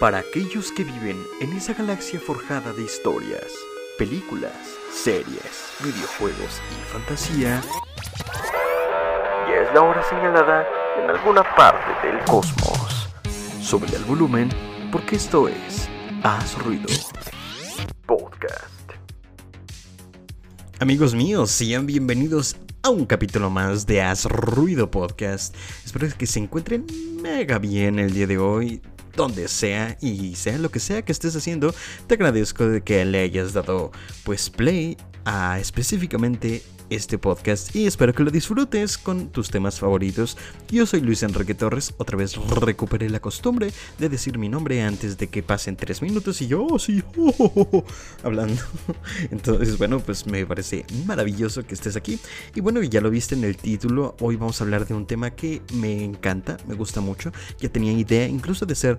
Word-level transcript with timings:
Para 0.00 0.18
aquellos 0.18 0.72
que 0.72 0.82
viven 0.82 1.24
en 1.40 1.52
esa 1.52 1.72
galaxia 1.72 2.18
forjada 2.18 2.72
de 2.72 2.82
historias, 2.82 3.46
películas, 3.96 4.52
series, 4.92 5.70
videojuegos 5.84 6.60
y 6.72 6.92
fantasía, 6.92 7.62
ya 9.48 9.54
es 9.54 9.72
la 9.72 9.82
hora 9.82 10.02
señalada 10.02 10.66
en 11.00 11.10
alguna 11.10 11.44
parte 11.54 12.08
del 12.08 12.18
cosmos. 12.24 13.08
Sube 13.62 13.86
el 13.94 14.02
volumen 14.02 14.48
porque 14.90 15.14
esto 15.14 15.46
es 15.46 15.88
Haz 16.24 16.58
Ruido 16.58 16.88
Podcast. 18.04 18.90
Amigos 20.80 21.14
míos, 21.14 21.52
sean 21.52 21.86
bienvenidos 21.86 22.56
a 22.82 22.90
un 22.90 23.06
capítulo 23.06 23.48
más 23.48 23.86
de 23.86 24.02
Haz 24.02 24.24
Ruido 24.24 24.90
Podcast. 24.90 25.54
Espero 25.84 26.08
que 26.18 26.26
se 26.26 26.40
encuentren 26.40 26.84
mega 27.22 27.60
bien 27.60 28.00
el 28.00 28.12
día 28.12 28.26
de 28.26 28.38
hoy 28.38 28.82
donde 29.16 29.48
sea 29.48 29.96
y 30.00 30.34
sea 30.36 30.58
lo 30.58 30.70
que 30.70 30.80
sea 30.80 31.02
que 31.02 31.12
estés 31.12 31.36
haciendo, 31.36 31.74
te 32.06 32.14
agradezco 32.14 32.66
de 32.66 32.82
que 32.82 33.04
le 33.04 33.20
hayas 33.20 33.52
dado 33.52 33.92
pues 34.24 34.50
play 34.50 34.96
a 35.24 35.58
específicamente 35.58 36.62
este 36.90 37.18
podcast 37.18 37.74
y 37.74 37.86
espero 37.86 38.12
que 38.12 38.22
lo 38.22 38.30
disfrutes 38.30 38.98
con 38.98 39.28
tus 39.28 39.50
temas 39.50 39.78
favoritos. 39.78 40.36
Yo 40.68 40.86
soy 40.86 41.00
Luis 41.00 41.22
Enrique 41.22 41.54
Torres, 41.54 41.94
otra 41.98 42.16
vez 42.16 42.36
recuperé 42.60 43.10
la 43.10 43.20
costumbre 43.20 43.72
de 43.98 44.08
decir 44.08 44.38
mi 44.38 44.48
nombre 44.48 44.82
antes 44.82 45.18
de 45.18 45.28
que 45.28 45.42
pasen 45.42 45.76
tres 45.76 46.02
minutos 46.02 46.40
y 46.42 46.46
yo, 46.46 46.66
oh, 46.66 46.78
sí, 46.78 47.02
oh, 47.16 47.84
hablando. 48.22 48.60
Entonces, 49.30 49.78
bueno, 49.78 50.00
pues 50.00 50.26
me 50.26 50.44
parece 50.46 50.84
maravilloso 51.06 51.66
que 51.66 51.74
estés 51.74 51.96
aquí. 51.96 52.18
Y 52.54 52.60
bueno, 52.60 52.82
ya 52.82 53.00
lo 53.00 53.10
viste 53.10 53.34
en 53.34 53.44
el 53.44 53.56
título, 53.56 54.16
hoy 54.20 54.36
vamos 54.36 54.60
a 54.60 54.64
hablar 54.64 54.86
de 54.86 54.94
un 54.94 55.06
tema 55.06 55.30
que 55.30 55.62
me 55.74 56.04
encanta, 56.04 56.56
me 56.66 56.74
gusta 56.74 57.00
mucho. 57.00 57.32
Ya 57.60 57.68
tenía 57.68 57.92
idea 57.92 58.26
incluso 58.26 58.66
de 58.66 58.72
hacer 58.72 58.96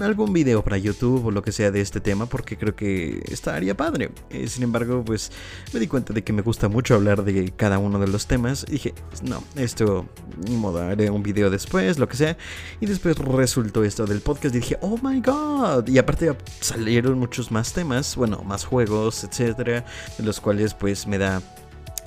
algún 0.00 0.32
video 0.32 0.62
para 0.62 0.78
YouTube 0.78 1.26
o 1.26 1.30
lo 1.30 1.42
que 1.42 1.52
sea 1.52 1.70
de 1.70 1.80
este 1.80 2.00
tema 2.00 2.26
porque 2.26 2.56
creo 2.56 2.74
que 2.74 3.22
estaría 3.28 3.76
padre. 3.76 4.10
Eh, 4.30 4.48
sin 4.48 4.62
embargo, 4.62 5.04
pues 5.04 5.30
me 5.72 5.80
di 5.80 5.86
cuenta 5.86 6.12
de 6.12 6.22
que 6.22 6.32
me 6.32 6.42
gusta 6.42 6.68
mucho 6.68 6.94
hablar 6.94 7.11
de 7.16 7.52
cada 7.54 7.78
uno 7.78 7.98
de 7.98 8.08
los 8.08 8.26
temas. 8.26 8.64
Y 8.68 8.72
dije, 8.72 8.94
no, 9.22 9.42
esto, 9.56 10.06
modo, 10.48 10.82
haré 10.82 11.10
un 11.10 11.22
video 11.22 11.50
después, 11.50 11.98
lo 11.98 12.08
que 12.08 12.16
sea. 12.16 12.36
Y 12.80 12.86
después 12.86 13.18
resultó 13.18 13.84
esto 13.84 14.06
del 14.06 14.20
podcast 14.20 14.54
y 14.54 14.60
dije, 14.60 14.78
oh 14.80 14.98
my 15.02 15.20
god. 15.20 15.86
Y 15.88 15.98
aparte 15.98 16.34
salieron 16.60 17.18
muchos 17.18 17.50
más 17.50 17.72
temas, 17.72 18.16
bueno, 18.16 18.42
más 18.44 18.64
juegos, 18.64 19.24
etcétera, 19.24 19.84
de 20.16 20.24
los 20.24 20.40
cuales 20.40 20.74
pues 20.74 21.06
me 21.06 21.18
da 21.18 21.42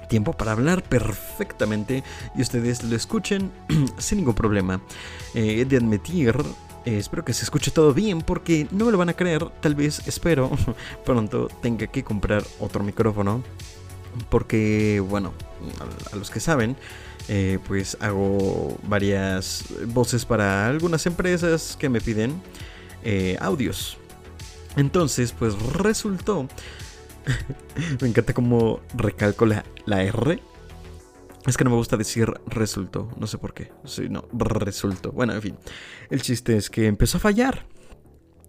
tiempo 0.10 0.34
para 0.34 0.52
hablar 0.52 0.84
perfectamente 0.84 2.04
y 2.36 2.42
ustedes 2.42 2.84
lo 2.84 2.96
escuchen 2.96 3.52
sin 3.98 4.20
ningún 4.20 4.36
problema. 4.36 4.82
Eh, 5.34 5.62
he 5.62 5.66
de 5.66 5.78
admitir 5.78 6.36
eh, 6.86 7.00
espero 7.00 7.26
que 7.26 7.34
se 7.34 7.44
escuche 7.44 7.72
todo 7.72 7.94
bien 7.94 8.22
porque 8.22 8.68
no 8.72 8.86
me 8.86 8.92
lo 8.92 8.98
van 8.98 9.10
a 9.10 9.14
creer. 9.14 9.44
Tal 9.60 9.74
vez, 9.74 10.08
espero, 10.08 10.52
pronto 11.06 11.48
tenga 11.62 11.88
que 11.88 12.04
comprar 12.04 12.44
otro 12.60 12.84
micrófono 12.84 13.44
porque, 14.30 15.02
bueno, 15.08 15.34
a, 16.12 16.16
los 16.16 16.30
que 16.30 16.40
saben, 16.40 16.76
eh, 17.28 17.60
pues 17.68 17.98
hago 18.00 18.78
varias 18.84 19.66
voces 19.88 20.26
para 20.26 20.68
algunas 20.68 21.06
empresas 21.06 21.76
que 21.80 21.90
me 21.90 22.02
piden 22.02 22.42
eh, 23.04 23.38
audios. 23.40 23.98
Entonces, 24.76 25.32
pues 25.32 25.58
resultó, 25.74 26.48
me 28.02 28.08
encanta 28.08 28.34
cómo 28.34 28.82
recalco 28.96 29.46
la, 29.46 29.64
R. 30.04 30.42
Es 31.46 31.58
que 31.58 31.64
no 31.64 31.70
me 31.70 31.76
gusta 31.76 31.96
decir 31.96 32.34
resultó, 32.48 33.10
no 33.18 33.28
sé 33.28 33.38
por 33.38 33.54
qué. 33.54 33.72
Sí, 33.86 34.10
no, 34.10 34.26
resultó. 34.34 35.12
Bueno, 35.12 35.34
en 35.34 35.42
fin. 35.42 35.58
El 36.10 36.22
chiste 36.22 36.58
es 36.58 36.70
que 36.70 36.88
empezó 36.88 37.18
a 37.18 37.22
fallar 37.22 37.66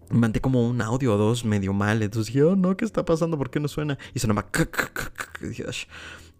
mandé 0.09 0.41
como 0.41 0.67
un 0.67 0.81
audio 0.81 1.15
o 1.15 1.17
dos 1.17 1.45
medio 1.45 1.73
mal. 1.73 2.01
Entonces 2.01 2.33
dije, 2.33 2.43
oh 2.43 2.55
no, 2.55 2.75
¿qué 2.77 2.85
está 2.85 3.05
pasando? 3.05 3.37
¿Por 3.37 3.49
qué 3.49 3.59
no 3.59 3.67
suena? 3.67 3.97
Y 4.13 4.19
sonaba. 4.19 4.47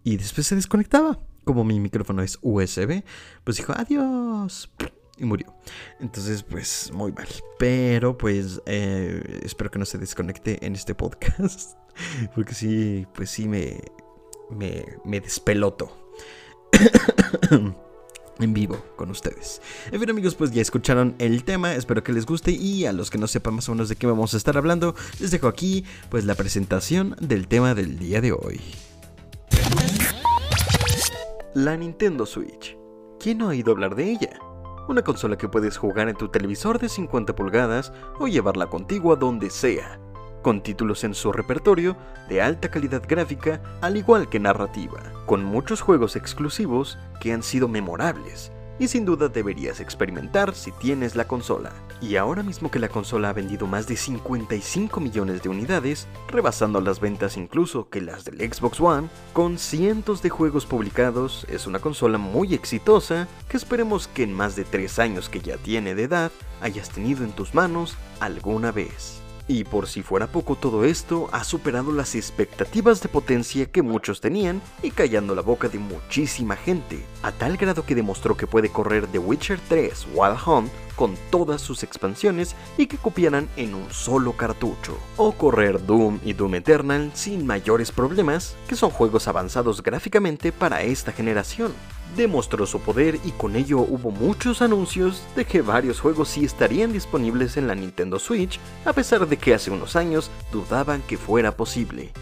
Y 0.04 0.16
después 0.16 0.46
se 0.46 0.54
desconectaba. 0.54 1.18
Como 1.44 1.64
mi 1.64 1.80
micrófono 1.80 2.22
es 2.22 2.38
USB, 2.42 3.02
pues 3.44 3.56
dijo 3.56 3.72
adiós. 3.76 4.70
Y 5.16 5.24
murió. 5.24 5.54
Entonces, 5.98 6.42
pues 6.42 6.90
muy 6.92 7.12
mal. 7.12 7.26
Pero 7.58 8.16
pues 8.16 8.60
eh, 8.66 9.40
espero 9.42 9.70
que 9.70 9.78
no 9.78 9.84
se 9.84 9.98
desconecte 9.98 10.64
en 10.64 10.74
este 10.74 10.94
podcast. 10.94 11.76
Porque 12.34 12.54
sí, 12.54 13.06
pues 13.14 13.30
sí 13.30 13.48
me, 13.48 13.80
me, 14.50 14.84
me 15.04 15.20
despeloto. 15.20 15.90
en 18.40 18.54
vivo 18.54 18.82
con 18.96 19.10
ustedes. 19.10 19.60
En 19.90 20.00
fin 20.00 20.10
amigos, 20.10 20.34
pues 20.34 20.50
ya 20.50 20.62
escucharon 20.62 21.14
el 21.18 21.44
tema, 21.44 21.74
espero 21.74 22.02
que 22.02 22.12
les 22.12 22.26
guste 22.26 22.52
y 22.52 22.86
a 22.86 22.92
los 22.92 23.10
que 23.10 23.18
no 23.18 23.26
sepan 23.26 23.54
más 23.54 23.68
o 23.68 23.72
menos 23.72 23.88
de 23.88 23.96
qué 23.96 24.06
vamos 24.06 24.34
a 24.34 24.36
estar 24.36 24.56
hablando, 24.56 24.94
les 25.20 25.30
dejo 25.30 25.48
aquí 25.48 25.84
pues 26.08 26.24
la 26.24 26.34
presentación 26.34 27.16
del 27.20 27.48
tema 27.48 27.74
del 27.74 27.98
día 27.98 28.20
de 28.20 28.32
hoy. 28.32 28.60
La 31.54 31.76
Nintendo 31.76 32.26
Switch. 32.26 32.76
¿Quién 33.18 33.38
no 33.38 33.46
ha 33.46 33.48
oído 33.48 33.72
hablar 33.72 33.96
de 33.96 34.10
ella? 34.10 34.38
Una 34.88 35.02
consola 35.02 35.36
que 35.36 35.48
puedes 35.48 35.76
jugar 35.76 36.08
en 36.08 36.16
tu 36.16 36.28
televisor 36.28 36.78
de 36.78 36.88
50 36.88 37.34
pulgadas 37.34 37.92
o 38.20 38.28
llevarla 38.28 38.66
contigo 38.66 39.12
a 39.12 39.16
donde 39.16 39.50
sea 39.50 40.00
con 40.48 40.62
títulos 40.62 41.04
en 41.04 41.12
su 41.12 41.30
repertorio 41.30 41.94
de 42.30 42.40
alta 42.40 42.70
calidad 42.70 43.02
gráfica 43.06 43.60
al 43.82 43.98
igual 43.98 44.30
que 44.30 44.40
narrativa, 44.40 44.98
con 45.26 45.44
muchos 45.44 45.82
juegos 45.82 46.16
exclusivos 46.16 46.96
que 47.20 47.34
han 47.34 47.42
sido 47.42 47.68
memorables 47.68 48.50
y 48.78 48.88
sin 48.88 49.04
duda 49.04 49.28
deberías 49.28 49.78
experimentar 49.78 50.54
si 50.54 50.72
tienes 50.72 51.16
la 51.16 51.26
consola. 51.26 51.74
Y 52.00 52.16
ahora 52.16 52.42
mismo 52.42 52.70
que 52.70 52.78
la 52.78 52.88
consola 52.88 53.28
ha 53.28 53.34
vendido 53.34 53.66
más 53.66 53.86
de 53.88 53.96
55 53.98 54.98
millones 55.00 55.42
de 55.42 55.50
unidades, 55.50 56.08
rebasando 56.28 56.80
las 56.80 56.98
ventas 56.98 57.36
incluso 57.36 57.90
que 57.90 58.00
las 58.00 58.24
del 58.24 58.40
Xbox 58.40 58.80
One, 58.80 59.10
con 59.34 59.58
cientos 59.58 60.22
de 60.22 60.30
juegos 60.30 60.64
publicados, 60.64 61.46
es 61.50 61.66
una 61.66 61.80
consola 61.80 62.16
muy 62.16 62.54
exitosa 62.54 63.28
que 63.50 63.58
esperemos 63.58 64.08
que 64.08 64.22
en 64.22 64.32
más 64.32 64.56
de 64.56 64.64
3 64.64 64.98
años 64.98 65.28
que 65.28 65.40
ya 65.40 65.58
tiene 65.58 65.94
de 65.94 66.04
edad 66.04 66.32
hayas 66.62 66.88
tenido 66.88 67.22
en 67.22 67.32
tus 67.32 67.52
manos 67.52 67.98
alguna 68.18 68.72
vez. 68.72 69.20
Y 69.48 69.64
por 69.64 69.88
si 69.88 70.02
fuera 70.02 70.26
poco 70.26 70.56
todo 70.56 70.84
esto, 70.84 71.30
ha 71.32 71.42
superado 71.42 71.90
las 71.90 72.14
expectativas 72.14 73.00
de 73.00 73.08
potencia 73.08 73.64
que 73.64 73.80
muchos 73.80 74.20
tenían 74.20 74.60
y 74.82 74.90
callando 74.90 75.34
la 75.34 75.40
boca 75.40 75.70
de 75.70 75.78
muchísima 75.78 76.54
gente, 76.54 77.02
a 77.22 77.32
tal 77.32 77.56
grado 77.56 77.84
que 77.86 77.94
demostró 77.94 78.36
que 78.36 78.46
puede 78.46 78.68
correr 78.68 79.06
The 79.06 79.18
Witcher 79.18 79.58
3 79.68 80.08
Wild 80.14 80.38
Hunt 80.46 80.70
con 80.96 81.14
todas 81.30 81.62
sus 81.62 81.82
expansiones 81.82 82.56
y 82.76 82.88
que 82.88 82.98
cupieran 82.98 83.48
en 83.56 83.74
un 83.74 83.90
solo 83.90 84.36
cartucho, 84.36 84.98
o 85.16 85.32
correr 85.32 85.86
Doom 85.86 86.18
y 86.24 86.34
Doom 86.34 86.56
Eternal 86.56 87.10
sin 87.14 87.46
mayores 87.46 87.90
problemas, 87.90 88.54
que 88.68 88.76
son 88.76 88.90
juegos 88.90 89.28
avanzados 89.28 89.82
gráficamente 89.82 90.52
para 90.52 90.82
esta 90.82 91.12
generación. 91.12 91.72
Demostró 92.16 92.66
su 92.66 92.80
poder 92.80 93.18
y 93.24 93.30
con 93.32 93.54
ello 93.54 93.78
hubo 93.80 94.10
muchos 94.10 94.62
anuncios 94.62 95.22
de 95.36 95.44
que 95.44 95.62
varios 95.62 96.00
juegos 96.00 96.28
sí 96.28 96.44
estarían 96.44 96.92
disponibles 96.92 97.56
en 97.56 97.68
la 97.68 97.74
Nintendo 97.74 98.18
Switch, 98.18 98.58
a 98.84 98.92
pesar 98.92 99.26
de 99.28 99.36
que 99.36 99.54
hace 99.54 99.70
unos 99.70 99.94
años 99.94 100.30
dudaban 100.50 101.02
que 101.02 101.16
fuera 101.16 101.56
posible. 101.56 102.12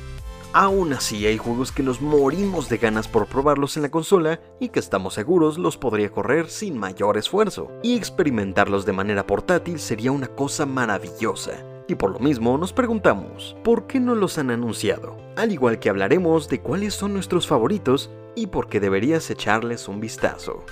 Aún 0.52 0.94
así 0.94 1.26
hay 1.26 1.36
juegos 1.36 1.70
que 1.70 1.82
nos 1.82 2.00
morimos 2.00 2.70
de 2.70 2.78
ganas 2.78 3.08
por 3.08 3.26
probarlos 3.26 3.76
en 3.76 3.82
la 3.82 3.91
consola 3.91 4.41
y 4.58 4.70
que 4.70 4.80
estamos 4.80 5.12
seguros 5.12 5.58
los 5.58 5.76
podría 5.76 6.10
correr 6.10 6.48
sin 6.48 6.78
mayor 6.78 7.18
esfuerzo, 7.18 7.70
y 7.82 7.94
experimentarlos 7.94 8.86
de 8.86 8.92
manera 8.94 9.26
portátil 9.26 9.78
sería 9.78 10.12
una 10.12 10.28
cosa 10.28 10.64
maravillosa. 10.64 11.53
Y 11.88 11.94
por 11.94 12.10
lo 12.10 12.18
mismo 12.20 12.56
nos 12.58 12.72
preguntamos, 12.72 13.54
¿por 13.62 13.86
qué 13.86 14.00
no 14.00 14.14
los 14.14 14.38
han 14.38 14.50
anunciado? 14.50 15.16
Al 15.36 15.53
igual 15.53 15.78
que 15.78 15.91
hablaremos 15.91 16.48
de 16.48 16.60
cuáles 16.60 16.94
son 16.94 17.12
nuestros 17.12 17.47
favoritos 17.47 18.10
y 18.36 18.47
por 18.47 18.69
qué 18.69 18.78
deberías 18.78 19.28
echarles 19.30 19.88
un 19.88 20.00
vistazo. 20.00 20.64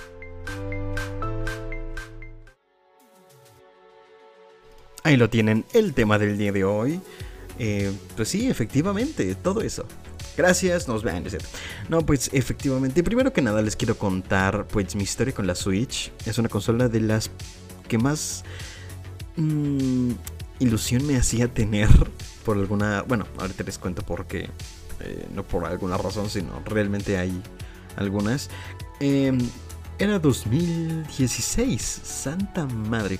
Ahí 5.03 5.17
lo 5.17 5.29
tienen, 5.29 5.65
el 5.73 5.93
tema 5.93 6.17
del 6.17 6.37
día 6.37 6.51
de 6.51 6.63
hoy. 6.63 7.01
Eh, 7.59 7.91
pues 8.15 8.29
sí, 8.29 8.49
efectivamente, 8.49 9.35
todo 9.35 9.61
eso. 9.61 9.85
Gracias, 10.37 10.87
nos 10.87 11.03
vean. 11.03 11.23
No, 11.89 12.01
pues 12.05 12.29
efectivamente, 12.33 13.03
primero 13.03 13.31
que 13.31 13.41
nada 13.41 13.61
les 13.61 13.75
quiero 13.75 13.97
contar 13.97 14.67
pues 14.67 14.95
mi 14.95 15.03
historia 15.03 15.33
con 15.33 15.47
la 15.47 15.55
Switch. 15.55 16.11
Es 16.25 16.37
una 16.37 16.49
consola 16.49 16.89
de 16.89 16.99
las 17.01 17.29
que 17.87 17.97
más 17.97 18.43
mm, 19.37 20.11
ilusión 20.59 21.05
me 21.07 21.17
hacía 21.17 21.47
tener 21.47 21.89
por 22.43 22.57
alguna... 22.57 23.03
Bueno, 23.03 23.25
ahorita 23.37 23.63
les 23.63 23.77
cuento 23.77 24.01
por 24.01 24.25
qué. 24.25 24.49
Eh, 25.01 25.27
no 25.33 25.43
por 25.43 25.65
alguna 25.65 25.97
razón, 25.97 26.29
sino 26.29 26.61
realmente 26.65 27.17
hay 27.17 27.41
algunas. 27.97 28.49
Em, 28.99 29.37
era 29.99 30.19
2016, 30.19 31.81
santa 31.81 32.65
madre. 32.65 33.19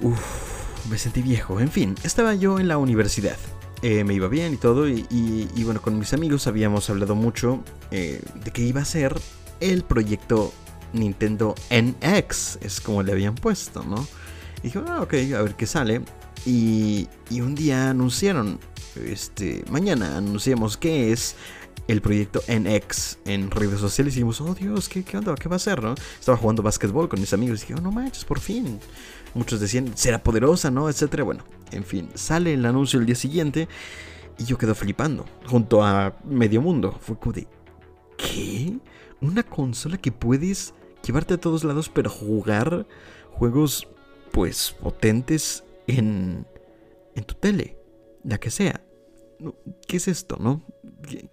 Uf 0.00 0.62
me 0.88 0.98
sentí 0.98 1.22
viejo. 1.22 1.60
En 1.60 1.70
fin, 1.70 1.94
estaba 2.02 2.34
yo 2.34 2.58
en 2.58 2.68
la 2.68 2.78
universidad. 2.78 3.36
Eh, 3.82 4.04
me 4.04 4.14
iba 4.14 4.28
bien 4.28 4.54
y 4.54 4.56
todo. 4.56 4.88
Y, 4.88 5.64
bueno, 5.64 5.82
con 5.82 5.98
mis 5.98 6.12
amigos 6.12 6.46
habíamos 6.46 6.88
hablado 6.90 7.14
mucho 7.14 7.62
eh, 7.90 8.22
de 8.44 8.50
que 8.50 8.62
iba 8.62 8.80
a 8.80 8.84
ser 8.84 9.14
el 9.60 9.82
proyecto 9.82 10.52
Nintendo 10.92 11.54
NX. 11.70 12.58
Es 12.60 12.80
como 12.80 13.02
le 13.02 13.12
habían 13.12 13.34
puesto, 13.34 13.82
¿no? 13.82 14.06
Y 14.58 14.68
dije, 14.68 14.80
ah, 14.86 15.02
ok, 15.02 15.14
a 15.36 15.42
ver 15.42 15.54
qué 15.54 15.66
sale. 15.66 16.02
Y, 16.44 17.08
y 17.30 17.40
un 17.40 17.54
día 17.54 17.90
anunciaron, 17.90 18.58
este, 18.96 19.64
mañana 19.70 20.16
anunciamos 20.16 20.76
qué 20.76 21.12
es 21.12 21.36
el 21.88 22.00
proyecto 22.00 22.40
NX 22.48 23.18
en 23.24 23.50
redes 23.50 23.80
sociales 23.80 24.14
y 24.14 24.16
dijimos, 24.16 24.40
oh 24.40 24.54
Dios, 24.54 24.88
¿qué, 24.88 25.02
qué 25.02 25.16
onda? 25.16 25.34
¿Qué 25.34 25.48
va 25.48 25.56
a 25.56 25.58
ser? 25.58 25.82
¿no? 25.82 25.94
Estaba 26.18 26.38
jugando 26.38 26.62
básquetbol 26.62 27.08
con 27.08 27.20
mis 27.20 27.32
amigos 27.32 27.60
y 27.60 27.62
dije, 27.62 27.74
oh 27.74 27.82
no 27.82 27.90
manches, 27.90 28.24
por 28.24 28.40
fin. 28.40 28.78
Muchos 29.34 29.60
decían, 29.60 29.96
será 29.96 30.22
poderosa, 30.22 30.70
¿no? 30.70 30.88
Etcétera. 30.88 31.24
Bueno, 31.24 31.44
en 31.70 31.84
fin, 31.84 32.08
sale 32.14 32.54
el 32.54 32.64
anuncio 32.66 33.00
el 33.00 33.06
día 33.06 33.14
siguiente 33.14 33.68
y 34.38 34.44
yo 34.44 34.58
quedo 34.58 34.74
flipando 34.74 35.24
junto 35.46 35.82
a 35.82 36.16
medio 36.24 36.60
mundo. 36.60 36.96
Fue 37.00 37.18
como 37.18 37.32
de, 37.32 37.48
¿qué? 38.16 38.78
Una 39.20 39.42
consola 39.42 39.96
que 39.96 40.12
puedes 40.12 40.74
llevarte 41.04 41.34
a 41.34 41.40
todos 41.40 41.64
lados, 41.64 41.88
pero 41.88 42.10
jugar 42.10 42.86
juegos, 43.30 43.88
pues, 44.32 44.76
potentes 44.80 45.64
en, 45.86 46.46
en 47.14 47.24
tu 47.24 47.34
tele, 47.34 47.76
la 48.24 48.38
que 48.38 48.50
sea. 48.50 48.82
¿Qué 49.88 49.96
es 49.96 50.08
esto, 50.08 50.36
no? 50.40 50.62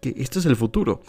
Que 0.01 0.13
esto 0.17 0.39
es 0.39 0.45
el 0.45 0.55
futuro. 0.55 1.01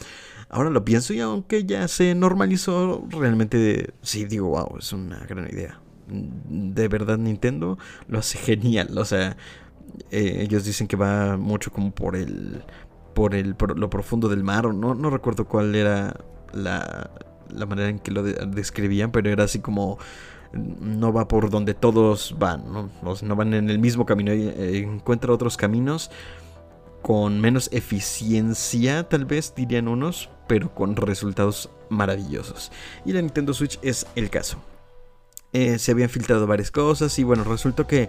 Ahora 0.49 0.71
lo 0.71 0.85
pienso 0.85 1.15
y 1.15 1.21
aunque 1.21 1.65
ya 1.65 1.87
se 1.89 2.15
normalizó, 2.15 3.07
realmente 3.11 3.95
sí 4.03 4.25
digo, 4.25 4.49
wow, 4.49 4.77
es 4.79 4.93
una 4.93 5.21
gran 5.21 5.49
idea. 5.49 5.81
De 6.09 6.89
verdad 6.89 7.19
Nintendo 7.19 7.79
lo 8.09 8.19
hace 8.19 8.37
genial. 8.39 8.99
O 8.99 9.05
sea, 9.05 9.37
eh, 10.11 10.39
ellos 10.41 10.65
dicen 10.65 10.87
que 10.87 10.97
va 10.97 11.37
mucho 11.37 11.73
como 11.73 11.93
por 11.93 12.17
el 12.17 12.65
por 13.15 13.35
el 13.35 13.57
lo 13.77 13.91
profundo 13.91 14.29
del 14.29 14.45
mar 14.45 14.73
no 14.73 14.95
no 14.95 15.11
recuerdo 15.11 15.47
cuál 15.47 15.75
era 15.75 16.17
la, 16.53 17.11
la 17.49 17.67
manera 17.67 17.89
en 17.89 17.99
que 17.99 18.13
lo 18.13 18.23
describían 18.23 19.11
pero 19.11 19.31
era 19.31 19.45
así 19.45 19.59
como 19.59 19.99
no 20.53 21.13
va 21.13 21.29
por 21.29 21.51
donde 21.51 21.75
todos 21.75 22.35
van 22.39 22.65
no, 22.73 23.37
van 23.37 23.55
en 23.55 23.71
el 23.71 23.79
mismo 23.79 24.05
camino 24.05 24.33
eh, 24.33 24.79
encuentra 24.79 25.33
otros 25.33 25.57
caminos 25.57 26.11
con 27.03 27.41
menos 27.41 27.71
eficiencia, 27.73 29.09
tal 29.09 29.25
vez 29.25 29.55
dirían 29.57 29.89
unos, 29.89 30.29
pero 30.47 30.75
con 30.75 30.97
resultados 30.97 31.71
maravillosos. 31.89 32.71
Y 33.05 33.13
la 33.13 33.23
Nintendo 33.23 33.55
Switch 33.55 33.79
es 33.83 34.07
el 34.17 34.29
caso. 34.29 34.59
Eh, 35.53 35.79
se 35.79 35.93
habían 35.93 36.11
filtrado 36.11 36.47
varias 36.47 36.71
cosas 36.71 37.19
y 37.19 37.25
bueno, 37.25 37.43
resultó 37.45 37.87
que 37.87 38.09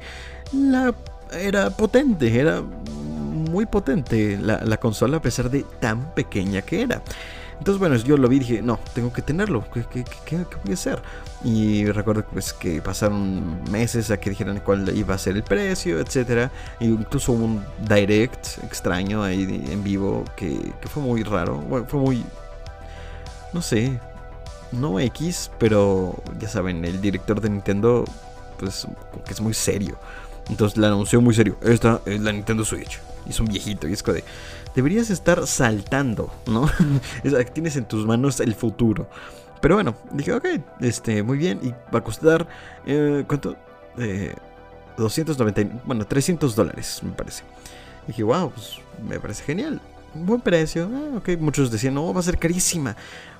la 0.54 0.94
era 1.32 1.70
potente, 1.70 2.38
era 2.38 2.62
muy 2.62 3.66
potente 3.66 4.38
la, 4.38 4.62
la 4.64 4.78
consola 4.78 5.18
a 5.18 5.22
pesar 5.22 5.50
de 5.50 5.64
tan 5.80 6.14
pequeña 6.14 6.62
que 6.62 6.82
era. 6.82 7.02
Entonces, 7.62 7.80
bueno, 7.80 7.96
yo 7.96 8.18
lo 8.18 8.28
vi 8.28 8.38
y 8.38 8.40
dije, 8.40 8.62
no, 8.64 8.80
tengo 8.96 9.14
que 9.14 9.22
tenerlo, 9.22 9.64
¿qué, 9.72 10.04
voy 10.64 10.72
a 10.72 10.74
hacer? 10.74 11.00
Y 11.44 11.86
recuerdo 11.86 12.24
pues, 12.32 12.54
que 12.54 12.82
pasaron 12.82 13.64
meses 13.72 14.12
a 14.12 14.20
que 14.20 14.30
dijeran 14.30 14.60
cuál 14.60 14.96
iba 14.96 15.16
a 15.16 15.18
ser 15.18 15.36
el 15.36 15.44
precio, 15.44 16.00
etc. 16.00 16.52
E 16.80 16.86
incluso 16.86 17.32
hubo 17.32 17.46
un 17.46 17.66
direct 17.80 18.64
extraño 18.64 19.24
ahí 19.24 19.66
en 19.70 19.84
vivo 19.84 20.24
que, 20.36 20.72
fue 20.88 21.02
muy 21.02 21.24
raro, 21.24 21.64
fue 21.88 22.00
muy, 22.00 22.24
no 23.54 23.62
sé, 23.62 24.00
no 24.72 25.00
X, 25.00 25.50
pero 25.58 26.22
ya 26.40 26.48
saben, 26.48 26.86
el 26.86 27.02
director 27.02 27.42
de 27.42 27.50
Nintendo, 27.50 28.06
pues, 28.60 28.88
que 29.26 29.34
es 29.34 29.42
muy 29.42 29.56
serio. 29.56 29.98
Entonces 30.48 30.78
la 30.78 30.88
anunció 30.88 31.22
muy 31.22 31.34
serio, 31.34 31.58
esta 31.62 32.02
es 32.06 32.22
la 32.22 32.32
Nintendo 32.32 32.64
Switch. 32.64 33.00
Y 33.26 33.32
es 33.32 33.40
un 33.40 33.48
viejito, 33.48 33.88
y 33.88 33.94
es 33.94 34.04
de 34.04 34.24
deberías 34.76 35.10
estar 35.10 35.46
saltando, 35.48 36.32
¿no? 36.46 36.70
Tienes 37.54 37.76
en 37.76 37.86
tus 37.86 38.06
manos 38.06 38.40
el 38.40 38.56
futuro. 38.56 39.08
Pero 39.62 39.75
bueno, 39.75 39.96
dije, 40.12 40.34
ok, 40.34 40.46
este, 40.81 41.24
muy 41.24 41.38
bien. 41.38 41.60
Y 41.62 41.69
va 41.94 42.00
a 42.00 42.04
costar, 42.04 42.48
eh, 42.86 43.24
¿cuánto? 43.28 43.56
Eh, 43.98 44.34
290, 44.98 45.81
bueno, 45.86 46.06
300 46.06 46.56
dólares, 46.56 47.00
me 47.04 47.12
parece. 47.12 47.44
dije, 48.08 48.24
wow, 48.24 48.52
pues 48.52 48.80
me 49.08 49.19
parece 49.19 49.44
genial. 49.44 49.80
buen 50.13 50.42
precio. 50.42 50.90
Ah, 50.92 51.18
ok, 51.18 51.30
muchos 51.40 51.72
decían, 51.72 51.94
no, 51.94 52.13
va 52.13 52.19
a 52.19 52.24
ser 52.24 52.38
carísima. 52.38 52.96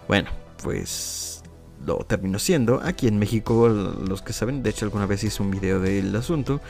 Bueno, 0.08 0.30
pues 0.64 1.44
lo 1.86 1.98
terminó 2.00 2.40
siendo. 2.40 2.82
Aquí 2.84 3.08
en 3.08 3.18
México, 3.18 3.68
los 3.68 4.22
que 4.22 4.34
saben, 4.34 4.64
de 4.64 4.70
hecho 4.70 4.86
alguna 4.86 5.06
vez 5.06 5.24
hice 5.24 5.42
un 5.42 5.52
video 5.52 5.80
del 5.80 6.16
asunto. 6.16 6.62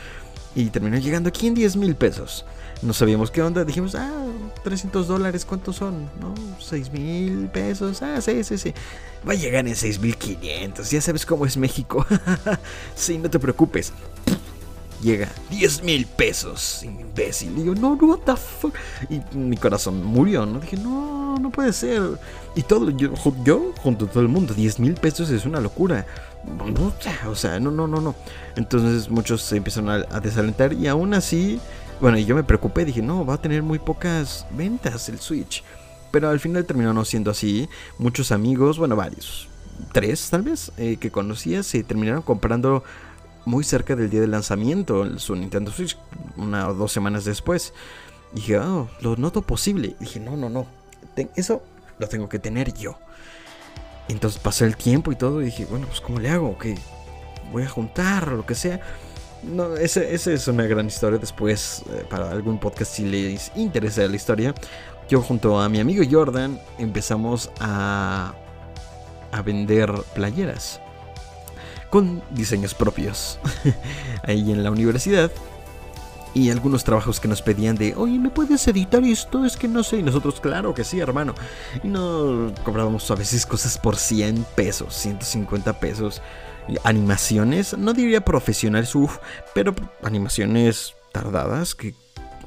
Y 0.55 0.69
terminó 0.69 0.97
llegando 0.97 1.29
aquí 1.29 1.47
en 1.47 1.55
10 1.55 1.77
mil 1.77 1.95
pesos. 1.95 2.45
No 2.81 2.93
sabíamos 2.93 3.31
qué 3.31 3.41
onda. 3.41 3.63
Dijimos, 3.63 3.95
ah, 3.95 4.25
300 4.63 5.07
dólares, 5.07 5.45
¿cuántos 5.45 5.75
son? 5.75 6.09
¿No? 6.19 6.33
6 6.59 6.91
mil 6.91 7.47
pesos. 7.47 8.01
Ah, 8.01 8.19
sí, 8.21 8.43
sí, 8.43 8.57
sí. 8.57 8.73
Va 9.27 9.33
a 9.33 9.35
llegar 9.35 9.67
en 9.67 9.73
6.500. 9.73 10.89
Ya 10.89 11.01
sabes 11.01 11.25
cómo 11.25 11.45
es 11.45 11.57
México. 11.57 12.05
sí, 12.95 13.17
no 13.17 13.29
te 13.29 13.39
preocupes. 13.39 13.93
Llega 15.01 15.29
10 15.49 15.83
mil 15.83 16.05
pesos, 16.05 16.83
imbécil. 16.83 17.57
Y 17.57 17.65
yo, 17.65 17.73
no, 17.73 17.95
no, 17.95 18.07
what 18.07 18.19
the 18.19 18.35
fuck. 18.35 18.75
Y 19.09 19.19
mi 19.35 19.57
corazón 19.57 20.03
murió, 20.03 20.45
¿no? 20.45 20.59
Dije, 20.59 20.77
no, 20.77 21.37
no 21.37 21.49
puede 21.49 21.73
ser. 21.73 22.19
Y 22.55 22.61
todo, 22.63 22.91
yo, 22.91 23.11
yo 23.43 23.73
junto 23.79 24.05
a 24.05 24.07
todo 24.07 24.21
el 24.21 24.27
mundo, 24.27 24.53
10 24.53 24.79
mil 24.79 24.93
pesos 24.93 25.29
es 25.31 25.45
una 25.45 25.59
locura. 25.59 26.05
O 27.27 27.35
sea, 27.35 27.59
no, 27.59 27.71
no, 27.71 27.87
no, 27.87 27.99
no. 27.99 28.15
Entonces 28.55 29.09
muchos 29.09 29.41
se 29.41 29.57
empezaron 29.57 29.89
a, 29.89 30.19
desalentar 30.19 30.73
y 30.73 30.87
aún 30.87 31.13
así, 31.13 31.59
bueno, 32.01 32.17
y 32.17 32.25
yo 32.25 32.35
me 32.35 32.43
preocupé, 32.43 32.83
dije, 32.83 33.01
no, 33.01 33.25
va 33.25 33.35
a 33.35 33.41
tener 33.41 33.61
muy 33.61 33.79
pocas 33.79 34.47
ventas 34.51 35.07
el 35.07 35.19
Switch. 35.19 35.63
Pero 36.11 36.29
al 36.29 36.39
final 36.39 36.65
terminó 36.65 36.93
no 36.93 37.05
siendo 37.05 37.31
así. 37.31 37.69
Muchos 37.97 38.31
amigos, 38.31 38.77
bueno, 38.77 38.95
varios, 38.95 39.47
tres 39.93 40.29
tal 40.29 40.41
vez, 40.41 40.71
eh, 40.77 40.97
que 40.97 41.11
conocía, 41.11 41.63
se 41.63 41.83
terminaron 41.83 42.23
comprando 42.23 42.83
muy 43.45 43.63
cerca 43.63 43.95
del 43.95 44.09
día 44.09 44.21
del 44.21 44.31
lanzamiento 44.31 45.17
su 45.19 45.35
Nintendo 45.35 45.71
Switch, 45.71 45.97
una 46.37 46.67
o 46.69 46.73
dos 46.73 46.91
semanas 46.91 47.23
después. 47.23 47.73
dije, 48.33 48.57
oh, 48.57 48.89
lo 49.01 49.15
noto 49.15 49.43
posible. 49.43 49.95
dije, 49.99 50.19
no, 50.19 50.35
no, 50.35 50.49
no, 50.49 50.65
eso 51.35 51.61
lo 51.99 52.07
tengo 52.07 52.27
que 52.27 52.39
tener 52.39 52.73
yo. 52.73 52.97
Entonces 54.07 54.39
pasó 54.41 54.65
el 54.65 54.75
tiempo 54.75 55.11
y 55.11 55.15
todo 55.15 55.41
y 55.41 55.45
dije, 55.45 55.65
bueno, 55.69 55.87
pues 55.87 56.01
¿cómo 56.01 56.19
le 56.19 56.29
hago? 56.29 56.57
Que 56.57 56.77
voy 57.51 57.63
a 57.63 57.69
juntar 57.69 58.29
lo 58.29 58.45
que 58.45 58.55
sea. 58.55 58.81
No, 59.43 59.75
esa 59.75 60.03
es 60.03 60.47
una 60.47 60.65
gran 60.65 60.87
historia. 60.87 61.17
Después, 61.17 61.83
eh, 61.91 62.05
para 62.09 62.31
algún 62.31 62.59
podcast, 62.59 62.93
si 62.93 63.05
les 63.05 63.51
interesa 63.55 64.07
la 64.07 64.15
historia, 64.15 64.53
yo 65.09 65.21
junto 65.21 65.59
a 65.59 65.67
mi 65.67 65.79
amigo 65.79 66.03
Jordan 66.09 66.59
empezamos 66.77 67.49
a, 67.59 68.33
a 69.31 69.41
vender 69.41 69.91
playeras 70.13 70.79
con 71.89 72.23
diseños 72.31 72.73
propios 72.73 73.37
ahí 74.23 74.51
en 74.51 74.63
la 74.63 74.71
universidad 74.71 75.31
y 76.33 76.49
algunos 76.49 76.83
trabajos 76.83 77.19
que 77.19 77.27
nos 77.27 77.41
pedían 77.41 77.75
de, 77.75 77.93
oye, 77.95 78.17
¿me 78.17 78.29
puedes 78.29 78.65
editar 78.67 79.03
esto? 79.03 79.43
Es 79.43 79.57
que 79.57 79.67
no 79.67 79.83
sé. 79.83 79.97
Y 79.97 80.03
nosotros, 80.03 80.39
claro 80.39 80.73
que 80.73 80.83
sí, 80.83 80.99
hermano. 80.99 81.35
Y 81.83 81.89
no 81.89 82.53
cobrábamos 82.63 83.09
a 83.11 83.15
veces 83.15 83.45
cosas 83.45 83.77
por 83.77 83.97
100 83.97 84.45
pesos, 84.55 84.95
150 84.95 85.79
pesos. 85.79 86.21
Animaciones, 86.83 87.77
no 87.77 87.93
diría 87.93 88.21
profesionales, 88.21 88.95
uff, 88.95 89.17
pero 89.53 89.73
animaciones 90.03 90.95
tardadas, 91.11 91.75
que 91.75 91.93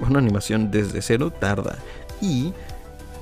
una 0.00 0.19
animación 0.19 0.71
desde 0.71 1.02
cero 1.02 1.31
tarda. 1.31 1.78
Y 2.21 2.52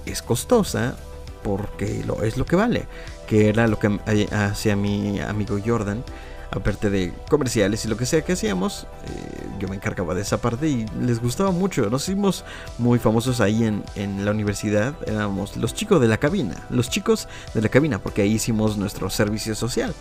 es 0.06 0.22
costosa 0.22 0.96
porque 1.42 2.02
lo, 2.06 2.22
es 2.22 2.36
lo 2.36 2.44
que 2.44 2.56
vale. 2.56 2.86
Que 3.26 3.48
era 3.48 3.66
lo 3.66 3.78
que 3.78 3.98
hacía 4.32 4.76
mi 4.76 5.20
amigo 5.20 5.58
Jordan 5.64 6.04
aparte 6.52 6.90
de 6.90 7.14
comerciales 7.30 7.84
y 7.84 7.88
lo 7.88 7.96
que 7.96 8.04
sea 8.04 8.22
que 8.22 8.34
hacíamos, 8.34 8.86
eh, 9.06 9.46
yo 9.58 9.68
me 9.68 9.76
encargaba 9.76 10.14
de 10.14 10.20
esa 10.20 10.36
parte 10.36 10.68
y 10.68 10.86
les 11.00 11.18
gustaba 11.18 11.50
mucho. 11.50 11.88
Nos 11.88 12.02
hicimos 12.02 12.44
muy 12.78 12.98
famosos 12.98 13.40
ahí 13.40 13.64
en, 13.64 13.82
en, 13.94 14.24
la 14.24 14.32
universidad. 14.32 14.94
Éramos 15.06 15.56
los 15.56 15.74
chicos 15.74 16.00
de 16.00 16.08
la 16.08 16.18
cabina, 16.18 16.54
los 16.68 16.90
chicos 16.90 17.26
de 17.54 17.62
la 17.62 17.70
cabina, 17.70 17.98
porque 17.98 18.22
ahí 18.22 18.32
hicimos 18.32 18.76
nuestro 18.76 19.08
servicio 19.08 19.54
social. 19.54 19.94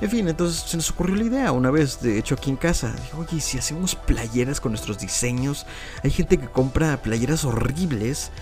En 0.00 0.10
fin, 0.10 0.26
entonces 0.26 0.62
se 0.68 0.76
nos 0.76 0.90
ocurrió 0.90 1.14
la 1.14 1.24
idea 1.24 1.52
una 1.52 1.70
vez, 1.70 2.00
de 2.02 2.18
hecho 2.18 2.34
aquí 2.34 2.50
en 2.50 2.56
casa. 2.56 2.92
Digo, 3.04 3.24
oye, 3.28 3.40
si 3.40 3.58
hacemos 3.58 3.94
playeras 3.94 4.60
con 4.60 4.72
nuestros 4.72 4.98
diseños, 4.98 5.66
hay 6.02 6.10
gente 6.10 6.36
que 6.36 6.48
compra 6.48 7.00
playeras 7.00 7.44
horribles 7.44 8.32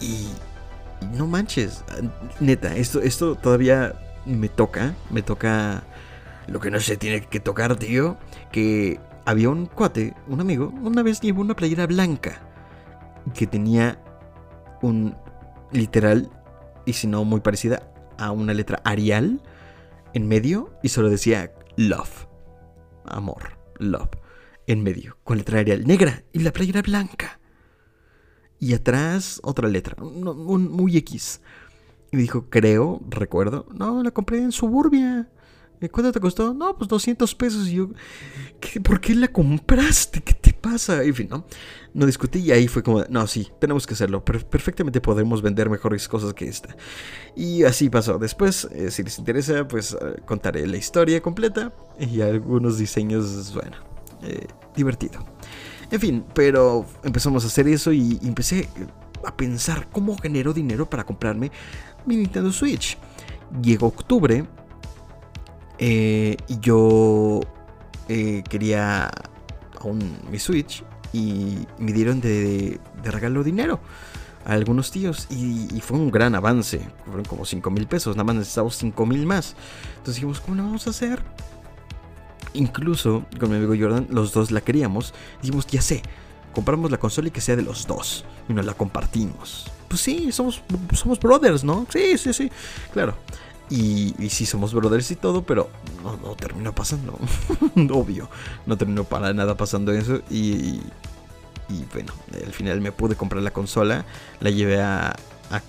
y 0.00 0.28
no 1.16 1.26
manches, 1.26 1.82
neta, 2.38 2.76
esto, 2.76 3.00
esto 3.00 3.34
todavía 3.34 3.94
me 4.24 4.48
toca, 4.48 4.94
me 5.10 5.22
toca 5.22 5.82
lo 6.50 6.60
que 6.60 6.70
no 6.70 6.80
se 6.80 6.96
tiene 6.96 7.22
que 7.22 7.40
tocar, 7.40 7.76
tío, 7.76 8.18
que 8.52 9.00
había 9.24 9.48
un 9.48 9.66
cuate, 9.66 10.14
un 10.26 10.40
amigo, 10.40 10.72
una 10.82 11.02
vez 11.02 11.20
llevó 11.20 11.40
una 11.40 11.54
playera 11.54 11.86
blanca 11.86 12.42
que 13.34 13.46
tenía 13.46 14.02
un 14.82 15.16
literal, 15.72 16.30
y 16.84 16.94
si 16.94 17.06
no 17.06 17.24
muy 17.24 17.40
parecida 17.40 17.92
a 18.18 18.32
una 18.32 18.52
letra 18.52 18.80
Arial 18.84 19.40
en 20.12 20.26
medio 20.26 20.76
y 20.82 20.88
solo 20.88 21.08
decía 21.08 21.52
love, 21.76 22.26
amor, 23.04 23.58
love, 23.78 24.10
en 24.66 24.82
medio, 24.82 25.18
con 25.22 25.38
letra 25.38 25.60
Arial 25.60 25.86
negra 25.86 26.24
y 26.32 26.40
la 26.40 26.52
playera 26.52 26.82
blanca. 26.82 27.38
Y 28.58 28.74
atrás 28.74 29.40
otra 29.42 29.68
letra, 29.68 30.02
un, 30.02 30.70
muy 30.70 30.96
X. 30.98 31.40
Y 32.12 32.16
dijo, 32.16 32.50
creo, 32.50 33.00
recuerdo, 33.08 33.66
no, 33.72 34.02
la 34.02 34.10
compré 34.10 34.38
en 34.38 34.52
Suburbia. 34.52 35.30
¿Cuánto 35.88 36.12
te 36.12 36.20
costó? 36.20 36.52
No, 36.52 36.76
pues 36.76 36.88
200 36.88 37.34
pesos. 37.34 37.68
Y 37.68 37.76
yo, 37.76 37.88
¿por 38.82 39.00
qué 39.00 39.14
la 39.14 39.28
compraste? 39.28 40.20
¿Qué 40.20 40.34
te 40.34 40.52
pasa? 40.52 41.02
En 41.02 41.14
fin, 41.14 41.28
¿no? 41.30 41.46
No 41.94 42.04
discutí 42.04 42.40
y 42.40 42.52
ahí 42.52 42.68
fue 42.68 42.82
como, 42.82 43.02
no, 43.08 43.26
sí, 43.26 43.48
tenemos 43.58 43.86
que 43.86 43.94
hacerlo. 43.94 44.22
perfectamente 44.22 45.00
podemos 45.00 45.40
vender 45.40 45.70
mejores 45.70 46.06
cosas 46.06 46.34
que 46.34 46.46
esta. 46.48 46.76
Y 47.34 47.64
así 47.64 47.88
pasó. 47.88 48.18
Después, 48.18 48.68
eh, 48.72 48.90
si 48.90 49.02
les 49.02 49.18
interesa, 49.18 49.66
pues 49.66 49.94
eh, 49.94 50.20
contaré 50.26 50.66
la 50.66 50.76
historia 50.76 51.22
completa 51.22 51.72
y 51.98 52.20
algunos 52.20 52.76
diseños, 52.76 53.54
bueno, 53.54 53.76
eh, 54.22 54.46
divertido. 54.76 55.24
En 55.90 55.98
fin, 55.98 56.24
pero 56.34 56.84
empezamos 57.02 57.44
a 57.44 57.46
hacer 57.46 57.66
eso 57.68 57.90
y 57.90 58.18
empecé 58.22 58.68
a 59.24 59.34
pensar 59.34 59.88
cómo 59.90 60.16
generó 60.18 60.52
dinero 60.52 60.88
para 60.88 61.04
comprarme 61.04 61.50
mi 62.04 62.16
Nintendo 62.16 62.52
Switch. 62.52 62.98
Llegó 63.62 63.88
octubre 63.88 64.46
eh, 65.82 66.36
yo 66.60 67.40
eh, 68.08 68.44
quería 68.48 69.10
aún 69.80 70.18
mi 70.30 70.38
Switch 70.38 70.84
y 71.14 71.66
me 71.78 71.92
dieron 71.92 72.20
de, 72.20 72.78
regalo 73.02 73.42
dinero 73.42 73.80
a 74.44 74.52
algunos 74.52 74.90
tíos 74.90 75.26
y, 75.30 75.80
fue 75.80 75.98
un 75.98 76.10
gran 76.10 76.34
avance. 76.34 76.86
Fueron 77.06 77.24
como 77.24 77.46
5 77.46 77.70
mil 77.70 77.86
pesos, 77.86 78.14
nada 78.14 78.24
más 78.24 78.36
necesitamos 78.36 78.76
5 78.76 79.06
mil 79.06 79.24
más. 79.24 79.56
Entonces 79.92 80.16
dijimos, 80.16 80.40
¿cómo 80.40 80.56
lo 80.56 80.64
vamos 80.64 80.86
a 80.86 80.90
hacer? 80.90 81.22
Incluso 82.52 83.24
con 83.38 83.50
mi 83.50 83.56
amigo 83.56 83.74
Jordan, 83.78 84.06
los 84.10 84.32
dos 84.34 84.50
la 84.50 84.60
queríamos. 84.60 85.14
Dijimos, 85.40 85.66
ya 85.66 85.80
sé, 85.80 86.02
compramos 86.52 86.90
la 86.90 86.98
consola 86.98 87.28
y 87.28 87.30
que 87.30 87.40
sea 87.40 87.56
de 87.56 87.62
los 87.62 87.86
dos. 87.86 88.26
Y 88.50 88.52
nos 88.52 88.66
la 88.66 88.74
compartimos. 88.74 89.70
Pues 89.88 90.02
sí, 90.02 90.30
somos, 90.30 90.62
somos 90.94 91.18
brothers, 91.18 91.64
¿no? 91.64 91.86
Sí, 91.90 92.18
sí, 92.18 92.34
sí. 92.34 92.50
Claro. 92.92 93.14
Y, 93.70 94.14
sí 94.30 94.46
somos 94.46 94.74
brothers 94.74 95.10
y 95.12 95.16
todo, 95.16 95.42
pero 95.42 95.70
no, 96.02 96.16
no 96.16 96.34
terminó 96.34 96.74
pasando. 96.74 97.16
Obvio. 97.92 98.28
No 98.66 98.76
terminó 98.76 99.04
para 99.04 99.32
nada 99.32 99.56
pasando 99.56 99.92
eso. 99.92 100.20
Y, 100.28 100.80
y 101.68 101.84
bueno, 101.92 102.12
al 102.44 102.52
final 102.52 102.80
me 102.80 102.90
pude 102.90 103.14
comprar 103.14 103.42
la 103.42 103.52
consola. 103.52 104.04
La 104.40 104.50
llevé 104.50 104.82
a, 104.82 105.14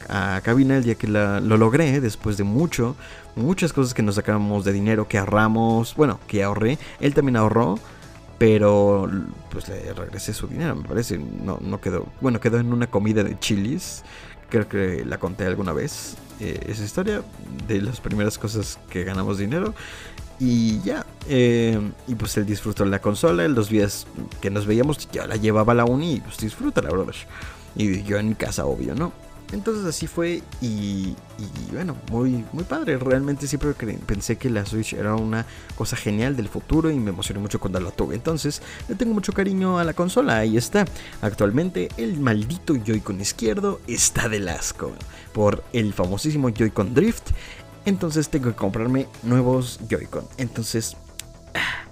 a, 0.10 0.41
cabina 0.41 0.77
el 0.77 0.84
día 0.84 0.96
que 0.96 1.08
lo 1.08 1.39
logré, 1.58 2.00
después 2.01 2.38
de 2.38 2.43
mucho, 2.43 2.96
muchas 3.36 3.74
cosas 3.74 3.93
que 3.93 4.03
nos 4.03 4.15
sacamos 4.15 4.63
de 4.63 4.74
dinero, 4.74 5.08
que 5.08 5.17
ahorramos, 5.17 5.96
bueno, 5.96 6.20
que 6.27 6.43
ahorré, 6.43 6.77
él 7.00 7.13
también 7.13 7.38
ahorró, 7.38 7.79
pero 8.38 9.10
pues 9.50 9.67
le 9.70 9.93
regresé 9.93 10.34
su 10.34 10.48
dinero, 10.48 10.75
me 10.75 10.88
parece, 10.88 11.17
no, 11.17 11.60
no 11.62 11.81
quedó, 11.81 12.08
bueno, 12.22 12.39
quedó 12.39 12.60
en 12.60 12.74
una 12.74 12.88
comida 12.88 13.24
de 13.24 13.38
chilis, 13.39 14.03
creo 14.51 14.67
que 14.67 15.03
la 15.05 15.17
conté 15.17 15.46
alguna 15.46 15.74
vez, 15.74 16.15
eh, 16.39 16.60
esa 16.67 16.84
historia, 16.84 17.24
de 17.67 17.81
las 17.81 18.00
primeras 18.00 18.38
cosas 18.38 18.77
que 18.89 19.03
ganamos 19.03 19.39
dinero. 19.39 19.74
Y 20.39 20.81
ya, 20.81 21.05
eh, 21.29 21.79
y 22.08 22.15
pues 22.15 22.36
él 22.38 22.46
disfrutó 22.46 22.84
la 22.86 23.00
consola, 23.00 23.48
los 23.48 23.70
días 23.70 24.05
que 24.41 24.50
nos 24.50 24.65
veíamos, 24.65 25.10
ya 25.12 25.25
la 25.25 25.36
llevaba 25.36 25.74
a 25.74 25.75
la 25.75 25.86
uni 25.86 26.15
y 26.15 26.20
pues 26.20 26.38
disfruta 26.38 26.81
la 26.81 26.91
verdad. 26.91 27.13
Y 27.75 28.03
yo 28.03 28.17
en 28.17 28.34
casa, 28.34 28.65
obvio, 28.65 28.93
¿no? 28.93 29.13
Entonces 29.51 29.86
así 29.86 30.08
fue 30.08 30.41
y, 30.62 31.15
bueno, 31.72 31.98
muy, 32.10 32.46
muy 32.53 32.63
padre. 32.63 32.98
Realmente 32.98 33.48
siempre 33.48 33.74
pensé 34.05 34.38
que 34.38 34.50
la 34.50 34.65
Switch 34.65 34.93
era 34.93 35.15
una 35.15 35.46
cosa 35.75 35.96
genial 35.96 36.36
del 36.36 36.48
futuro 36.48 36.89
y 36.89 36.96
me 36.98 37.10
emocioné 37.10 37.39
mucho 37.39 37.60
cuando 37.60 37.79
la 37.79 37.91
tuve. 37.91 38.15
Entonces 38.15 38.62
le 38.88 38.96
tengo 38.96 39.13
mucho 39.13 39.34
cariño 39.34 39.77
a 39.77 39.84
la 39.84 39.93
consola, 39.93 40.38
ahí 40.38 40.58
está. 40.58 40.86
Actualmente 41.22 41.89
el 41.98 42.20
maldito 42.20 42.75
Joy-Con 42.75 43.20
izquierdo 43.20 43.81
está 43.88 44.29
del 44.29 44.48
asco 44.48 44.91
por 45.34 45.63
el 45.74 45.93
famosísimo 45.93 46.50
Joy-Con 46.50 46.93
Drift. 46.93 47.31
Entonces 47.86 48.29
tengo 48.29 48.50
que 48.50 48.55
comprarme 48.55 49.08
nuevos 49.24 49.79
Joy-Con. 49.89 50.25
Entonces... 50.38 50.96
Ah, 51.53 51.86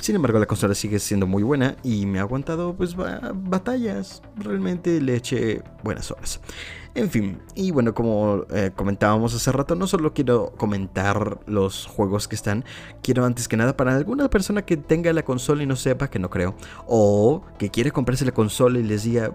sin 0.00 0.14
embargo, 0.14 0.38
la 0.38 0.46
consola 0.46 0.74
sigue 0.74 0.98
siendo 0.98 1.26
muy 1.26 1.42
buena 1.42 1.76
y 1.82 2.06
me 2.06 2.20
ha 2.20 2.22
aguantado 2.22 2.74
pues 2.74 2.94
batallas. 2.96 4.22
Realmente 4.36 5.00
le 5.00 5.16
eché 5.16 5.62
buenas 5.82 6.10
horas. 6.10 6.40
En 6.94 7.08
fin, 7.08 7.40
y 7.54 7.70
bueno, 7.70 7.94
como 7.94 8.46
eh, 8.50 8.72
comentábamos 8.74 9.32
hace 9.32 9.52
rato, 9.52 9.76
no 9.76 9.86
solo 9.86 10.12
quiero 10.12 10.52
comentar 10.56 11.38
los 11.46 11.86
juegos 11.86 12.26
que 12.26 12.34
están, 12.34 12.64
quiero 13.00 13.24
antes 13.24 13.46
que 13.46 13.56
nada 13.56 13.76
para 13.76 13.94
alguna 13.94 14.28
persona 14.28 14.62
que 14.62 14.76
tenga 14.76 15.12
la 15.12 15.22
consola 15.22 15.62
y 15.62 15.66
no 15.66 15.76
sepa, 15.76 16.10
que 16.10 16.18
no 16.18 16.30
creo, 16.30 16.56
o 16.88 17.42
que 17.58 17.70
quiere 17.70 17.92
comprarse 17.92 18.24
la 18.24 18.32
consola 18.32 18.80
y 18.80 18.82
les 18.82 19.04
diga, 19.04 19.32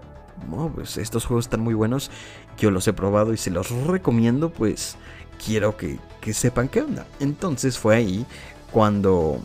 oh, 0.52 0.68
pues 0.68 0.98
estos 0.98 1.24
juegos 1.24 1.46
están 1.46 1.60
muy 1.60 1.72
buenos, 1.72 2.10
yo 2.58 2.70
los 2.70 2.86
he 2.88 2.92
probado 2.92 3.32
y 3.32 3.38
se 3.38 3.50
los 3.50 3.70
recomiendo, 3.70 4.50
pues 4.50 4.96
quiero 5.42 5.78
que, 5.78 5.98
que 6.20 6.34
sepan 6.34 6.68
qué 6.68 6.82
onda. 6.82 7.06
Entonces 7.20 7.78
fue 7.78 7.96
ahí 7.96 8.26
cuando, 8.70 9.40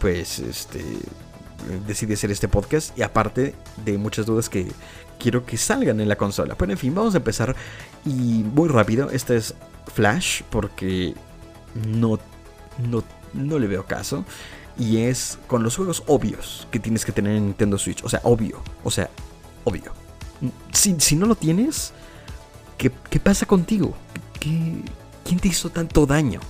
pues, 0.00 0.40
este, 0.40 0.84
decidí 1.86 2.14
hacer 2.14 2.30
este 2.32 2.48
podcast 2.48 2.98
y 2.98 3.02
aparte 3.02 3.54
de 3.84 3.98
muchas 3.98 4.26
dudas 4.26 4.48
que 4.48 4.66
quiero 5.22 5.46
que 5.46 5.56
salgan 5.56 6.00
en 6.00 6.08
la 6.08 6.16
consola. 6.16 6.56
Pero 6.56 6.72
en 6.72 6.78
fin, 6.78 6.94
vamos 6.94 7.14
a 7.14 7.18
empezar 7.18 7.54
y 8.04 8.10
muy 8.10 8.68
rápido. 8.68 9.10
Este 9.10 9.36
es 9.36 9.54
Flash 9.94 10.42
porque 10.50 11.14
no, 11.88 12.18
no, 12.90 13.04
no 13.32 13.58
le 13.58 13.66
veo 13.68 13.86
caso. 13.86 14.24
Y 14.78 14.98
es 14.98 15.38
con 15.46 15.62
los 15.62 15.76
juegos 15.76 16.02
obvios 16.06 16.66
que 16.70 16.80
tienes 16.80 17.04
que 17.04 17.12
tener 17.12 17.36
en 17.36 17.46
Nintendo 17.46 17.78
Switch. 17.78 18.02
O 18.02 18.08
sea, 18.08 18.20
obvio. 18.24 18.60
O 18.82 18.90
sea, 18.90 19.08
obvio. 19.64 19.92
Si, 20.72 20.96
si 20.98 21.14
no 21.14 21.26
lo 21.26 21.36
tienes, 21.36 21.92
¿qué, 22.76 22.90
qué 23.08 23.20
pasa 23.20 23.46
contigo? 23.46 23.94
¿Qué, 24.40 24.82
¿Quién 25.24 25.38
te 25.38 25.48
hizo 25.48 25.70
tanto 25.70 26.04
daño? 26.04 26.40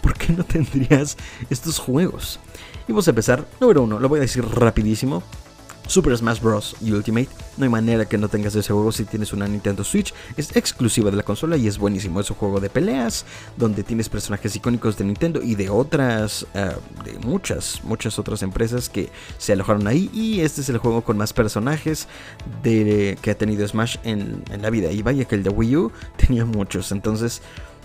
¿Por 0.00 0.14
qué 0.14 0.32
no 0.32 0.44
tendrías 0.44 1.16
estos 1.50 1.78
juegos? 1.78 2.40
Y 2.88 2.92
vamos 2.92 3.06
a 3.06 3.10
empezar. 3.10 3.46
Número 3.60 3.82
uno, 3.82 4.00
lo 4.00 4.08
voy 4.08 4.18
a 4.18 4.22
decir 4.22 4.44
rapidísimo. 4.44 5.22
Super 5.92 6.16
Smash 6.16 6.40
Bros. 6.40 6.74
Ultimate. 6.80 7.28
No 7.58 7.64
hay 7.64 7.68
manera 7.68 8.06
que 8.06 8.16
no 8.16 8.30
tengas 8.30 8.54
ese 8.54 8.72
juego 8.72 8.92
si 8.92 9.04
tienes 9.04 9.34
una 9.34 9.46
Nintendo 9.46 9.84
Switch. 9.84 10.14
Es 10.38 10.56
exclusiva 10.56 11.10
de 11.10 11.18
la 11.18 11.22
consola 11.22 11.58
y 11.58 11.66
es 11.66 11.76
buenísimo. 11.76 12.18
Es 12.18 12.30
un 12.30 12.36
juego 12.36 12.60
de 12.60 12.70
peleas 12.70 13.26
donde 13.58 13.82
tienes 13.82 14.08
personajes 14.08 14.56
icónicos 14.56 14.96
de 14.96 15.04
Nintendo 15.04 15.42
y 15.42 15.54
de 15.54 15.68
otras, 15.68 16.46
eh, 16.54 16.72
de 17.04 17.18
muchas, 17.18 17.84
muchas 17.84 18.18
otras 18.18 18.42
empresas 18.42 18.88
que 18.88 19.10
se 19.36 19.52
alojaron 19.52 19.86
ahí. 19.86 20.08
Y 20.14 20.40
este 20.40 20.62
es 20.62 20.70
el 20.70 20.78
juego 20.78 21.02
con 21.02 21.18
más 21.18 21.34
personajes 21.34 22.08
de, 22.62 23.18
que 23.20 23.30
ha 23.30 23.36
tenido 23.36 23.68
Smash 23.68 23.98
en, 24.02 24.42
en 24.50 24.62
la 24.62 24.70
vida. 24.70 24.90
Y 24.92 25.02
vaya 25.02 25.26
que 25.26 25.34
el 25.34 25.42
de 25.42 25.50
Wii 25.50 25.76
U 25.76 25.92
tenía 26.16 26.46
muchos. 26.46 26.90
Entonces 26.90 27.42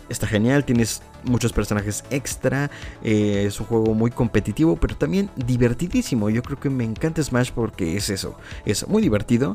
está 0.10 0.28
genial, 0.28 0.66
tienes 0.66 1.02
muchos 1.24 1.54
personajes 1.54 2.04
extra, 2.10 2.70
eh, 3.04 3.46
es 3.48 3.60
un 3.60 3.66
juego 3.66 3.94
muy 3.94 4.12
competitivo, 4.12 4.78
pero 4.78 4.96
también 4.96 5.30
divertidísimo. 5.36 6.30
Yo 6.30 6.42
creo 6.44 6.60
que 6.60 6.70
me 6.70 6.84
encanta 6.84 7.24
Smash 7.24 7.52
porque 7.52 7.98
es 7.98 8.10
eso, 8.10 8.38
es 8.66 8.88
muy 8.88 9.02
divertido 9.02 9.54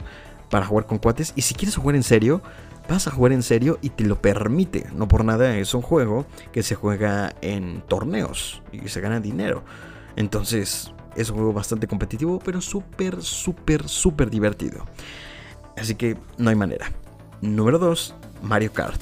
para 0.51 0.67
jugar 0.67 0.87
con 0.87 0.99
cuates 0.99 1.33
y 1.35 1.43
si 1.43 1.55
quieres 1.55 1.77
jugar 1.77 1.97
en 1.97 2.03
serio, 2.03 2.43
vas 2.89 3.07
a 3.07 3.11
jugar 3.11 3.33
en 3.33 3.43
serio 3.43 3.79
y 3.81 3.91
te 3.91 4.05
lo 4.05 4.21
permite. 4.21 4.87
No 4.95 5.09
por 5.09 5.25
nada 5.25 5.57
es 5.57 5.75
un 5.75 5.83
juego 5.83 6.27
que 6.53 6.63
se 6.63 6.75
juega 6.75 7.35
en 7.41 7.83
torneos 7.89 8.63
y 8.73 8.89
se 8.89 9.01
gana 9.01 9.21
dinero. 9.21 9.65
Entonces 10.17 10.93
es 11.17 11.31
un 11.31 11.37
juego 11.37 11.53
bastante 11.53 11.87
competitivo, 11.87 12.39
pero 12.39 12.61
súper, 12.61 13.23
súper, 13.23 13.89
súper 13.89 14.31
divertido. 14.31 14.85
Así 15.77 15.95
que 15.95 16.17
no 16.39 16.51
hay 16.51 16.57
manera. 16.57 16.91
Número 17.41 17.79
2, 17.79 18.15
Mario 18.43 18.73
Kart. 18.73 19.01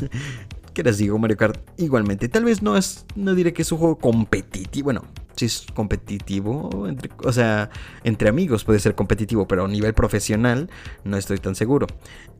¿Qué 0.76 0.82
les 0.82 0.98
digo? 0.98 1.18
Mario 1.18 1.38
Kart 1.38 1.58
igualmente. 1.78 2.28
Tal 2.28 2.44
vez 2.44 2.60
no 2.60 2.76
es, 2.76 3.06
no 3.14 3.34
diré 3.34 3.54
que 3.54 3.62
es 3.62 3.72
un 3.72 3.78
juego 3.78 3.96
competitivo. 3.96 4.84
Bueno, 4.84 5.04
si 5.36 5.46
es 5.46 5.66
competitivo, 5.74 6.70
o 7.22 7.32
sea, 7.32 7.70
entre 8.04 8.28
amigos 8.28 8.64
puede 8.64 8.80
ser 8.80 8.94
competitivo, 8.94 9.46
pero 9.46 9.64
a 9.64 9.68
nivel 9.68 9.94
profesional 9.94 10.70
no 11.04 11.16
estoy 11.16 11.38
tan 11.38 11.54
seguro. 11.54 11.86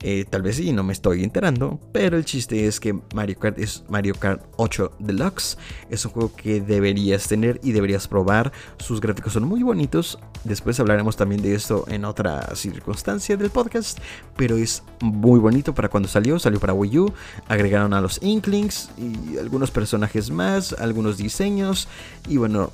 Eh, 0.01 0.25
tal 0.29 0.43
vez 0.43 0.57
sí, 0.57 0.73
no 0.73 0.83
me 0.83 0.93
estoy 0.93 1.25
enterando, 1.25 1.81
pero 1.93 2.17
el 2.17 2.25
chiste 2.25 2.67
es 2.67 2.81
que 2.81 2.99
Mario 3.15 3.39
Kart 3.39 3.59
es 3.59 3.85
Mario 3.89 4.15
Kart 4.15 4.43
8 4.57 4.93
Deluxe. 4.99 5.57
Es 5.91 6.05
un 6.05 6.13
juego 6.13 6.33
que 6.37 6.61
deberías 6.61 7.27
tener 7.29 7.61
y 7.63 7.73
deberías 7.73 8.09
probar. 8.09 8.53
Sus 8.79 9.01
gráficos 9.01 9.33
son 9.33 9.45
muy 9.45 9.63
bonitos. 9.63 10.19
Después 10.45 10.79
hablaremos 10.81 11.17
también 11.17 11.43
de 11.43 11.55
esto 11.55 11.85
en 11.89 12.05
otra 12.05 12.55
circunstancia 12.55 13.37
del 13.37 13.51
podcast, 13.51 13.99
pero 14.37 14.57
es 14.57 14.83
muy 15.01 15.41
bonito 15.41 15.75
para 15.75 15.89
cuando 15.89 16.09
salió. 16.09 16.39
Salió 16.39 16.61
para 16.61 16.75
Wii 16.75 16.99
U, 16.99 17.13
agregaron 17.49 17.95
a 17.95 18.01
los 18.01 18.23
Inklings 18.23 18.91
y 18.99 19.39
algunos 19.39 19.71
personajes 19.71 20.31
más, 20.31 20.75
algunos 20.75 21.17
diseños 21.17 21.89
y 22.29 22.37
bueno, 22.37 22.71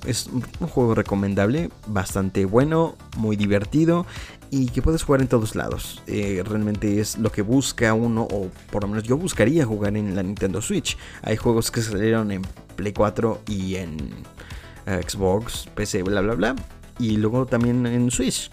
un 0.60 0.68
juego 0.68 0.94
recomendable, 0.94 1.70
bastante 1.86 2.44
bueno, 2.44 2.96
muy 3.16 3.36
divertido 3.36 4.06
y 4.54 4.66
que 4.66 4.82
puedes 4.82 5.02
jugar 5.02 5.22
en 5.22 5.28
todos 5.28 5.54
lados. 5.54 6.02
Eh, 6.06 6.42
realmente 6.44 7.00
es 7.00 7.16
lo 7.16 7.32
que 7.32 7.40
busca 7.40 7.94
uno, 7.94 8.28
o 8.30 8.50
por 8.70 8.82
lo 8.82 8.88
menos 8.88 9.02
yo 9.04 9.16
buscaría 9.16 9.64
jugar 9.64 9.96
en 9.96 10.14
la 10.14 10.22
Nintendo 10.22 10.60
Switch. 10.60 10.98
Hay 11.22 11.38
juegos 11.38 11.70
que 11.70 11.80
salieron 11.80 12.30
en 12.30 12.42
Play 12.76 12.92
4 12.92 13.40
y 13.48 13.76
en 13.76 13.96
eh, 14.84 15.00
Xbox, 15.08 15.68
PC, 15.74 16.02
bla, 16.02 16.20
bla, 16.20 16.34
bla. 16.34 16.56
Y 16.98 17.16
luego 17.16 17.46
también 17.46 17.86
en 17.86 18.10
Switch. 18.10 18.50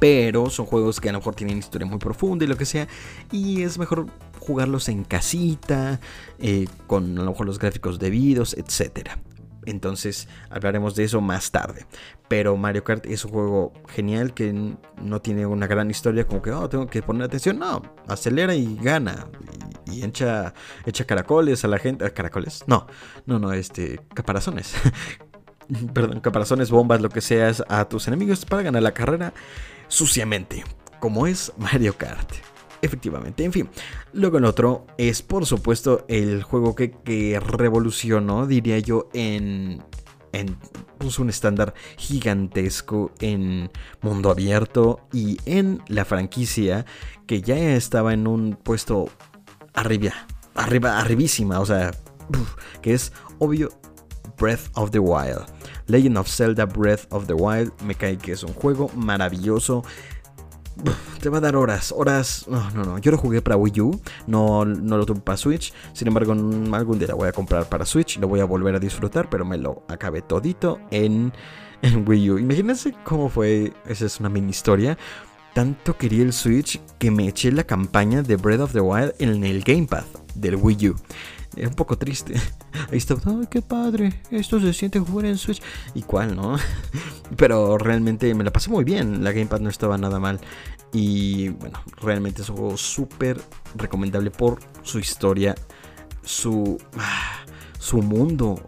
Pero 0.00 0.50
son 0.50 0.66
juegos 0.66 1.00
que 1.00 1.10
a 1.10 1.12
lo 1.12 1.18
mejor 1.18 1.36
tienen 1.36 1.58
historia 1.58 1.86
muy 1.86 1.98
profunda 1.98 2.44
y 2.44 2.48
lo 2.48 2.56
que 2.56 2.64
sea. 2.64 2.88
Y 3.30 3.62
es 3.62 3.78
mejor 3.78 4.06
jugarlos 4.40 4.88
en 4.88 5.04
casita, 5.04 6.00
eh, 6.40 6.66
con 6.88 7.16
a 7.16 7.22
lo 7.22 7.30
mejor 7.30 7.46
los 7.46 7.60
gráficos 7.60 8.00
debidos, 8.00 8.54
etcétera 8.54 9.16
Entonces 9.66 10.28
hablaremos 10.48 10.94
de 10.94 11.04
eso 11.04 11.20
más 11.20 11.50
tarde. 11.50 11.86
Pero 12.28 12.56
Mario 12.56 12.84
Kart 12.84 13.06
es 13.06 13.24
un 13.24 13.32
juego 13.32 13.72
genial 13.88 14.34
que 14.34 14.52
no 15.02 15.20
tiene 15.20 15.46
una 15.46 15.66
gran 15.66 15.90
historia 15.90 16.26
como 16.26 16.42
que, 16.42 16.50
oh, 16.50 16.68
tengo 16.68 16.86
que 16.86 17.02
poner 17.02 17.24
atención. 17.24 17.58
No, 17.58 17.82
acelera 18.08 18.54
y 18.54 18.76
gana. 18.76 19.26
Y, 19.86 20.04
echa, 20.04 20.54
echa 20.86 21.04
caracoles 21.04 21.64
a 21.64 21.68
la 21.68 21.78
gente. 21.78 22.10
¿Caracoles? 22.12 22.64
No, 22.66 22.86
no, 23.26 23.38
no, 23.38 23.52
este, 23.52 24.00
caparazones. 24.14 24.74
Perdón, 25.94 26.20
caparazones, 26.20 26.70
bombas, 26.70 27.00
lo 27.00 27.10
que 27.10 27.20
seas 27.20 27.62
a 27.68 27.88
tus 27.88 28.08
enemigos 28.08 28.44
para 28.44 28.62
ganar 28.62 28.82
la 28.82 28.92
carrera 28.92 29.32
suciamente. 29.88 30.64
Como 30.98 31.26
es 31.26 31.52
Mario 31.56 31.96
Kart. 31.96 32.32
Efectivamente, 32.82 33.44
en 33.44 33.52
fin. 33.52 33.68
Luego 34.12 34.38
el 34.38 34.44
otro 34.44 34.86
es 34.96 35.22
por 35.22 35.46
supuesto 35.46 36.04
el 36.08 36.42
juego 36.42 36.74
que, 36.74 37.40
revolucionó, 37.40 38.46
diría 38.46 38.78
yo, 38.78 39.08
en, 39.12 39.82
en 40.32 40.56
puso 40.98 41.22
un 41.22 41.30
estándar 41.30 41.74
gigantesco 41.96 43.12
en 43.20 43.70
mundo 44.00 44.30
abierto 44.30 45.00
y 45.12 45.38
en 45.44 45.82
la 45.88 46.04
franquicia 46.04 46.86
que 47.26 47.42
ya 47.42 47.56
estaba 47.74 48.12
en 48.14 48.26
un 48.26 48.56
puesto 48.62 49.10
arriba, 49.74 50.12
arriba, 50.54 50.98
arribísima, 50.98 51.60
o 51.60 51.66
sea, 51.66 51.92
que 52.82 52.94
es 52.94 53.12
obvio 53.38 53.70
Breath 54.38 54.70
of 54.74 54.90
the 54.90 54.98
Wild. 54.98 55.44
Legend 55.86 56.16
of 56.16 56.28
Zelda 56.28 56.64
Breath 56.64 57.06
of 57.10 57.26
the 57.26 57.34
Wild 57.34 57.72
me 57.82 57.94
cae 57.94 58.16
que 58.16 58.32
es 58.32 58.42
un 58.42 58.54
juego 58.54 58.90
maravilloso 58.94 59.84
te 61.20 61.28
va 61.28 61.38
a 61.38 61.40
dar 61.40 61.56
horas, 61.56 61.92
horas. 61.96 62.46
No, 62.48 62.70
no, 62.70 62.84
no. 62.84 62.98
Yo 62.98 63.10
lo 63.10 63.18
jugué 63.18 63.42
para 63.42 63.56
Wii 63.56 63.80
U, 63.80 64.00
no, 64.26 64.64
no 64.64 64.96
lo 64.96 65.06
tuve 65.06 65.20
para 65.20 65.36
Switch. 65.36 65.72
Sin 65.92 66.08
embargo, 66.08 66.32
algún 66.32 66.98
día 66.98 67.08
lo 67.08 67.16
voy 67.16 67.28
a 67.28 67.32
comprar 67.32 67.68
para 67.68 67.84
Switch, 67.84 68.18
lo 68.18 68.28
voy 68.28 68.40
a 68.40 68.44
volver 68.44 68.74
a 68.74 68.78
disfrutar, 68.78 69.28
pero 69.28 69.44
me 69.44 69.58
lo 69.58 69.82
acabé 69.88 70.22
todito 70.22 70.78
en, 70.90 71.32
en 71.82 72.08
Wii 72.08 72.30
U. 72.30 72.38
Imagínense 72.38 72.94
cómo 73.04 73.28
fue. 73.28 73.72
Esa 73.86 74.06
es 74.06 74.20
una 74.20 74.28
mini 74.28 74.50
historia. 74.50 74.96
Tanto 75.54 75.96
quería 75.96 76.22
el 76.22 76.32
Switch 76.32 76.80
que 76.98 77.10
me 77.10 77.26
eché 77.26 77.50
la 77.50 77.64
campaña 77.64 78.22
de 78.22 78.36
Breath 78.36 78.60
of 78.60 78.72
the 78.72 78.80
Wild 78.80 79.14
en 79.18 79.44
el 79.44 79.62
Gamepad 79.62 80.04
del 80.34 80.56
Wii 80.56 80.90
U. 80.90 80.96
Es 81.56 81.66
un 81.66 81.74
poco 81.74 81.98
triste. 81.98 82.34
Ahí 82.90 82.98
está, 82.98 83.14
¡ay, 83.26 83.46
qué 83.50 83.62
padre! 83.62 84.20
Esto 84.30 84.60
se 84.60 84.72
siente 84.72 85.00
jugar 85.00 85.26
en 85.26 85.38
Switch. 85.38 85.62
¿Y 85.94 86.02
cuál, 86.02 86.36
no? 86.36 86.56
Pero 87.36 87.78
realmente 87.78 88.34
me 88.34 88.44
la 88.44 88.52
pasé 88.52 88.70
muy 88.70 88.84
bien. 88.84 89.24
La 89.24 89.32
Gamepad 89.32 89.60
no 89.60 89.70
estaba 89.70 89.98
nada 89.98 90.18
mal. 90.18 90.40
Y 90.92 91.50
bueno, 91.50 91.82
realmente 92.00 92.42
es 92.42 92.48
un 92.50 92.56
juego 92.56 92.76
súper 92.76 93.40
recomendable 93.76 94.30
por 94.30 94.58
su 94.82 94.98
historia, 94.98 95.54
su, 96.22 96.78
su 97.78 97.98
mundo. 97.98 98.62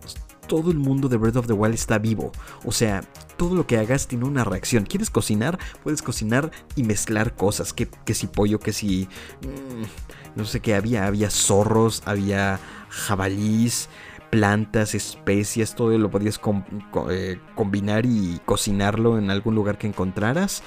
Todo 0.49 0.71
el 0.71 0.79
mundo 0.79 1.09
de 1.09 1.17
Breath 1.17 1.37
of 1.37 1.47
the 1.47 1.53
Wild 1.53 1.75
está 1.75 1.99
vivo. 1.99 2.33
O 2.65 2.73
sea, 2.73 3.03
todo 3.37 3.55
lo 3.55 3.67
que 3.67 3.79
hagas 3.79 4.07
tiene 4.07 4.25
una 4.25 4.45
reacción. 4.45 4.85
¿Quieres 4.85 5.11
cocinar? 5.11 5.59
Puedes 5.83 6.03
cocinar 6.03 6.51
y 6.77 6.83
mezclar 6.83 7.35
cosas. 7.35 7.73
Que, 7.73 7.89
si 8.15 8.27
pollo, 8.27 8.61
que 8.61 8.73
si... 8.73 9.09
Mm, 9.43 10.22
no 10.35 10.45
sé 10.45 10.61
qué 10.61 10.75
había. 10.75 11.07
Había 11.07 11.31
zorros, 11.31 12.03
había 12.07 12.61
jabalís, 12.89 13.89
plantas, 14.31 14.95
especias, 14.95 15.75
todo 15.75 15.97
lo 15.99 16.11
podías 16.11 16.41
eh, 17.11 17.39
combinar 17.55 18.07
y 18.07 18.41
cocinarlo 18.45 19.19
en 19.19 19.31
algún 19.31 19.55
lugar 19.55 19.79
que 19.79 19.87
encontraras. 19.87 20.63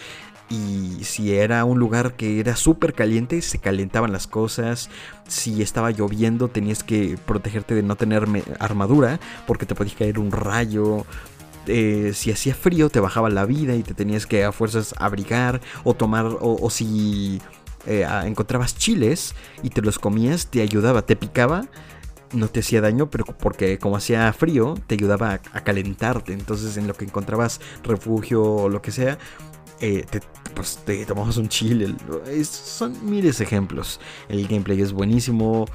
Y 0.49 1.03
si 1.03 1.33
era 1.33 1.65
un 1.65 1.79
lugar 1.79 2.13
que 2.13 2.39
era 2.39 2.55
súper 2.55 2.93
caliente, 2.93 3.41
se 3.41 3.57
calentaban 3.57 4.11
las 4.11 4.27
cosas. 4.27 4.91
Si 5.27 5.63
estaba 5.63 5.89
lloviendo, 5.89 6.49
tenías 6.49 6.83
que 6.83 7.17
protegerte 7.25 7.73
de 7.73 7.81
no 7.81 7.95
tener 7.95 8.27
armadura, 8.59 9.19
porque 9.47 9.65
te 9.65 9.73
podía 9.73 9.95
caer 9.95 10.19
un 10.19 10.31
rayo. 10.31 11.03
Eh, 11.65 12.11
si 12.13 12.31
hacía 12.31 12.53
frío, 12.53 12.89
te 12.91 12.99
bajaba 12.99 13.31
la 13.31 13.45
vida 13.45 13.75
y 13.75 13.81
te 13.81 13.95
tenías 13.95 14.27
que 14.27 14.43
a 14.43 14.51
fuerzas 14.51 14.93
abrigar 14.99 15.61
o 15.83 15.95
tomar. 15.95 16.27
O, 16.39 16.69
si 16.69 17.41
eh, 17.85 18.07
encontrabas 18.25 18.77
chiles 18.77 19.35
y 19.63 19.69
te 19.69 19.81
los 19.81 19.99
comías, 19.99 20.47
te 20.47 20.61
ayudaba, 20.61 21.03
te 21.03 21.15
picaba 21.15 21.67
no 22.33 22.47
te 22.47 22.59
hacía 22.59 22.81
daño, 22.81 23.09
pero 23.09 23.25
porque 23.25 23.79
como 23.79 23.97
hacía 23.97 24.31
frío, 24.33 24.75
te 24.87 24.95
ayudaba 24.95 25.39
a, 25.51 25.63
calentarte. 25.63 26.33
Entonces, 26.33 26.77
en 26.77 26.87
lo 26.87 26.93
que 26.93 27.05
encontrabas 27.05 27.61
refugio 27.83 28.43
o 28.43 28.69
lo 28.69 28.81
que 28.81 28.91
sea, 28.91 29.17
eh, 29.79 30.05
te, 30.09 30.21
pues 30.53 30.79
te 30.85 31.05
tomamos 31.05 31.37
un 31.37 31.49
chile. 31.49 31.95
son 32.43 33.09
miles 33.09 33.37
de 33.37 33.43
ejemplos. 33.43 33.99
El 34.29 34.47
gameplay 34.47 34.81
es 34.81 34.91
buenísimo. 34.91 35.65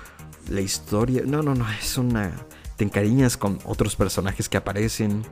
La 0.49 0.61
historia. 0.61 1.23
No, 1.25 1.43
no, 1.43 1.55
no. 1.55 1.67
Es 1.71 1.97
una. 1.99 2.33
Te 2.77 2.85
encariñas 2.85 3.37
con 3.37 3.59
otros 3.65 3.97
personajes 3.97 4.49
que 4.49 4.57
aparecen. 4.57 5.23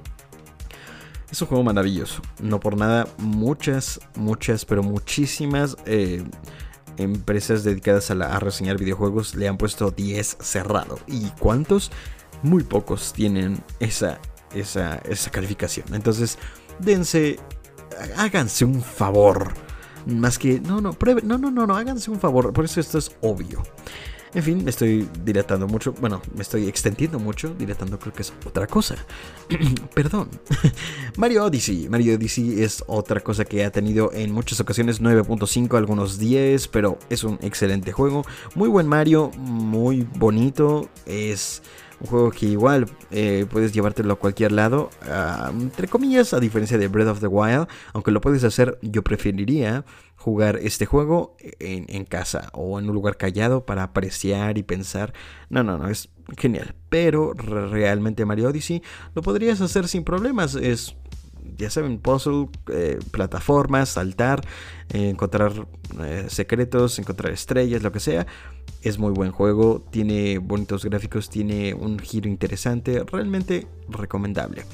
Es 1.31 1.43
un 1.43 1.49
juego 1.49 1.65
maravilloso. 1.65 2.23
No 2.41 2.59
por 2.59 2.77
nada, 2.77 3.07
muchas, 3.19 4.01
muchas, 4.17 4.65
pero 4.65 4.83
muchísimas 4.83 5.77
eh, 5.85 6.25
empresas 6.99 7.65
dedicadas 7.65 8.11
a, 8.11 8.39
reseñar 8.39 8.79
videojuegos 8.79 9.35
le 9.35 9.49
han 9.49 9.57
puesto 9.57 9.91
10 9.91 10.39
cerrado. 10.41 10.99
¿Y 11.07 11.31
cuántos? 11.39 11.91
Muy 12.43 12.63
pocos 12.63 13.13
tienen 13.13 13.63
esa, 13.81 14.21
esa, 14.55 14.97
esa 14.97 15.31
calificación. 15.31 15.95
Entonces, 15.95 16.39
dense 16.79 17.39
háganse 18.17 18.65
un 18.65 18.83
favor. 18.83 19.53
Más 20.07 20.39
que, 20.39 20.61
no, 20.61 20.81
no, 20.81 20.93
pruebe, 20.93 21.23
no, 21.23 21.39
no, 21.39 21.51
no, 21.51 21.67
no, 21.67 21.77
háganse 21.77 22.11
un 22.11 22.21
favor. 22.21 22.53
Por 22.53 22.65
eso 22.65 22.81
esto 22.81 22.99
es 22.99 23.13
obvio. 23.21 23.63
En 24.35 24.43
fin, 24.43 24.63
me 24.63 24.71
estoy 24.71 25.09
dilatando 25.25 25.67
mucho. 25.67 25.93
Bueno, 26.01 26.21
me 26.35 26.43
estoy 26.43 26.69
extendiendo 26.69 27.19
mucho. 27.19 27.55
Dilatando 27.55 27.99
creo 27.99 28.13
que 28.13 28.23
es 28.23 28.33
otra 28.45 28.67
cosa. 28.67 28.97
Perdón. 29.95 30.29
Mario 31.17 31.45
Odyssey. 31.45 31.89
Mario 31.89 32.17
Odyssey 32.17 32.63
es 32.63 32.85
otra 32.87 33.21
cosa 33.21 33.45
que 33.45 33.65
ha 33.65 33.71
tenido 33.71 34.13
en 34.13 34.33
muchas 34.33 34.61
ocasiones 34.61 35.01
9.5, 35.01 35.77
algunos 35.77 36.19
10, 36.19 36.69
pero 36.69 36.99
es 37.09 37.25
un 37.25 37.39
excelente 37.43 37.93
juego. 37.93 38.25
Muy 38.55 38.69
buen 38.69 38.87
Mario, 38.87 39.31
muy 39.37 40.07
bonito. 40.19 40.89
Es 41.07 41.63
un 42.01 42.07
juego 42.07 42.31
que 42.31 42.47
igual 42.47 42.87
eh, 43.11 43.47
puedes 43.51 43.73
llevártelo 43.73 44.13
a 44.13 44.17
cualquier 44.17 44.53
lado, 44.53 44.91
ah, 45.03 45.51
entre 45.53 45.89
comillas, 45.89 46.33
a 46.33 46.41
diferencia 46.41 46.79
de 46.79 46.89
Breath 46.89 47.09
of 47.09 47.21
the 47.21 47.27
Wild, 47.27 47.67
aunque 47.93 48.11
lo 48.11 48.21
puedes 48.21 48.45
hacer, 48.45 48.79
yo 48.83 49.03
preferiría 49.03 49.85
jugar 50.19 50.59
este 50.61 50.85
juego 50.85 51.37
en, 51.41 52.05
casa 52.05 52.51
o 52.53 52.79
en 52.79 52.89
un 52.89 52.95
lugar 52.95 53.17
callado 53.17 53.65
para 53.65 53.85
apreciar 53.85 54.59
y 54.59 54.63
pensar. 54.63 55.15
No, 55.49 55.63
no, 55.63 55.79
no, 55.79 55.89
es 55.89 56.11
genial. 56.37 56.75
Pero 56.91 57.33
realmente 57.33 58.27
Mario 58.27 58.49
Odyssey 58.49 58.83
lo 59.15 59.23
podrías 59.23 59.61
hacer 59.61 59.89
sin 59.89 60.05
problemas. 60.05 60.55
Es 60.57 60.97
ya 61.57 61.71
saben, 61.71 61.99
puzzle, 61.99 62.49
eh, 62.71 62.99
plataformas, 63.11 63.91
saltar, 63.91 64.47
eh, 64.93 65.09
encontrar 65.09 65.67
secretos, 66.29 66.99
encontrar 66.99 67.33
estrellas, 67.33 67.83
lo 67.83 67.91
que 67.93 68.01
sea. 68.01 68.27
Es 68.83 68.99
muy 68.99 69.13
buen 69.13 69.33
juego, 69.33 69.85
tiene 69.91 70.39
bonitos 70.39 70.85
gráficos, 70.85 71.31
tiene 71.31 71.75
un 71.75 71.99
giro 71.99 72.29
interesante, 72.29 73.03
realmente 73.05 73.67
recomendable. 73.89 74.65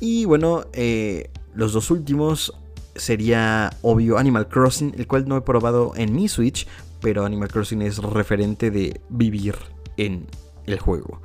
Y 0.00 0.24
bueno, 0.24 0.64
eh, 0.72 1.30
los 1.54 1.72
dos 1.72 1.90
últimos 1.90 2.52
sería 2.94 3.70
obvio 3.82 4.18
Animal 4.18 4.48
Crossing, 4.48 4.94
el 4.96 5.06
cual 5.06 5.26
no 5.26 5.36
he 5.36 5.40
probado 5.42 5.92
en 5.96 6.14
mi 6.14 6.28
Switch, 6.28 6.66
pero 7.00 7.24
Animal 7.24 7.48
Crossing 7.48 7.82
es 7.82 7.98
referente 7.98 8.70
de 8.70 9.00
vivir 9.08 9.56
en 9.96 10.26
el 10.66 10.78
juego. 10.78 11.20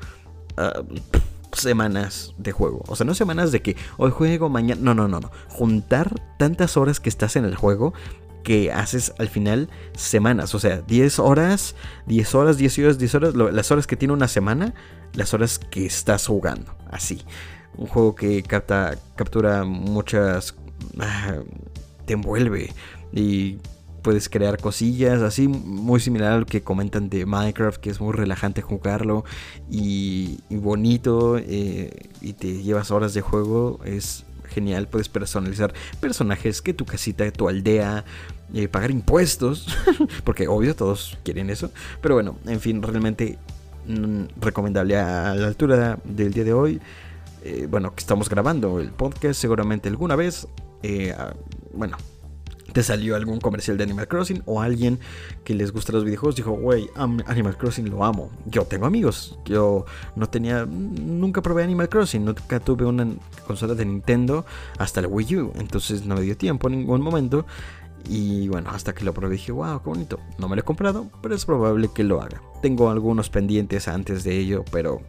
Ah, 0.58 0.82
semanas 1.53 2.34
de 2.38 2.51
juego. 2.51 2.84
O 2.88 2.95
sea, 2.95 3.06
no 3.06 3.13
semanas 3.13 3.51
de 3.51 3.62
que 3.62 3.75
hoy 3.97 4.12
juego, 4.12 4.49
mañana. 4.49 4.82
No, 4.82 4.93
no, 4.93 5.08
no, 5.08 5.19
no. 5.19 5.32
Juntar 5.49 6.13
tantas 6.38 6.77
horas 6.77 6.99
que 6.99 7.10
estás 7.10 7.36
en 7.36 7.45
el 7.45 7.56
juego 7.56 7.93
que 8.43 8.71
haces 8.71 9.13
al 9.17 9.27
final 9.27 9.69
semanas. 9.95 10.56
O 10.56 10.60
sea, 10.60 10.82
10 10.82 11.19
horas, 11.19 11.75
10 12.06 12.36
horas, 12.36 12.58
10 12.58 12.80
horas, 12.80 12.97
10 12.97 13.15
horas. 13.15 13.36
las 13.36 13.71
horas 13.71 13.88
que 13.88 13.97
tiene 13.97 14.13
una 14.13 14.27
semana, 14.27 14.73
las 15.13 15.34
horas 15.34 15.60
que 15.60 15.86
estás 15.86 16.27
jugando. 16.27 16.75
Así. 16.89 17.23
Un 17.75 17.88
juego 17.88 18.15
que 18.15 18.43
capta, 18.43 18.97
captura 19.15 19.63
muchas... 19.63 20.56
Te 22.06 22.13
envuelve. 22.13 22.74
Y 23.12 23.58
puedes 24.08 24.30
crear 24.30 24.58
cosillas, 24.58 25.22
así 25.22 25.50
muy 25.50 26.00
similar 26.00 26.32
a 26.32 26.40
lo 26.40 26.46
que 26.46 26.62
comentan 26.62 27.10
de 27.10 27.26
Minecraft, 27.26 27.78
que 27.78 27.90
es 27.90 28.00
muy 28.00 28.13
relajante 28.13 28.62
jugarlo 28.62 29.26
y, 29.70 30.40
bonito 30.50 31.38
eh, 31.38 31.92
y 32.22 32.32
te 32.32 32.63
llevas 32.63 32.90
horas 32.92 33.13
de 33.13 33.20
juego, 33.20 33.82
es 33.84 34.24
genial, 34.48 34.88
puedes 34.88 35.10
personalizar 35.10 35.74
personajes, 36.00 36.62
que 36.62 36.74
tu 36.74 36.86
casita, 36.86 37.30
tu 37.32 37.50
aldea, 37.50 38.06
eh, 38.54 38.70
pagar 38.70 38.92
impuestos, 38.92 39.68
porque 40.24 40.48
obvio 40.48 40.74
todos 40.74 41.18
quieren 41.24 41.50
eso, 41.50 41.72
pero 42.02 42.16
bueno, 42.16 42.38
en 42.46 42.62
fin, 42.62 42.82
realmente 42.82 43.38
mm, 43.88 44.40
recomendable 44.40 44.98
a 44.98 45.36
la 45.36 45.48
altura 45.48 46.00
del 46.06 46.34
día 46.34 46.46
de 46.46 46.54
hoy. 46.54 46.82
Eh, 47.44 47.68
bueno, 47.70 47.94
que 47.94 48.02
estamos 48.02 48.30
grabando 48.30 48.80
el 48.80 48.90
podcast 48.92 49.40
seguramente 49.40 49.90
alguna 49.90 50.16
vez. 50.16 50.48
Eh, 50.84 51.16
bueno, 51.74 51.98
te 52.74 52.84
salió 52.84 53.16
algún 53.16 53.40
comercial 53.40 53.78
de 53.78 53.84
Animal 53.84 54.08
Crossing 54.08 54.44
o 54.46 54.62
alguien 54.62 55.00
que 55.44 55.56
les 55.56 55.72
gusta 55.72 55.94
los 55.94 56.04
videojuegos 56.04 56.36
dijo, 56.36 56.52
güey, 56.52 56.90
Animal 56.96 57.58
Crossing 57.58 57.90
lo 57.90 58.04
amo. 58.04 58.30
Yo 58.46 58.66
tengo 58.66 58.86
amigos, 58.86 59.40
yo 59.46 59.86
no 60.16 60.30
tenía, 60.30 60.66
nunca 60.66 61.42
probé 61.42 61.63
Animal 61.63 61.90
Crossing, 61.90 62.24
nunca 62.24 62.60
tuve 62.60 62.86
una 62.86 63.08
consola 63.46 63.74
de 63.74 63.86
Nintendo 63.86 64.46
hasta 64.78 65.02
la 65.02 65.08
Wii 65.08 65.38
U, 65.38 65.54
entonces 65.56 66.06
no 66.06 66.16
me 66.16 66.22
dio 66.22 66.38
tiempo 66.38 66.68
en 66.68 66.80
ningún 66.80 67.02
momento. 67.02 67.46
Y 68.10 68.48
bueno, 68.48 68.70
hasta 68.70 68.94
que 68.94 69.04
lo 69.04 69.13
probé 69.13 69.34
dije, 69.34 69.52
wow, 69.52 69.82
qué 69.82 69.90
bonito. 69.90 70.20
No 70.38 70.48
me 70.48 70.56
lo 70.56 70.62
he 70.62 70.63
comprado, 70.63 71.10
pero 71.22 71.36
es 71.36 71.46
probable 71.46 71.90
que 71.94 72.04
lo 72.04 72.22
haga. 72.22 72.42
Tengo 72.62 72.90
algunos 72.90 73.30
pendientes 73.30 73.88
antes 73.88 74.24
de 74.24 74.38
ello, 74.38 74.63
pero 74.72 75.02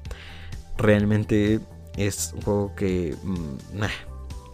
realmente 0.79 1.61
es 1.97 2.33
un 2.35 2.43
juego 2.43 2.75
que 2.75 3.15
mm, 3.23 3.79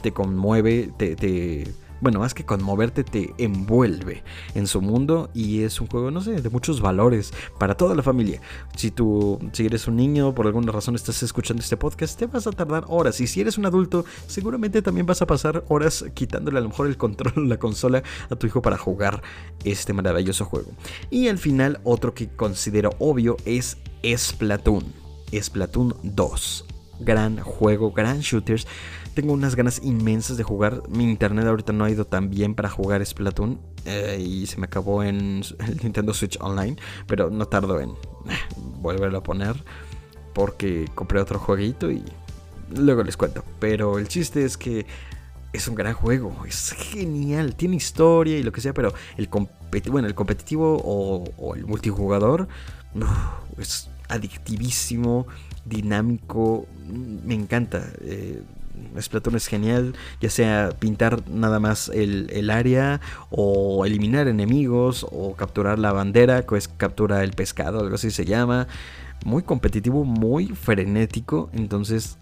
te 0.05 0.13
conmueve, 0.13 0.93
te, 0.99 1.67
bueno, 2.03 2.19
más 2.19 2.35
que 2.35 2.45
conmoverte, 2.45 3.05
te 3.05 3.33
envuelve 3.39 4.23
en 4.55 4.67
su 4.67 4.83
mundo 4.83 5.31
y 5.33 5.63
es 5.63 5.81
un 5.81 5.87
juego, 5.87 6.11
no 6.11 6.21
sé, 6.21 6.43
de 6.43 6.51
muchos 6.51 6.83
valores 6.83 7.33
para 7.59 7.75
toda 7.75 7.95
la 7.95 8.03
familia. 8.03 8.43
Si 8.77 8.91
tú, 8.91 9.39
si 9.53 9.65
eres 9.65 9.89
un 9.89 9.97
niño, 9.97 10.35
por 10.35 10.47
alguna 10.47 10.73
razón 10.73 10.95
estás 10.95 11.23
escuchando 11.23 11.63
este 11.63 11.79
podcast, 11.79 12.19
te 12.19 12.27
vas 12.27 12.47
a 12.47 12.53
tardar 12.53 12.85
horas. 12.89 13.19
Y 13.23 13.27
si 13.27 13.41
eres 13.41 13.57
un 13.57 13.65
adulto, 13.65 14.05
seguramente 14.27 14.83
también 14.83 15.07
vas 15.07 15.23
a 15.23 15.27
pasar 15.27 15.65
horas 15.69 16.05
quitándole 16.13 16.59
a 16.59 16.61
lo 16.61 16.69
mejor 16.69 16.87
el 16.87 16.99
control, 16.99 17.49
la 17.49 17.57
consola 17.57 18.03
a 18.29 18.37
tu 18.37 18.47
hijo 18.47 18.61
para 18.61 18.77
jugar 18.77 19.23
este 19.65 19.95
maravilloso 19.95 20.45
juego. 20.45 20.73
Y 21.09 21.29
al 21.29 21.39
final, 21.39 21.81
otro 21.83 22.13
que 22.13 22.29
considero 22.29 22.91
obvio 22.99 23.39
es 23.47 23.79
Splatoon. 24.05 24.85
Splatoon 25.33 25.97
2. 26.03 26.67
Gran 27.01 27.41
juego, 27.41 27.93
gran 27.93 28.21
shooters 28.21 28.67
tengo 29.15 29.33
unas 29.33 29.55
ganas 29.55 29.81
inmensas 29.83 30.37
de 30.37 30.43
jugar. 30.43 30.83
Mi 30.89 31.05
internet 31.05 31.47
ahorita 31.47 31.73
no 31.73 31.85
ha 31.85 31.91
ido 31.91 32.05
tan 32.05 32.31
bien 32.31 32.55
para 32.55 32.69
jugar 32.69 33.05
Splatoon. 33.05 33.61
Eh, 33.87 34.19
y 34.21 34.47
se 34.47 34.59
me 34.59 34.67
acabó 34.67 35.03
en 35.03 35.43
el 35.67 35.81
Nintendo 35.83 36.13
Switch 36.13 36.39
Online. 36.41 36.77
Pero 37.07 37.31
no 37.31 37.47
tardo 37.47 37.81
en 37.81 37.91
eh, 37.91 38.39
volverlo 38.81 39.19
a 39.19 39.23
poner. 39.23 39.57
Porque 40.35 40.89
compré 40.95 41.21
otro 41.21 41.39
jueguito 41.39 41.91
y 41.91 42.03
luego 42.77 43.05
les 43.05 43.17
cuento. 43.17 43.45
Pero 43.61 43.99
el 43.99 44.09
chiste 44.09 44.45
es 44.45 44.57
que 44.57 44.85
es 45.53 45.69
un 45.69 45.77
gran 45.77 45.95
juego. 45.95 46.37
Es 46.47 46.73
genial. 46.73 47.55
Tiene 47.55 47.77
historia 47.77 48.37
y 48.37 48.43
lo 48.43 48.53
que 48.53 48.61
sea. 48.61 48.75
Pero 48.75 48.93
el, 49.17 49.29
bueno, 49.91 50.09
el 50.09 50.15
competitivo 50.15 50.81
o, 50.85 51.55
el 51.55 51.67
multijugador 51.67 52.49
es 53.59 53.89
adictivísimo, 54.09 55.29
dinámico. 55.65 56.67
Me 57.25 57.35
encanta. 57.35 57.87
Eh, 58.01 58.43
Splatoon 59.01 59.37
es 59.37 59.47
genial, 59.47 59.95
ya 60.21 60.31
sea 60.31 60.71
pintar 60.79 61.29
nada 61.29 61.61
más 61.61 61.89
el, 61.89 62.51
área 62.51 63.01
o 63.31 63.85
eliminar 63.87 64.29
enemigos 64.29 65.07
o 65.11 65.35
capturar 65.35 65.79
la 65.79 65.93
bandera, 65.93 66.43
que 66.43 66.57
es 66.57 66.69
captura 66.69 67.25
el 67.25 67.33
pescado, 67.33 67.81
algo 67.81 67.95
así 67.95 68.11
se 68.11 68.25
llama. 68.25 68.67
Muy 69.25 69.43
competitivo, 69.43 70.05
muy 70.05 70.49
frenético, 70.49 71.51
entonces 71.53 72.19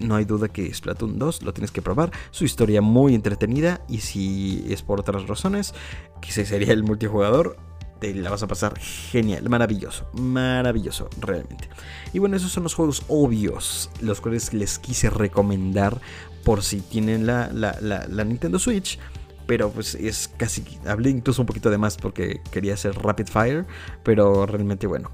no 0.00 0.16
hay 0.16 0.24
duda 0.24 0.48
que 0.48 0.72
Splatoon 0.72 1.18
2 1.18 1.42
lo 1.42 1.52
tienes 1.52 1.70
que 1.70 1.82
probar. 1.82 2.10
Su 2.30 2.44
historia 2.44 2.80
muy 2.80 3.14
entretenida 3.14 3.80
y 3.88 3.98
si 3.98 4.64
es 4.68 4.82
por 4.82 5.00
otras 5.00 5.26
razones, 5.26 5.74
quizás 6.20 6.48
sería 6.48 6.72
el 6.72 6.82
multijugador, 6.82 7.56
te 8.00 8.14
la 8.14 8.30
vas 8.30 8.42
a 8.42 8.48
pasar 8.48 8.78
genial, 8.78 9.48
maravilloso, 9.48 10.08
maravilloso, 10.14 11.08
realmente. 11.20 11.68
Y 12.12 12.18
bueno, 12.18 12.36
esos 12.36 12.50
son 12.50 12.62
los 12.62 12.74
juegos 12.74 13.04
obvios, 13.08 13.90
los 14.00 14.20
cuales 14.20 14.52
les 14.54 14.78
quise 14.78 15.10
recomendar 15.10 16.00
por 16.44 16.62
si 16.62 16.80
tienen 16.80 17.26
la, 17.26 17.50
la, 17.52 18.24
Nintendo 18.24 18.58
Switch. 18.58 18.98
Pero 19.46 19.70
pues 19.70 19.96
es 19.96 20.28
casi, 20.36 20.64
hablé 20.86 21.10
incluso 21.10 21.42
un 21.42 21.46
poquito 21.46 21.70
de 21.70 21.78
más 21.78 21.96
porque 21.96 22.40
quería 22.52 22.74
hacer 22.74 22.94
Rapid 22.94 23.26
Fire, 23.26 23.66
pero 24.04 24.46
realmente 24.46 24.86
bueno, 24.86 25.10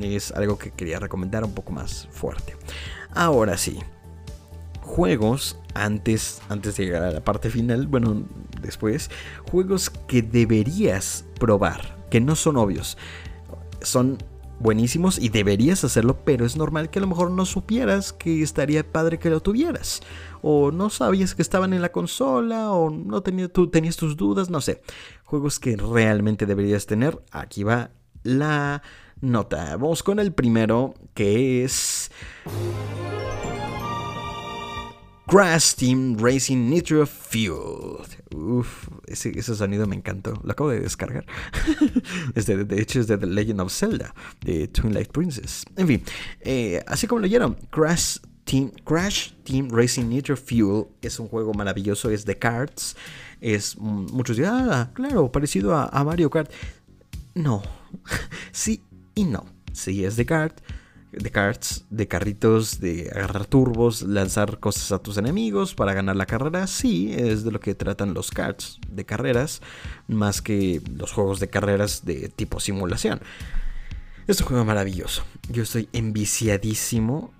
es 0.00 0.32
algo 0.32 0.58
que 0.58 0.70
quería 0.70 0.98
recomendar 0.98 1.44
un 1.44 1.52
poco 1.52 1.72
más 1.72 2.08
fuerte. 2.10 2.56
Ahora 3.12 3.58
sí, 3.58 3.78
juegos 4.80 5.58
antes, 5.74 6.40
antes 6.48 6.76
de 6.76 6.86
llegar 6.86 7.02
a 7.02 7.10
la 7.10 7.20
parte 7.20 7.50
final, 7.50 7.86
bueno, 7.86 8.26
después, 8.62 9.10
juegos 9.50 9.90
que 9.90 10.22
deberías 10.22 11.26
probar 11.38 11.95
que 12.10 12.20
no 12.20 12.36
son 12.36 12.56
obvios. 12.56 12.96
Son 13.82 14.18
buenísimos 14.58 15.18
y 15.18 15.28
deberías 15.28 15.84
hacerlo, 15.84 16.18
pero 16.24 16.46
es 16.46 16.56
normal 16.56 16.90
que 16.90 16.98
a 16.98 17.02
lo 17.02 17.08
mejor 17.08 17.30
no 17.30 17.44
supieras 17.44 18.12
que 18.12 18.42
estaría 18.42 18.90
padre 18.90 19.18
que 19.18 19.30
lo 19.30 19.40
tuvieras. 19.40 20.00
O 20.42 20.70
no 20.70 20.90
sabías 20.90 21.34
que 21.34 21.42
estaban 21.42 21.72
en 21.72 21.82
la 21.82 21.92
consola, 21.92 22.72
o 22.72 22.90
no 22.90 23.22
tenías, 23.22 23.50
tenías 23.70 23.96
tus 23.96 24.16
dudas, 24.16 24.50
no 24.50 24.60
sé. 24.60 24.82
Juegos 25.24 25.58
que 25.58 25.76
realmente 25.76 26.46
deberías 26.46 26.86
tener. 26.86 27.22
Aquí 27.30 27.64
va 27.64 27.90
la 28.22 28.82
nota. 29.20 29.76
Vamos 29.76 30.02
con 30.02 30.18
el 30.18 30.32
primero, 30.32 30.94
que 31.14 31.64
es... 31.64 32.10
Crash 35.28 35.74
Team 35.74 36.16
Racing 36.18 36.70
Nitro 36.70 37.04
Fuel. 37.04 38.15
Uf, 38.34 38.88
ese, 39.06 39.42
sonido 39.42 39.86
me 39.86 39.96
encantó. 39.96 40.40
Lo 40.42 40.52
acabo 40.52 40.70
de 40.70 40.80
descargar. 40.80 41.24
de, 42.34 42.64
de, 42.64 42.82
hecho, 42.82 43.00
es 43.00 43.06
de 43.06 43.18
The 43.18 43.26
Legend 43.26 43.60
of 43.60 43.72
Zelda, 43.72 44.14
de 44.40 44.68
Twilight 44.68 45.10
Princess. 45.10 45.64
En 45.76 45.86
fin, 45.86 46.02
eh, 46.40 46.82
así 46.86 47.06
como 47.06 47.20
lo 47.20 47.26
oyeron, 47.26 47.56
Crash 47.70 48.18
Team, 48.44 48.70
Crash 48.84 49.32
Team 49.44 49.68
Racing 49.70 50.08
Nitro 50.08 50.36
Fuel 50.36 50.86
es 51.02 51.20
un 51.20 51.28
juego 51.28 51.54
maravilloso, 51.54 52.10
es 52.10 52.24
de 52.24 52.36
cards. 52.36 52.96
Es, 53.40 53.76
muchos 53.78 54.36
dirán, 54.36 54.70
ah, 54.70 54.90
claro, 54.94 55.30
parecido 55.30 55.74
a, 55.74 55.86
a 55.86 56.04
Mario 56.04 56.30
Kart. 56.30 56.50
No, 57.34 57.62
sí 58.52 58.82
y 59.14 59.24
no. 59.24 59.44
Sí, 59.72 60.04
es 60.04 60.16
de 60.16 60.24
kart 60.24 60.58
de 61.16 61.30
carts, 61.30 61.84
de 61.88 62.06
carritos, 62.06 62.78
de 62.78 63.10
agarrar 63.10 63.46
turbos, 63.46 64.02
lanzar 64.02 64.60
cosas 64.60 64.92
a 64.92 64.98
tus 64.98 65.16
enemigos 65.16 65.74
para 65.74 65.94
ganar 65.94 66.14
la 66.14 66.26
carrera. 66.26 66.66
Sí, 66.66 67.12
es 67.16 67.42
de 67.42 67.50
lo 67.50 67.60
que 67.60 67.74
tratan 67.74 68.12
los 68.14 68.30
carts 68.30 68.78
de 68.90 69.04
carreras, 69.06 69.62
más 70.08 70.42
que 70.42 70.82
los 70.94 71.12
juegos 71.12 71.40
de 71.40 71.48
carreras 71.48 72.04
de 72.04 72.28
tipo 72.28 72.60
simulación. 72.60 73.20
Es 74.26 74.40
un 74.40 74.46
juego 74.46 74.64
maravilloso. 74.64 75.24
Yo 75.48 75.62
estoy 75.62 75.88
enviciadísimo, 75.92 77.32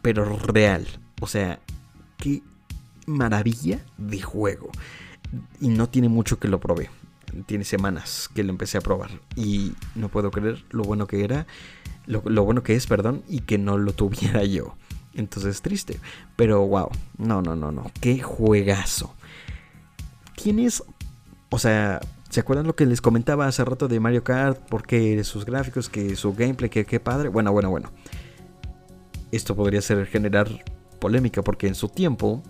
pero 0.00 0.38
real. 0.38 0.86
O 1.20 1.26
sea, 1.26 1.58
qué 2.18 2.42
maravilla 3.06 3.80
de 3.98 4.20
juego. 4.20 4.70
Y 5.60 5.68
no 5.68 5.88
tiene 5.88 6.08
mucho 6.08 6.38
que 6.38 6.48
lo 6.48 6.60
probé. 6.60 6.90
Tiene 7.46 7.64
semanas 7.64 8.30
que 8.32 8.44
lo 8.44 8.50
empecé 8.50 8.78
a 8.78 8.80
probar. 8.80 9.10
Y 9.34 9.72
no 9.96 10.08
puedo 10.08 10.30
creer 10.30 10.64
lo 10.70 10.84
bueno 10.84 11.08
que 11.08 11.24
era 11.24 11.46
lo, 12.06 12.44
bueno 12.44 12.62
que 12.62 12.74
es, 12.74 12.86
perdón, 12.86 13.22
y 13.28 13.40
que 13.40 13.58
no 13.58 13.78
lo 13.78 13.92
tuviera 13.92 14.44
yo. 14.44 14.76
Entonces 15.14 15.62
triste. 15.62 16.00
Pero 16.36 16.66
wow, 16.66 16.90
no, 17.18 17.42
no, 17.42 17.54
no, 17.54 17.72
no. 17.72 17.90
Qué 18.00 18.20
juegazo. 18.20 19.14
¿Quién 20.34 20.66
O 21.50 21.58
sea, 21.58 22.00
¿se 22.28 22.40
acuerdan 22.40 22.66
lo 22.66 22.74
que 22.74 22.86
les 22.86 23.00
comentaba 23.00 23.46
hace 23.46 23.64
rato 23.64 23.86
de 23.86 24.00
Mario 24.00 24.24
Kart? 24.24 24.60
Porque 24.68 25.22
sus 25.24 25.44
gráficos, 25.44 25.88
que 25.88 26.16
su 26.16 26.34
gameplay, 26.34 26.68
que 26.68 26.84
qué 26.84 26.98
padre. 27.00 27.28
Bueno, 27.28 27.52
bueno, 27.52 27.70
bueno. 27.70 27.92
Esto 29.30 29.54
podría 29.54 29.80
ser 29.80 30.06
generar 30.06 30.48
polémica 31.00 31.42
porque 31.42 31.66
en 31.66 31.74
su 31.74 31.88
tiempo 31.88 32.42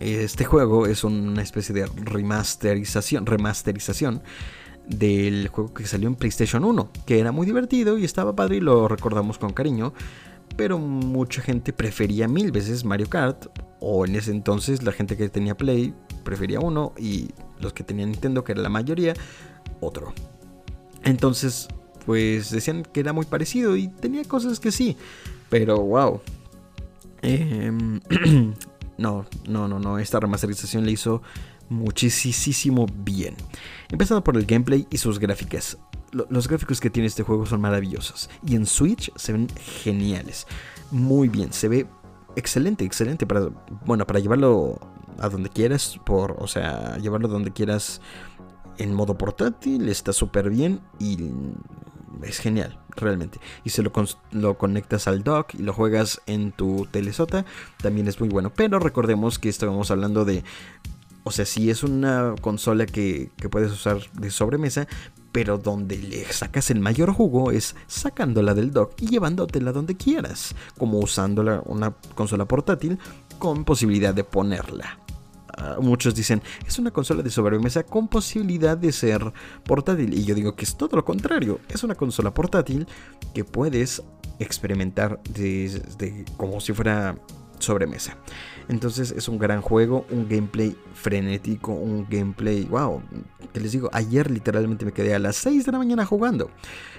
este 0.00 0.44
juego 0.44 0.86
es 0.86 1.04
una 1.04 1.42
especie 1.42 1.74
de 1.74 1.86
remasterización, 1.86 3.26
remasterización 3.26 4.22
del 4.88 5.48
juego 5.48 5.74
que 5.74 5.86
salió 5.86 6.08
en 6.08 6.14
PlayStation 6.14 6.64
1, 6.64 6.90
que 7.06 7.18
era 7.18 7.32
muy 7.32 7.46
divertido 7.46 7.98
y 7.98 8.04
estaba 8.04 8.34
padre 8.34 8.56
y 8.56 8.60
lo 8.60 8.88
recordamos 8.88 9.38
con 9.38 9.52
cariño, 9.52 9.92
pero 10.56 10.78
mucha 10.78 11.42
gente 11.42 11.72
prefería 11.72 12.28
mil 12.28 12.52
veces 12.52 12.84
Mario 12.84 13.08
Kart, 13.08 13.46
o 13.80 14.06
en 14.06 14.16
ese 14.16 14.30
entonces 14.30 14.82
la 14.82 14.92
gente 14.92 15.16
que 15.16 15.28
tenía 15.28 15.56
Play 15.56 15.92
prefería 16.24 16.60
uno 16.60 16.92
y 16.98 17.28
los 17.60 17.72
que 17.72 17.84
tenían 17.84 18.10
Nintendo, 18.10 18.44
que 18.44 18.52
era 18.52 18.62
la 18.62 18.68
mayoría, 18.68 19.14
otro. 19.80 20.12
Entonces, 21.04 21.68
pues 22.04 22.50
decían 22.50 22.84
que 22.84 23.00
era 23.00 23.12
muy 23.12 23.26
parecido 23.26 23.76
y 23.76 23.88
tenía 23.88 24.24
cosas 24.24 24.60
que 24.60 24.70
sí, 24.70 24.96
pero 25.48 25.78
wow. 25.78 26.20
Em, 27.22 28.00
no, 28.98 29.26
no, 29.48 29.68
no, 29.68 29.78
no, 29.78 29.98
esta 29.98 30.20
remasterización 30.20 30.86
le 30.86 30.92
hizo 30.92 31.22
muchísimo 31.68 32.86
bien. 32.86 33.36
Empezando 33.90 34.22
por 34.22 34.36
el 34.36 34.46
gameplay 34.46 34.86
y 34.90 34.98
sus 34.98 35.18
gráficas. 35.18 35.78
Los 36.12 36.48
gráficos 36.48 36.80
que 36.80 36.90
tiene 36.90 37.08
este 37.08 37.22
juego 37.22 37.46
son 37.46 37.60
maravillosos. 37.60 38.30
Y 38.46 38.56
en 38.56 38.66
Switch 38.66 39.12
se 39.16 39.32
ven 39.32 39.48
geniales. 39.82 40.46
Muy 40.90 41.28
bien, 41.28 41.52
se 41.52 41.68
ve 41.68 41.86
excelente, 42.36 42.84
excelente. 42.84 43.26
Para, 43.26 43.48
bueno, 43.84 44.06
para 44.06 44.20
llevarlo 44.20 44.80
a 45.18 45.28
donde 45.28 45.50
quieras. 45.50 46.00
Por, 46.04 46.36
o 46.38 46.46
sea, 46.46 46.96
llevarlo 46.98 47.28
donde 47.28 47.52
quieras 47.52 48.00
en 48.78 48.94
modo 48.94 49.18
portátil. 49.18 49.88
Está 49.88 50.12
súper 50.12 50.48
bien. 50.48 50.80
Y 50.98 51.30
es 52.22 52.38
genial, 52.38 52.78
realmente. 52.96 53.38
Y 53.64 53.70
si 53.70 53.82
lo, 53.82 53.92
lo, 54.30 54.56
conectas 54.56 55.08
al 55.08 55.22
dock 55.22 55.54
y 55.54 55.62
lo 55.62 55.72
juegas 55.72 56.22
en 56.26 56.52
tu 56.52 56.86
telesota, 56.90 57.44
también 57.78 58.08
es 58.08 58.20
muy 58.20 58.28
bueno. 58.28 58.52
Pero 58.54 58.78
recordemos 58.78 59.38
que 59.38 59.48
estábamos 59.48 59.90
hablando 59.90 60.24
de 60.24 60.44
O 61.28 61.32
sea, 61.32 61.44
sí 61.44 61.70
es 61.70 61.82
una 61.82 62.36
consola 62.40 62.86
que, 62.86 63.32
que 63.36 63.48
puedes 63.48 63.72
usar 63.72 63.98
de 64.12 64.30
sobremesa, 64.30 64.86
pero 65.32 65.58
donde 65.58 65.98
le 65.98 66.24
sacas 66.32 66.70
el 66.70 66.78
mayor 66.78 67.12
jugo 67.12 67.50
es 67.50 67.74
sacándola 67.88 68.54
del 68.54 68.70
dock 68.70 68.92
y 69.02 69.08
llevándotela 69.08 69.72
donde 69.72 69.96
quieras, 69.96 70.54
como 70.78 71.00
usándola 71.00 71.62
una 71.64 71.90
consola 72.14 72.44
portátil 72.46 73.00
con 73.40 73.64
posibilidad 73.64 74.14
de 74.14 74.22
ponerla. 74.22 75.00
Ah, 75.58 75.78
muchos 75.80 76.14
dicen, 76.14 76.42
es 76.64 76.78
una 76.78 76.92
consola 76.92 77.24
de 77.24 77.30
sobremesa 77.30 77.82
con 77.82 78.06
posibilidad 78.06 78.76
de 78.78 78.92
ser 78.92 79.32
portátil. 79.64 80.14
Y 80.14 80.24
yo 80.24 80.34
digo 80.36 80.54
que 80.54 80.64
es 80.64 80.76
todo 80.76 80.94
lo 80.94 81.04
contrario. 81.04 81.58
Es 81.68 81.82
una 81.82 81.96
consola 81.96 82.32
portátil 82.32 82.86
que 83.34 83.42
puedes 83.42 84.00
experimentar 84.38 85.20
como 86.36 86.60
si 86.60 86.72
fuera 86.72 87.18
sobremesa. 87.58 88.16
Entonces 88.68 89.12
es 89.12 89.28
un 89.28 89.38
gran 89.38 89.60
juego, 89.60 90.06
un 90.10 90.28
gameplay 90.28 90.76
frenético, 90.94 91.72
un 91.72 92.06
gameplay, 92.08 92.64
wow, 92.64 93.02
que 93.52 93.60
les 93.60 93.72
digo, 93.72 93.88
ayer 93.92 94.30
literalmente 94.30 94.84
me 94.84 94.92
quedé 94.92 95.14
a 95.14 95.18
las 95.18 95.36
6 95.36 95.66
de 95.66 95.72
la 95.72 95.78
mañana 95.78 96.04
jugando. 96.04 96.50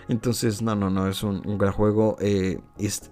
Entonces, 0.07 0.61
no, 0.61 0.75
no, 0.75 0.89
no, 0.89 1.07
es 1.07 1.23
un, 1.23 1.41
gran 1.57 1.73
juego, 1.73 2.17
eh, 2.19 2.59
es 2.77 3.11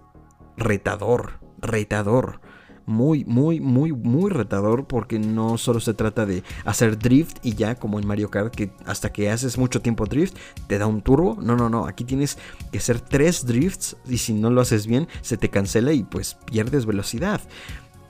retador, 0.57 1.39
retador 1.59 2.39
muy, 2.85 3.25
muy, 3.25 3.59
muy, 3.59 3.91
muy 3.91 4.29
retador 4.29 4.85
porque 4.85 5.19
no 5.19 5.57
solo 5.57 5.79
se 5.79 5.93
trata 5.93 6.25
de 6.25 6.43
hacer 6.65 6.97
drift 6.97 7.37
y 7.43 7.55
ya 7.55 7.75
como 7.75 7.99
en 7.99 8.07
Mario 8.07 8.29
Kart 8.29 8.53
que 8.53 8.71
hasta 8.85 9.11
que 9.11 9.29
haces 9.29 9.57
mucho 9.57 9.81
tiempo 9.81 10.05
drift 10.05 10.37
te 10.67 10.77
da 10.77 10.87
un 10.87 11.01
turbo. 11.01 11.37
No, 11.41 11.55
no, 11.55 11.69
no, 11.69 11.87
aquí 11.87 12.03
tienes 12.03 12.37
que 12.71 12.77
hacer 12.77 13.01
tres 13.01 13.45
drifts 13.45 13.97
y 14.07 14.17
si 14.17 14.33
no 14.33 14.49
lo 14.49 14.61
haces 14.61 14.87
bien 14.87 15.07
se 15.21 15.37
te 15.37 15.49
cancela 15.49 15.93
y 15.93 16.03
pues 16.03 16.37
pierdes 16.45 16.85
velocidad. 16.85 17.41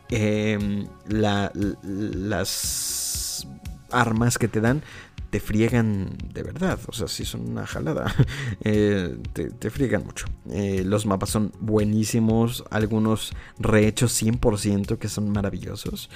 Em, 0.10 0.88
las 1.08 1.48
armas 3.92 4.38
que 4.38 4.48
te 4.48 4.62
dan 4.62 4.84
te 5.30 5.40
friegan 5.40 6.16
de 6.34 6.44
verdad. 6.44 6.80
O 6.88 6.94
sea, 6.94 7.08
si 7.08 7.26
son 7.26 7.50
una 7.50 7.66
jalada. 7.66 8.14
Eh, 8.64 9.18
te, 9.34 9.70
friegan 9.70 10.06
mucho. 10.06 10.26
Eh, 10.50 10.84
los 10.86 11.06
mapas 11.06 11.30
son 11.30 11.52
buenísimos. 11.60 12.64
Algunos 12.70 13.34
rehechos 13.60 14.14
100% 14.22 14.98
que 14.98 15.10
son 15.10 15.30
maravillosos. 15.30 16.10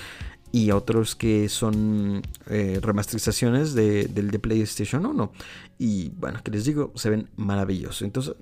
Y 0.51 0.71
otros 0.71 1.15
que 1.15 1.47
son 1.49 2.21
eh, 2.47 2.79
remasterizaciones 2.81 3.73
de, 3.73 4.05
del 4.05 4.31
de 4.31 4.39
PlayStation 4.39 5.05
1. 5.05 5.31
Y 5.77 6.09
bueno, 6.09 6.41
que 6.43 6.51
les 6.51 6.65
digo, 6.65 6.91
se 6.95 7.09
ven 7.09 7.29
maravillosos. 7.35 8.01
Entonces, 8.03 8.35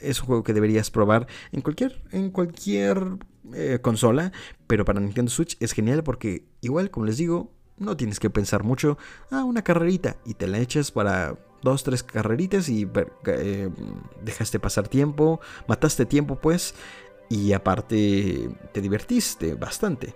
es 0.00 0.20
un 0.20 0.26
juego 0.26 0.42
que 0.42 0.52
deberías 0.52 0.90
probar 0.90 1.26
en 1.52 1.60
cualquier, 1.60 2.02
en 2.12 2.30
cualquier 2.30 3.16
consola. 3.80 4.32
Pero 4.66 4.84
para 4.84 5.00
Nintendo 5.00 5.30
Switch 5.30 5.56
es 5.60 5.72
genial 5.72 6.02
porque, 6.02 6.44
igual, 6.60 6.90
como 6.90 7.06
les 7.06 7.16
digo, 7.16 7.52
no 7.80 7.96
tienes 7.96 8.20
que 8.20 8.30
pensar 8.30 8.62
mucho. 8.62 8.98
Ah, 9.30 9.42
una 9.42 9.62
carrerita. 9.62 10.16
Y 10.24 10.34
te 10.34 10.46
la 10.46 10.58
echas 10.58 10.92
para 10.92 11.36
dos, 11.62 11.82
tres 11.82 12.02
carreritas 12.02 12.68
y 12.68 12.88
eh, 13.26 13.70
dejaste 14.22 14.60
pasar 14.60 14.86
tiempo. 14.86 15.40
Mataste 15.66 16.06
tiempo, 16.06 16.36
pues. 16.36 16.74
Y 17.28 17.52
aparte 17.52 18.50
te 18.72 18.80
divertiste 18.80 19.54
bastante. 19.54 20.14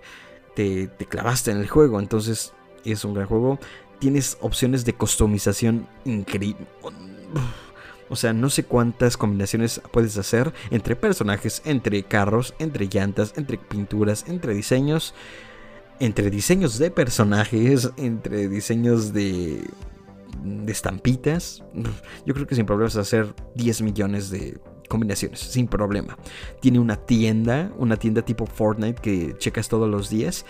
Te, 0.55 0.87
te 0.87 1.05
clavaste 1.05 1.51
en 1.51 1.57
el 1.57 1.67
juego. 1.67 1.99
Entonces 1.99 2.53
es 2.85 3.03
un 3.03 3.15
gran 3.15 3.27
juego. 3.27 3.59
Tienes 3.99 4.37
opciones 4.41 4.85
de 4.85 4.93
customización 4.93 5.87
increíbles. 6.05 6.67
O 8.15 8.17
sea, 8.17 8.33
no 8.33 8.49
sé 8.49 8.63
cuántas 8.63 9.17
combinaciones 9.17 9.81
puedes 9.91 10.17
hacer 10.17 10.53
entre 10.71 10.95
personajes, 10.95 11.61
entre 11.65 12.03
carros, 12.03 12.53
entre 12.59 12.87
llantas, 12.87 13.33
entre 13.35 13.57
pinturas, 13.57 14.25
entre 14.27 14.53
diseños 14.53 15.13
entre 15.99 16.29
diseños 16.29 16.77
de 16.77 16.91
personajes, 16.91 17.89
entre 17.97 18.49
diseños 18.49 19.13
de, 19.13 19.61
de 20.43 20.71
estampitas, 20.71 21.63
yo 22.25 22.33
creo 22.33 22.47
que 22.47 22.55
sin 22.55 22.65
problemas 22.65 22.95
hacer 22.95 23.33
10 23.55 23.81
millones 23.81 24.29
de 24.29 24.59
combinaciones, 24.89 25.39
sin 25.39 25.67
problema. 25.67 26.17
Tiene 26.59 26.79
una 26.79 26.95
tienda, 26.95 27.71
una 27.77 27.97
tienda 27.97 28.21
tipo 28.21 28.45
Fortnite 28.45 29.01
que 29.01 29.37
checas 29.37 29.69
todos 29.69 29.89
los 29.89 30.09
días 30.09 30.45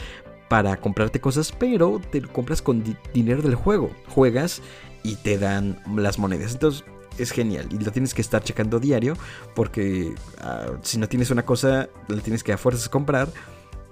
para 0.49 0.77
comprarte 0.77 1.19
cosas, 1.19 1.51
pero 1.51 2.01
te 2.11 2.21
compras 2.21 2.61
con 2.61 2.83
dinero 3.13 3.41
del 3.41 3.55
juego. 3.55 3.91
Juegas 4.07 4.61
y 5.03 5.15
te 5.15 5.37
dan 5.37 5.81
las 5.95 6.19
monedas. 6.19 6.53
Entonces 6.53 6.83
es 7.17 7.31
genial 7.31 7.67
y 7.71 7.77
lo 7.77 7.91
tienes 7.91 8.13
que 8.13 8.21
estar 8.21 8.43
checando 8.43 8.79
diario 8.79 9.15
porque 9.55 10.13
ah, 10.41 10.71
si 10.81 10.97
no 10.97 11.07
tienes 11.07 11.31
una 11.31 11.45
cosa, 11.45 11.89
la 12.07 12.21
tienes 12.21 12.43
que 12.43 12.53
a 12.53 12.57
fuerzas 12.57 12.89
comprar 12.89 13.29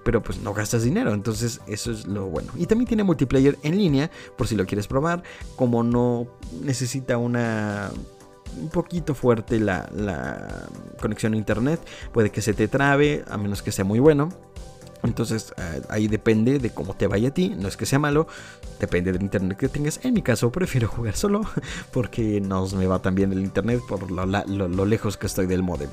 pero 0.04 0.22
pues 0.22 0.38
no 0.40 0.52
gastas 0.52 0.84
dinero, 0.84 1.14
entonces 1.14 1.62
eso 1.66 1.90
es 1.90 2.06
lo 2.06 2.26
bueno. 2.26 2.52
Y 2.56 2.66
también 2.66 2.86
tiene 2.86 3.02
multiplayer 3.04 3.58
en 3.62 3.78
línea, 3.78 4.10
por 4.36 4.46
si 4.46 4.54
lo 4.54 4.66
quieres 4.66 4.86
probar, 4.86 5.22
como 5.56 5.82
no 5.82 6.26
necesita 6.62 7.16
una 7.16 7.90
un 8.60 8.68
poquito 8.68 9.14
fuerte 9.14 9.58
la, 9.58 9.88
la, 9.92 10.68
conexión 11.00 11.34
a 11.34 11.36
internet, 11.36 11.80
puede 12.12 12.30
que 12.30 12.40
se 12.40 12.54
te 12.54 12.68
trabe, 12.68 13.24
a 13.28 13.36
menos 13.36 13.62
que 13.62 13.72
sea 13.72 13.84
muy 13.84 13.98
bueno. 13.98 14.28
Entonces 15.04 15.52
eh, 15.58 15.82
ahí 15.90 16.08
depende 16.08 16.58
de 16.58 16.70
cómo 16.70 16.94
te 16.94 17.06
vaya 17.06 17.28
a 17.28 17.34
ti, 17.34 17.50
no 17.50 17.68
es 17.68 17.76
que 17.76 17.86
sea 17.86 17.98
malo, 17.98 18.26
depende 18.80 19.12
del 19.12 19.22
internet 19.22 19.58
que 19.58 19.68
tengas. 19.68 20.00
En 20.02 20.14
mi 20.14 20.22
caso 20.22 20.50
prefiero 20.50 20.88
jugar 20.88 21.14
solo 21.14 21.42
porque 21.92 22.40
no 22.40 22.66
me 22.68 22.86
va 22.86 23.00
tan 23.00 23.14
bien 23.14 23.30
el 23.32 23.40
internet 23.40 23.80
por 23.86 24.10
lo, 24.10 24.86
lejos 24.86 25.16
que 25.16 25.26
estoy 25.26 25.46
del 25.46 25.62
modem. 25.62 25.90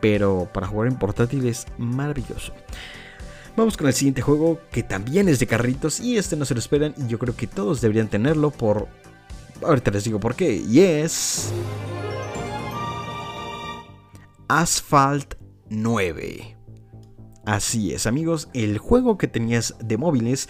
Pero 0.00 0.48
para 0.52 0.66
jugar 0.66 0.88
en 0.88 0.98
portátil 0.98 1.46
es 1.46 1.66
maravilloso. 1.78 2.52
Vamos 3.56 3.76
con 3.76 3.86
el 3.86 3.92
siguiente 3.92 4.22
juego 4.22 4.58
que 4.72 4.82
también 4.82 5.28
es 5.28 5.38
de 5.38 5.46
carritos 5.46 6.00
y 6.00 6.16
este 6.16 6.36
no 6.36 6.44
se 6.44 6.54
lo 6.54 6.60
esperan 6.60 6.94
y 6.96 7.06
yo 7.06 7.18
creo 7.18 7.36
que 7.36 7.46
todos 7.46 7.80
deberían 7.80 8.08
tenerlo 8.08 8.50
por... 8.50 8.88
Ahorita 9.62 9.92
les 9.92 10.04
digo 10.04 10.18
por 10.18 10.34
qué. 10.34 10.56
Y 10.56 10.80
es... 10.80 11.52
Asphalt 14.48 15.34
9. 15.68 16.56
Así 17.44 17.92
es, 17.92 18.06
amigos, 18.06 18.48
el 18.54 18.78
juego 18.78 19.18
que 19.18 19.26
tenías 19.26 19.74
de 19.82 19.96
móviles, 19.96 20.48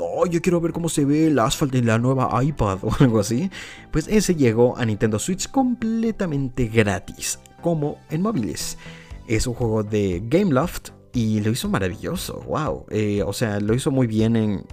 oh, 0.00 0.24
yo 0.24 0.40
quiero 0.40 0.60
ver 0.60 0.72
cómo 0.72 0.88
se 0.88 1.04
ve 1.04 1.26
el 1.26 1.38
Asphalt 1.40 1.74
en 1.74 1.86
la 1.86 1.98
nueva 1.98 2.30
iPad 2.44 2.78
o 2.82 2.90
algo 3.00 3.18
así, 3.18 3.50
pues 3.90 4.06
ese 4.06 4.36
llegó 4.36 4.76
a 4.76 4.84
Nintendo 4.84 5.18
Switch 5.18 5.50
completamente 5.50 6.68
gratis, 6.68 7.40
como 7.60 7.98
en 8.10 8.22
móviles. 8.22 8.78
Es 9.26 9.48
un 9.48 9.54
juego 9.54 9.82
de 9.82 10.22
Gameloft 10.24 10.90
y 11.12 11.40
lo 11.40 11.50
hizo 11.50 11.68
maravilloso, 11.68 12.40
wow. 12.46 12.86
Eh, 12.90 13.22
o 13.24 13.32
sea, 13.32 13.58
lo 13.58 13.74
hizo 13.74 13.90
muy 13.90 14.06
bien 14.06 14.36
en, 14.36 14.64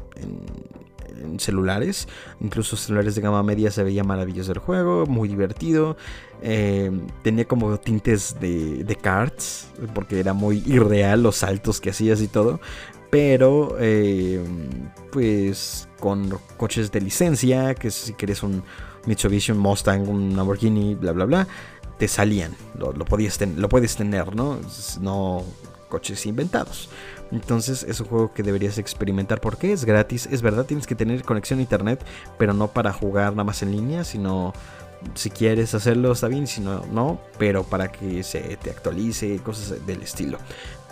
celulares. 1.38 2.08
Incluso 2.40 2.78
celulares 2.78 3.16
de 3.16 3.22
gama 3.22 3.44
media 3.44 3.72
se 3.72 3.84
veía 3.84 4.04
maravilloso 4.04 4.52
el 4.52 4.60
juego, 4.60 5.06
muy 5.06 5.28
divertido. 5.28 5.98
Eh, 6.42 6.92
tenía 7.24 7.46
como 7.46 7.78
tintes 7.80 8.40
de, 8.40 8.84
de 8.84 8.96
cards, 8.96 9.68
porque 9.94 10.20
era 10.20 10.34
muy 10.34 10.64
irreal 10.66 11.24
los 11.24 11.38
saltos 11.38 11.82
que 11.82 11.90
hacías 11.92 12.22
y 12.22 12.28
todo. 12.28 12.60
Pero, 13.10 13.78
eh, 13.80 14.44
pues, 15.12 15.88
con 16.00 16.38
coches 16.58 16.92
de 16.92 17.02
licencia, 17.02 17.74
que 17.76 17.90
si 17.92 18.14
quieres 18.14 18.44
un 18.44 18.64
Mitsubishi, 19.06 19.52
un 19.52 19.60
Mustang, 19.60 20.10
un 20.10 20.36
Lamborghini, 20.36 20.96
bla, 20.96 21.12
bla, 21.14 21.26
bla, 21.26 21.48
te 21.98 22.08
salían. 22.08 22.56
Lo, 22.78 22.94
podías 23.06 23.40
lo 23.42 23.70
puedes 23.70 23.96
tener, 23.96 24.36
¿no? 24.36 24.60
No 25.00 25.44
coches 25.90 26.26
inventados. 26.26 26.90
Entonces 27.32 27.84
es 27.84 28.00
un 28.00 28.08
juego 28.08 28.34
que 28.34 28.44
deberías 28.44 28.78
experimentar 28.78 29.42
porque 29.42 29.72
es 29.72 29.86
gratis. 29.86 30.28
Es 30.32 30.42
verdad, 30.42 30.66
tienes 30.66 30.88
que 30.88 30.96
tener 30.96 31.24
conexión 31.24 31.60
a 31.60 31.64
internet, 31.64 32.04
pero 32.38 32.54
no 32.54 32.68
para 32.68 32.94
jugar 32.94 33.32
nada 33.32 33.44
más 33.44 33.62
en 33.62 33.72
línea, 33.72 34.04
sino 34.04 34.54
si 35.14 35.30
quieres 35.30 35.74
hacerlo 35.76 36.12
está 36.12 36.28
bien, 36.28 36.48
si 36.48 36.62
no, 36.62 36.86
no, 36.92 37.20
pero 37.38 37.64
para 37.64 37.92
que 37.92 38.24
se 38.24 38.58
te 38.58 38.72
actualice, 38.72 39.38
cosas 39.40 39.86
del 39.86 40.02
estilo. 40.02 40.40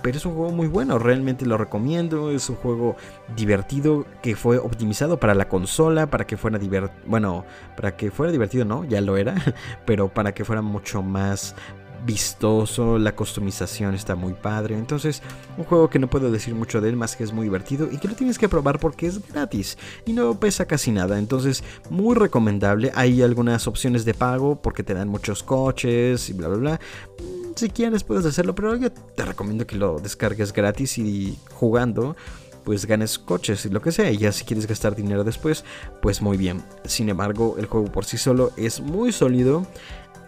Pero 0.03 0.17
es 0.17 0.25
un 0.25 0.35
juego 0.35 0.51
muy 0.51 0.67
bueno, 0.67 0.99
realmente 0.99 1.45
lo 1.45 1.57
recomiendo. 1.57 2.29
Es 2.29 2.49
un 2.49 2.57
juego 2.57 2.97
divertido 3.37 4.05
que 4.21 4.35
fue 4.35 4.57
optimizado 4.57 5.17
para 5.17 5.33
la 5.33 5.47
consola, 5.47 6.07
para 6.07 6.27
que 6.27 6.35
fuera 6.35 6.59
divertido. 6.59 7.01
Bueno, 7.05 7.45
para 7.77 7.95
que 7.95 8.11
fuera 8.11 8.29
divertido, 8.29 8.65
no, 8.65 8.83
ya 8.83 8.99
lo 8.99 9.15
era, 9.15 9.35
pero 9.85 10.09
para 10.09 10.33
que 10.33 10.43
fuera 10.43 10.61
mucho 10.61 11.01
más 11.01 11.55
vistoso, 12.05 12.97
la 12.97 13.15
customización 13.15 13.95
está 13.95 14.15
muy 14.15 14.33
padre. 14.33 14.75
Entonces, 14.75 15.21
un 15.57 15.63
juego 15.63 15.89
que 15.89 15.99
no 15.99 16.09
puedo 16.09 16.31
decir 16.31 16.55
mucho 16.55 16.81
de 16.81 16.89
él, 16.89 16.95
más 16.95 17.15
que 17.15 17.23
es 17.23 17.33
muy 17.33 17.45
divertido 17.45 17.87
y 17.91 17.97
que 17.97 18.07
lo 18.07 18.15
tienes 18.15 18.37
que 18.37 18.49
probar 18.49 18.79
porque 18.79 19.07
es 19.07 19.25
gratis 19.27 19.77
y 20.05 20.13
no 20.13 20.39
pesa 20.39 20.65
casi 20.65 20.91
nada. 20.91 21.17
Entonces, 21.17 21.63
muy 21.89 22.15
recomendable. 22.15 22.91
Hay 22.95 23.21
algunas 23.21 23.67
opciones 23.67 24.05
de 24.05 24.13
pago 24.13 24.61
porque 24.61 24.83
te 24.83 24.93
dan 24.93 25.07
muchos 25.07 25.43
coches 25.43 26.29
y 26.29 26.33
bla, 26.33 26.47
bla, 26.49 26.57
bla. 26.57 26.79
Mm, 27.19 27.53
si 27.55 27.69
quieres 27.69 28.03
puedes 28.03 28.25
hacerlo, 28.25 28.55
pero 28.55 28.75
yo 28.75 28.91
te 28.91 29.25
recomiendo 29.25 29.65
que 29.65 29.75
lo 29.75 29.99
descargues 29.99 30.53
gratis 30.53 30.97
y 30.97 31.37
jugando 31.53 32.15
pues 32.63 32.85
ganes 32.85 33.19
coches 33.19 33.65
y 33.65 33.69
lo 33.69 33.81
que 33.81 33.91
sea. 33.91 34.09
Y 34.11 34.17
ya 34.17 34.31
si 34.31 34.45
quieres 34.45 34.67
gastar 34.67 34.95
dinero 34.95 35.23
después, 35.23 35.63
pues 36.01 36.21
muy 36.21 36.37
bien. 36.37 36.63
Sin 36.85 37.09
embargo, 37.09 37.55
el 37.59 37.65
juego 37.65 37.91
por 37.91 38.05
sí 38.05 38.17
solo 38.17 38.51
es 38.57 38.79
muy 38.79 39.11
sólido 39.11 39.67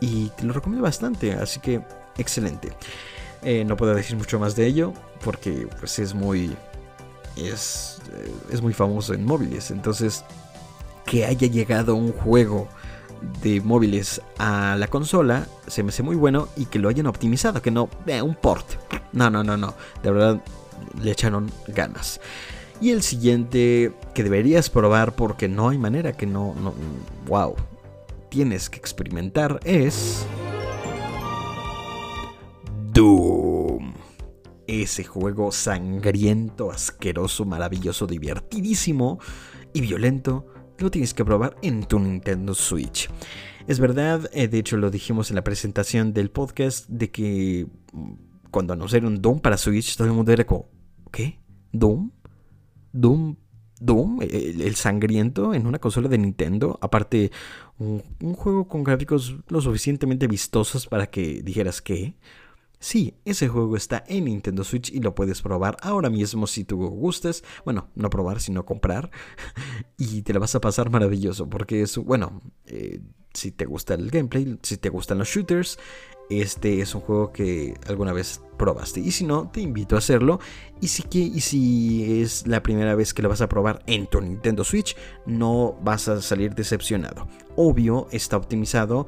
y 0.05 0.31
te 0.37 0.43
lo 0.43 0.53
recomiendo 0.53 0.83
bastante, 0.83 1.33
así 1.33 1.59
que 1.59 1.81
excelente. 2.17 2.71
Eh, 3.41 3.65
no 3.65 3.75
puedo 3.75 3.95
decir 3.95 4.15
mucho 4.15 4.39
más 4.39 4.55
de 4.55 4.67
ello 4.67 4.93
porque 5.23 5.67
pues 5.79 5.97
es 5.97 6.13
muy 6.13 6.55
es, 7.35 7.99
eh, 8.13 8.31
es 8.51 8.61
muy 8.61 8.73
famoso 8.73 9.15
en 9.15 9.25
móviles. 9.25 9.71
Entonces, 9.71 10.23
que 11.05 11.25
haya 11.25 11.47
llegado 11.47 11.95
un 11.95 12.11
juego 12.11 12.67
de 13.41 13.61
móviles 13.61 14.21
a 14.37 14.75
la 14.77 14.87
consola 14.87 15.47
se 15.65 15.81
me 15.81 15.89
hace 15.89 16.03
muy 16.03 16.15
bueno 16.15 16.49
y 16.55 16.65
que 16.65 16.77
lo 16.77 16.89
hayan 16.89 17.07
optimizado, 17.07 17.63
que 17.63 17.71
no, 17.71 17.89
eh, 18.05 18.21
un 18.21 18.35
port. 18.35 18.65
No, 19.11 19.31
no, 19.31 19.43
no, 19.43 19.57
no. 19.57 19.73
De 20.03 20.11
verdad 20.11 20.39
le 21.01 21.11
echaron 21.11 21.51
ganas. 21.67 22.21
Y 22.79 22.91
el 22.91 23.01
siguiente 23.01 23.91
que 24.13 24.23
deberías 24.23 24.69
probar 24.69 25.15
porque 25.15 25.47
no 25.47 25.69
hay 25.69 25.79
manera 25.79 26.13
que 26.13 26.27
no, 26.27 26.53
no 26.61 26.73
wow, 27.25 27.55
tienes 28.35 28.69
que 28.69 28.77
experimentar 28.79 29.61
es 29.63 30.27
Doom. 32.91 33.93
Ese 34.67 35.05
juego 35.05 35.53
sangriento, 35.53 36.69
asqueroso, 36.69 37.45
maravilloso, 37.45 38.07
divertidísimo 38.07 39.19
y 39.73 39.79
violento 39.79 40.47
lo 40.79 40.91
tienes 40.91 41.13
que 41.13 41.23
probar 41.23 41.55
en 41.61 41.85
tu 41.85 41.97
Nintendo 41.97 42.53
Switch. 42.53 43.09
Es 43.67 43.79
verdad, 43.79 44.29
eh, 44.33 44.49
de 44.49 44.59
hecho 44.59 44.75
lo 44.75 44.91
dijimos 44.91 45.29
en 45.29 45.37
la 45.37 45.43
presentación 45.45 46.11
del 46.11 46.29
podcast, 46.29 46.89
de 46.89 47.11
que 47.11 47.67
mm, 47.93 48.13
cuando 48.51 48.73
anunciaron 48.73 49.21
Doom 49.21 49.39
para 49.39 49.55
Switch, 49.55 49.95
todo 49.95 50.09
el 50.09 50.13
mundo 50.13 50.33
era 50.33 50.45
como, 50.45 50.67
¿qué? 51.09 51.39
¿Doom? 51.71 52.11
¿Doom? 52.91 53.37
¿Doom? 53.79 54.21
¿El, 54.21 54.75
sangriento 54.75 55.53
en 55.53 55.67
una 55.67 55.79
consola 55.79 56.07
de 56.07 56.17
Nintendo? 56.17 56.77
Aparte, 56.81 57.31
un, 57.77 58.01
juego 58.35 58.67
con 58.67 58.83
gráficos 58.83 59.35
lo 59.47 59.61
suficientemente 59.61 60.27
vistosos 60.27 60.87
para 60.87 61.07
que 61.07 61.41
dijeras 61.41 61.81
que... 61.81 62.15
Sí, 62.77 63.15
ese 63.25 63.47
juego 63.47 63.77
está 63.77 64.03
en 64.07 64.25
Nintendo 64.25 64.63
Switch 64.63 64.91
y 64.91 64.99
lo 64.99 65.15
puedes 65.15 65.41
probar 65.41 65.77
ahora 65.81 66.09
mismo 66.09 66.45
si 66.45 66.65
tú 66.65 66.77
gustes. 66.87 67.43
Bueno, 67.63 67.89
no 67.95 68.09
probar, 68.09 68.41
sino 68.41 68.65
comprar. 68.65 69.09
y 69.97 70.21
te 70.21 70.33
la 70.33 70.39
vas 70.39 70.53
a 70.55 70.61
pasar 70.61 70.91
maravilloso 70.91 71.49
porque 71.49 71.81
es, 71.81 71.97
bueno, 71.97 72.41
eh, 72.67 72.99
si 73.35 73.51
te 73.51 73.65
gusta 73.65 73.93
el 73.93 74.09
gameplay, 74.09 74.57
si 74.63 74.77
te 74.77 74.89
gustan 74.89 75.19
los 75.19 75.27
shooters, 75.27 75.77
este 76.29 76.81
es 76.81 76.95
un 76.95 77.01
juego 77.01 77.31
que 77.31 77.75
alguna 77.87 78.13
vez 78.13 78.41
probaste. 78.57 78.99
Y 78.99 79.11
si 79.11 79.25
no, 79.25 79.49
te 79.51 79.61
invito 79.61 79.95
a 79.95 79.99
hacerlo. 79.99 80.39
Y 80.81 80.87
si, 80.87 81.03
y 81.11 81.39
si 81.41 82.21
es 82.21 82.47
la 82.47 82.63
primera 82.63 82.95
vez 82.95 83.13
que 83.13 83.21
lo 83.21 83.29
vas 83.29 83.41
a 83.41 83.49
probar 83.49 83.83
en 83.85 84.07
tu 84.07 84.19
Nintendo 84.21 84.63
Switch, 84.63 84.95
no 85.25 85.77
vas 85.83 86.07
a 86.07 86.21
salir 86.21 86.55
decepcionado. 86.55 87.27
Obvio, 87.55 88.07
está 88.11 88.37
optimizado 88.37 89.07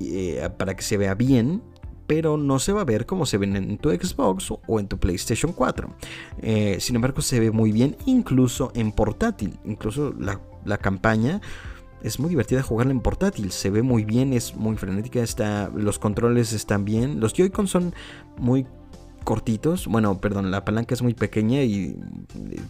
eh, 0.00 0.48
para 0.58 0.74
que 0.74 0.82
se 0.82 0.96
vea 0.96 1.14
bien 1.14 1.62
pero 2.06 2.36
no 2.36 2.58
se 2.58 2.72
va 2.72 2.82
a 2.82 2.84
ver 2.84 3.06
como 3.06 3.26
se 3.26 3.38
ven 3.38 3.56
en 3.56 3.78
tu 3.78 3.90
Xbox 3.90 4.52
o 4.66 4.80
en 4.80 4.88
tu 4.88 4.98
PlayStation 4.98 5.52
4. 5.52 5.92
Eh, 6.40 6.76
sin 6.80 6.96
embargo, 6.96 7.20
se 7.20 7.40
ve 7.40 7.50
muy 7.50 7.72
bien 7.72 7.96
incluso 8.06 8.70
en 8.74 8.92
portátil. 8.92 9.58
Incluso 9.64 10.14
la, 10.18 10.78
campaña 10.78 11.40
es 12.06 12.20
muy 12.20 12.30
divertida 12.30 12.62
jugarla 12.62 12.92
en 12.92 13.00
portátil. 13.00 13.50
Se 13.50 13.68
ve 13.68 13.82
muy 13.82 14.04
bien, 14.04 14.32
es 14.32 14.54
muy 14.54 14.76
frenética. 14.76 15.20
Está, 15.20 15.70
los 15.74 15.98
controles 15.98 16.52
están 16.52 16.84
bien. 16.84 17.18
Los 17.18 17.32
Joy-Con 17.32 17.66
son 17.66 17.94
muy 18.38 18.64
cortitos. 19.24 19.88
Bueno, 19.88 20.20
perdón, 20.20 20.52
la 20.52 20.64
palanca 20.64 20.94
es 20.94 21.02
muy 21.02 21.14
pequeña 21.14 21.64
y 21.64 21.98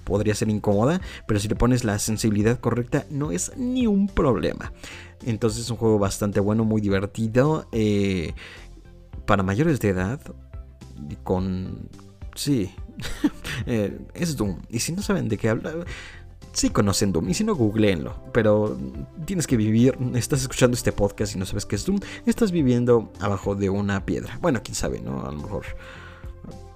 podría 0.05 0.35
ser 0.35 0.49
incómoda, 0.49 1.03
pero 1.29 1.39
si 1.39 1.49
le 1.49 1.55
pones 1.55 1.85
la 1.85 1.99
sensibilidad 1.99 2.59
correcta 2.59 3.05
no 3.11 3.31
es 3.31 3.53
ni 3.59 3.87
un 3.87 4.09
problema. 4.09 4.73
Entonces 5.27 5.65
es 5.65 5.71
un 5.71 5.77
juego 5.77 5.99
bastante 5.99 6.41
bueno, 6.41 6.65
muy 6.65 6.81
divertido. 6.81 7.69
Eh, 7.73 8.33
para 9.27 9.43
mayores 9.43 9.81
de 9.81 9.91
edad, 9.91 10.21
con... 11.25 11.91
Sí, 12.35 12.71
eh, 13.67 13.99
es 14.15 14.37
Doom. 14.37 14.63
Y 14.71 14.79
si 14.79 14.93
no 14.93 15.03
saben 15.03 15.29
de 15.29 15.37
qué 15.37 15.51
habla, 15.51 15.75
sí 16.57 16.71
conocen 16.71 17.13
Doom. 17.13 17.29
Y 17.29 17.35
si 17.35 17.45
no, 17.45 17.55
googleenlo. 17.55 18.15
Pero 18.33 18.77
tienes 19.27 19.47
que 19.47 19.57
vivir, 19.57 19.97
estás 20.15 20.41
escuchando 20.41 20.75
este 20.75 20.91
podcast 20.91 21.37
y 21.37 21.39
no 21.39 21.45
sabes 21.45 21.67
qué 21.67 21.77
es 21.77 21.85
Doom, 21.85 22.01
estás 22.25 22.51
viviendo 22.51 23.13
abajo 23.21 23.55
de 23.55 23.69
una 23.69 24.07
piedra. 24.07 24.39
Bueno, 24.41 24.61
quién 24.65 24.75
sabe, 24.75 25.01
¿no? 25.01 25.25
A 25.27 25.33
lo 25.33 25.39
mejor... 25.39 25.65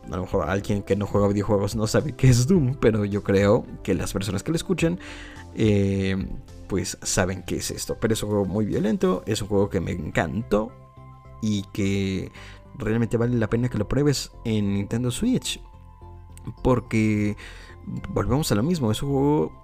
A 0.07 0.17
lo 0.17 0.23
mejor 0.23 0.51
alguien 0.51 0.83
que 0.83 0.97
no 0.97 1.07
juega 1.07 1.29
videojuegos 1.29 1.77
no 1.77 1.87
sabe 1.87 2.17
qué 2.17 2.29
es 2.29 2.49
Doom, 2.49 2.75
pero 2.81 3.05
yo 3.05 3.23
creo 3.23 3.65
que 3.85 3.95
las 3.95 4.13
personas 4.13 4.43
que 4.43 4.51
lo 4.51 4.57
escuchan, 4.57 4.99
eh, 5.55 6.27
pues 6.67 6.99
saben 7.03 7.45
qué 7.45 7.57
es 7.57 7.71
esto. 7.71 7.97
Pero 8.01 8.15
es 8.15 8.23
un 8.25 8.31
juego 8.31 8.45
muy 8.45 8.65
violento, 8.65 9.23
es 9.27 9.41
un 9.41 9.47
juego 9.47 9.71
que 9.71 9.79
me 9.79 9.93
encantó 9.93 10.73
y 11.43 11.63
que 11.73 12.33
realmente 12.77 13.19
vale 13.19 13.37
la 13.37 13.49
pena 13.49 13.69
que 13.69 13.79
lo 13.79 13.87
pruebes 13.87 14.33
en 14.45 14.75
Nintendo 14.75 15.13
Switch. 15.13 15.63
Porque 16.65 17.37
volvemos 18.09 18.51
a 18.51 18.57
lo 18.57 18.65
mismo, 18.65 18.91
es 18.91 19.03
un 19.03 19.11
juego 19.11 19.60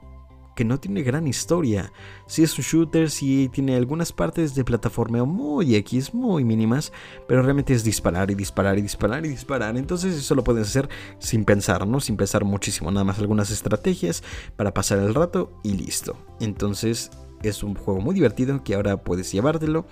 que 0.57 0.65
no 0.65 0.81
tiene 0.81 1.03
gran 1.03 1.29
historia. 1.29 1.93
Si 2.27 2.43
es 2.43 2.59
un 2.59 2.65
shooter, 2.65 3.11
si 3.11 3.49
tiene 3.51 3.77
algunas 3.77 4.13
partes 4.13 4.57
de 4.57 4.65
plataforma 4.65 5.25
muy 5.25 5.77
X, 5.77 6.13
muy 6.15 6.45
mínimas, 6.45 6.93
pero 7.29 7.43
realmente 7.43 7.75
es 7.75 7.85
disparar 7.85 8.31
y 8.31 8.35
disparar 8.35 8.79
y 8.79 8.83
disparar 8.83 9.25
y 9.25 9.29
disparar. 9.29 9.77
Entonces 9.77 10.17
eso 10.17 10.35
lo 10.35 10.43
puedes 10.43 10.67
hacer 10.67 10.89
sin 11.21 11.45
pensar, 11.45 11.87
¿no? 11.87 12.01
Sin 12.01 12.17
pensar 12.17 12.45
muchísimo, 12.45 12.91
nada 12.91 13.05
más 13.05 13.19
algunas 13.21 13.51
estrategias 13.51 14.25
para 14.57 14.75
pasar 14.75 14.99
el 14.99 15.15
rato 15.15 15.53
y 15.63 15.75
listo. 15.75 16.17
Entonces 16.41 17.11
es 17.43 17.63
un 17.63 17.75
juego 17.75 18.01
muy 18.01 18.15
divertido 18.15 18.65
que 18.65 18.75
ahora 18.75 18.97
puedes 18.97 19.31
llevártelo. 19.31 19.87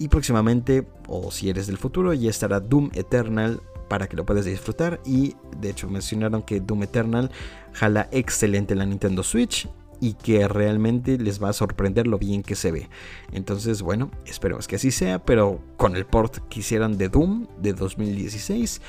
Y 0.00 0.08
próximamente, 0.08 0.88
o 1.06 1.30
si 1.30 1.48
eres 1.48 1.68
del 1.68 1.78
futuro, 1.78 2.12
ya 2.12 2.28
estará 2.28 2.60
Doom 2.60 2.90
Eternal 2.94 3.62
para 3.88 4.08
que 4.08 4.16
lo 4.16 4.26
puedas 4.26 4.44
disfrutar. 4.44 5.00
Y 5.06 5.36
de 5.58 5.70
hecho 5.70 5.88
mencionaron 5.88 6.42
que 6.42 6.60
Doom 6.60 6.82
Eternal 6.82 7.30
jala 7.72 8.08
excelente 8.10 8.74
la 8.74 8.84
Nintendo 8.84 9.22
Switch 9.22 9.68
y 10.00 10.14
que 10.14 10.46
realmente 10.48 11.18
les 11.18 11.42
va 11.42 11.50
a 11.50 11.52
sorprender 11.52 12.06
lo 12.06 12.18
bien 12.18 12.42
que 12.42 12.54
se 12.54 12.72
ve. 12.72 12.88
Entonces, 13.32 13.82
bueno, 13.82 14.10
esperemos 14.26 14.68
que 14.68 14.76
así 14.76 14.90
sea, 14.90 15.24
pero 15.24 15.60
con 15.76 15.96
el 15.96 16.06
port 16.06 16.38
que 16.48 16.60
hicieron 16.60 16.98
de 16.98 17.08
Doom 17.08 17.46
de 17.60 17.72
2016, 17.72 18.80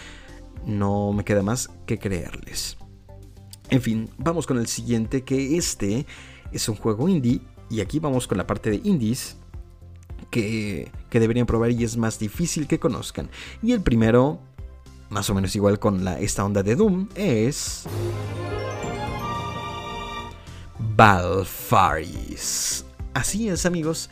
no 0.66 1.14
me 1.14 1.24
queda 1.24 1.42
más 1.42 1.70
que 1.86 1.98
creerles. 1.98 2.78
En 3.70 3.82
fin, 3.82 4.10
vamos 4.18 4.48
con 4.48 4.58
el 4.58 4.68
siguiente, 4.68 5.24
que 5.24 5.58
este 5.58 6.06
es 6.52 6.68
un 6.70 6.76
juego 6.76 7.08
indie 7.08 7.42
y 7.70 7.82
aquí 7.82 8.00
vamos 8.00 8.28
con 8.28 8.38
la 8.38 8.48
parte 8.48 8.72
de 8.72 8.82
indies 8.84 9.38
que, 10.32 10.92
deberían 11.12 11.46
probar 11.46 11.72
y 11.72 11.84
es 11.84 11.98
más 11.98 12.20
difícil 12.20 12.68
que 12.68 12.80
conozcan. 12.80 13.30
Y 13.62 13.72
el 13.74 13.82
primero, 13.82 14.40
más 15.10 15.30
o 15.30 15.36
menos 15.36 15.56
igual 15.56 15.80
con 15.80 16.04
la, 16.04 16.20
esta 16.20 16.46
onda 16.46 16.64
de 16.64 16.76
Doom, 16.76 17.10
es... 17.16 17.86
Balfaris. 21.00 22.84
Así 23.14 23.48
es, 23.48 23.66
amigos. 23.66 24.10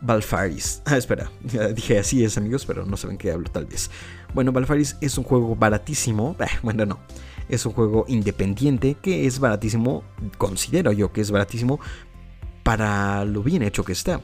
Balfaris. 0.00 0.80
Ah, 0.86 0.96
espera, 0.96 1.30
dije 1.74 1.98
así 1.98 2.24
es, 2.24 2.38
amigos, 2.38 2.64
pero 2.64 2.86
no 2.86 2.96
saben 2.96 3.18
qué 3.18 3.30
hablo, 3.30 3.50
tal 3.50 3.66
vez. 3.66 3.90
Bueno, 4.32 4.50
Balfaris 4.50 4.96
es 5.02 5.18
un 5.18 5.24
juego 5.24 5.54
baratísimo. 5.54 6.34
Eh, 6.40 6.46
bueno, 6.62 6.86
no. 6.86 6.98
Es 7.50 7.66
un 7.66 7.74
juego 7.74 8.06
independiente 8.08 8.96
que 9.02 9.26
es 9.26 9.38
baratísimo, 9.38 10.02
considero 10.38 10.92
yo 10.92 11.12
que 11.12 11.20
es 11.20 11.30
baratísimo 11.30 11.78
para 12.62 13.26
lo 13.26 13.42
bien 13.42 13.62
hecho 13.62 13.84
que 13.84 13.92
está. 13.92 14.22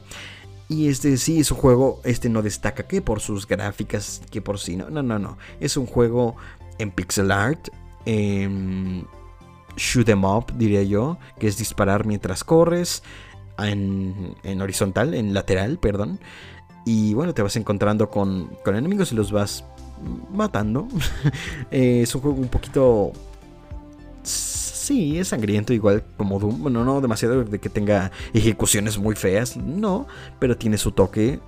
Y 0.69 0.87
este 0.87 1.17
sí 1.17 1.39
es 1.39 1.51
un 1.51 1.57
juego, 1.59 2.01
este 2.03 2.29
no 2.29 2.41
destaca 2.41 2.87
que 2.87 3.03
por 3.03 3.19
sus 3.19 3.45
gráficas, 3.45 4.23
que 4.31 4.41
por 4.41 4.57
sí, 4.57 4.75
no, 4.75 4.89
no, 4.89 5.03
no, 5.03 5.19
no. 5.19 5.37
Es 5.59 5.77
un 5.77 5.85
juego 5.85 6.35
en 6.79 6.89
pixel 6.89 7.29
art, 7.29 7.67
en 8.05 9.05
shoot 9.77 10.09
em 10.09 10.25
up, 10.25 10.51
diría 10.57 10.83
yo, 10.83 11.17
que 11.39 11.47
es 11.47 11.57
disparar 11.57 12.05
mientras 12.05 12.43
corres, 12.43 13.03
en, 13.57 14.35
en 14.43 14.61
horizontal, 14.61 15.13
en 15.13 15.33
lateral, 15.33 15.79
perdón. 15.79 16.19
Y 16.85 17.13
bueno, 17.13 17.33
te 17.33 17.41
vas 17.41 17.55
encontrando 17.55 18.09
con, 18.09 18.47
con 18.63 18.75
enemigos 18.75 19.11
y 19.11 19.15
los 19.15 19.31
vas 19.31 19.63
matando. 20.33 20.87
es 21.71 22.13
un 22.13 22.21
juego 22.21 22.37
un 22.37 22.49
poquito 22.49 23.13
Sí, 24.87 25.19
es 25.19 25.27
sangriento 25.27 25.73
igual 25.73 26.01
como 26.15 26.39
Doom. 26.39 26.61
Bueno, 26.63 26.85
no 26.85 27.01
demasiado 27.01 27.43
de 27.43 27.59
que 27.59 27.67
tenga 27.67 28.09
ejecuciones 28.33 28.97
muy 28.97 29.15
feas, 29.15 29.57
no, 29.57 30.07
pero 30.39 30.57
tiene 30.57 30.77
su 30.77 30.93
toque 30.93 31.41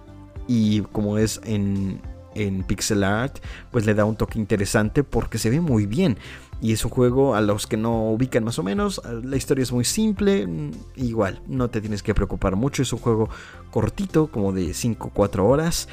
y 0.46 0.82
como 0.82 1.18
es 1.18 1.40
en, 1.46 2.02
en 2.36 2.64
pixel 2.64 3.02
art, 3.02 3.40
pues 3.72 3.86
le 3.86 3.94
da 3.94 4.04
un 4.04 4.18
toque 4.18 4.40
interesante 4.40 5.06
porque 5.06 5.38
se 5.38 5.50
ve 5.50 5.62
muy 5.62 5.86
bien. 5.86 6.18
Y 6.62 6.74
es 6.74 6.84
un 6.84 6.91
juego 6.91 7.36
a 7.36 7.41
los 7.41 7.68
que 7.68 7.78
no 7.78 8.10
ubican 8.10 8.43
más 8.43 8.60
o 8.60 8.64
menos. 8.64 9.01
La 9.24 9.38
historia 9.38 9.64
es 9.64 9.72
muy 9.72 9.86
simple. 9.86 10.45
Mm, 10.45 10.72
igual, 10.97 11.41
no 11.47 11.70
te 11.70 11.82
tienes 11.82 12.03
que 12.03 12.14
preocupar 12.14 12.55
mucho. 12.55 12.82
Es 12.82 12.91
un 12.91 12.99
juego 12.99 13.30
cortito, 13.72 14.28
como 14.28 14.51
de 14.51 14.74
5 14.74 15.12
4 15.14 15.47
horas. 15.47 15.88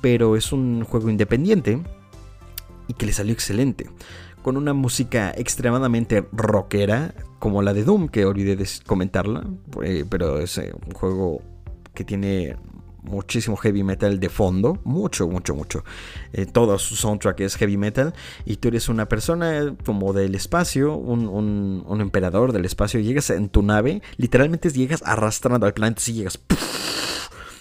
Pero 0.00 0.36
es 0.36 0.52
un 0.52 0.84
juego 0.84 1.10
independiente. 1.10 1.82
Y 2.86 2.94
que 2.94 3.06
le 3.06 3.12
salió 3.12 3.32
excelente 3.32 3.88
con 4.44 4.58
una 4.58 4.74
música 4.74 5.32
extremadamente 5.34 6.26
rockera, 6.30 7.14
como 7.38 7.62
la 7.62 7.72
de 7.72 7.82
Doom, 7.82 8.08
que 8.08 8.26
olvidé 8.26 8.56
de 8.56 8.68
comentarla, 8.84 9.42
eh, 9.82 10.04
pero 10.06 10.38
es 10.38 10.58
eh, 10.58 10.70
un 10.86 10.92
juego 10.92 11.40
que 11.94 12.04
tiene 12.04 12.58
muchísimo 13.04 13.56
heavy 13.56 13.84
metal 13.84 14.18
de 14.18 14.28
fondo, 14.28 14.78
mucho, 14.84 15.28
mucho, 15.28 15.54
mucho. 15.54 15.84
Eh, 16.32 16.46
todo 16.46 16.78
su 16.78 16.96
soundtrack 16.96 17.40
es 17.40 17.56
heavy 17.56 17.76
metal 17.76 18.14
y 18.44 18.56
tú 18.56 18.68
eres 18.68 18.88
una 18.88 19.08
persona 19.08 19.74
como 19.84 20.12
del 20.12 20.34
espacio, 20.34 20.96
un, 20.96 22.00
emperador 22.00 22.52
del 22.52 22.64
espacio, 22.64 23.00
llegas 23.00 23.30
en 23.30 23.48
tu 23.48 23.62
nave, 23.62 24.02
literalmente 24.16 24.70
llegas 24.70 25.02
arrastrando 25.04 25.66
al 25.66 25.74
planeta, 25.74 26.00
si 26.00 26.14
llegas... 26.14 26.40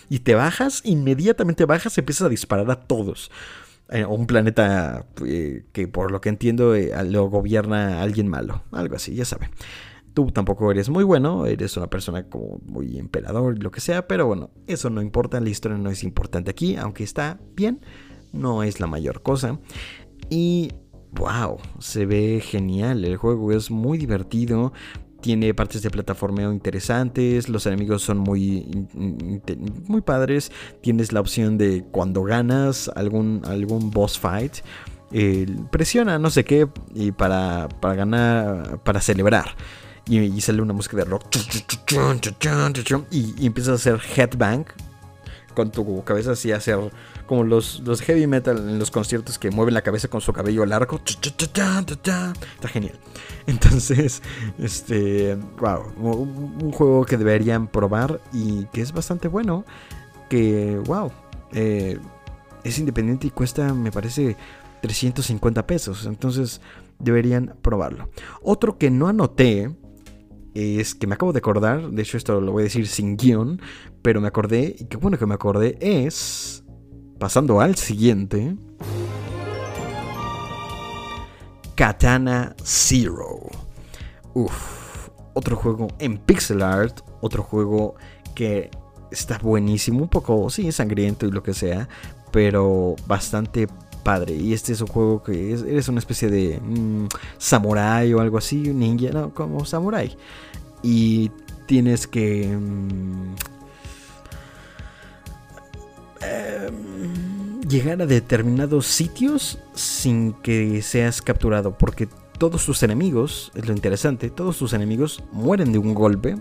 y 0.10 0.20
te 0.20 0.36
bajas, 0.36 0.82
inmediatamente 0.84 1.66
bajas, 1.66 1.98
empiezas 1.98 2.28
a 2.28 2.30
disparar 2.30 2.70
a 2.72 2.76
todos. 2.76 3.32
Eh, 3.90 4.06
un 4.06 4.26
planeta 4.28 5.06
eh, 5.26 5.66
que 5.72 5.88
por 5.88 6.12
lo 6.12 6.22
que 6.22 6.30
entiendo 6.30 6.74
lo 7.06 7.30
gobierna 7.30 8.02
alguien 8.02 8.28
malo, 8.28 8.64
algo 8.72 8.96
así, 8.96 9.14
ya 9.14 9.26
saben. 9.26 9.50
Tú 10.14 10.28
tampoco 10.32 10.70
eres 10.70 10.90
muy 10.90 11.04
bueno, 11.04 11.46
eres 11.48 11.76
una 11.76 11.88
persona 11.88 12.30
como 12.30 12.60
muy 12.66 12.98
emperador, 12.98 13.62
lo 13.62 13.72
que 13.72 13.82
sea, 13.82 14.08
pero 14.08 14.28
bueno, 14.28 14.52
eso 14.68 14.90
no 14.90 15.02
importa, 15.02 15.40
la 15.40 15.50
historia 15.50 15.78
no 15.78 15.90
es 15.90 16.04
importante 16.04 16.52
aquí, 16.52 16.76
aunque 16.76 17.04
está 17.04 17.40
bien, 17.56 17.82
no 18.32 18.62
es 18.62 18.80
la 18.80 18.88
mayor 18.88 19.24
cosa. 19.24 19.60
Y 20.30 20.72
wow, 21.14 21.58
se 21.80 22.06
ve 22.06 22.42
genial, 22.44 23.06
el 23.06 23.18
juego 23.18 23.52
es 23.52 23.72
muy 23.72 23.98
divertido, 23.98 24.72
tiene 25.24 25.54
partes 25.54 25.82
de 25.82 25.90
plataformeo 25.90 26.52
interesantes, 26.52 27.48
los 27.50 27.66
enemigos 27.66 28.02
son 28.04 28.18
muy, 28.18 28.88
muy 28.94 30.02
padres, 30.02 30.52
tienes 30.82 31.14
la 31.14 31.22
opción 31.22 31.58
de 31.58 31.86
cuando 31.92 32.24
ganas 32.24 32.92
algún, 32.96 33.42
algún 33.46 33.90
boss 33.90 34.20
fight, 34.20 34.58
eh, 35.12 35.46
presiona 35.72 36.20
no 36.20 36.30
sé 36.30 36.44
qué 36.44 36.68
y 36.94 37.12
para, 37.12 37.70
para 37.80 37.96
ganar, 37.96 38.84
para 38.84 39.00
celebrar 39.00 39.56
y, 40.06 40.42
sale 40.42 40.62
una 40.62 40.74
música 40.74 40.98
de 40.98 41.06
rock 41.06 41.26
y, 43.12 43.46
empiezas 43.46 43.72
a 43.72 43.76
hacer 43.76 44.02
headbang 44.16 44.66
con 45.54 45.72
tu 45.72 46.04
cabeza 46.04 46.32
así 46.32 46.52
a 46.52 46.58
hacer 46.58 46.80
como 47.28 47.44
los, 47.44 47.80
los 47.82 48.02
heavy 48.02 48.28
metal 48.28 48.58
en 48.58 48.80
los 48.80 48.92
conciertos 48.92 49.40
que 49.40 49.52
mueven 49.52 49.74
la 49.74 49.82
cabeza 49.82 50.08
con 50.08 50.20
su 50.20 50.34
cabello 50.34 50.66
largo. 50.66 51.00
Está 52.56 52.68
genial. 52.68 53.00
Entonces, 53.48 54.22
este, 54.60 55.36
wow, 55.60 55.94
un, 55.98 56.72
juego 56.72 57.06
que 57.06 57.18
deberían 57.18 57.68
probar 57.68 58.20
y 58.34 58.66
que 58.66 58.82
es 58.82 58.92
bastante 58.92 59.28
bueno. 59.28 59.64
Que, 60.30 60.82
wow, 60.86 61.12
eh, 61.54 62.00
es 62.64 62.80
independiente 62.80 63.28
y 63.28 63.30
cuesta, 63.30 63.74
me 63.74 63.92
parece, 63.92 64.36
350 64.82 65.66
pesos. 65.66 66.06
Entonces, 66.06 66.62
deberían 67.00 67.56
probarlo. 67.62 68.10
Otro 68.42 68.78
que 68.78 68.90
no 68.90 69.08
anoté 69.08 69.72
es 70.54 70.96
que 70.96 71.08
me 71.08 71.16
acabo 71.16 71.34
de 71.34 71.40
acordar, 71.40 71.90
de 71.90 72.02
hecho 72.02 72.18
esto 72.18 72.40
lo 72.40 72.52
voy 72.52 72.62
a 72.62 72.64
decir 72.66 72.88
sin 72.88 73.18
guion, 73.18 73.62
pero 74.02 74.22
me 74.22 74.28
acordé, 74.28 74.76
y 74.78 74.86
qué 74.86 74.98
bueno 74.98 75.18
que 75.18 75.26
me 75.26 75.34
acordé, 75.34 75.78
es, 75.82 76.64
pasando 77.20 77.60
al 77.60 77.76
siguiente, 77.76 78.56
Katana 81.76 82.56
Zero. 82.64 83.40
Uf, 84.36 85.10
otro 85.34 85.56
juego 85.56 85.88
en 86.00 86.18
pixel 86.18 86.62
art, 86.62 87.02
otro 87.22 87.44
juego 87.44 87.96
que 88.36 88.70
está 89.12 89.38
buenísimo, 89.40 90.04
un 90.04 90.10
poco, 90.10 90.50
sí, 90.50 90.72
sangriento 90.72 91.26
y 91.26 91.32
lo 91.32 91.44
que 91.44 91.54
sea, 91.54 91.88
pero 92.32 92.96
bastante 93.08 93.68
padre. 94.04 94.36
Y 94.36 94.54
este 94.54 94.74
es 94.74 94.82
un 94.82 94.88
juego 94.88 95.24
que 95.24 95.54
es, 95.54 95.64
eres 95.64 95.88
una 95.88 96.00
especie 96.00 96.30
de 96.30 96.60
mm, 96.60 97.08
samurai 97.38 98.14
o 98.14 98.20
algo 98.20 98.38
así, 98.38 98.58
ninja, 98.58 99.12
no, 99.12 99.34
como 99.34 99.66
samurai. 99.66 100.16
Y 100.82 101.32
tienes 101.66 102.08
que... 102.08 102.48
Mm, 102.48 103.36
em, 106.22 107.62
llegar 107.68 108.02
a 108.02 108.06
determinados 108.06 108.86
sitios 108.86 109.58
sin 109.74 110.34
que 110.34 110.82
seas 110.82 111.22
capturado. 111.22 111.78
Porque 111.78 112.08
todos 112.38 112.66
tus 112.66 112.84
enemigos, 112.84 113.52
es 113.56 113.68
lo 113.68 113.74
interesante, 113.74 114.30
todos 114.30 114.58
tus 114.58 114.74
enemigos 114.74 115.24
mueren 115.32 115.72
de 115.72 115.80
un 115.80 115.94
golpe. 115.94 116.36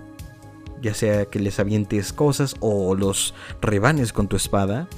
Ya 0.81 0.95
sea 0.95 1.27
que 1.27 1.39
les 1.39 1.61
avientes 1.61 2.13
cosas 2.13 2.57
o 2.59 2.97
los 2.97 3.35
rebanes 3.61 4.13
con 4.13 4.27
tu 4.27 4.35
espada 4.35 4.89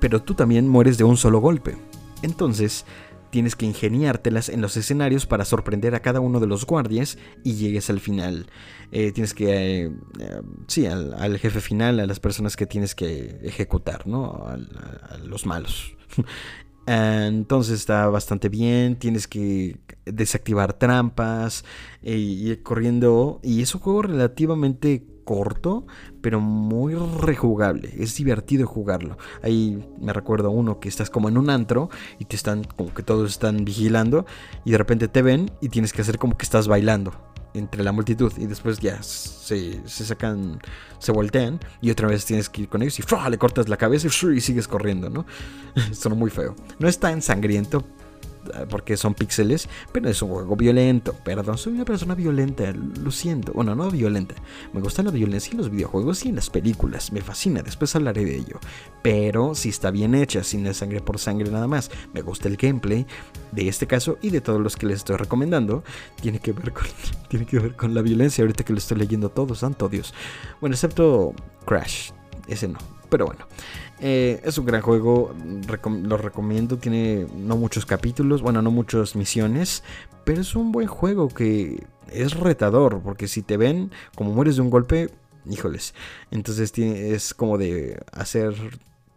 pero 0.00 0.22
tú 0.22 0.34
también 0.34 0.68
mueres 0.68 0.98
de 0.98 1.04
un 1.04 1.16
solo 1.16 1.40
golpe. 1.40 1.76
Entonces, 2.22 2.84
tienes 3.30 3.56
que 3.56 3.66
ingeniártelas 3.66 4.48
en 4.48 4.60
los 4.60 4.76
escenarios 4.76 5.26
para 5.26 5.44
sorprender 5.44 5.94
a 5.94 6.00
cada 6.00 6.20
uno 6.20 6.40
de 6.40 6.46
los 6.46 6.66
guardias 6.66 7.16
y 7.44 7.54
llegues 7.54 7.88
al 7.90 8.00
final. 8.00 8.46
Eh, 8.92 9.12
tienes 9.12 9.34
que, 9.34 9.84
eh, 9.84 9.92
eh, 10.18 10.42
sí, 10.66 10.86
al, 10.86 11.38
jefe 11.38 11.60
final, 11.60 12.00
a 12.00 12.06
las 12.06 12.20
personas 12.20 12.56
que 12.56 12.66
tienes 12.66 12.94
que 12.94 13.38
ejecutar, 13.42 14.06
¿no? 14.06 14.46
a 14.46 15.16
los 15.18 15.46
malos. 15.46 15.94
Entonces 16.86 17.78
está 17.78 18.08
bastante 18.08 18.48
bien, 18.48 18.96
tienes 18.96 19.28
que 19.28 19.78
desactivar 20.06 20.72
trampas 20.72 21.64
y 22.02 22.48
ir 22.48 22.62
corriendo. 22.64 23.38
Y 23.44 23.62
es 23.62 23.74
un 23.74 23.80
juego 23.80 24.02
relativamente 24.02 25.04
corto, 25.30 25.86
pero 26.20 26.40
muy 26.40 26.96
rejugable. 26.96 27.94
Es 27.96 28.16
divertido 28.16 28.66
jugarlo. 28.66 29.16
Ahí 29.44 29.88
me 30.00 30.12
recuerdo 30.12 30.50
uno 30.50 30.80
que 30.80 30.88
estás 30.88 31.08
como 31.08 31.28
en 31.28 31.38
un 31.38 31.50
antro 31.50 31.88
y 32.18 32.24
te 32.24 32.34
están 32.34 32.64
como 32.64 32.92
que 32.92 33.04
todos 33.04 33.30
están 33.30 33.64
vigilando 33.64 34.26
y 34.64 34.72
de 34.72 34.78
repente 34.78 35.06
te 35.06 35.22
ven 35.22 35.48
y 35.60 35.68
tienes 35.68 35.92
que 35.92 36.02
hacer 36.02 36.18
como 36.18 36.36
que 36.36 36.42
estás 36.42 36.66
bailando 36.66 37.12
entre 37.54 37.84
la 37.84 37.92
multitud 37.92 38.32
y 38.38 38.46
después 38.46 38.80
ya 38.80 39.00
se, 39.04 39.86
sacan, 39.86 40.60
se 40.98 41.12
voltean 41.12 41.60
y 41.80 41.92
otra 41.92 42.08
vez 42.08 42.24
tienes 42.24 42.48
que 42.48 42.62
ir 42.62 42.68
con 42.68 42.82
ellos 42.82 42.98
y 42.98 43.30
le 43.30 43.38
cortas 43.38 43.68
la 43.68 43.76
cabeza 43.76 44.08
y, 44.08 44.40
sigues 44.40 44.66
corriendo, 44.66 45.10
¿no? 45.10 45.26
Son 45.92 46.18
muy 46.18 46.30
feo. 46.30 46.56
No 46.80 46.88
es 46.88 46.98
tan 46.98 47.22
sangriento, 47.22 47.84
porque 48.68 48.96
son 48.96 49.14
píxeles, 49.14 49.68
pero 49.92 50.08
es 50.08 50.20
un 50.22 50.30
juego 50.30 50.56
violento. 50.56 51.14
Perdón, 51.24 51.58
soy 51.58 51.74
una 51.74 51.84
persona 51.84 52.14
violenta, 52.14 52.72
lo 52.72 53.10
siento. 53.10 53.52
Bueno, 53.52 53.74
no 53.74 53.90
violenta. 53.90 54.34
Me 54.72 54.80
gusta 54.80 55.02
la 55.02 55.10
violencia 55.10 55.52
en 55.52 55.58
los 55.58 55.70
videojuegos 55.70 56.24
y 56.24 56.28
en 56.28 56.36
las 56.36 56.50
películas. 56.50 57.12
Me 57.12 57.20
fascina, 57.20 57.62
después 57.62 57.94
hablaré 57.96 58.24
de 58.24 58.36
ello. 58.36 58.58
Pero 59.02 59.54
si 59.54 59.68
está 59.68 59.90
bien 59.90 60.14
hecha, 60.14 60.42
sin 60.44 60.64
de 60.64 60.74
sangre 60.74 61.00
por 61.00 61.18
sangre 61.18 61.50
nada 61.50 61.66
más. 61.66 61.90
Me 62.12 62.22
gusta 62.22 62.48
el 62.48 62.56
gameplay 62.56 63.06
de 63.52 63.68
este 63.68 63.86
caso 63.86 64.18
y 64.22 64.30
de 64.30 64.40
todos 64.40 64.60
los 64.60 64.76
que 64.76 64.86
les 64.86 64.98
estoy 64.98 65.16
recomendando. 65.16 65.82
Tiene 66.20 66.38
que 66.38 66.52
ver 66.52 66.72
con, 66.72 66.84
tiene 67.28 67.46
que 67.46 67.58
ver 67.58 67.76
con 67.76 67.94
la 67.94 68.02
violencia 68.02 68.42
ahorita 68.42 68.64
que 68.64 68.72
lo 68.72 68.78
estoy 68.78 68.98
leyendo 68.98 69.30
todo, 69.30 69.54
santo 69.54 69.88
Dios. 69.88 70.14
Bueno, 70.60 70.74
excepto 70.74 71.34
Crash. 71.66 72.10
Ese 72.48 72.68
no. 72.68 72.78
Pero 73.08 73.26
bueno. 73.26 73.46
Eh, 74.02 74.40
es 74.44 74.56
un 74.56 74.64
gran 74.64 74.80
juego, 74.80 75.34
lo 76.02 76.16
recomiendo, 76.16 76.78
tiene 76.78 77.26
no 77.36 77.56
muchos 77.58 77.84
capítulos, 77.84 78.40
bueno, 78.40 78.62
no 78.62 78.70
muchas 78.70 79.14
misiones, 79.14 79.84
pero 80.24 80.40
es 80.40 80.54
un 80.56 80.72
buen 80.72 80.86
juego 80.86 81.28
que 81.28 81.84
es 82.10 82.34
retador, 82.34 83.02
porque 83.02 83.28
si 83.28 83.42
te 83.42 83.58
ven 83.58 83.90
como 84.16 84.32
mueres 84.32 84.56
de 84.56 84.62
un 84.62 84.70
golpe, 84.70 85.10
híjoles, 85.48 85.94
entonces 86.30 86.72
es 86.78 87.34
como 87.34 87.58
de 87.58 88.02
hacer 88.12 88.54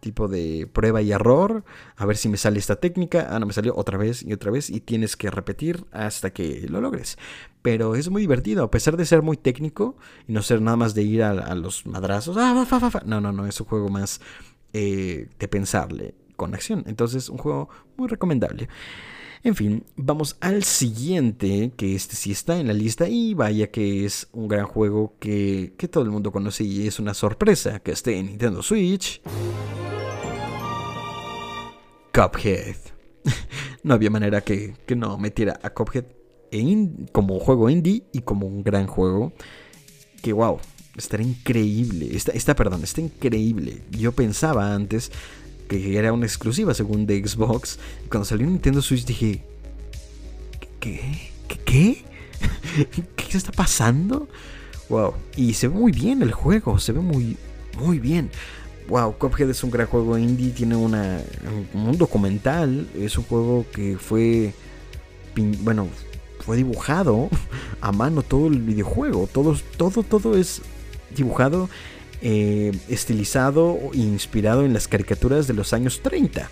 tipo 0.00 0.28
de 0.28 0.68
prueba 0.70 1.00
y 1.00 1.12
error, 1.12 1.64
a 1.96 2.04
ver 2.04 2.18
si 2.18 2.28
me 2.28 2.36
sale 2.36 2.58
esta 2.58 2.76
técnica, 2.76 3.28
ah, 3.30 3.38
no 3.38 3.46
me 3.46 3.54
salió 3.54 3.74
otra 3.74 3.96
vez 3.96 4.22
y 4.22 4.34
otra 4.34 4.50
vez 4.50 4.68
y 4.68 4.80
tienes 4.80 5.16
que 5.16 5.30
repetir 5.30 5.86
hasta 5.92 6.28
que 6.28 6.66
lo 6.68 6.82
logres. 6.82 7.16
Pero 7.62 7.94
es 7.94 8.10
muy 8.10 8.20
divertido, 8.20 8.64
a 8.64 8.70
pesar 8.70 8.98
de 8.98 9.06
ser 9.06 9.22
muy 9.22 9.38
técnico 9.38 9.96
y 10.28 10.34
no 10.34 10.42
ser 10.42 10.60
nada 10.60 10.76
más 10.76 10.94
de 10.94 11.04
ir 11.04 11.22
a, 11.22 11.54
los 11.54 11.86
madrazos, 11.86 12.36
ah, 12.38 12.66
no, 13.06 13.22
no, 13.22 13.32
no, 13.32 13.46
es 13.46 13.58
un 13.62 13.66
juego 13.66 13.88
más 13.88 14.20
eh, 14.74 15.28
de 15.38 15.48
pensarle 15.48 16.14
con 16.34 16.52
acción. 16.52 16.82
Entonces, 16.88 17.28
un 17.28 17.38
juego 17.38 17.68
muy 17.96 18.08
recomendable. 18.08 18.68
En 19.44 19.54
fin, 19.54 19.84
vamos 19.94 20.36
al 20.40 20.64
siguiente, 20.64 21.72
que 21.76 21.94
este 21.94 22.16
sí 22.16 22.32
está 22.32 22.58
en 22.58 22.66
la 22.66 22.72
lista 22.72 23.08
y 23.08 23.34
vaya 23.34 23.70
que 23.70 24.04
es 24.04 24.26
un 24.32 24.48
gran 24.48 24.66
juego 24.66 25.14
que, 25.20 25.74
que 25.78 25.86
todo 25.86 26.02
el 26.02 26.10
mundo 26.10 26.32
conoce 26.32 26.64
y 26.64 26.88
es 26.88 26.98
una 26.98 27.14
sorpresa 27.14 27.78
que 27.78 27.92
esté 27.92 28.18
en 28.18 28.26
Nintendo 28.26 28.62
Switch. 28.62 29.22
Cuphead. 32.12 32.76
no 33.84 33.94
había 33.94 34.10
manera 34.10 34.40
que, 34.40 34.74
que, 34.86 34.96
no 34.96 35.18
metiera 35.18 35.60
a 35.62 35.70
Cuphead 35.70 36.06
como 37.12 37.38
juego 37.38 37.70
indie 37.70 38.04
y 38.12 38.22
como 38.22 38.48
un 38.48 38.64
gran 38.64 38.88
juego. 38.88 39.32
Que 40.20 40.32
wow, 40.32 40.58
Estará 40.96 41.22
increíble. 41.22 42.14
Está, 42.14 42.32
está, 42.32 42.54
perdón, 42.54 42.84
está 42.84 43.00
increíble. 43.00 43.80
Yo 43.90 44.12
pensaba 44.12 44.74
antes 44.74 45.10
que 45.68 45.96
era 45.96 46.12
una 46.12 46.26
exclusiva 46.26 46.74
según 46.74 47.06
de 47.06 47.26
Xbox. 47.26 47.78
Cuando 48.08 48.24
salió 48.24 48.46
Nintendo 48.46 48.80
Switch 48.80 49.04
dije, 49.04 49.42
¿qué? 50.80 51.30
¿Qué? 51.48 51.56
¿Qué? 51.64 52.04
¿Qué 53.16 53.36
está 53.36 53.52
pasando? 53.52 54.28
Wow. 54.88 55.14
Y 55.36 55.54
se 55.54 55.68
ve 55.68 55.74
muy 55.74 55.92
bien 55.92 56.22
el 56.22 56.32
juego, 56.32 56.78
se 56.78 56.92
ve 56.92 57.00
muy, 57.00 57.36
muy 57.78 57.98
bien. 57.98 58.30
Wow, 58.88 59.16
Cuphead 59.16 59.48
es 59.48 59.64
un 59.64 59.70
gran 59.70 59.86
juego 59.86 60.18
indie, 60.18 60.50
tiene 60.50 60.76
una, 60.76 61.18
un 61.72 61.96
documental, 61.96 62.86
es 62.94 63.16
un 63.16 63.24
juego 63.24 63.64
que 63.72 63.96
fue, 63.96 64.52
bueno, 65.62 65.88
fue 66.40 66.58
dibujado 66.58 67.30
a 67.80 67.92
mano 67.92 68.22
todo 68.22 68.48
el 68.48 68.60
videojuego, 68.60 69.26
todo, 69.32 69.56
todo, 69.78 70.02
todo 70.02 70.36
es 70.36 70.60
dibujado 71.14 71.68
eh, 72.26 72.72
estilizado 72.88 73.78
e 73.92 73.98
inspirado 73.98 74.64
en 74.64 74.72
las 74.72 74.88
caricaturas 74.88 75.46
de 75.46 75.52
los 75.52 75.72
años 75.72 76.00
30. 76.00 76.48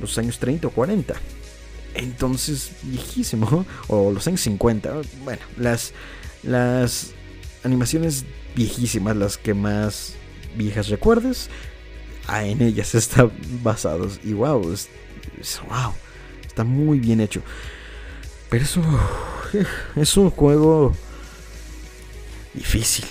Los 0.00 0.18
años 0.18 0.38
30 0.38 0.68
o 0.68 0.70
40. 0.70 1.14
Entonces, 1.94 2.72
viejísimo. 2.82 3.66
O 3.88 4.12
los 4.12 4.26
años 4.28 4.40
50. 4.42 5.02
Bueno, 5.24 5.42
las, 5.56 5.92
las 6.44 7.12
animaciones 7.64 8.24
viejísimas, 8.54 9.16
las 9.16 9.36
que 9.36 9.52
más 9.52 10.14
viejas 10.56 10.88
recuerdes, 10.88 11.50
en 12.32 12.62
ellas 12.62 12.94
están 12.94 13.32
basados. 13.64 14.20
Y 14.22 14.32
wow, 14.32 14.60
wow, 14.62 15.92
está 16.46 16.62
muy 16.62 17.00
bien 17.00 17.20
hecho. 17.20 17.42
Pero 18.48 18.64
eso 18.64 18.82
es 19.96 20.16
un 20.16 20.30
juego 20.30 20.94
difícil. 22.54 23.06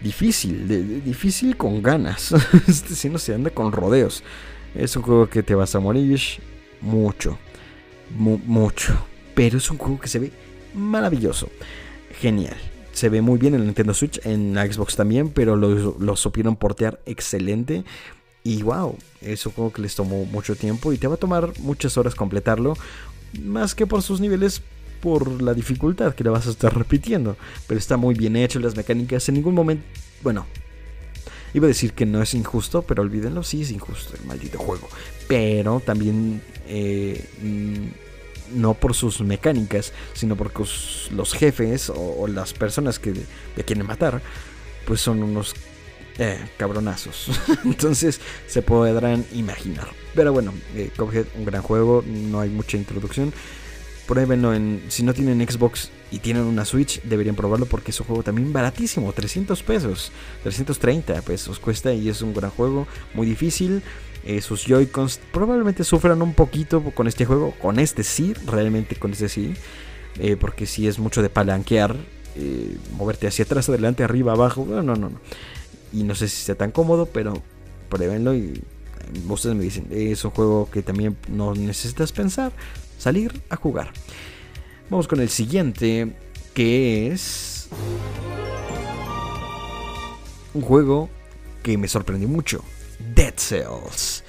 Difícil, 0.00 1.02
difícil 1.04 1.56
con 1.56 1.82
ganas. 1.82 2.34
Este 2.68 2.94
si 2.94 3.08
no 3.08 3.18
se 3.18 3.34
anda 3.34 3.50
con 3.50 3.72
rodeos. 3.72 4.22
Es 4.74 4.96
un 4.96 5.02
juego 5.02 5.28
que 5.28 5.42
te 5.42 5.54
vas 5.54 5.74
a 5.74 5.80
morir 5.80 6.20
mucho. 6.80 7.38
mucho. 8.10 8.94
Pero 9.34 9.58
es 9.58 9.70
un 9.70 9.78
juego 9.78 10.00
que 10.00 10.08
se 10.08 10.18
ve 10.18 10.32
maravilloso. 10.74 11.48
Genial 12.20 12.56
se 12.96 13.10
ve 13.10 13.20
muy 13.20 13.38
bien 13.38 13.54
en 13.54 13.66
Nintendo 13.66 13.92
Switch, 13.92 14.24
en 14.24 14.54
Xbox 14.54 14.96
también, 14.96 15.28
pero 15.28 15.54
lo, 15.54 15.98
lo 15.98 16.16
supieron 16.16 16.56
portear 16.56 16.98
excelente. 17.04 17.84
Y 18.42 18.62
wow, 18.62 18.96
es 19.20 19.44
un 19.44 19.52
juego 19.52 19.70
que 19.70 19.82
les 19.82 19.94
tomó 19.94 20.24
mucho 20.24 20.56
tiempo 20.56 20.92
y 20.92 20.98
te 20.98 21.06
va 21.06 21.14
a 21.14 21.18
tomar 21.18 21.52
muchas 21.60 21.98
horas 21.98 22.14
completarlo, 22.14 22.74
más 23.42 23.74
que 23.74 23.86
por 23.86 24.00
sus 24.00 24.20
niveles, 24.20 24.62
por 25.00 25.42
la 25.42 25.54
dificultad 25.54 26.14
que 26.14 26.24
le 26.24 26.30
vas 26.30 26.46
a 26.46 26.50
estar 26.50 26.76
repitiendo. 26.76 27.36
Pero 27.66 27.78
está 27.78 27.96
muy 27.96 28.14
bien 28.14 28.36
hecho 28.36 28.58
las 28.60 28.76
mecánicas, 28.76 29.28
en 29.28 29.36
ningún 29.36 29.54
momento, 29.54 29.84
bueno, 30.22 30.46
iba 31.54 31.66
a 31.66 31.68
decir 31.68 31.92
que 31.92 32.06
no 32.06 32.22
es 32.22 32.34
injusto, 32.34 32.82
pero 32.82 33.02
olvídenlo, 33.02 33.42
sí 33.42 33.62
es 33.62 33.70
injusto 33.70 34.16
el 34.16 34.26
maldito 34.26 34.58
juego. 34.58 34.88
Pero 35.28 35.80
también... 35.80 36.42
Eh, 36.68 37.24
mm, 37.42 38.06
no 38.54 38.74
por 38.74 38.94
sus 38.94 39.20
mecánicas, 39.22 39.92
sino 40.14 40.36
porque 40.36 40.62
los 41.10 41.34
jefes 41.34 41.90
o, 41.94 42.26
las 42.28 42.52
personas 42.52 42.98
que 42.98 43.12
le 43.56 43.64
quieren 43.64 43.86
matar, 43.86 44.22
pues 44.86 45.00
son 45.00 45.22
unos 45.22 45.54
eh, 46.18 46.38
cabronazos. 46.56 47.30
Entonces 47.64 48.20
se 48.46 48.62
podrán 48.62 49.24
imaginar. 49.32 49.88
Pero 50.14 50.32
bueno, 50.32 50.52
eh, 50.74 50.90
un 51.36 51.44
gran 51.44 51.62
juego, 51.62 52.04
no 52.06 52.40
hay 52.40 52.48
mucha 52.48 52.76
introducción. 52.76 53.32
Pruébenlo 54.06 54.54
en. 54.54 54.82
Si 54.88 55.02
no 55.02 55.14
tienen 55.14 55.46
Xbox 55.46 55.90
y 56.10 56.20
tienen 56.20 56.44
una 56.44 56.64
Switch, 56.64 57.02
deberían 57.02 57.34
probarlo 57.34 57.66
porque 57.66 57.90
es 57.90 58.00
un 58.00 58.06
juego 58.06 58.22
también 58.22 58.52
baratísimo, 58.52 59.12
300 59.12 59.62
pesos, 59.62 60.12
330 60.44 61.20
pesos 61.22 61.58
cuesta 61.58 61.92
y 61.92 62.08
es 62.08 62.22
un 62.22 62.32
gran 62.32 62.50
juego, 62.50 62.86
muy 63.14 63.26
difícil. 63.26 63.82
Eh, 64.26 64.40
sus 64.40 64.64
Joy-Cons 64.64 65.20
probablemente 65.32 65.84
sufran 65.84 66.20
un 66.20 66.34
poquito 66.34 66.82
con 66.82 67.06
este 67.06 67.24
juego. 67.24 67.52
Con 67.62 67.78
este 67.78 68.02
sí, 68.02 68.34
realmente 68.44 68.96
con 68.96 69.12
este 69.12 69.28
sí. 69.28 69.54
Eh, 70.18 70.36
porque 70.36 70.66
sí 70.66 70.88
es 70.88 70.98
mucho 70.98 71.22
de 71.22 71.28
palanquear. 71.28 71.96
Eh, 72.34 72.76
moverte 72.96 73.28
hacia 73.28 73.44
atrás, 73.44 73.68
adelante, 73.68 74.02
arriba, 74.02 74.32
abajo. 74.32 74.66
No, 74.68 74.82
no, 74.82 74.96
no. 74.96 75.12
Y 75.92 76.02
no 76.02 76.16
sé 76.16 76.28
si 76.28 76.44
sea 76.44 76.56
tan 76.56 76.72
cómodo, 76.72 77.06
pero 77.06 77.40
pruébenlo 77.88 78.34
y 78.34 78.62
ustedes 79.28 79.54
me 79.54 79.62
dicen. 79.62 79.86
Es 79.90 80.24
un 80.24 80.32
juego 80.32 80.68
que 80.72 80.82
también 80.82 81.16
no 81.28 81.54
necesitas 81.54 82.10
pensar. 82.10 82.52
Salir 82.98 83.42
a 83.50 83.56
jugar. 83.56 83.92
Vamos 84.90 85.08
con 85.08 85.20
el 85.20 85.28
siguiente. 85.28 86.14
Que 86.54 87.12
es... 87.12 87.68
Un 90.54 90.62
juego 90.62 91.10
que 91.62 91.76
me 91.76 91.88
sorprendió 91.88 92.28
mucho. 92.28 92.64
Dead 93.14 93.34
Cells. 93.36 94.24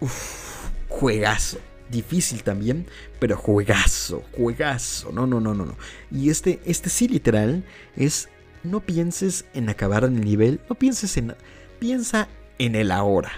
Uf, 0.00 0.68
juegazo. 0.88 1.58
Difícil 1.90 2.42
también, 2.42 2.86
pero 3.18 3.36
juegazo, 3.36 4.24
juegazo. 4.32 5.12
No, 5.12 5.26
no, 5.26 5.40
no, 5.40 5.54
no, 5.54 5.66
no. 5.66 5.76
Y 6.10 6.30
este, 6.30 6.60
este 6.64 6.88
sí 6.90 7.08
literal 7.08 7.64
es, 7.94 8.28
no 8.62 8.80
pienses 8.80 9.44
en 9.54 9.68
acabar 9.68 10.04
en 10.04 10.16
el 10.16 10.24
nivel, 10.24 10.60
no 10.68 10.74
pienses 10.74 11.16
en, 11.16 11.34
piensa 11.78 12.28
en 12.58 12.74
el 12.74 12.90
ahora. 12.90 13.32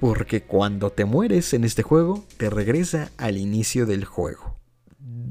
Porque 0.00 0.42
cuando 0.42 0.90
te 0.90 1.04
mueres 1.04 1.54
en 1.54 1.64
este 1.64 1.82
juego, 1.82 2.24
te 2.36 2.50
regresa 2.50 3.10
al 3.16 3.38
inicio 3.38 3.86
del 3.86 4.04
juego. 4.04 4.56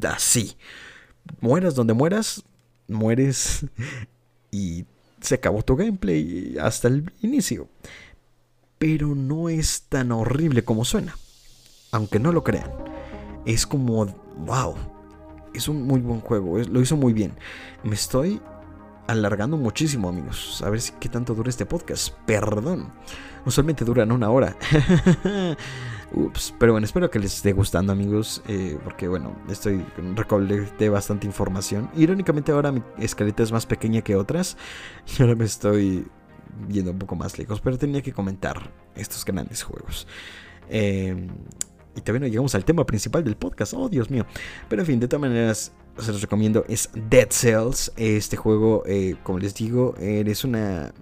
Así. 0.01 0.57
Mueras 1.41 1.76
donde 1.76 1.93
mueras, 1.93 2.43
mueres 2.88 3.66
y 4.51 4.86
se 5.22 5.36
acabó 5.36 5.63
tu 5.63 5.76
gameplay 5.76 6.55
hasta 6.59 6.88
el 6.88 7.11
inicio 7.22 7.70
pero 8.78 9.16
no 9.16 9.49
es 9.49 9.84
tan 9.89 10.11
horrible 10.11 10.63
como 10.63 10.86
suena. 10.86 11.18
Aunque 11.91 12.20
no 12.20 12.32
lo 12.32 12.43
crean. 12.43 12.70
Es 13.45 13.66
como, 13.66 14.05
wow, 14.45 14.76
es 15.53 15.68
un 15.68 15.84
muy 15.84 16.01
buen 16.01 16.20
juego, 16.20 16.57
lo 16.59 16.82
hizo 16.82 16.97
muy 16.97 17.13
bien. 17.13 17.34
Me 17.84 17.95
estoy 17.95 18.41
alargando 19.08 19.58
muchísimo, 19.58 20.10
amigos. 20.10 20.62
A 20.66 20.70
ver 20.70 20.82
si 20.82 20.93
qué 20.93 21.10
tanto 21.10 21.34
dura 21.34 21.49
este 21.49 21.66
podcast. 21.66 22.14
Perdón. 22.26 22.91
Usualmente 23.45 23.86
duran 23.86 24.12
una 24.12 24.30
hora. 24.30 24.56
Ups, 26.14 26.53
pero 26.60 26.72
bueno, 26.72 26.86
espero 26.86 27.10
que 27.10 27.20
les 27.20 27.36
esté 27.36 27.53
gustando, 27.53 27.91
amigos. 27.91 28.41
Eh, 28.47 28.78
porque 28.84 29.08
bueno, 29.08 29.36
estoy 29.49 29.86
recolecté 30.16 30.89
bastante 30.89 31.28
información. 31.28 31.89
Irónicamente, 31.95 32.51
ahora 32.51 32.72
mi 32.72 32.82
escaleta 32.97 33.43
es 33.43 33.51
más 33.51 33.66
pequeña 33.66 34.01
que 34.01 34.16
otras. 34.16 34.58
Y 35.18 35.22
ahora 35.22 35.36
me 35.36 35.45
estoy 35.45 36.08
yendo 36.70 36.91
un 36.91 36.99
poco 36.99 37.16
más 37.16 37.38
lejos, 37.38 37.62
pero 37.62 37.78
tenía 37.78 38.01
que 38.01 38.14
comentar 38.14 38.72
estos 38.95 39.26
grandes 39.26 39.64
juegos. 39.64 40.08
Em, 40.70 41.28
y 41.95 42.01
también 42.01 42.32
llegamos 42.32 42.56
al 42.56 42.66
tema 42.66 42.86
principal 42.86 43.24
del 43.24 43.36
podcast, 43.36 43.74
oh 43.76 43.89
Dios 43.89 44.10
mío. 44.10 44.26
Pero 44.68 44.82
en 44.82 44.86
fin, 44.86 44.99
de 44.99 45.08
todas 45.08 45.22
maneras, 45.22 45.74
se 45.98 46.12
los 46.12 46.22
recomiendo, 46.22 46.66
es 46.68 46.89
Dead 46.93 47.28
Cells. 47.30 47.91
Este 47.98 48.38
juego, 48.38 48.84
eh, 48.86 49.16
como 49.24 49.39
les 49.39 49.56
digo, 49.56 49.96
es 50.00 50.43
una... 50.43 50.93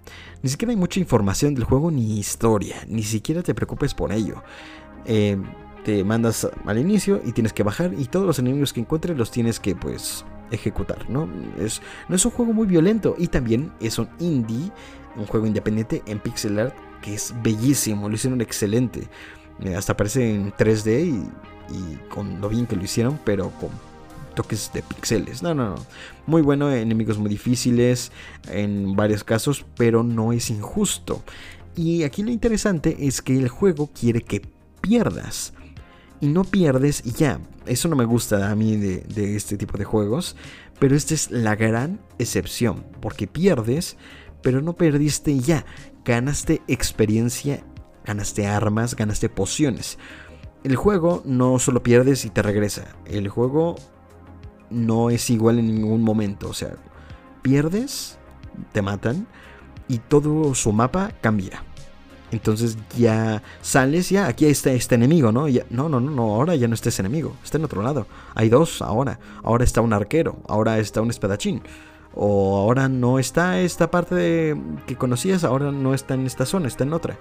Ni 0.41 0.49
siquiera 0.49 0.71
hay 0.71 0.77
mucha 0.77 0.99
información 0.99 1.55
del 1.55 1.63
juego 1.63 1.89
ni 1.89 2.19
historia, 2.19 2.77
ni 2.87 3.03
siquiera 3.03 3.41
te 3.43 3.55
preocupes 3.55 3.93
por 3.93 4.11
ello. 4.11 4.43
Em, 5.05 5.43
te 5.85 6.03
mandas 6.03 6.47
al 6.65 6.77
inicio 6.77 7.21
y 7.25 7.31
tienes 7.31 7.53
que 7.53 7.63
bajar 7.63 7.93
y 7.97 8.05
todos 8.05 8.25
los 8.25 8.39
enemigos 8.39 8.73
que 8.73 8.79
encuentres 8.81 9.17
los 9.17 9.31
tienes 9.31 9.59
que 9.59 9.75
pues 9.75 10.25
ejecutar, 10.51 11.09
¿no? 11.09 11.29
Es, 11.57 11.81
no 12.07 12.15
es 12.15 12.25
un 12.25 12.31
juego 12.31 12.53
muy 12.53 12.67
violento 12.67 13.15
y 13.17 13.27
también 13.27 13.71
es 13.79 13.99
un 13.99 14.07
indie 14.19 14.71
un 15.15 15.25
juego 15.25 15.45
independiente 15.45 16.03
en 16.05 16.19
pixel 16.19 16.59
art 16.59 16.75
que 17.01 17.13
es 17.15 17.33
bellísimo, 17.43 18.07
lo 18.07 18.15
hicieron 18.15 18.41
excelente. 18.41 19.07
Eh, 19.61 19.75
hasta 19.75 19.95
parece 19.95 20.33
en 20.33 20.53
3D 20.53 21.29
y, 21.69 21.95
con 22.09 22.41
lo 22.41 22.49
bien 22.49 22.65
que 22.65 22.75
lo 22.75 22.83
hicieron, 22.83 23.19
pero 23.23 23.51
con 23.51 23.69
toques 24.33 24.71
de 24.73 24.81
pixeles. 24.81 25.43
No, 25.43 25.53
no, 25.53 25.71
no. 25.71 25.85
Muy 26.27 26.41
bueno, 26.41 26.71
enemigos 26.71 27.17
muy 27.17 27.29
difíciles 27.29 28.11
en 28.49 28.95
varios 28.95 29.23
casos, 29.23 29.65
pero 29.75 30.03
no 30.03 30.33
es 30.33 30.49
injusto. 30.49 31.23
Y 31.75 32.03
aquí 32.03 32.23
lo 32.23 32.31
interesante 32.31 32.95
es 32.99 33.21
que 33.21 33.37
el 33.37 33.49
juego 33.49 33.89
quiere 33.97 34.21
que 34.21 34.41
pierdas. 34.81 35.53
Y 36.21 36.27
no 36.27 36.43
pierdes 36.43 37.01
y 37.05 37.11
ya. 37.11 37.39
Eso 37.65 37.87
no 37.87 37.95
me 37.95 38.05
gusta 38.05 38.49
a 38.49 38.55
mí 38.55 38.77
de, 38.77 38.99
de 39.01 39.35
este 39.35 39.57
tipo 39.57 39.77
de 39.77 39.83
juegos. 39.83 40.35
Pero 40.79 40.95
esta 40.95 41.13
es 41.13 41.31
la 41.31 41.55
gran 41.55 41.99
excepción. 42.17 42.85
Porque 43.01 43.27
pierdes 43.27 43.97
pero 44.43 44.61
no 44.61 44.73
perdiste 44.73 45.39
ya. 45.39 45.65
Ganaste 46.05 46.61
experiencia, 46.67 47.63
ganaste 48.05 48.45
armas, 48.45 48.95
ganaste 48.95 49.29
pociones. 49.29 49.97
El 50.63 50.75
juego 50.75 51.23
no 51.25 51.57
solo 51.57 51.81
pierdes 51.81 52.25
y 52.25 52.29
te 52.29 52.43
regresa. 52.43 52.95
El 53.05 53.29
juego 53.29 53.75
no 54.73 55.09
es 55.09 55.29
igual 55.29 55.59
en 55.59 55.67
ningún 55.67 56.01
momento. 56.01 56.49
O 56.49 56.53
sea, 56.53 56.75
pierdes, 57.41 58.17
te 58.71 58.81
matan 58.81 59.27
y 59.87 59.99
todo 59.99 60.53
su 60.55 60.71
mapa 60.71 61.11
cambia. 61.21 61.63
Entonces 62.31 62.77
ya 62.97 63.43
sales, 63.61 64.09
ya 64.09 64.27
aquí 64.27 64.47
está 64.47 64.71
este 64.71 64.95
enemigo, 64.95 65.31
¿no? 65.31 65.45
no, 65.69 65.89
no, 65.89 65.99
no, 65.99 66.11
no, 66.11 66.33
ahora 66.33 66.55
ya 66.55 66.67
no 66.67 66.73
está 66.73 66.89
ese 66.89 67.03
enemigo, 67.03 67.35
está 67.43 67.59
en 67.59 67.65
otro 67.65 67.83
lado. 67.83 68.07
Hay 68.33 68.49
dos 68.49 68.81
ahora. 68.81 69.19
Ahora 69.43 69.63
está 69.63 69.81
un 69.81 69.93
arquero, 69.93 70.37
ahora 70.47 70.79
está 70.79 71.01
un 71.01 71.11
espadachín 71.11 71.61
o 72.15 72.57
ahora 72.57 72.89
no 72.89 73.17
está 73.19 73.59
esta 73.59 73.89
parte 73.89 74.55
que 74.85 74.95
conocías, 74.95 75.43
ahora 75.43 75.71
no 75.71 75.93
está 75.93 76.13
en 76.13 76.25
esta 76.25 76.45
zona, 76.45 76.67
está 76.67 76.83
en 76.83 76.93
otra. 76.93 77.17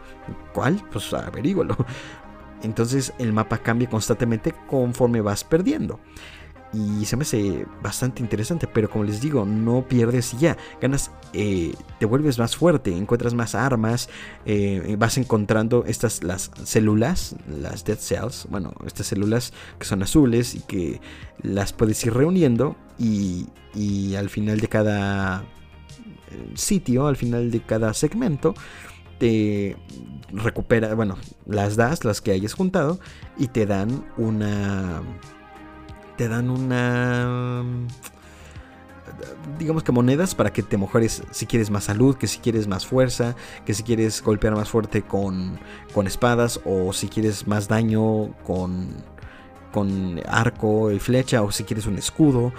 ¿Cuál? 0.53 0.83
Pues 0.91 1.13
averígualo. 1.13 1.77
Entonces 2.63 3.13
el 3.19 3.33
mapa 3.33 3.59
cambia 3.59 3.89
constantemente 3.89 4.55
conforme 4.69 5.21
vas 5.21 5.45
perdiendo. 5.45 5.99
Y 6.73 7.05
se 7.05 7.17
me 7.17 7.23
hace 7.23 7.67
bastante 7.83 8.23
interesante, 8.23 8.67
pero 8.67 8.89
como 8.89 9.05
les 9.05 9.21
digo, 9.21 9.45
no 9.45 9.87
pierdes 9.87 10.39
ya, 10.41 10.57
ganas, 10.81 11.11
eh, 11.35 11.75
te 11.99 12.07
vuelves 12.07 12.39
más 12.39 12.57
fuerte, 12.57 12.97
encuentras 12.97 13.35
más 13.35 13.55
armas, 13.55 14.09
eh, 14.47 14.97
vas 14.99 15.19
encontrando 15.19 15.85
estas, 15.87 16.23
las 16.23 16.51
células, 16.65 17.37
las 17.47 17.85
dead 17.85 17.99
cells, 17.99 18.47
bueno, 18.49 18.73
estas 18.87 19.07
células 19.09 19.53
que 19.79 19.85
son 19.85 20.03
azules 20.03 20.55
y 20.55 20.61
que 20.61 21.01
las 21.43 21.75
puedes 21.75 22.03
ir 22.07 22.15
reuniendo 22.15 22.75
y, 22.99 23.49
y 23.75 24.15
al 24.15 24.31
final 24.31 24.59
de 24.59 24.69
cada 24.69 25.45
sitio 26.55 27.07
al 27.07 27.17
final 27.17 27.51
de 27.51 27.61
cada 27.61 27.93
segmento 27.95 28.55
te 29.19 29.77
recupera, 30.33 30.95
bueno, 30.95 31.17
las 31.47 31.77
das, 31.77 32.05
las 32.05 32.21
que 32.21 32.33
hayas 32.33 32.55
juntado, 32.55 32.99
y 33.39 33.47
te 33.47 33.67
dan 33.67 34.05
una. 34.17 35.01
Te 36.17 36.29
dan 36.29 36.51
una. 36.51 37.65
Digamos 39.59 39.83
que 39.83 39.93
monedas 39.93 40.35
para 40.35 40.53
que 40.53 40.63
te 40.63 40.79
mejores 40.79 41.23
si 41.31 41.47
quieres 41.47 41.71
más 41.71 41.85
salud, 41.85 42.17
que 42.17 42.27
si 42.27 42.39
quieres 42.39 42.67
más 42.67 42.87
fuerza, 42.87 43.35
que 43.67 43.75
si 43.75 43.83
quieres 43.83 44.23
golpear 44.23 44.55
más 44.55 44.69
fuerte 44.69 45.03
con, 45.03 45.59
con 45.93 46.07
espadas, 46.07 46.61
o 46.65 46.93
si 46.93 47.09
quieres 47.09 47.47
más 47.47 47.69
daño 47.69 48.33
con, 48.45 49.05
con 49.73 50.21
arco 50.29 50.93
y 50.93 50.99
flecha, 50.99 51.43
o 51.43 51.51
si 51.51 51.65
quieres 51.65 51.87
un 51.87 51.99
escudo, 51.99 52.53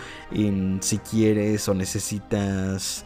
si 0.82 0.97
quieres 0.99 1.68
o 1.70 1.74
necesitas 1.74 3.06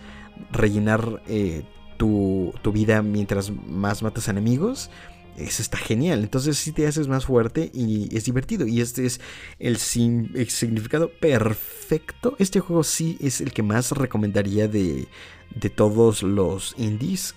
rellenar 0.51 1.21
eh, 1.27 1.63
tu, 1.97 2.53
vida 2.73 3.01
mientras 3.01 3.51
más 3.51 4.03
matas 4.03 4.27
enemigos. 4.27 4.89
Eso 5.37 5.61
está 5.61 5.77
genial. 5.77 6.23
Entonces 6.23 6.57
si 6.57 6.71
te 6.71 6.87
haces 6.87 7.07
más 7.07 7.25
fuerte 7.25 7.71
y 7.73 8.15
es 8.15 8.25
divertido. 8.25 8.67
Y 8.67 8.81
este 8.81 9.05
es 9.05 9.21
el, 9.59 9.77
significado 9.77 11.11
perfecto. 11.11 12.35
Este 12.39 12.59
juego 12.59 12.83
sí 12.83 13.17
es 13.21 13.39
el 13.41 13.53
que 13.53 13.63
más 13.63 13.91
recomendaría 13.91 14.67
de, 14.67 15.07
de 15.55 15.69
todos 15.69 16.23
los 16.23 16.73
indies 16.77 17.35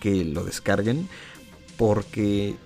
que 0.00 0.24
lo 0.24 0.44
descarguen. 0.44 1.08
Porque 1.76 2.56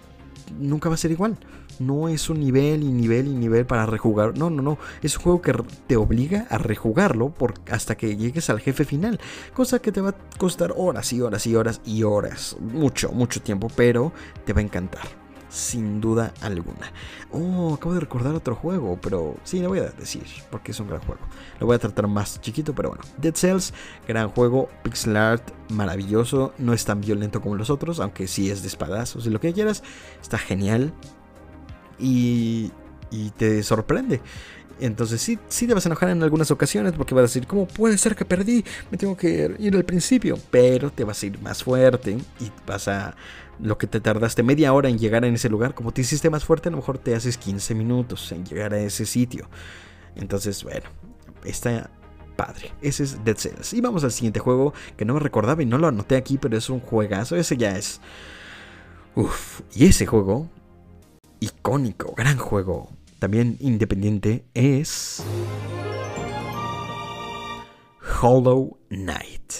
nunca 0.58 0.88
va 0.88 0.96
a 0.96 0.98
ser 0.98 1.12
igual 1.12 1.38
no 1.78 2.08
es 2.08 2.30
un 2.30 2.40
nivel 2.40 2.82
y 2.82 2.92
nivel 2.92 3.28
y 3.28 3.34
nivel 3.34 3.66
para 3.66 3.86
rejugar. 3.86 4.36
No, 4.36 4.50
no, 4.50 4.62
no. 4.62 4.78
Es 5.02 5.16
un 5.16 5.22
juego 5.22 5.42
que 5.42 5.54
te 5.86 5.96
obliga 5.96 6.46
a 6.50 6.58
rejugarlo 6.58 7.30
por, 7.30 7.54
hasta 7.70 7.96
que 7.96 8.16
llegues 8.16 8.50
al 8.50 8.60
jefe 8.60 8.84
final. 8.84 9.20
Cosa 9.54 9.80
que 9.80 9.92
te 9.92 10.00
va 10.00 10.10
a 10.10 10.16
costar 10.38 10.72
horas 10.76 11.12
y 11.12 11.20
horas 11.20 11.46
y 11.46 11.56
horas 11.56 11.80
y 11.84 12.02
horas. 12.02 12.56
Mucho, 12.60 13.12
mucho 13.12 13.42
tiempo, 13.42 13.68
pero 13.74 14.12
te 14.44 14.52
va 14.52 14.60
a 14.60 14.64
encantar. 14.64 15.22
Sin 15.48 16.00
duda 16.00 16.32
alguna. 16.40 16.90
Oh, 17.30 17.74
acabo 17.74 17.92
de 17.92 18.00
recordar 18.00 18.34
otro 18.34 18.54
juego, 18.54 18.98
pero 19.02 19.36
sí, 19.44 19.60
lo 19.60 19.68
voy 19.68 19.80
a 19.80 19.90
decir, 19.90 20.24
porque 20.50 20.70
es 20.70 20.80
un 20.80 20.88
gran 20.88 21.02
juego. 21.02 21.20
Lo 21.60 21.66
voy 21.66 21.76
a 21.76 21.78
tratar 21.78 22.08
más 22.08 22.40
chiquito, 22.40 22.74
pero 22.74 22.88
bueno. 22.88 23.04
Dead 23.18 23.34
Cells, 23.34 23.74
gran 24.08 24.30
juego, 24.30 24.70
pixel 24.82 25.14
art, 25.14 25.50
maravilloso. 25.68 26.54
No 26.56 26.72
es 26.72 26.86
tan 26.86 27.02
violento 27.02 27.42
como 27.42 27.56
los 27.56 27.68
otros, 27.68 28.00
aunque 28.00 28.28
sí 28.28 28.50
es 28.50 28.62
de 28.62 28.68
espadazos 28.68 29.26
y 29.26 29.30
lo 29.30 29.40
que 29.40 29.52
quieras. 29.52 29.82
Está 30.22 30.38
genial 30.38 30.94
y, 31.98 32.70
te 33.36 33.62
sorprende. 33.62 34.20
Entonces 34.80 35.20
sí, 35.20 35.38
sí 35.48 35.66
te 35.66 35.74
vas 35.74 35.86
a 35.86 35.88
enojar 35.90 36.08
en 36.08 36.22
algunas 36.22 36.50
ocasiones 36.50 36.94
porque 36.94 37.14
vas 37.14 37.22
a 37.22 37.26
decir, 37.26 37.46
¿cómo 37.46 37.68
puede 37.68 37.98
ser 37.98 38.16
que 38.16 38.24
perdí? 38.24 38.64
Me 38.90 38.98
tengo 38.98 39.16
que 39.16 39.54
ir 39.58 39.76
al 39.76 39.84
principio. 39.84 40.38
Pero 40.50 40.90
te 40.90 41.04
vas 41.04 41.22
a 41.22 41.26
ir 41.26 41.40
más 41.40 41.62
fuerte 41.62 42.18
y 42.40 42.50
vas 42.66 42.88
a... 42.88 43.14
Lo 43.60 43.78
que 43.78 43.86
te 43.86 44.00
tardaste 44.00 44.42
media 44.42 44.72
hora 44.72 44.88
en 44.88 44.98
llegar 44.98 45.22
a 45.22 45.28
ese 45.28 45.48
lugar, 45.48 45.74
como 45.74 45.92
te 45.92 46.00
hiciste 46.00 46.30
más 46.30 46.44
fuerte, 46.44 46.68
a 46.68 46.72
lo 46.72 46.78
mejor 46.78 46.98
te 46.98 47.14
haces 47.14 47.36
15 47.36 47.74
minutos 47.74 48.32
en 48.32 48.44
llegar 48.44 48.74
a 48.74 48.80
ese 48.80 49.06
sitio. 49.06 49.48
Entonces, 50.16 50.64
bueno, 50.64 50.88
está 51.44 51.90
padre. 52.34 52.72
Ese 52.80 53.04
es 53.04 53.24
Dead 53.24 53.36
Cells. 53.36 53.72
Y 53.74 53.80
vamos 53.80 54.04
al 54.04 54.12
siguiente 54.12 54.40
juego 54.40 54.72
que 54.96 55.04
no 55.04 55.14
me 55.14 55.20
recordaba 55.20 55.62
y 55.62 55.66
no 55.66 55.78
lo 55.78 55.86
anoté 55.86 56.16
aquí, 56.16 56.38
pero 56.38 56.56
es 56.56 56.68
un 56.70 56.80
juegazo. 56.80 57.36
Ese 57.36 57.56
ya 57.56 57.76
es... 57.76 58.00
Uf, 59.14 59.60
y 59.74 59.86
ese 59.86 60.06
juego 60.06 60.48
icónico, 61.42 62.14
gran 62.16 62.38
juego, 62.38 62.88
también 63.18 63.56
independiente, 63.58 64.44
es 64.54 65.24
Hollow 68.20 68.78
Knight. 68.88 69.52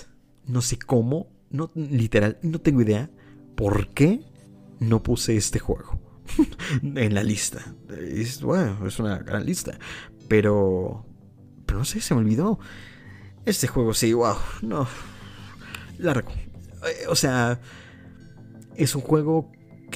No 0.47 0.63
sé 0.63 0.79
cómo, 0.79 1.27
no, 1.51 1.73
literal, 1.75 2.39
no 2.43 2.61
tengo 2.61 2.83
idea 2.83 3.11
por 3.57 3.89
qué 3.89 4.21
no 4.79 5.03
puse 5.03 5.37
este 5.37 5.59
juego 5.59 5.99
en 6.83 7.15
la 7.15 7.25
lista. 7.25 7.75
Es, 7.89 8.43
bueno, 8.43 8.87
es 8.87 9.01
una 9.01 9.19
gran 9.19 9.45
lista, 9.45 9.77
pero, 10.29 11.05
pero 11.67 11.81
no 11.81 11.85
sé, 11.85 12.01
se 12.01 12.15
me 12.15 12.21
olvidó. 12.21 12.61
Este 13.45 13.67
juego 13.67 13.93
sí, 13.93 14.13
wow, 14.13 14.37
no, 14.63 14.87
largo. 15.99 16.31
Eh, 16.31 17.07
o 17.09 17.17
sea, 17.17 17.61
es 18.77 18.95
un 18.95 19.03
juego 19.03 19.51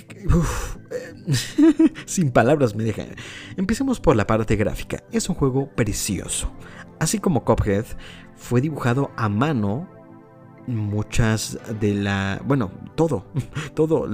sin 2.06 2.30
palabras 2.30 2.74
me 2.74 2.84
dejan. 2.84 3.08
Empecemos 3.56 4.00
por 4.00 4.16
la 4.16 4.26
parte 4.26 4.56
gráfica. 4.56 5.02
Es 5.12 5.28
un 5.28 5.34
juego 5.34 5.70
precioso. 5.74 6.52
Así 6.98 7.18
como 7.18 7.44
Cuphead, 7.44 7.84
fue 8.36 8.60
dibujado 8.60 9.10
a 9.16 9.28
mano 9.28 9.88
muchas 10.66 11.58
de 11.80 11.94
la... 11.94 12.40
Bueno, 12.44 12.70
todo. 12.94 13.26
Todo 13.74 14.06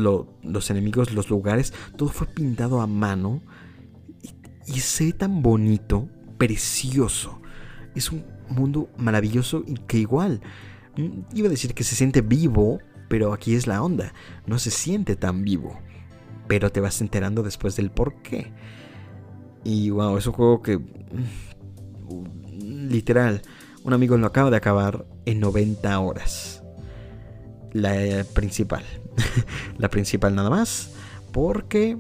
los 0.43 0.71
enemigos, 0.71 1.13
los 1.13 1.31
lugares, 1.31 1.73
todo 1.97 2.09
fue 2.09 2.27
pintado 2.27 2.81
a 2.81 2.87
mano. 2.87 3.43
Y, 4.23 4.73
y 4.73 4.81
se 4.81 5.07
ve 5.07 5.13
tan 5.13 5.43
bonito, 5.43 6.09
precioso. 6.39 7.41
Es 7.95 8.11
un 8.11 8.25
mundo 8.49 8.89
maravilloso 8.97 9.63
y 9.67 9.75
que 9.75 9.99
igual... 9.99 10.41
Mm, 10.97 11.21
iba 11.35 11.47
a 11.47 11.51
decir 11.51 11.75
que 11.75 11.85
se 11.85 11.97
siente 11.97 12.21
vivo, 12.21 12.79
pero 13.13 13.35
aquí 13.35 13.55
es 13.55 13.67
la 13.67 13.83
onda. 13.83 14.15
No 14.47 14.59
se 14.59 14.71
siente 14.71 15.17
tan 15.17 15.45
vivo 15.45 15.79
pero 16.53 16.71
te 16.71 16.81
vas 16.81 17.01
enterando 17.01 17.43
después 17.43 17.77
del 17.77 17.91
por 17.91 18.17
qué. 18.23 18.53
Y 19.65 19.89
wow, 19.89 20.19
es 20.19 20.27
un 20.27 20.35
juego 20.35 20.61
que 20.61 20.77
mm, 20.77 20.85
literal, 22.91 23.41
un 23.85 23.95
amigo 23.95 24.19
lo 24.19 24.27
acaba 24.27 24.51
de 24.51 24.59
acabar 24.59 25.07
en 25.25 25.41
90 25.41 25.99
horas. 25.99 26.63
La 27.73 28.25
principal. 28.35 28.85
la 29.79 29.89
principal 29.89 30.35
nada 30.35 30.51
más. 30.51 30.93
Porque 31.33 31.97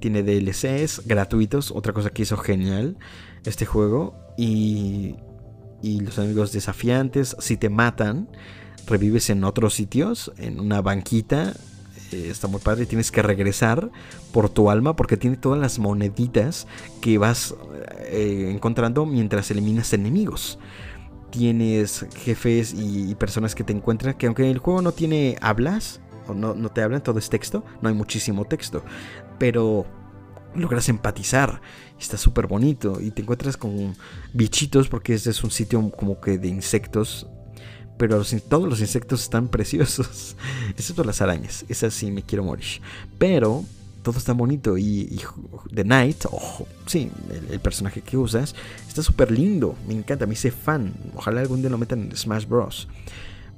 tiene 0.00 0.24
DLCs 0.24 1.06
gratuitos. 1.06 1.70
Otra 1.70 1.92
cosa 1.92 2.10
que 2.10 2.22
hizo 2.22 2.36
genial 2.36 2.96
este 3.44 3.66
juego. 3.66 4.16
Y, 4.36 5.14
y 5.80 6.00
los 6.00 6.18
amigos 6.18 6.50
desafiantes, 6.50 7.36
si 7.38 7.56
te 7.56 7.68
matan, 7.68 8.28
revives 8.86 9.30
en 9.30 9.44
otros 9.44 9.74
sitios, 9.74 10.32
en 10.38 10.60
una 10.60 10.80
banquita 10.80 11.54
eh, 12.12 12.28
está 12.30 12.48
muy 12.48 12.60
padre. 12.60 12.86
Tienes 12.86 13.10
que 13.10 13.22
regresar 13.22 13.90
por 14.32 14.48
tu 14.48 14.70
alma 14.70 14.96
porque 14.96 15.16
tiene 15.16 15.36
todas 15.36 15.58
las 15.58 15.78
moneditas 15.78 16.66
que 17.00 17.18
vas 17.18 17.54
eh, 18.04 18.50
encontrando 18.52 19.06
mientras 19.06 19.50
eliminas 19.50 19.92
enemigos. 19.92 20.58
Tienes 21.30 22.06
jefes 22.16 22.74
y, 22.76 23.14
personas 23.16 23.54
que 23.54 23.64
te 23.64 23.72
encuentran 23.72 24.14
que 24.14 24.26
aunque 24.26 24.50
el 24.50 24.58
juego 24.58 24.82
no 24.82 24.92
tiene 24.92 25.36
hablas, 25.40 26.00
o 26.28 26.34
no, 26.34 26.54
no 26.54 26.70
te 26.70 26.82
hablan, 26.82 27.02
todo 27.02 27.18
es 27.18 27.28
texto, 27.28 27.64
no 27.82 27.88
hay 27.88 27.94
muchísimo 27.94 28.44
texto, 28.44 28.84
pero 29.38 29.86
logras 30.54 30.88
empatizar. 30.88 31.60
Está 31.98 32.16
súper 32.16 32.46
bonito 32.46 33.00
y 33.00 33.10
te 33.10 33.22
encuentras 33.22 33.56
con 33.56 33.96
bichitos 34.32 34.88
porque 34.88 35.14
este 35.14 35.30
es 35.30 35.42
un 35.44 35.50
sitio 35.50 35.90
como 35.90 36.20
que 36.20 36.38
de 36.38 36.48
insectos 36.48 37.26
pero 37.96 38.22
todos 38.48 38.68
los 38.68 38.80
insectos 38.80 39.22
están 39.22 39.48
preciosos, 39.56 40.36
excepto 40.76 41.04
las 41.04 41.20
arañas, 41.20 41.64
esas 41.68 41.94
sí 41.94 42.10
me 42.10 42.22
quiero 42.22 42.44
morir. 42.44 42.80
Pero 43.18 43.64
todo 44.06 44.18
está 44.18 44.32
bonito 44.32 44.78
y, 44.78 45.20
The 45.74 45.82
Knight, 45.82 46.26
ojo, 46.26 46.68
sí, 46.86 47.10
el, 47.50 47.58
personaje 47.58 48.02
que 48.02 48.16
usas, 48.16 48.54
está 48.86 49.02
súper 49.02 49.32
lindo, 49.32 49.74
me 49.88 49.94
encanta, 49.94 50.26
me 50.26 50.34
hice 50.34 50.52
fan, 50.52 50.94
ojalá 51.16 51.40
algún 51.40 51.60
día 51.60 51.70
lo 51.70 51.76
metan 51.76 52.02
en 52.02 52.16
Smash 52.16 52.46
Bros. 52.46 52.86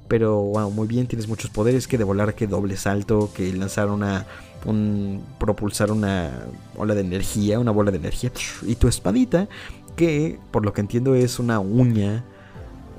Pero 0.07 0.41
wow, 0.41 0.71
muy 0.71 0.87
bien, 0.87 1.05
tienes 1.05 1.27
muchos 1.27 1.51
poderes, 1.51 1.87
que 1.87 1.99
de 1.99 2.03
volar, 2.03 2.33
que 2.33 2.47
doble 2.47 2.77
salto, 2.77 3.31
que 3.31 3.53
lanzar 3.53 3.89
una, 3.89 4.25
un, 4.65 5.23
propulsar 5.37 5.91
una 5.91 6.31
ola 6.75 6.95
de 6.95 7.01
energía, 7.01 7.59
una 7.59 7.69
bola 7.69 7.91
de 7.91 7.97
energía, 7.97 8.31
y 8.63 8.73
tu 8.73 8.87
espadita, 8.87 9.47
que 9.95 10.39
por 10.49 10.65
lo 10.65 10.73
que 10.73 10.81
entiendo 10.81 11.13
es 11.13 11.37
una 11.37 11.59
uña 11.59 12.25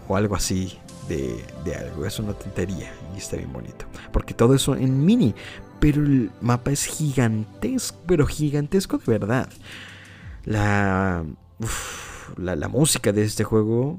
o 0.06 0.14
algo 0.16 0.36
así, 0.36 0.78
de, 1.16 1.74
algo. 1.74 2.06
Es 2.06 2.18
una 2.18 2.32
tontería 2.32 2.92
y 3.14 3.18
está 3.18 3.36
bien 3.36 3.52
bonito. 3.52 3.86
Porque 4.12 4.34
todo 4.34 4.54
eso 4.54 4.74
en 4.74 5.04
mini. 5.04 5.34
Pero 5.80 6.02
el 6.02 6.30
mapa 6.40 6.70
es 6.70 6.84
gigantesco, 6.84 7.98
pero 8.06 8.26
gigantesco 8.26 8.98
de 8.98 9.04
verdad. 9.06 9.48
La, 10.44 11.24
la, 12.36 12.68
música 12.68 13.12
de 13.12 13.22
este 13.24 13.44
juego, 13.44 13.98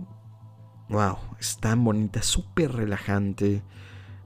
wow, 0.90 1.18
es 1.40 1.58
tan 1.58 1.84
bonita, 1.84 2.22
súper 2.22 2.72
relajante. 2.72 3.64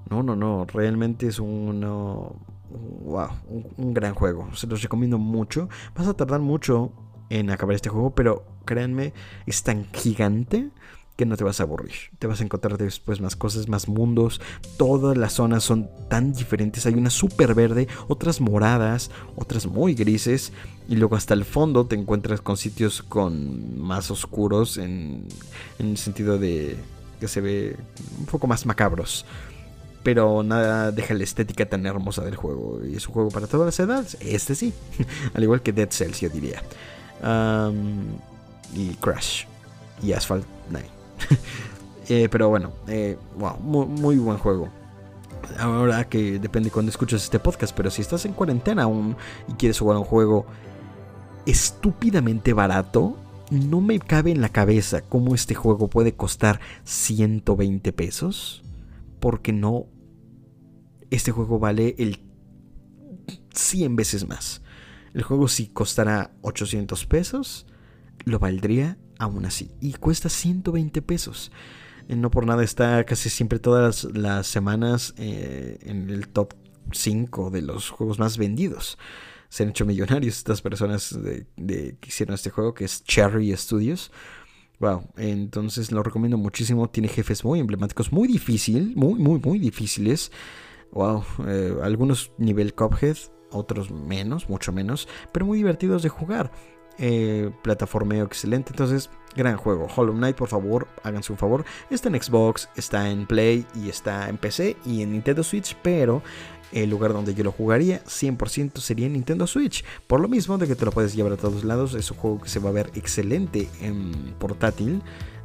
No, 0.09 0.21
no, 0.21 0.35
no, 0.35 0.65
realmente 0.65 1.27
es 1.27 1.39
un, 1.39 1.81
wow, 1.81 3.29
un, 3.77 3.93
gran 3.93 4.13
juego. 4.13 4.53
Se 4.53 4.67
los 4.67 4.81
recomiendo 4.81 5.17
mucho. 5.17 5.69
Vas 5.95 6.07
a 6.07 6.13
tardar 6.13 6.41
mucho 6.41 6.91
en 7.29 7.49
acabar 7.49 7.75
este 7.75 7.89
juego, 7.89 8.13
pero 8.13 8.45
créanme, 8.65 9.13
es 9.45 9.63
tan 9.63 9.85
gigante 9.93 10.71
que 11.15 11.25
no 11.25 11.37
te 11.37 11.43
vas 11.43 11.59
a 11.59 11.63
aburrir. 11.63 11.93
Te 12.19 12.27
vas 12.27 12.41
a 12.41 12.43
encontrar 12.43 12.77
después 12.77 13.21
más 13.21 13.35
cosas, 13.35 13.69
más 13.69 13.87
mundos. 13.87 14.41
Todas 14.77 15.17
las 15.17 15.33
zonas 15.33 15.63
son 15.63 15.89
tan 16.09 16.33
diferentes. 16.33 16.85
Hay 16.85 16.93
unas 16.93 17.13
súper 17.13 17.55
verde, 17.55 17.87
otras 18.07 18.41
moradas, 18.41 19.11
otras 19.35 19.65
muy 19.65 19.93
grises. 19.93 20.51
Y 20.87 20.95
luego 20.95 21.15
hasta 21.15 21.33
el 21.33 21.45
fondo 21.45 21.85
te 21.85 21.95
encuentras 21.95 22.41
con 22.41 22.57
sitios 22.57 23.01
con 23.01 23.79
más 23.79 24.11
oscuros 24.11 24.77
en, 24.77 25.25
en 25.79 25.89
el 25.89 25.97
sentido 25.97 26.37
de 26.37 26.75
que 27.19 27.27
se 27.27 27.41
ve 27.41 27.77
un 28.19 28.25
poco 28.25 28.47
más 28.47 28.65
macabros. 28.65 29.25
Pero 30.03 30.43
nada 30.43 30.91
deja 30.91 31.13
la 31.13 31.23
estética 31.23 31.65
tan 31.67 31.85
hermosa 31.85 32.23
del 32.23 32.35
juego. 32.35 32.81
Y 32.85 32.95
es 32.95 33.07
un 33.07 33.13
juego 33.13 33.29
para 33.29 33.47
todas 33.47 33.65
las 33.65 33.79
edades. 33.79 34.17
Este 34.19 34.53
sí. 34.53 34.73
Al 35.33 35.43
igual 35.43 35.61
que 35.61 35.71
Dead 35.71 35.89
Cells, 35.89 36.19
yo 36.19 36.29
diría. 36.29 36.61
y 38.73 38.89
Crash. 38.95 39.45
Y 40.03 40.11
Asphalt 40.11 40.45
9. 40.45 40.54
Eh, 42.07 42.29
pero 42.29 42.49
bueno, 42.49 42.71
eh, 42.87 43.17
wow, 43.37 43.57
muy, 43.57 44.17
buen 44.17 44.37
juego. 44.37 44.69
Ahora 45.57 46.07
que 46.07 46.39
depende 46.39 46.69
cuando 46.69 46.91
escuchas 46.91 47.23
este 47.23 47.39
podcast, 47.39 47.75
pero 47.75 47.89
si 47.89 48.01
estás 48.01 48.25
en 48.25 48.33
cuarentena 48.33 48.83
aún 48.83 49.15
y 49.47 49.53
quieres 49.53 49.79
jugar 49.79 49.97
un 49.97 50.03
juego 50.03 50.45
estúpidamente 51.45 52.53
barato, 52.53 53.17
no 53.49 53.81
me 53.81 53.99
cabe 53.99 54.31
en 54.31 54.41
la 54.41 54.49
cabeza 54.49 55.01
cómo 55.01 55.35
este 55.35 55.55
juego 55.55 55.87
puede 55.87 56.13
costar 56.13 56.59
120 56.83 57.91
pesos. 57.93 58.63
Porque 59.19 59.51
no. 59.51 59.87
Este 61.09 61.31
juego 61.31 61.57
vale 61.57 61.95
el 61.97 62.19
100 63.53 63.95
veces 63.95 64.27
más. 64.27 64.61
El 65.13 65.23
juego 65.23 65.47
si 65.47 65.67
costará 65.67 66.31
800 66.41 67.05
pesos, 67.05 67.65
lo 68.25 68.37
valdría 68.37 68.97
aún 69.19 69.45
así. 69.45 69.71
Y 69.81 69.93
cuesta 69.93 70.29
120 70.29 71.01
pesos. 71.01 71.51
Eh, 72.07 72.15
no 72.15 72.31
por 72.31 72.45
nada 72.45 72.63
está 72.63 73.03
casi 73.05 73.29
siempre 73.29 73.59
todas 73.59 74.05
las 74.05 74.47
semanas 74.47 75.13
eh, 75.17 75.79
en 75.83 76.09
el 76.09 76.27
top 76.27 76.53
5 76.91 77.49
de 77.49 77.61
los 77.61 77.89
juegos 77.89 78.19
más 78.19 78.37
vendidos. 78.37 78.97
Se 79.49 79.63
han 79.63 79.69
hecho 79.69 79.85
millonarios 79.85 80.37
estas 80.37 80.61
personas 80.61 81.17
de, 81.21 81.47
que 81.99 82.07
hicieron 82.07 82.33
este 82.35 82.49
juego, 82.49 82.73
que 82.73 82.85
es 82.85 83.03
Cherry 83.03 83.55
Studios. 83.55 84.11
Wow, 84.79 85.09
entonces 85.15 85.91
lo 85.91 86.03
recomiendo 86.03 86.37
muchísimo. 86.37 86.89
Tiene 86.89 87.07
jefes 87.07 87.45
muy 87.45 87.59
emblemáticos, 87.59 88.11
muy 88.11 88.27
difícil, 88.27 88.93
muy, 88.95 89.15
muy, 89.15 89.39
muy 89.39 89.59
difíciles. 89.59 90.31
Wow, 90.91 91.23
eh, 91.47 91.75
algunos 91.81 92.31
nivel 92.37 92.73
Cuphead, 92.73 93.17
otros 93.51 93.91
menos, 93.91 94.49
mucho 94.49 94.73
menos, 94.73 95.07
pero 95.31 95.45
muy 95.45 95.57
divertidos 95.57 96.03
de 96.03 96.09
jugar. 96.09 96.51
Eh, 96.97 97.51
plataformeo 97.61 98.25
excelente, 98.25 98.71
entonces 98.71 99.09
gran 99.35 99.57
juego. 99.57 99.87
Hollow 99.93 100.13
Knight, 100.13 100.35
por 100.35 100.47
favor, 100.47 100.87
háganse 101.03 101.31
un 101.31 101.37
favor. 101.37 101.65
Está 101.89 102.09
en 102.09 102.21
Xbox, 102.21 102.69
está 102.75 103.09
en 103.09 103.25
Play 103.25 103.65
y 103.75 103.89
está 103.89 104.29
en 104.29 104.37
PC 104.37 104.77
y 104.85 105.01
en 105.01 105.11
Nintendo 105.11 105.43
Switch, 105.43 105.75
pero 105.81 106.21
el 106.71 106.89
lugar 106.89 107.13
donde 107.13 107.33
yo 107.33 107.43
lo 107.43 107.51
jugaría 107.51 108.03
100% 108.05 108.79
sería 108.79 109.07
en 109.07 109.13
Nintendo 109.13 109.45
Switch. 109.47 109.83
Por 110.07 110.19
lo 110.19 110.27
mismo 110.27 110.57
de 110.57 110.67
que 110.67 110.75
te 110.75 110.85
lo 110.85 110.91
puedes 110.91 111.15
llevar 111.15 111.33
a 111.33 111.37
todos 111.37 111.63
lados, 111.63 111.93
es 111.95 112.09
un 112.11 112.17
juego 112.17 112.41
que 112.41 112.49
se 112.49 112.59
va 112.59 112.69
a 112.69 112.73
ver 112.73 112.91
excelente 112.95 113.69
en 113.81 114.11
portátil. 114.39 115.01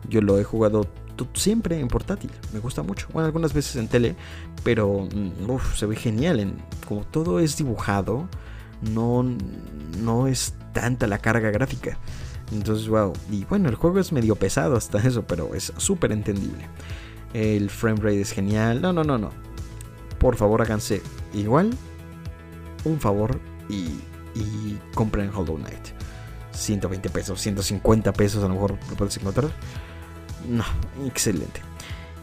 Yo 0.08 0.22
lo 0.22 0.38
he 0.38 0.44
jugado 0.44 0.86
siempre 1.34 1.78
en 1.78 1.88
portátil, 1.88 2.30
me 2.52 2.60
gusta 2.60 2.82
mucho. 2.82 3.06
Bueno, 3.12 3.26
algunas 3.26 3.52
veces 3.52 3.76
en 3.76 3.88
tele, 3.88 4.16
pero 4.64 5.08
mm, 5.12 5.58
se 5.74 5.86
ve 5.86 5.96
genial. 5.96 6.40
En, 6.40 6.56
como 6.86 7.04
todo 7.04 7.40
es 7.40 7.56
dibujado, 7.56 8.28
no, 8.80 9.24
no 9.98 10.26
es 10.26 10.54
tanta 10.72 11.06
la 11.06 11.18
carga 11.18 11.50
gráfica. 11.50 11.98
Entonces, 12.52 12.88
wow. 12.88 13.12
Y 13.30 13.44
bueno, 13.44 13.68
el 13.68 13.76
juego 13.76 13.98
es 14.00 14.12
medio 14.12 14.36
pesado 14.36 14.76
hasta 14.76 14.98
eso, 14.98 15.22
pero 15.26 15.54
es 15.54 15.72
súper 15.76 16.12
entendible. 16.12 16.66
El 17.32 17.70
frame 17.70 18.00
rate 18.00 18.20
es 18.20 18.32
genial. 18.32 18.82
No, 18.82 18.92
no, 18.92 19.04
no, 19.04 19.18
no. 19.18 19.30
Por 20.18 20.36
favor, 20.36 20.62
háganse 20.62 21.02
igual. 21.32 21.70
Un 22.84 22.98
favor 23.00 23.40
y, 23.68 24.00
y 24.34 24.78
compren 24.94 25.30
Hollow 25.34 25.56
Knight. 25.56 25.88
120 26.52 27.08
pesos, 27.10 27.40
150 27.40 28.12
pesos 28.12 28.44
a 28.44 28.48
lo 28.48 28.54
mejor 28.54 28.78
lo 28.88 28.96
puedes 28.96 29.16
encontrar. 29.16 29.50
No, 30.48 30.64
excelente. 31.06 31.60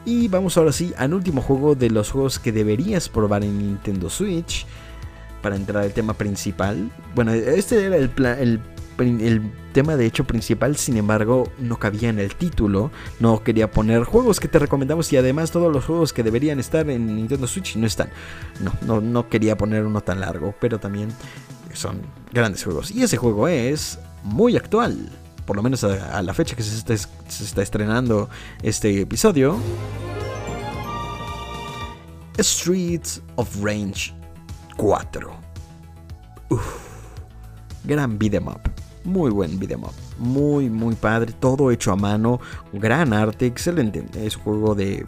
Y 0.06 0.28
vamos 0.28 0.58
ahora 0.58 0.72
sí 0.72 0.94
al 0.98 1.14
último 1.14 1.42
juego 1.42 1.76
de 1.76 1.90
los 1.90 2.12
juegos 2.12 2.40
que 2.40 2.52
deberías 2.52 3.10
probar 3.10 3.44
en 3.44 3.58
Nintendo 3.58 4.10
Switch. 4.10 4.66
Para 5.48 5.56
entrar 5.56 5.82
al 5.82 5.94
tema 5.94 6.14
principal. 6.14 6.92
Bueno, 7.16 7.32
este 7.32 7.86
era 7.86 7.96
el, 7.96 8.60
tema 9.72 9.96
de 9.96 10.06
hecho 10.06 10.26
principal, 10.26 10.76
sin 10.76 10.98
embargo, 10.98 11.50
no 11.58 11.80
cabía 11.80 12.10
en 12.10 12.20
el 12.20 12.36
título. 12.36 12.92
No 13.22 13.42
quería 13.46 13.72
poner 13.72 14.04
juegos 14.04 14.42
que 14.42 14.50
te 14.50 14.60
recomendamos 14.60 15.14
y 15.14 15.16
además 15.16 15.52
todos 15.52 15.72
los 15.72 15.86
juegos 15.86 16.12
que 16.12 16.22
deberían 16.22 16.60
estar 16.60 16.90
en 16.90 17.16
Nintendo 17.16 17.48
Switch 17.48 17.78
no 17.78 17.88
están. 17.88 18.10
No, 18.86 19.00
no, 19.00 19.30
quería 19.30 19.56
poner 19.56 19.86
uno 19.86 20.02
tan 20.02 20.20
largo, 20.20 20.54
pero 20.60 20.82
también 20.82 21.14
son 21.72 22.02
grandes 22.34 22.66
juegos. 22.66 22.92
Y 22.92 23.04
ese 23.04 23.16
juego 23.16 23.48
es 23.48 24.00
muy 24.24 24.58
actual, 24.58 25.10
por 25.46 25.56
lo 25.56 25.64
menos 25.64 25.82
a, 25.86 26.22
la 26.22 26.34
fecha 26.34 26.58
que 26.58 26.64
se 26.64 26.76
está, 26.76 26.98
se 26.98 27.44
está 27.46 27.62
estrenando 27.62 28.30
este 28.64 29.00
episodio. 29.00 29.58
Streets 32.38 33.22
of 33.38 33.64
Range 33.64 34.17
4. 34.78 35.32
Uf, 36.50 36.76
gran 37.84 38.18
beat'em 38.18 38.48
up 38.48 38.62
muy 39.08 39.32
buen 39.32 39.58
video 39.58 39.80
Muy, 40.20 40.70
muy 40.70 40.94
padre. 40.96 41.34
Todo 41.40 41.72
hecho 41.72 41.92
a 41.92 41.96
mano. 41.96 42.40
Gran 42.74 43.14
arte. 43.14 43.46
Excelente. 43.46 44.06
Es 44.14 44.36
un 44.36 44.44
juego 44.44 44.76
de 44.76 45.06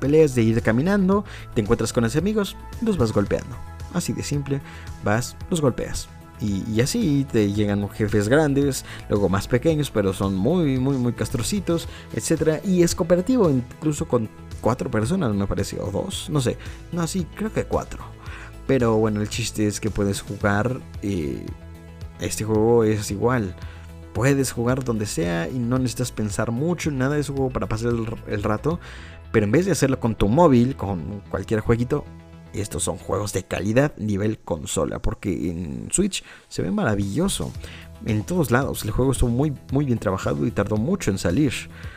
peleas, 0.00 0.34
de 0.34 0.42
ir 0.42 0.60
caminando. 0.60 1.24
Te 1.54 1.62
encuentras 1.62 1.92
con 1.92 2.02
los 2.02 2.16
amigos. 2.16 2.56
Los 2.82 2.98
vas 2.98 3.12
golpeando. 3.12 3.56
Así 3.94 4.12
de 4.12 4.22
simple. 4.22 4.60
Vas, 5.04 5.36
los 5.50 5.60
golpeas. 5.60 6.08
Y, 6.40 6.80
así 6.80 7.26
te 7.32 7.52
llegan 7.52 7.88
jefes 7.88 8.28
grandes, 8.28 8.84
luego 9.08 9.28
más 9.28 9.48
pequeños, 9.48 9.90
pero 9.90 10.12
son 10.12 10.36
muy, 10.36 10.78
muy, 10.78 10.96
muy 10.96 11.12
castrocitos, 11.12 11.88
etc. 12.14 12.64
Y 12.64 12.84
es 12.84 12.94
cooperativo, 12.94 13.50
incluso 13.50 14.06
con 14.06 14.28
cuatro 14.60 14.88
personas, 14.88 15.34
me 15.34 15.48
parece, 15.48 15.80
o 15.80 15.90
dos, 15.90 16.28
no 16.30 16.40
sé. 16.40 16.56
No, 16.92 17.08
sí, 17.08 17.26
creo 17.34 17.52
que 17.52 17.64
cuatro. 17.64 18.04
Pero 18.68 18.98
bueno, 18.98 19.22
el 19.22 19.30
chiste 19.30 19.66
es 19.66 19.80
que 19.80 19.90
puedes 19.90 20.20
jugar. 20.20 20.78
Este 22.20 22.44
juego 22.44 22.84
es 22.84 23.10
igual. 23.10 23.56
Puedes 24.12 24.52
jugar 24.52 24.84
donde 24.84 25.06
sea 25.06 25.48
y 25.48 25.58
no 25.58 25.78
necesitas 25.78 26.12
pensar 26.12 26.50
mucho. 26.50 26.90
Nada 26.90 27.14
de 27.14 27.22
un 27.22 27.36
juego 27.36 27.50
para 27.50 27.66
pasar 27.66 27.92
el, 28.26 28.42
rato. 28.42 28.78
Pero 29.32 29.46
en 29.46 29.52
vez 29.52 29.64
de 29.64 29.72
hacerlo 29.72 29.98
con 29.98 30.14
tu 30.14 30.28
móvil, 30.28 30.76
con 30.76 31.22
cualquier 31.30 31.60
jueguito, 31.60 32.04
estos 32.52 32.82
son 32.82 32.98
juegos 32.98 33.32
de 33.32 33.44
calidad 33.44 33.96
nivel 33.96 34.38
consola. 34.38 35.00
Porque 35.00 35.48
en 35.50 35.88
Switch 35.90 36.22
se 36.48 36.60
ve 36.60 36.70
maravilloso. 36.70 37.50
En 38.04 38.22
todos 38.22 38.50
lados. 38.50 38.84
El 38.84 38.90
juego 38.90 39.12
estuvo 39.12 39.30
muy, 39.30 39.54
muy 39.72 39.86
bien 39.86 39.98
trabajado 39.98 40.46
y 40.46 40.50
tardó 40.50 40.76
mucho 40.76 41.10
en 41.10 41.16
salir. 41.16 41.54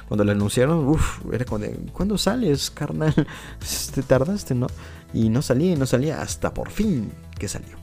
Cuando 0.07 0.23
lo 0.23 0.31
anunciaron, 0.31 0.87
uff, 0.87 1.19
era 1.33 1.43
como 1.43 1.59
de, 1.59 1.71
¿cuándo 1.91 2.17
sales, 2.17 2.71
carnal? 2.71 3.13
Te 3.93 4.03
tardaste, 4.03 4.55
¿no? 4.55 4.67
Y 5.13 5.29
no 5.29 5.41
salía 5.41 5.73
y 5.73 5.75
no 5.75 5.85
salía 5.85 6.21
hasta 6.21 6.53
por 6.53 6.69
fin 6.69 7.11
que 7.37 7.47
salió. 7.47 7.77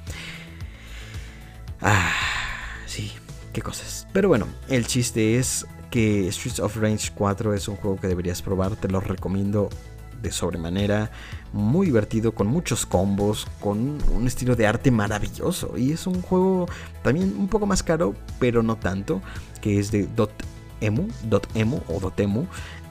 Ah, 1.80 2.12
sí, 2.86 3.12
qué 3.52 3.62
cosas. 3.62 4.06
Pero 4.12 4.28
bueno, 4.28 4.46
el 4.68 4.86
chiste 4.86 5.38
es 5.38 5.66
que 5.90 6.30
Streets 6.30 6.60
of 6.60 6.76
Range 6.76 7.10
4 7.14 7.54
es 7.54 7.68
un 7.68 7.76
juego 7.76 7.98
que 7.98 8.08
deberías 8.08 8.42
probar, 8.42 8.76
te 8.76 8.88
lo 8.88 9.00
recomiendo 9.00 9.68
de 10.22 10.32
sobremanera, 10.32 11.10
muy 11.52 11.86
divertido, 11.86 12.32
con 12.32 12.46
muchos 12.46 12.84
combos, 12.84 13.46
con 13.60 13.98
un 14.12 14.26
estilo 14.26 14.56
de 14.56 14.66
arte 14.66 14.90
maravilloso. 14.90 15.76
Y 15.76 15.92
es 15.92 16.06
un 16.06 16.22
juego 16.22 16.68
también 17.02 17.34
un 17.38 17.48
poco 17.48 17.66
más 17.66 17.82
caro, 17.82 18.14
pero 18.38 18.62
no 18.62 18.76
tanto, 18.76 19.22
que 19.60 19.78
es 19.78 19.90
de 19.90 20.06
Dotemu, 20.06 21.08
Dotemu 21.24 21.80
o 21.88 22.00
Dotemu. 22.00 22.46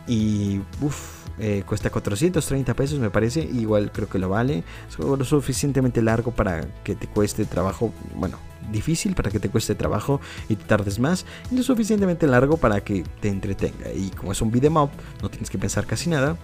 Y 0.07 0.61
uff, 0.81 1.26
eh, 1.39 1.63
cuesta 1.65 1.89
430 1.89 2.73
pesos 2.73 2.99
me 2.99 3.09
parece, 3.09 3.41
igual 3.41 3.91
creo 3.91 4.09
que 4.09 4.19
lo 4.19 4.29
vale. 4.29 4.63
Es 4.89 4.97
lo 4.99 5.23
suficientemente 5.23 6.01
largo 6.01 6.31
para 6.31 6.67
que 6.83 6.95
te 6.95 7.07
cueste 7.07 7.45
trabajo, 7.45 7.93
bueno, 8.15 8.39
difícil 8.71 9.15
para 9.15 9.31
que 9.31 9.39
te 9.39 9.49
cueste 9.49 9.75
trabajo 9.75 10.19
y 10.49 10.55
tardes 10.55 10.99
más, 10.99 11.25
y 11.51 11.55
lo 11.55 11.63
suficientemente 11.63 12.27
largo 12.27 12.57
para 12.57 12.81
que 12.81 13.03
te 13.21 13.29
entretenga. 13.29 13.91
Y 13.93 14.09
como 14.09 14.31
es 14.31 14.41
un 14.41 14.51
beat'em 14.51 14.77
up, 14.77 14.89
no 15.21 15.29
tienes 15.29 15.49
que 15.49 15.57
pensar 15.57 15.85
casi 15.85 16.09
nada 16.09 16.37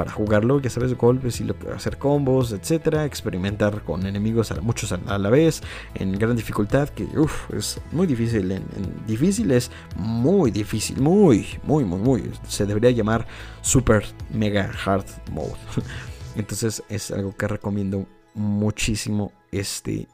para 0.00 0.12
jugarlo, 0.12 0.62
ya 0.62 0.70
sabes, 0.70 0.96
golpes 0.96 1.42
y 1.42 1.46
hacer 1.76 1.98
combos, 1.98 2.52
etcétera, 2.52 3.04
experimentar 3.04 3.84
con 3.84 4.06
enemigos 4.06 4.50
a 4.50 4.58
muchos 4.62 4.92
a 4.92 5.18
la 5.18 5.28
vez, 5.28 5.62
en 5.94 6.12
gran 6.12 6.34
dificultad, 6.36 6.88
que 6.88 7.06
es 7.54 7.78
muy 7.92 8.06
difícil. 8.06 8.50
En, 8.50 8.64
difícil 9.06 9.50
es 9.50 9.70
muy 9.96 10.50
difícil, 10.52 11.02
muy, 11.02 11.46
muy, 11.64 11.84
muy, 11.84 11.98
muy. 11.98 12.32
Se 12.48 12.64
debería 12.64 12.92
llamar 12.92 13.26
Super 13.60 14.02
Mega 14.32 14.72
Hard 14.86 15.04
Mode. 15.32 15.52
Entonces 16.34 16.82
es 16.88 17.10
algo 17.10 17.36
que 17.36 17.46
recomiendo 17.46 18.06
muchísimo 18.32 19.32
este 19.52 20.08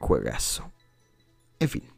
juegazo. 0.00 0.72
En 1.60 1.68
fin. 1.68 1.89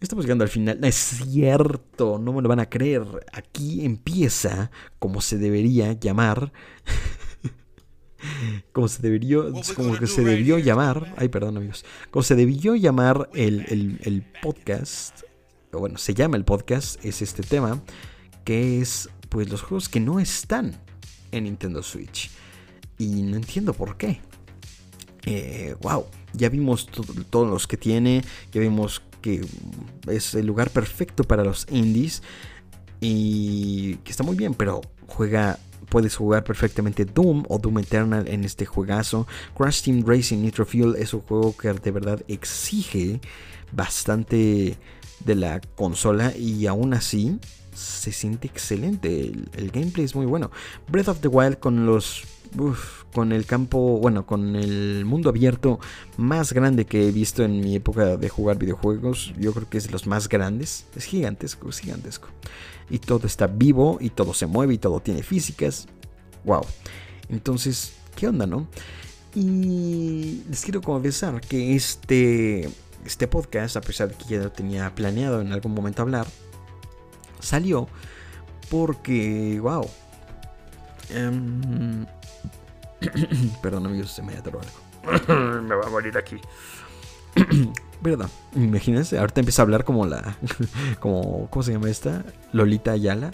Estamos 0.00 0.24
llegando 0.24 0.44
al 0.44 0.50
final. 0.50 0.82
es 0.82 0.94
cierto, 0.94 2.18
no 2.18 2.32
me 2.32 2.40
lo 2.40 2.48
van 2.48 2.60
a 2.60 2.70
creer. 2.70 3.04
Aquí 3.34 3.84
empieza 3.84 4.70
como 4.98 5.20
se 5.20 5.36
debería 5.36 5.92
llamar. 5.92 6.54
como 8.72 8.88
se 8.88 9.02
debería. 9.02 9.40
Como 9.76 9.98
que 9.98 10.06
se 10.06 10.24
debió 10.24 10.58
llamar. 10.58 11.14
Ay, 11.18 11.28
perdón, 11.28 11.58
amigos. 11.58 11.84
Como 12.10 12.22
se 12.22 12.34
debió 12.34 12.76
llamar 12.76 13.28
el, 13.34 13.98
el 14.02 14.24
podcast. 14.40 15.20
O 15.72 15.80
bueno, 15.80 15.98
se 15.98 16.14
llama 16.14 16.38
el 16.38 16.46
podcast. 16.46 17.04
Es 17.04 17.20
este 17.20 17.42
tema. 17.42 17.82
Que 18.42 18.80
es 18.80 19.10
pues 19.28 19.50
los 19.50 19.60
juegos 19.60 19.90
que 19.90 20.00
no 20.00 20.18
están 20.18 20.80
en 21.30 21.44
Nintendo 21.44 21.82
Switch. 21.82 22.30
Y 22.96 23.22
no 23.22 23.36
entiendo 23.36 23.74
por 23.74 23.98
qué. 23.98 24.22
wow, 25.82 26.06
eh, 26.10 26.16
ya 26.32 26.48
vimos 26.48 26.86
todos 26.86 27.48
los 27.48 27.66
que 27.66 27.76
tiene, 27.76 28.24
ya 28.50 28.62
vimos 28.62 29.02
que 29.20 29.44
es 30.08 30.34
el 30.34 30.46
lugar 30.46 30.70
perfecto 30.70 31.24
para 31.24 31.44
los 31.44 31.66
indies 31.70 32.22
y 33.00 33.96
que 33.96 34.10
está 34.10 34.22
muy 34.22 34.36
bien, 34.36 34.54
pero 34.54 34.80
juega 35.06 35.58
puedes 35.88 36.16
jugar 36.16 36.44
perfectamente 36.44 37.04
Doom 37.04 37.44
o 37.48 37.58
Doom 37.58 37.80
Eternal 37.80 38.28
en 38.28 38.44
este 38.44 38.64
juegazo. 38.64 39.26
Crash 39.56 39.82
Team 39.82 40.04
Racing 40.06 40.38
Nitro 40.38 40.64
Fuel 40.64 40.94
es 40.96 41.12
un 41.12 41.20
juego 41.20 41.54
que 41.56 41.72
de 41.72 41.90
verdad 41.90 42.22
exige 42.28 43.20
bastante 43.72 44.76
de 45.24 45.34
la 45.34 45.60
consola 45.76 46.34
y 46.36 46.66
aún 46.66 46.94
así 46.94 47.38
se 47.74 48.12
siente 48.12 48.46
excelente. 48.46 49.32
El, 49.52 49.70
gameplay 49.70 50.04
es 50.04 50.14
muy 50.14 50.26
bueno. 50.26 50.50
Breath 50.88 51.08
of 51.08 51.20
the 51.20 51.28
Wild 51.28 51.58
con 51.58 51.86
los... 51.86 52.24
con 53.12 53.32
el 53.32 53.46
campo, 53.46 53.98
bueno, 53.98 54.26
con 54.26 54.56
el 54.56 55.04
mundo 55.04 55.30
abierto 55.30 55.80
más 56.16 56.52
grande 56.52 56.86
que 56.86 57.08
he 57.08 57.12
visto 57.12 57.42
en 57.44 57.60
mi 57.60 57.76
época 57.76 58.16
de 58.16 58.28
jugar 58.28 58.58
videojuegos. 58.58 59.32
Yo 59.38 59.52
creo 59.52 59.68
que 59.68 59.78
es 59.78 59.86
de 59.86 59.92
los 59.92 60.06
más 60.06 60.28
grandes. 60.28 60.86
Es 60.94 61.04
gigantesco, 61.04 61.68
es 61.68 61.78
gigantesco. 61.78 62.28
Y 62.88 62.98
todo 62.98 63.26
está 63.26 63.46
vivo 63.46 63.98
y 64.00 64.10
todo 64.10 64.34
se 64.34 64.46
mueve 64.46 64.74
y 64.74 64.78
todo 64.78 65.00
tiene 65.00 65.22
físicas. 65.22 65.86
Wow. 66.44 66.62
Entonces, 67.28 67.92
¿qué 68.16 68.28
onda, 68.28 68.46
no? 68.46 68.66
Y 69.34 70.42
les 70.48 70.62
quiero 70.62 70.80
confesar 70.80 71.40
que 71.40 71.76
este 71.76 72.68
este 73.04 73.26
podcast, 73.26 73.76
a 73.76 73.80
pesar 73.80 74.08
de 74.08 74.14
que 74.14 74.24
ya 74.24 74.38
lo 74.38 74.52
tenía 74.52 74.94
planeado 74.94 75.40
en 75.40 75.52
algún 75.52 75.72
momento 75.72 76.02
hablar, 76.02 76.26
salió 77.40 77.88
porque, 78.68 79.58
wow. 79.60 79.88
perdón 83.62 83.86
amigos, 83.86 84.12
se 84.12 84.22
me 84.22 84.34
atoró 84.34 84.60
algo. 84.60 85.28
me 85.62 85.74
va 85.74 85.86
a 85.86 85.90
morir 85.90 86.16
aquí. 86.16 86.36
¿Verdad? 88.02 88.30
Imagínense, 88.54 89.18
ahorita 89.18 89.40
empieza 89.40 89.62
a 89.62 89.64
hablar 89.64 89.84
como 89.84 90.06
la. 90.06 90.36
como, 91.00 91.48
¿Cómo 91.50 91.62
se 91.62 91.72
llama 91.72 91.90
esta? 91.90 92.24
Lolita 92.52 92.92
Ayala. 92.92 93.32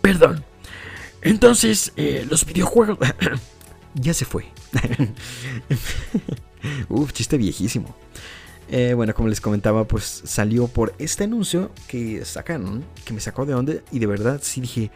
Perdón. 0.00 0.44
Entonces, 1.22 1.92
eh, 1.96 2.26
los 2.28 2.44
videojuegos. 2.44 2.98
ya 3.94 4.12
se 4.12 4.24
fue. 4.24 4.46
Uf, 6.88 7.12
chiste 7.12 7.36
viejísimo. 7.36 7.94
Eh, 8.68 8.94
bueno, 8.94 9.14
como 9.14 9.28
les 9.28 9.40
comentaba, 9.40 9.84
pues 9.84 10.22
salió 10.24 10.68
por 10.68 10.94
este 10.98 11.24
anuncio 11.24 11.70
que 11.86 12.24
sacaron, 12.24 12.84
que 13.04 13.12
me 13.12 13.20
sacó 13.20 13.46
de 13.46 13.54
onda 13.54 13.74
y 13.92 13.98
de 13.98 14.06
verdad 14.06 14.40
sí 14.42 14.62
dije, 14.62 14.90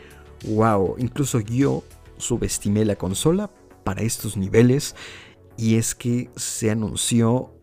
wow, 0.44 0.96
incluso 0.98 1.40
yo 1.40 1.84
subestimé 2.18 2.84
la 2.84 2.96
consola 2.96 3.50
para 3.84 4.02
estos 4.02 4.36
niveles 4.36 4.94
y 5.56 5.76
es 5.76 5.94
que 5.94 6.30
se 6.36 6.70
anunció 6.70 7.54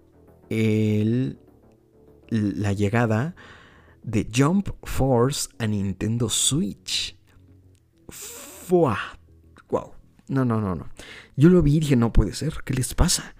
el, 0.49 1.39
la 2.29 2.73
llegada 2.73 3.35
de 4.03 4.27
Jump 4.33 4.69
Force 4.83 5.49
a 5.59 5.67
Nintendo 5.67 6.29
Switch. 6.29 7.17
Fua. 8.09 8.97
Wow. 9.69 9.91
No, 10.27 10.43
no, 10.45 10.59
no, 10.59 10.75
no. 10.75 10.89
Yo 11.35 11.49
lo 11.49 11.61
vi 11.61 11.77
y 11.77 11.79
dije, 11.81 11.95
no 11.95 12.11
puede 12.11 12.33
ser. 12.33 12.55
¿Qué 12.65 12.73
les 12.73 12.93
pasa? 12.93 13.35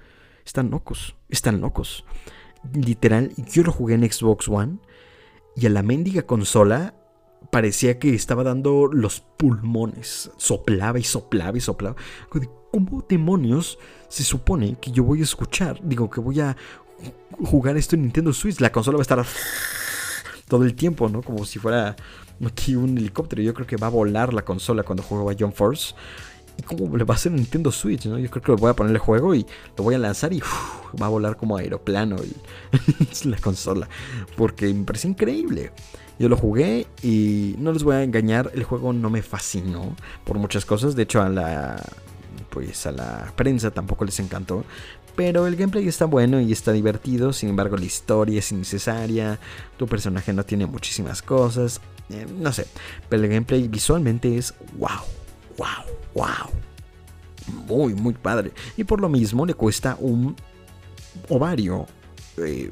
Están 0.45 0.70
locos. 0.70 1.16
Están 1.30 1.61
locos 1.61 2.05
literal, 2.74 3.32
yo 3.36 3.63
lo 3.63 3.72
jugué 3.72 3.95
en 3.95 4.11
Xbox 4.11 4.47
One 4.47 4.80
y 5.55 5.66
a 5.66 5.70
la 5.70 5.84
mendiga 5.84 6.24
consola 6.24 6.95
parecía 7.52 8.00
que 8.00 8.14
estaba 8.14 8.43
dando 8.43 8.88
los 8.91 9.22
pulmones. 9.22 10.32
Soplaba 10.38 11.00
y 11.00 11.04
soplaba 11.04 11.58
y 11.58 11.62
soplaba. 11.62 11.96
¿Cómo 12.72 13.06
demonios 13.08 13.78
se 14.10 14.24
supone 14.24 14.78
que 14.82 14.91
yo 14.91 15.04
voy 15.04 15.22
a 15.22 15.24
escuchar? 15.24 15.80
Digo, 15.84 16.10
que 16.10 16.20
voy 16.20 16.39
a 16.39 16.56
jugar 17.43 17.78
esto 17.78 17.96
en 17.96 18.04
Nintendo 18.04 18.34
Switch. 18.34 18.60
La 18.60 18.72
consola 18.72 18.98
va 18.98 19.02
a 19.02 19.04
estar 19.04 19.26
todo 20.48 20.64
el 20.64 20.76
tiempo, 20.76 21.10
¿no? 21.10 21.22
Como 21.22 21.46
si 21.46 21.60
fuera 21.60 21.96
aquí 22.46 22.76
un 22.76 22.98
helicóptero. 22.98 23.41
Yo 23.41 23.54
creo 23.54 23.68
que 23.68 23.78
va 23.78 23.88
a 23.88 23.91
volar 23.91 24.34
la 24.34 24.43
consola 24.43 24.84
cuando 24.84 25.04
juego 25.04 25.30
a 25.30 25.36
John 25.38 25.54
Force. 25.54 25.96
¿Y 26.58 26.64
cómo 26.64 26.96
le 26.96 27.04
va 27.04 27.16
a 27.16 27.18
hacer 27.18 27.32
Nintendo 27.34 27.72
Switch? 27.72 28.06
¿no? 28.06 28.18
Yo 28.18 28.30
creo 28.30 28.41
que 28.41 28.52
voy 28.54 28.70
a 28.70 28.76
ponerle 28.76 29.00
juego 29.00 29.36
y 29.36 29.46
lo 29.78 29.84
voy 29.84 29.96
a 29.96 29.98
lanzar 29.98 30.32
y 30.32 30.41
va 31.02 31.08
a 31.08 31.10
volar 31.10 31.36
como 31.36 31.58
aeroplano 31.58 32.16
la 33.26 33.38
consola. 33.38 33.89
Porque 34.38 34.74
me 34.74 34.86
parece 34.86 35.08
increíble. 35.08 35.72
Yo 36.20 36.30
lo 36.30 36.38
jugué 36.38 36.88
y 37.03 37.55
no 37.57 37.72
les 37.72 37.84
voy 37.84 37.95
a 37.95 38.03
engañar, 38.03 38.51
el 38.53 38.63
juego 38.63 38.93
no 38.93 39.09
me 39.09 39.22
fascinó 39.22 39.95
por 40.24 40.38
muchas 40.38 40.66
cosas. 40.66 40.95
De 40.95 41.03
hecho, 41.03 41.22
a 41.22 41.30
la 41.30 41.82
pues 42.49 42.86
a 42.86 42.91
la 42.91 43.34
prensa 43.36 43.72
tampoco 43.72 44.05
les 44.05 44.20
encantó. 44.20 44.63
Pero 45.16 45.47
el 45.47 45.55
gameplay 45.55 45.88
está 45.88 46.05
bueno 46.05 46.41
y 46.41 46.51
está 46.51 46.72
divertido. 46.72 47.32
Sin 47.32 47.49
embargo, 47.49 47.78
la 47.78 47.86
historia 47.86 48.39
es 48.39 48.51
innecesaria. 48.51 49.39
Tu 49.78 49.88
personaje 49.88 50.34
no 50.34 50.43
tiene 50.43 50.66
muchísimas 50.66 51.22
cosas. 51.22 51.80
Eh, 52.09 52.26
no 52.38 52.51
sé. 52.51 52.68
Pero 53.07 53.24
el 53.24 53.30
gameplay 53.30 53.68
visualmente 53.68 54.38
es 54.38 54.53
wow 54.78 55.01
wow, 55.57 55.68
wow. 56.13 56.49
Muy, 57.68 57.93
muy 57.93 58.13
padre. 58.13 58.51
Y 58.78 58.84
por 58.84 59.01
lo 59.01 59.09
mismo 59.09 59.45
le 59.45 59.53
cuesta 59.53 59.97
un 59.99 60.36
ovario, 61.30 61.86
eh, 62.38 62.72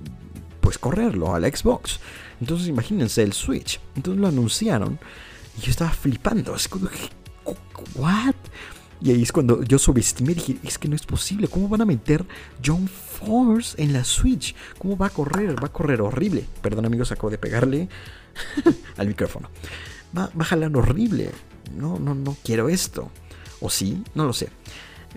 pues 0.62 0.78
correrlo 0.78 1.34
a 1.34 1.40
la 1.40 1.48
Xbox. 1.48 2.00
Entonces 2.44 2.68
imagínense 2.68 3.24
el 3.24 3.34
Switch. 3.34 3.80
Entonces 3.96 4.22
lo 4.22 4.28
anunciaron 4.28 5.00
y 5.58 5.62
yo 5.62 5.72
estaba 5.72 5.92
flipando. 5.92 6.56
Es 6.56 6.68
como, 6.68 6.90
¿what? 7.96 8.36
Y 9.02 9.12
ahí 9.12 9.24
es 9.24 9.32
cuando 9.32 9.64
yo 9.64 9.80
subestimé 9.80 10.34
dije, 10.34 10.58
es 10.64 10.78
que 10.78 10.88
no 10.88 10.96
es 10.96 11.06
posible. 11.06 11.48
¿Cómo 11.48 11.68
van 11.70 11.82
a 11.82 11.86
meter 11.86 12.26
John 12.64 12.88
Force 12.88 13.82
en 13.82 13.94
la 13.94 14.04
Switch? 14.04 14.56
¿Cómo 14.78 14.98
va 14.98 15.08
a 15.08 15.10
correr? 15.10 15.62
Va 15.62 15.68
a 15.68 15.74
correr 15.74 16.02
horrible. 16.02 16.46
Perdón 16.62 16.86
amigos, 16.86 17.12
acabo 17.12 17.30
de 17.30 17.38
pegarle 17.38 17.90
al 18.98 19.08
micrófono. 19.08 19.50
Va, 20.16 20.30
va 20.38 20.42
a 20.42 20.46
jalar 20.46 20.76
horrible 20.76 21.32
no, 21.72 22.00
no, 22.00 22.16
no 22.16 22.36
quiero 22.44 22.70
esto. 22.70 23.10
O 23.62 23.70
sí, 23.70 24.04
no 24.16 24.26
lo 24.26 24.34
sé. 24.34 24.50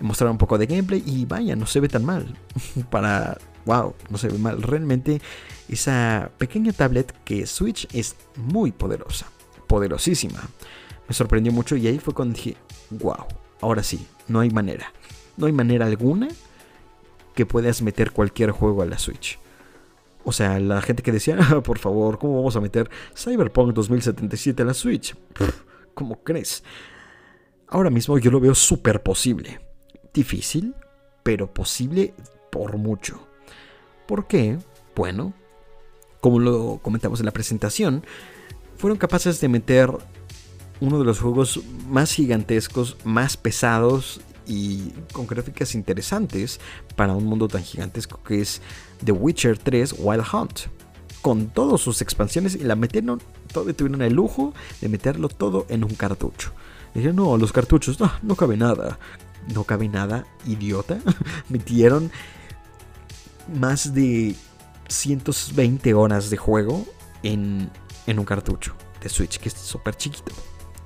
Mostrar 0.01 0.29
un 0.29 0.37
poco 0.37 0.57
de 0.57 0.67
gameplay 0.67 1.03
y 1.05 1.25
vaya, 1.25 1.55
no 1.55 1.65
se 1.65 1.79
ve 1.79 1.89
tan 1.89 2.05
mal. 2.05 2.37
Para, 2.89 3.37
wow, 3.65 3.95
no 4.09 4.17
se 4.17 4.29
ve 4.29 4.37
mal. 4.37 4.61
Realmente 4.61 5.21
esa 5.69 6.31
pequeña 6.37 6.73
tablet 6.73 7.13
que 7.23 7.45
Switch 7.45 7.87
es 7.93 8.15
muy 8.35 8.71
poderosa. 8.71 9.27
Poderosísima. 9.67 10.41
Me 11.07 11.13
sorprendió 11.13 11.51
mucho 11.51 11.75
y 11.75 11.87
ahí 11.87 11.99
fue 11.99 12.13
cuando 12.13 12.35
dije, 12.35 12.57
wow, 12.89 13.25
ahora 13.61 13.83
sí, 13.83 14.05
no 14.27 14.39
hay 14.39 14.49
manera. 14.49 14.91
No 15.35 15.45
hay 15.45 15.53
manera 15.53 15.85
alguna 15.85 16.27
que 17.35 17.45
puedas 17.45 17.81
meter 17.81 18.11
cualquier 18.11 18.51
juego 18.51 18.81
a 18.81 18.85
la 18.85 18.97
Switch. 18.97 19.39
O 20.23 20.31
sea, 20.31 20.59
la 20.59 20.81
gente 20.81 21.03
que 21.03 21.11
decía, 21.11 21.37
ah, 21.39 21.61
por 21.61 21.79
favor, 21.79 22.19
¿cómo 22.19 22.37
vamos 22.37 22.55
a 22.55 22.61
meter 22.61 22.89
Cyberpunk 23.15 23.73
2077 23.73 24.61
a 24.61 24.65
la 24.65 24.73
Switch? 24.73 25.15
¿Cómo 25.93 26.21
crees? 26.23 26.63
Ahora 27.67 27.89
mismo 27.89 28.17
yo 28.17 28.31
lo 28.31 28.39
veo 28.39 28.55
súper 28.55 29.03
posible. 29.03 29.59
Difícil, 30.13 30.73
pero 31.23 31.53
posible 31.53 32.13
por 32.51 32.77
mucho. 32.77 33.27
¿Por 34.05 34.27
qué? 34.27 34.57
Bueno, 34.95 35.33
como 36.21 36.39
lo 36.39 36.79
comentamos 36.81 37.19
en 37.19 37.25
la 37.25 37.31
presentación, 37.31 38.03
fueron 38.77 38.97
capaces 38.97 39.39
de 39.41 39.49
meter 39.49 39.91
uno 40.79 40.99
de 40.99 41.05
los 41.05 41.19
juegos 41.19 41.59
más 41.87 42.11
gigantescos, 42.11 42.97
más 43.03 43.37
pesados 43.37 44.21
y 44.45 44.91
con 45.11 45.27
gráficas 45.27 45.75
interesantes 45.75 46.59
para 46.95 47.13
un 47.13 47.25
mundo 47.25 47.47
tan 47.47 47.63
gigantesco 47.63 48.21
que 48.23 48.41
es 48.41 48.61
The 49.03 49.11
Witcher 49.11 49.57
3 49.57 49.95
Wild 49.97 50.23
Hunt. 50.31 50.59
Con 51.21 51.47
todas 51.47 51.81
sus 51.81 52.01
expansiones 52.01 52.55
y 52.55 52.59
la 52.59 52.75
metieron 52.75 53.21
todo, 53.51 53.73
tuvieron 53.73 54.01
el 54.01 54.13
lujo 54.13 54.53
de 54.79 54.87
meterlo 54.87 55.27
todo 55.27 55.65
en 55.67 55.83
un 55.83 55.95
cartucho. 55.95 56.53
Dijeron, 56.93 57.17
no, 57.17 57.37
los 57.37 57.51
cartuchos, 57.51 57.99
no, 57.99 58.11
no 58.21 58.35
cabe 58.35 58.55
nada. 58.55 58.97
No 59.53 59.63
cabe 59.63 59.89
nada, 59.89 60.25
idiota. 60.45 60.99
Metieron 61.49 62.11
más 63.59 63.93
de 63.93 64.35
120 64.87 65.93
horas 65.93 66.29
de 66.29 66.37
juego 66.37 66.85
en, 67.23 67.69
en 68.05 68.19
un 68.19 68.25
cartucho 68.25 68.75
de 69.01 69.09
Switch, 69.09 69.39
que 69.39 69.49
es 69.49 69.55
súper 69.55 69.95
chiquito. 69.95 70.31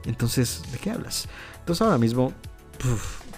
Entonces, 0.05 0.63
¿de 0.71 0.77
qué 0.77 0.91
hablas? 0.91 1.27
Entonces 1.59 1.81
ahora 1.81 1.97
mismo, 1.97 2.33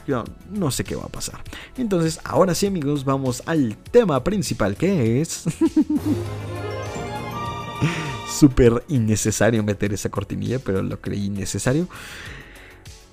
yo 0.07 0.24
no 0.49 0.72
sé 0.72 0.84
qué 0.84 0.95
va 0.95 1.03
a 1.05 1.09
pasar. 1.09 1.43
Entonces, 1.78 2.20
ahora 2.24 2.55
sí 2.55 2.68
amigos, 2.68 3.03
vamos 3.03 3.43
al 3.45 3.78
tema 3.78 4.24
principal 4.24 4.76
que 4.76 5.22
es... 5.22 5.43
súper 8.34 8.84
innecesario 8.88 9.64
meter 9.64 9.93
esa 9.93 10.09
cortinilla, 10.09 10.59
pero 10.59 10.82
lo 10.82 10.99
creí 10.99 11.30
necesario. 11.30 11.88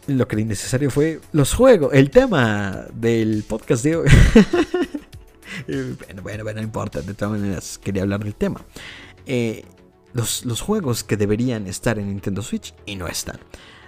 Lo 0.07 0.27
creí 0.27 0.45
necesario 0.45 0.91
fue 0.91 1.21
los 1.33 1.55
juegos, 1.55 1.93
el 1.93 2.11
tema 2.11 2.87
del 2.95 3.45
podcast 3.47 3.85
de 3.85 3.97
hoy. 3.97 4.09
bueno, 5.67 6.23
bueno, 6.23 6.45
bueno, 6.45 6.61
no 6.61 6.65
importa, 6.65 7.01
de 7.03 7.15
todas 7.15 7.41
maneras 7.41 7.79
quería 7.79 8.03
hablar 8.03 8.23
del 8.25 8.35
tema. 8.35 8.65
Eh, 9.27 9.65
los, 10.13 10.45
los 10.45 10.61
juegos 10.61 11.05
que 11.05 11.17
deberían 11.17 11.67
estar 11.67 11.99
en 11.99 12.09
Nintendo 12.09 12.43
Switch 12.43 12.75
y 12.87 12.97
no 12.97 13.07
están. 13.07 13.39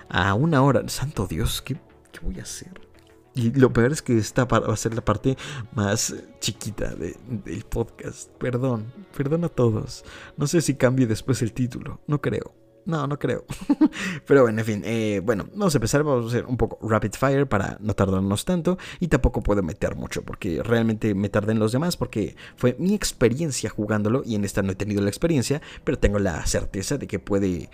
A 0.09 0.35
una 0.35 0.63
hora, 0.63 0.89
santo 0.89 1.27
Dios, 1.27 1.63
¿qué, 1.63 1.75
qué 2.13 2.21
voy 2.21 2.39
a 2.39 2.43
hacer? 2.43 2.73
Y 3.35 3.51
lo 3.53 3.73
peor 3.73 3.93
es 3.93 4.03
que 4.03 4.19
esta 4.19 4.45
va 4.45 4.59
a 4.59 4.77
ser 4.77 4.95
la 4.95 5.05
parte 5.05 5.37
más 5.75 6.15
chiquita 6.41 6.95
del 6.95 7.65
podcast. 7.69 8.31
Perdón, 8.33 8.93
perdón 9.17 9.45
a 9.45 9.49
todos. 9.49 10.05
No 10.37 10.47
sé 10.47 10.61
si 10.61 10.75
cambie 10.75 11.07
después 11.07 11.41
el 11.41 11.53
título, 11.53 12.01
no 12.07 12.21
creo. 12.21 12.55
No, 12.85 13.07
no 13.07 13.19
creo. 13.19 13.45
Pero 14.27 14.43
bueno, 14.43 14.61
en 14.61 14.65
fin. 14.65 14.83
Eh, 14.85 15.21
bueno, 15.25 15.47
vamos 15.55 15.75
a 15.75 15.79
empezar. 15.79 16.03
Vamos 16.03 16.27
a 16.27 16.29
hacer 16.29 16.47
un 16.47 16.57
poco 16.57 16.79
rapid 16.89 17.13
fire 17.13 17.49
para 17.49 17.77
no 17.81 17.95
tardarnos 17.95 18.45
tanto. 18.45 18.79
Y 19.01 19.09
tampoco 19.09 19.43
puedo 19.43 19.63
meter 19.63 19.97
mucho 19.97 20.23
porque 20.23 20.63
realmente 20.63 21.15
me 21.15 21.29
tardé 21.29 21.53
en 21.53 21.59
los 21.59 21.73
demás 21.73 21.97
porque 21.97 22.37
fue 22.57 22.77
mi 22.79 22.95
experiencia 22.95 23.71
jugándolo 23.71 24.23
y 24.25 24.35
en 24.35 24.45
esta 24.45 24.63
no 24.63 24.73
he 24.73 24.77
tenido 24.77 25.03
la 25.03 25.09
experiencia, 25.09 25.63
pero 25.85 25.99
tengo 25.99 26.19
la 26.19 26.45
certeza 26.47 26.99
de 26.99 27.07
que 27.07 27.19
puede 27.19 27.71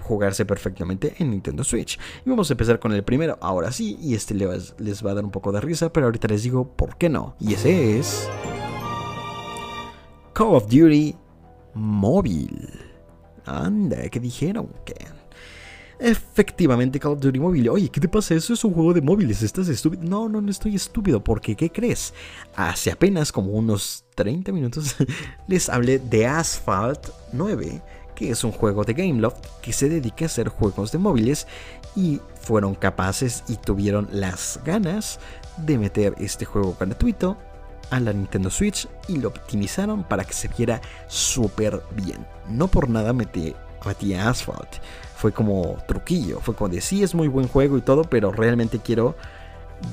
jugarse 0.00 0.44
perfectamente 0.44 1.14
en 1.18 1.30
Nintendo 1.30 1.64
Switch. 1.64 1.98
Y 2.24 2.30
vamos 2.30 2.50
a 2.50 2.54
empezar 2.54 2.78
con 2.78 2.92
el 2.92 3.04
primero, 3.04 3.38
ahora 3.40 3.72
sí, 3.72 3.96
y 4.00 4.14
este 4.14 4.34
les 4.34 5.06
va 5.06 5.10
a 5.10 5.14
dar 5.14 5.24
un 5.24 5.30
poco 5.30 5.52
de 5.52 5.60
risa, 5.60 5.92
pero 5.92 6.06
ahorita 6.06 6.28
les 6.28 6.42
digo 6.42 6.76
por 6.76 6.96
qué 6.96 7.08
no. 7.08 7.36
Y 7.38 7.54
ese 7.54 7.98
es... 7.98 8.28
Call 10.32 10.54
of 10.54 10.64
Duty 10.68 11.16
Móvil. 11.74 12.89
Anda, 13.44 14.08
¿qué 14.08 14.20
dijeron? 14.20 14.68
¿Qué? 14.84 14.94
Efectivamente, 16.00 16.98
Call 16.98 17.12
of 17.12 17.20
Duty 17.20 17.38
Móvil. 17.38 17.68
Oye, 17.68 17.90
¿qué 17.90 18.00
te 18.00 18.08
pasa? 18.08 18.34
Eso 18.34 18.54
es 18.54 18.64
un 18.64 18.72
juego 18.72 18.94
de 18.94 19.02
móviles. 19.02 19.42
¿Estás 19.42 19.68
estúpido? 19.68 20.02
No, 20.02 20.30
no, 20.30 20.40
no 20.40 20.50
estoy 20.50 20.74
estúpido. 20.74 21.22
Porque, 21.22 21.54
¿qué 21.54 21.70
crees? 21.70 22.14
Hace 22.56 22.90
apenas 22.90 23.30
como 23.30 23.52
unos 23.52 24.04
30 24.14 24.50
minutos 24.50 24.96
les 25.46 25.68
hablé 25.68 25.98
de 25.98 26.26
Asphalt 26.26 27.10
9 27.32 27.82
que 28.14 28.30
es 28.30 28.44
un 28.44 28.52
juego 28.52 28.84
de 28.84 28.92
Gameloft 28.92 29.46
que 29.62 29.72
se 29.72 29.88
dedica 29.88 30.26
a 30.26 30.26
hacer 30.26 30.48
juegos 30.48 30.92
de 30.92 30.98
móviles 30.98 31.46
y 31.96 32.20
fueron 32.38 32.74
capaces 32.74 33.44
y 33.48 33.56
tuvieron 33.56 34.08
las 34.12 34.60
ganas 34.62 35.18
de 35.56 35.78
meter 35.78 36.14
este 36.18 36.44
juego 36.44 36.76
gratuito 36.78 37.38
a 37.90 38.00
la 38.00 38.12
Nintendo 38.12 38.50
Switch 38.50 38.88
y 39.08 39.18
lo 39.18 39.28
optimizaron 39.28 40.04
para 40.04 40.24
que 40.24 40.32
se 40.32 40.48
viera 40.48 40.80
súper 41.08 41.82
bien. 41.92 42.24
No 42.48 42.68
por 42.68 42.88
nada 42.88 43.12
metí, 43.12 43.54
metí 43.84 44.14
Asphalt. 44.14 44.76
Fue 45.16 45.32
como 45.32 45.76
truquillo, 45.86 46.40
fue 46.40 46.54
como 46.54 46.70
de 46.70 46.80
sí 46.80 47.02
es 47.02 47.14
muy 47.14 47.28
buen 47.28 47.48
juego 47.48 47.76
y 47.76 47.82
todo, 47.82 48.04
pero 48.04 48.32
realmente 48.32 48.78
quiero 48.78 49.16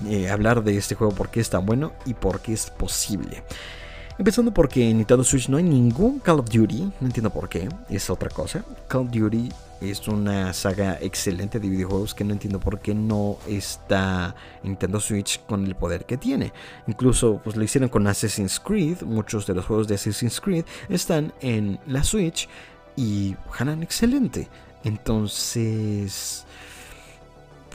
eh, 0.08 0.30
hablar 0.30 0.64
de 0.64 0.78
este 0.78 0.96
juego 0.96 1.14
porque 1.14 1.40
es 1.40 1.50
tan 1.50 1.66
bueno 1.66 1.94
y 2.06 2.14
porque 2.14 2.54
es 2.54 2.70
posible. 2.70 3.44
Empezando 4.18 4.52
porque 4.52 4.90
en 4.90 4.98
Nintendo 4.98 5.24
Switch 5.24 5.50
no 5.50 5.58
hay 5.58 5.64
ningún 5.64 6.20
Call 6.20 6.40
of 6.40 6.50
Duty, 6.50 6.92
no 7.00 7.08
entiendo 7.08 7.30
por 7.30 7.50
qué, 7.50 7.70
es 7.90 8.10
otra 8.10 8.30
cosa. 8.30 8.64
Call 8.88 9.02
of 9.02 9.12
Duty 9.12 9.50
es 9.82 10.08
una 10.08 10.54
saga 10.54 10.98
excelente 11.02 11.60
de 11.60 11.70
videojuegos 11.70 12.14
que 12.14 12.24
no 12.24 12.34
entiendo 12.34 12.60
por 12.60 12.80
qué 12.80 12.96
no 12.96 13.38
está 13.48 14.36
en 14.64 14.70
Nintendo 14.70 15.00
Switch 15.00 15.40
con 15.46 15.66
el 15.66 15.76
poder 15.76 16.06
que 16.06 16.18
tiene. 16.18 16.52
Incluso 16.88 17.40
pues 17.44 17.56
lo 17.56 17.64
hicieron 17.64 17.90
con 17.90 18.08
Assassin's 18.08 18.60
Creed, 18.60 19.04
muchos 19.04 19.46
de 19.46 19.54
los 19.54 19.66
juegos 19.66 19.88
de 19.88 19.96
Assassin's 19.96 20.42
Creed 20.42 20.66
están 20.90 21.34
en 21.42 21.80
la 21.86 22.04
Switch 22.04 22.50
y 22.96 23.36
jalan 23.52 23.84
excelente. 23.84 24.48
Entonces, 24.84 26.46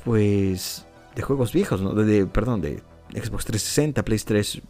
pues 0.05 0.85
de 1.15 1.23
juegos 1.23 1.53
viejos, 1.53 1.81
¿no? 1.83 1.95
de 1.95 2.27
perdón, 2.27 2.61
de 2.61 2.83
Xbox 3.15 3.45
360, 3.45 4.03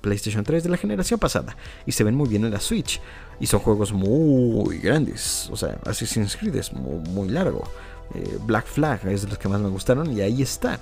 PlayStation 0.01 0.45
3 0.45 0.64
de 0.64 0.68
la 0.68 0.76
generación 0.76 1.20
pasada. 1.20 1.57
Y 1.87 1.93
se 1.93 2.05
ven 2.05 2.14
muy 2.14 2.28
bien 2.28 2.45
en 2.45 2.51
la 2.51 2.61
Switch. 2.61 3.01
Y 3.43 3.49
son 3.49 3.59
juegos 3.59 3.93
muy 3.93 4.78
grandes. 4.78 5.51
O 5.51 5.57
sea, 5.57 5.76
Assassin's 5.84 6.36
Creed 6.36 6.55
es 6.55 6.72
muy, 6.72 7.28
largo. 7.28 7.64
Eh, 8.14 8.38
Black 8.47 8.66
Flag 8.66 9.05
es 9.09 9.22
de 9.22 9.28
los 9.30 9.36
que 9.36 9.49
más 9.49 9.61
me 9.61 9.68
gustaron 9.68 10.16
y 10.16 10.20
ahí 10.20 10.43
está. 10.43 10.78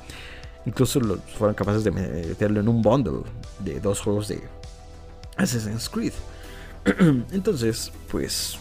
Incluso 0.67 1.01
fueron 1.39 1.55
capaces 1.55 1.85
de 1.85 1.91
meterlo 1.91 2.61
en 2.61 2.69
un 2.69 2.83
bundle 2.83 3.23
de 3.61 3.81
dos 3.81 4.03
juegos 4.03 4.29
de 4.29 4.43
Assassin's 5.39 5.89
Creed. 5.89 6.13
Entonces, 7.33 7.91
pues, 8.11 8.59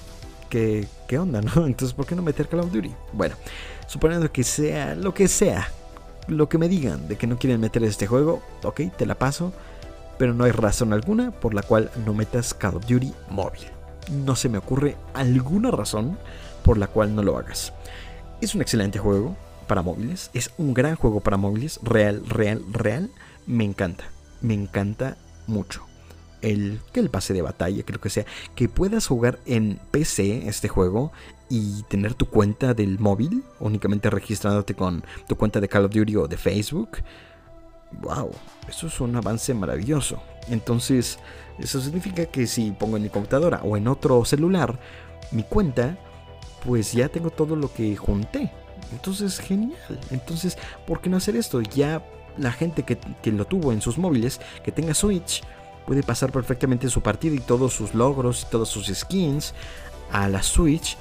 ¿qué, 0.49 0.87
¿qué 1.05 1.19
onda, 1.19 1.41
no? 1.55 1.67
Entonces, 1.67 1.93
¿por 1.93 2.05
qué 2.05 2.15
no 2.15 2.21
meter 2.21 2.47
Call 2.47 2.61
of 2.61 2.71
Duty? 2.71 2.95
Bueno, 3.11 3.35
suponiendo 3.85 4.31
que 4.31 4.45
sea 4.45 4.95
lo 4.95 5.13
que 5.13 5.27
sea 5.27 5.69
lo 6.29 6.47
que 6.47 6.57
me 6.57 6.69
digan 6.69 7.09
de 7.09 7.17
que 7.17 7.27
no 7.27 7.37
quieren 7.37 7.59
meter 7.59 7.83
este 7.83 8.07
juego, 8.07 8.41
ok, 8.63 8.81
te 8.95 9.05
la 9.05 9.15
paso, 9.15 9.51
pero 10.17 10.33
no 10.33 10.43
hay 10.45 10.51
razón 10.51 10.93
alguna 10.93 11.31
por 11.31 11.53
la 11.53 11.63
cual 11.63 11.91
no 12.05 12.13
metas 12.13 12.53
Call 12.53 12.75
of 12.75 12.85
Duty 12.85 13.11
móvil. 13.29 13.78
No 14.09 14.35
se 14.35 14.49
me 14.49 14.57
ocurre 14.57 14.97
alguna 15.13 15.71
razón 15.71 16.17
por 16.63 16.77
la 16.77 16.87
cual 16.87 17.15
no 17.15 17.23
lo 17.23 17.37
hagas. 17.37 17.73
Es 18.41 18.55
un 18.55 18.61
excelente 18.61 18.99
juego 18.99 19.35
para 19.67 19.81
móviles, 19.81 20.31
es 20.33 20.51
un 20.57 20.73
gran 20.73 20.95
juego 20.95 21.19
para 21.19 21.37
móviles, 21.37 21.79
real, 21.83 22.23
real, 22.27 22.63
real, 22.71 23.11
me 23.45 23.65
encanta, 23.65 24.05
me 24.41 24.53
encanta 24.53 25.17
mucho 25.45 25.89
el 26.41 26.79
que 26.93 26.99
el 26.99 27.09
pase 27.09 27.33
de 27.33 27.41
batalla, 27.41 27.83
creo 27.83 27.99
que 27.99 28.09
sea, 28.09 28.25
que 28.55 28.69
puedas 28.69 29.07
jugar 29.07 29.39
en 29.45 29.79
PC 29.91 30.47
este 30.47 30.67
juego 30.67 31.11
y 31.49 31.83
tener 31.83 32.13
tu 32.13 32.27
cuenta 32.27 32.73
del 32.73 32.99
móvil, 32.99 33.43
únicamente 33.59 34.09
registrándote 34.09 34.75
con 34.75 35.03
tu 35.27 35.35
cuenta 35.35 35.59
de 35.59 35.67
Call 35.67 35.85
of 35.85 35.93
Duty 35.93 36.15
o 36.15 36.27
de 36.27 36.37
Facebook. 36.37 36.99
Wow, 38.01 38.31
eso 38.67 38.87
es 38.87 39.01
un 39.01 39.15
avance 39.15 39.53
maravilloso. 39.53 40.21
Entonces, 40.47 41.19
eso 41.59 41.81
significa 41.81 42.25
que 42.25 42.47
si 42.47 42.71
pongo 42.71 42.97
en 42.97 43.03
mi 43.03 43.09
computadora 43.09 43.61
o 43.63 43.77
en 43.77 43.87
otro 43.87 44.23
celular 44.25 44.79
mi 45.31 45.43
cuenta, 45.43 45.97
pues 46.65 46.93
ya 46.93 47.09
tengo 47.09 47.29
todo 47.29 47.55
lo 47.55 47.71
que 47.73 47.95
junté. 47.95 48.51
Entonces, 48.91 49.39
genial. 49.39 49.99
Entonces, 50.09 50.57
¿por 50.87 51.01
qué 51.01 51.09
no 51.09 51.17
hacer 51.17 51.35
esto? 51.35 51.61
Ya 51.61 52.03
la 52.37 52.51
gente 52.51 52.83
que, 52.83 52.97
que 52.97 53.31
lo 53.31 53.45
tuvo 53.45 53.71
en 53.71 53.81
sus 53.81 53.97
móviles, 53.97 54.39
que 54.63 54.71
tenga 54.71 54.93
Switch, 54.93 55.43
puede 55.85 56.03
pasar 56.03 56.31
perfectamente 56.31 56.89
su 56.89 57.01
partida 57.01 57.35
y 57.35 57.39
todos 57.39 57.73
sus 57.73 57.93
logros 57.93 58.43
y 58.43 58.51
todos 58.51 58.69
sus 58.69 58.87
skins 58.87 59.53
a 60.11 60.27
la 60.27 60.41
Switch 60.41 60.97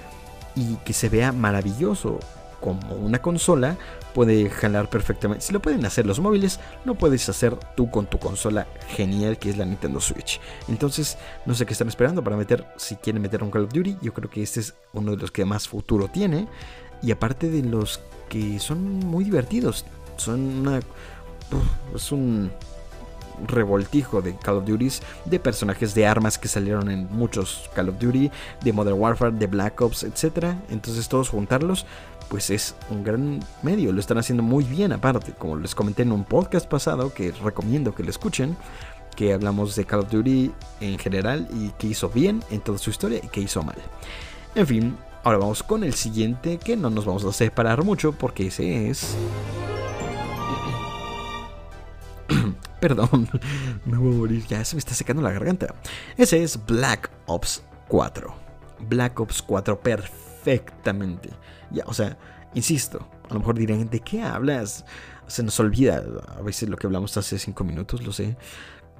y 0.54 0.76
que 0.76 0.92
se 0.92 1.08
vea 1.08 1.32
maravilloso 1.32 2.18
como 2.60 2.94
una 2.94 3.20
consola 3.20 3.76
puede 4.14 4.50
jalar 4.50 4.90
perfectamente. 4.90 5.44
Si 5.44 5.52
lo 5.52 5.60
pueden 5.60 5.84
hacer 5.84 6.06
los 6.06 6.20
móviles, 6.20 6.60
lo 6.84 6.94
puedes 6.94 7.28
hacer 7.28 7.56
tú 7.76 7.90
con 7.90 8.06
tu 8.06 8.18
consola 8.18 8.66
genial 8.88 9.38
que 9.38 9.50
es 9.50 9.56
la 9.56 9.64
Nintendo 9.64 10.00
Switch. 10.00 10.40
Entonces, 10.68 11.18
no 11.46 11.54
sé 11.54 11.66
qué 11.66 11.72
están 11.72 11.88
esperando 11.88 12.22
para 12.22 12.36
meter, 12.36 12.66
si 12.76 12.96
quieren 12.96 13.22
meter 13.22 13.42
un 13.42 13.50
Call 13.50 13.64
of 13.64 13.72
Duty, 13.72 13.98
yo 14.02 14.12
creo 14.12 14.30
que 14.30 14.42
este 14.42 14.60
es 14.60 14.74
uno 14.92 15.12
de 15.12 15.18
los 15.18 15.30
que 15.30 15.44
más 15.44 15.68
futuro 15.68 16.08
tiene. 16.08 16.48
Y 17.02 17.12
aparte 17.12 17.48
de 17.48 17.62
los 17.62 18.00
que 18.28 18.58
son 18.58 18.98
muy 19.00 19.24
divertidos, 19.24 19.84
son 20.16 20.40
una... 20.60 20.80
Es 21.94 22.12
un 22.12 22.50
revoltijo 23.46 24.20
de 24.20 24.36
Call 24.36 24.56
of 24.56 24.66
Duty, 24.66 24.90
de 25.24 25.38
personajes 25.38 25.94
de 25.94 26.06
armas 26.06 26.38
que 26.38 26.48
salieron 26.48 26.90
en 26.90 27.08
muchos 27.10 27.70
Call 27.74 27.90
of 27.90 27.98
Duty, 27.98 28.30
de 28.62 28.72
Modern 28.72 28.98
Warfare, 28.98 29.32
de 29.32 29.46
Black 29.46 29.80
Ops, 29.80 30.02
etc. 30.04 30.54
Entonces 30.70 31.08
todos 31.08 31.28
juntarlos, 31.28 31.86
pues 32.28 32.50
es 32.50 32.74
un 32.90 33.02
gran 33.02 33.40
medio, 33.62 33.92
lo 33.92 34.00
están 34.00 34.18
haciendo 34.18 34.42
muy 34.42 34.64
bien 34.64 34.92
aparte, 34.92 35.32
como 35.32 35.56
les 35.56 35.74
comenté 35.74 36.02
en 36.02 36.12
un 36.12 36.24
podcast 36.24 36.68
pasado 36.68 37.12
que 37.12 37.32
recomiendo 37.32 37.94
que 37.94 38.02
lo 38.02 38.10
escuchen, 38.10 38.56
que 39.16 39.32
hablamos 39.32 39.74
de 39.74 39.84
Call 39.84 40.00
of 40.00 40.10
Duty 40.10 40.52
en 40.80 40.98
general 40.98 41.48
y 41.52 41.70
que 41.70 41.88
hizo 41.88 42.08
bien 42.08 42.42
en 42.50 42.60
toda 42.60 42.78
su 42.78 42.90
historia 42.90 43.20
y 43.22 43.28
que 43.28 43.40
hizo 43.40 43.62
mal. 43.62 43.78
En 44.54 44.66
fin, 44.66 44.96
ahora 45.24 45.38
vamos 45.38 45.62
con 45.62 45.84
el 45.84 45.94
siguiente 45.94 46.58
que 46.58 46.76
no 46.76 46.90
nos 46.90 47.04
vamos 47.04 47.24
a 47.24 47.32
separar 47.32 47.82
mucho 47.84 48.12
porque 48.12 48.48
ese 48.48 48.90
es... 48.90 49.16
Perdón, 52.80 53.28
me 53.84 53.98
voy 53.98 54.14
a 54.14 54.18
morir, 54.18 54.46
ya 54.46 54.64
se 54.64 54.76
me 54.76 54.80
está 54.80 54.94
secando 54.94 55.22
la 55.22 55.32
garganta. 55.32 55.74
Ese 56.16 56.42
es 56.42 56.64
Black 56.66 57.10
Ops 57.26 57.62
4. 57.88 58.32
Black 58.88 59.18
Ops 59.18 59.42
4 59.42 59.80
perfectamente. 59.80 61.30
Ya, 61.70 61.84
o 61.86 61.94
sea, 61.94 62.18
insisto, 62.54 63.08
a 63.28 63.34
lo 63.34 63.40
mejor 63.40 63.58
dirán, 63.58 63.88
¿de 63.88 64.00
qué 64.00 64.22
hablas? 64.22 64.84
Se 65.26 65.42
nos 65.42 65.58
olvida 65.60 66.02
a 66.28 66.42
veces 66.42 66.68
lo 66.68 66.76
que 66.76 66.86
hablamos 66.86 67.16
hace 67.16 67.38
5 67.38 67.64
minutos, 67.64 68.02
lo 68.02 68.12
sé. 68.12 68.36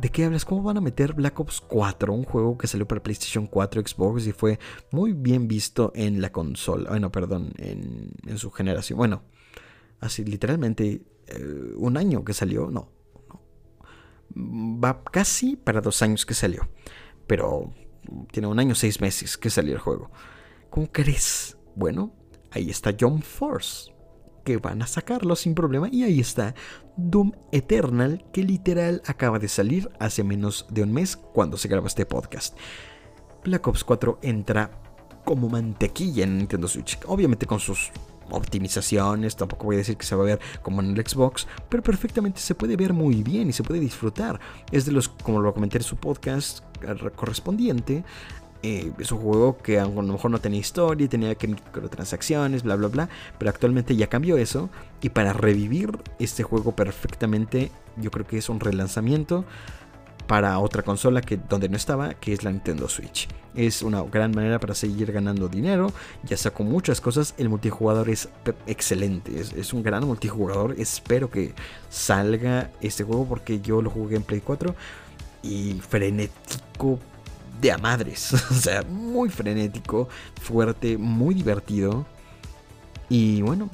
¿De 0.01 0.11
qué 0.11 0.25
hablas? 0.25 0.45
¿Cómo 0.45 0.63
van 0.63 0.77
a 0.77 0.81
meter 0.81 1.13
Black 1.13 1.41
Ops 1.41 1.61
4? 1.61 2.13
Un 2.13 2.23
juego 2.23 2.57
que 2.57 2.69
salió 2.69 2.87
para 2.87 3.03
PlayStation 3.03 3.49
4, 3.49 3.83
Xbox 3.85 4.27
y 4.29 4.33
fue 4.33 4.61
muy 4.93 5.13
bien 5.13 5.49
visto 5.49 5.91
en 5.95 6.21
la 6.21 6.31
consola. 6.31 6.91
Bueno, 6.91 7.11
perdón, 7.11 7.53
en, 7.59 8.39
su 8.39 8.53
generación. 8.53 8.97
Bueno, 8.97 9.25
así 9.99 10.25
literalmente 10.25 11.03
eh, 11.27 11.73
un 11.77 11.97
año 11.97 12.25
que 12.25 12.33
salió. 12.33 12.71
No, 12.71 12.93
va 14.37 15.03
casi 15.03 15.57
para 15.57 15.81
dos 15.81 16.01
años 16.03 16.25
que 16.25 16.35
salió. 16.35 16.69
Pero 17.27 17.73
tiene 18.31 18.47
un 18.47 18.61
año, 18.61 18.77
seis 18.77 19.01
meses 19.01 19.37
que 19.37 19.51
salió 19.51 19.75
el 19.75 19.81
juego. 19.81 20.13
¿Cómo 20.71 20.93
crees? 20.93 21.59
Bueno, 21.75 22.13
ahí 22.51 22.71
está 22.71 22.95
John 22.99 23.23
Force, 23.23 23.93
que 24.45 24.57
van 24.57 24.83
a 24.83 24.87
sacarlo 24.87 25.37
sin 25.37 25.55
problema. 25.55 25.89
Y 25.91 26.03
ahí 26.05 26.21
está 26.21 26.55
Doom 26.97 27.33
Eternal, 27.53 28.25
que 28.33 28.43
literal 28.43 29.03
acaba 29.07 29.39
de 29.39 29.49
salir 29.49 29.91
hace 29.99 30.25
menos 30.25 30.67
de 30.71 30.83
un 30.83 30.93
mes 30.93 31.17
cuando 31.17 31.57
se 31.57 31.69
graba 31.69 31.87
este 31.87 32.07
podcast. 32.07 32.57
Black 33.45 33.67
Ops 33.67 33.85
4 33.85 34.19
entra 34.23 34.71
como 35.25 35.49
mantequilla 35.49 36.25
en 36.25 36.39
Nintendo 36.39 36.69
Switch. 36.69 36.99
Obviamente 37.07 37.47
con 37.47 37.61
sus 37.61 37.91
optimizaciones, 38.31 39.37
tampoco 39.37 39.67
voy 39.67 39.77
a 39.77 39.79
decir 39.79 39.97
que 39.97 40.07
se 40.07 40.15
va 40.15 40.23
a 40.23 40.27
ver 40.27 40.41
como 40.63 40.81
en 40.81 40.97
el 40.97 41.07
Xbox, 41.07 41.47
pero 41.69 41.83
perfectamente 41.83 42.41
se 42.41 42.55
puede 42.55 42.77
ver 42.77 42.93
muy 42.93 43.23
bien 43.23 43.49
y 43.49 43.53
se 43.53 43.63
puede 43.63 43.81
disfrutar. 43.81 44.41
Es 44.71 44.85
de 44.87 44.93
los, 44.93 45.09
como 45.09 45.41
lo 45.41 45.53
comenté 45.55 45.79
en 45.79 45.85
su 45.85 45.97
podcast 45.97 46.61
correspondiente, 47.17 48.05
eh, 48.63 48.93
es 48.99 49.13
un 49.13 49.19
juego 49.19 49.57
que 49.59 49.79
a 49.79 49.85
lo 49.85 50.03
mejor 50.03 50.31
no 50.31 50.41
tenía 50.41 50.59
historia, 50.59 51.09
tenía 51.09 51.35
que 51.37 51.47
microtransacciones, 51.47 52.65
bla 52.65 52.77
bla 52.77 52.89
bla, 52.89 53.09
pero 53.39 53.51
actualmente 53.51 53.95
ya 53.95 54.09
cambió 54.09 54.37
eso 54.37 54.69
y 55.01 55.11
para 55.11 55.33
revivir 55.33 55.99
este 56.19 56.43
juego 56.43 56.73
perfectamente, 56.73 57.71
yo 57.97 58.11
creo 58.11 58.27
que 58.27 58.39
es 58.39 58.49
un 58.49 58.59
relanzamiento 58.59 59.45
para 60.27 60.59
otra 60.59 60.83
consola 60.83 61.23
que 61.23 61.37
donde 61.37 61.69
no 61.69 61.77
estaba, 61.77 62.15
que 62.15 62.33
es 62.33 62.43
la 62.43 62.51
Nintendo 62.51 62.89
Switch. 62.89 63.29
Es 63.55 63.83
una 63.83 64.03
gran 64.03 64.33
manera 64.33 64.59
para 64.61 64.75
seguir 64.75 65.11
ganando 65.11 65.49
dinero, 65.49 65.93
ya 66.25 66.37
sacó 66.37 66.65
muchas 66.65 67.01
cosas, 67.01 67.35
el 67.39 67.49
multijugador 67.49 68.11
es 68.11 68.29
excelente, 68.67 69.41
es, 69.41 69.53
es 69.53 69.73
un 69.73 69.83
gran 69.83 70.05
multijugador, 70.05 70.75
espero 70.79 71.31
que 71.31 71.55
salga 71.89 72.71
este 72.81 73.05
juego 73.05 73.25
porque 73.25 73.61
yo 73.61 73.81
lo 73.81 73.89
jugué 73.89 74.17
en 74.17 74.23
Play 74.23 74.41
4 74.41 74.75
y 75.43 75.75
frenético 75.81 76.99
de 77.61 77.73
a 77.73 77.79
madres. 77.79 78.33
o 78.51 78.55
sea, 78.55 78.83
muy 78.83 79.31
frenético, 79.31 80.09
fuerte, 80.41 80.97
muy 80.99 81.35
divertido. 81.35 82.07
Y 83.09 83.43
bueno, 83.43 83.71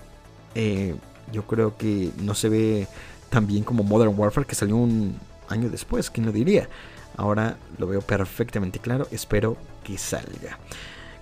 eh, 0.55 0.95
yo 1.33 1.47
creo 1.47 1.77
que 1.77 2.11
no 2.23 2.35
se 2.35 2.49
ve 2.49 2.89
tan 3.31 3.47
bien 3.47 3.65
como 3.65 3.83
Modern 3.83 4.15
Warfare 4.17 4.47
que 4.47 4.55
salió 4.55 4.77
un 4.77 5.19
año 5.49 5.69
después, 5.69 6.11
¿quién 6.11 6.27
lo 6.27 6.33
diría? 6.33 6.69
Ahora 7.17 7.57
lo 7.79 7.87
veo 7.87 8.01
perfectamente 8.01 8.79
claro, 8.79 9.07
espero 9.11 9.57
que 9.83 9.99
salga. 9.99 10.59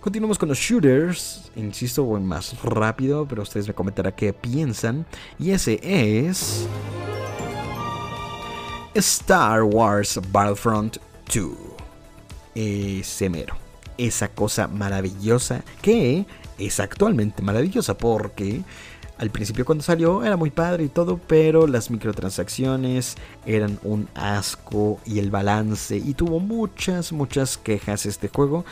Continuamos 0.00 0.36
con 0.36 0.48
los 0.48 0.58
shooters, 0.58 1.52
insisto, 1.54 2.02
voy 2.02 2.20
más 2.20 2.60
rápido, 2.62 3.26
pero 3.26 3.42
ustedes 3.42 3.68
me 3.68 3.74
comentarán 3.74 4.12
qué 4.16 4.32
piensan. 4.32 5.06
Y 5.38 5.52
ese 5.52 5.78
es... 5.82 6.66
Star 8.94 9.62
Wars 9.62 10.20
Battlefront 10.32 10.98
2. 11.32 11.71
Ese 12.54 13.28
mero. 13.28 13.56
Esa 13.98 14.28
cosa 14.28 14.68
maravillosa 14.68 15.62
que 15.80 16.26
es 16.58 16.80
actualmente 16.80 17.42
maravillosa 17.42 17.96
porque 17.96 18.62
al 19.18 19.30
principio 19.30 19.64
cuando 19.64 19.84
salió 19.84 20.24
era 20.24 20.36
muy 20.36 20.50
padre 20.50 20.84
y 20.84 20.88
todo, 20.88 21.18
pero 21.18 21.66
las 21.66 21.90
microtransacciones 21.90 23.16
eran 23.46 23.78
un 23.84 24.08
asco 24.14 24.98
y 25.04 25.18
el 25.18 25.30
balance 25.30 25.96
y 25.96 26.14
tuvo 26.14 26.40
muchas, 26.40 27.12
muchas 27.12 27.56
quejas 27.56 28.06
este 28.06 28.28
juego 28.28 28.64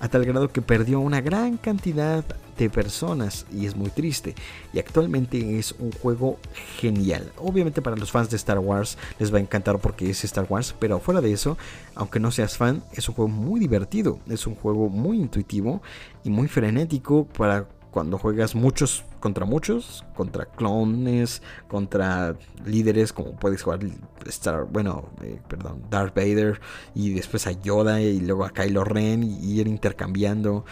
a 0.00 0.08
tal 0.08 0.24
grado 0.24 0.48
que 0.48 0.62
perdió 0.62 1.00
una 1.00 1.20
gran 1.20 1.56
cantidad 1.56 2.24
personas 2.68 3.46
y 3.52 3.66
es 3.66 3.76
muy 3.76 3.90
triste. 3.90 4.34
Y 4.72 4.80
actualmente 4.80 5.58
es 5.58 5.72
un 5.78 5.92
juego 5.92 6.38
genial. 6.80 7.30
Obviamente 7.36 7.80
para 7.80 7.96
los 7.96 8.10
fans 8.10 8.30
de 8.30 8.36
Star 8.36 8.58
Wars 8.58 8.98
les 9.20 9.32
va 9.32 9.38
a 9.38 9.40
encantar 9.40 9.78
porque 9.78 10.10
es 10.10 10.24
Star 10.24 10.46
Wars, 10.48 10.74
pero 10.78 10.98
fuera 10.98 11.20
de 11.20 11.32
eso, 11.32 11.56
aunque 11.94 12.18
no 12.18 12.32
seas 12.32 12.56
fan, 12.56 12.82
es 12.92 13.08
un 13.08 13.14
juego 13.14 13.28
muy 13.28 13.60
divertido, 13.60 14.18
es 14.28 14.46
un 14.46 14.56
juego 14.56 14.88
muy 14.88 15.18
intuitivo 15.18 15.80
y 16.24 16.30
muy 16.30 16.48
frenético 16.48 17.26
para 17.26 17.66
cuando 17.90 18.18
juegas 18.18 18.54
muchos 18.54 19.04
contra 19.18 19.44
muchos, 19.44 20.04
contra 20.14 20.46
clones, 20.46 21.42
contra 21.68 22.36
líderes, 22.64 23.12
como 23.12 23.32
puedes 23.32 23.62
jugar 23.62 23.80
Star, 24.26 24.64
bueno, 24.70 25.08
eh, 25.22 25.40
perdón, 25.48 25.82
Darth 25.90 26.14
Vader 26.14 26.60
y 26.94 27.14
después 27.14 27.46
a 27.46 27.52
Yoda 27.52 28.00
y 28.00 28.20
luego 28.20 28.44
a 28.44 28.50
Kylo 28.50 28.84
Ren 28.84 29.22
y 29.22 29.60
ir 29.60 29.66
intercambiando 29.66 30.64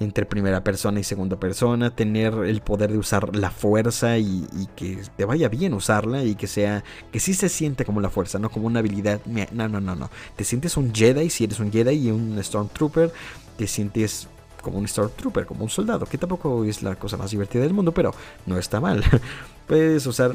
entre 0.00 0.26
primera 0.26 0.64
persona 0.64 1.00
y 1.00 1.04
segunda 1.04 1.36
persona, 1.36 1.90
tener 1.90 2.34
el 2.34 2.60
poder 2.60 2.92
de 2.92 2.98
usar 2.98 3.34
la 3.36 3.50
fuerza 3.50 4.18
y, 4.18 4.46
que 4.76 4.98
te 5.16 5.24
vaya 5.24 5.48
bien 5.48 5.74
usarla 5.74 6.24
y 6.24 6.34
que 6.34 6.46
sea, 6.46 6.84
que 7.12 7.20
sí 7.20 7.34
se 7.34 7.48
siente 7.48 7.84
como 7.84 8.00
la 8.00 8.10
fuerza, 8.10 8.38
no 8.38 8.50
como 8.50 8.66
una 8.66 8.80
habilidad. 8.80 9.20
No, 9.26 9.68
no, 9.68 9.80
no, 9.80 9.94
no. 9.94 10.10
Te 10.36 10.44
sientes 10.44 10.76
un 10.76 10.94
Jedi 10.94 11.30
si 11.30 11.44
eres 11.44 11.60
un 11.60 11.70
Jedi 11.70 12.08
y 12.08 12.10
un 12.10 12.42
Stormtrooper, 12.42 13.12
te 13.56 13.66
sientes 13.66 14.28
como 14.62 14.78
un 14.78 14.88
Stormtrooper, 14.88 15.46
como 15.46 15.64
un 15.64 15.70
soldado, 15.70 16.06
que 16.06 16.18
tampoco 16.18 16.64
es 16.64 16.82
la 16.82 16.96
cosa 16.96 17.16
más 17.16 17.30
divertida 17.30 17.62
del 17.62 17.74
mundo, 17.74 17.92
pero 17.92 18.14
no 18.46 18.58
está 18.58 18.80
mal. 18.80 19.04
Puedes 19.66 20.06
usar, 20.06 20.34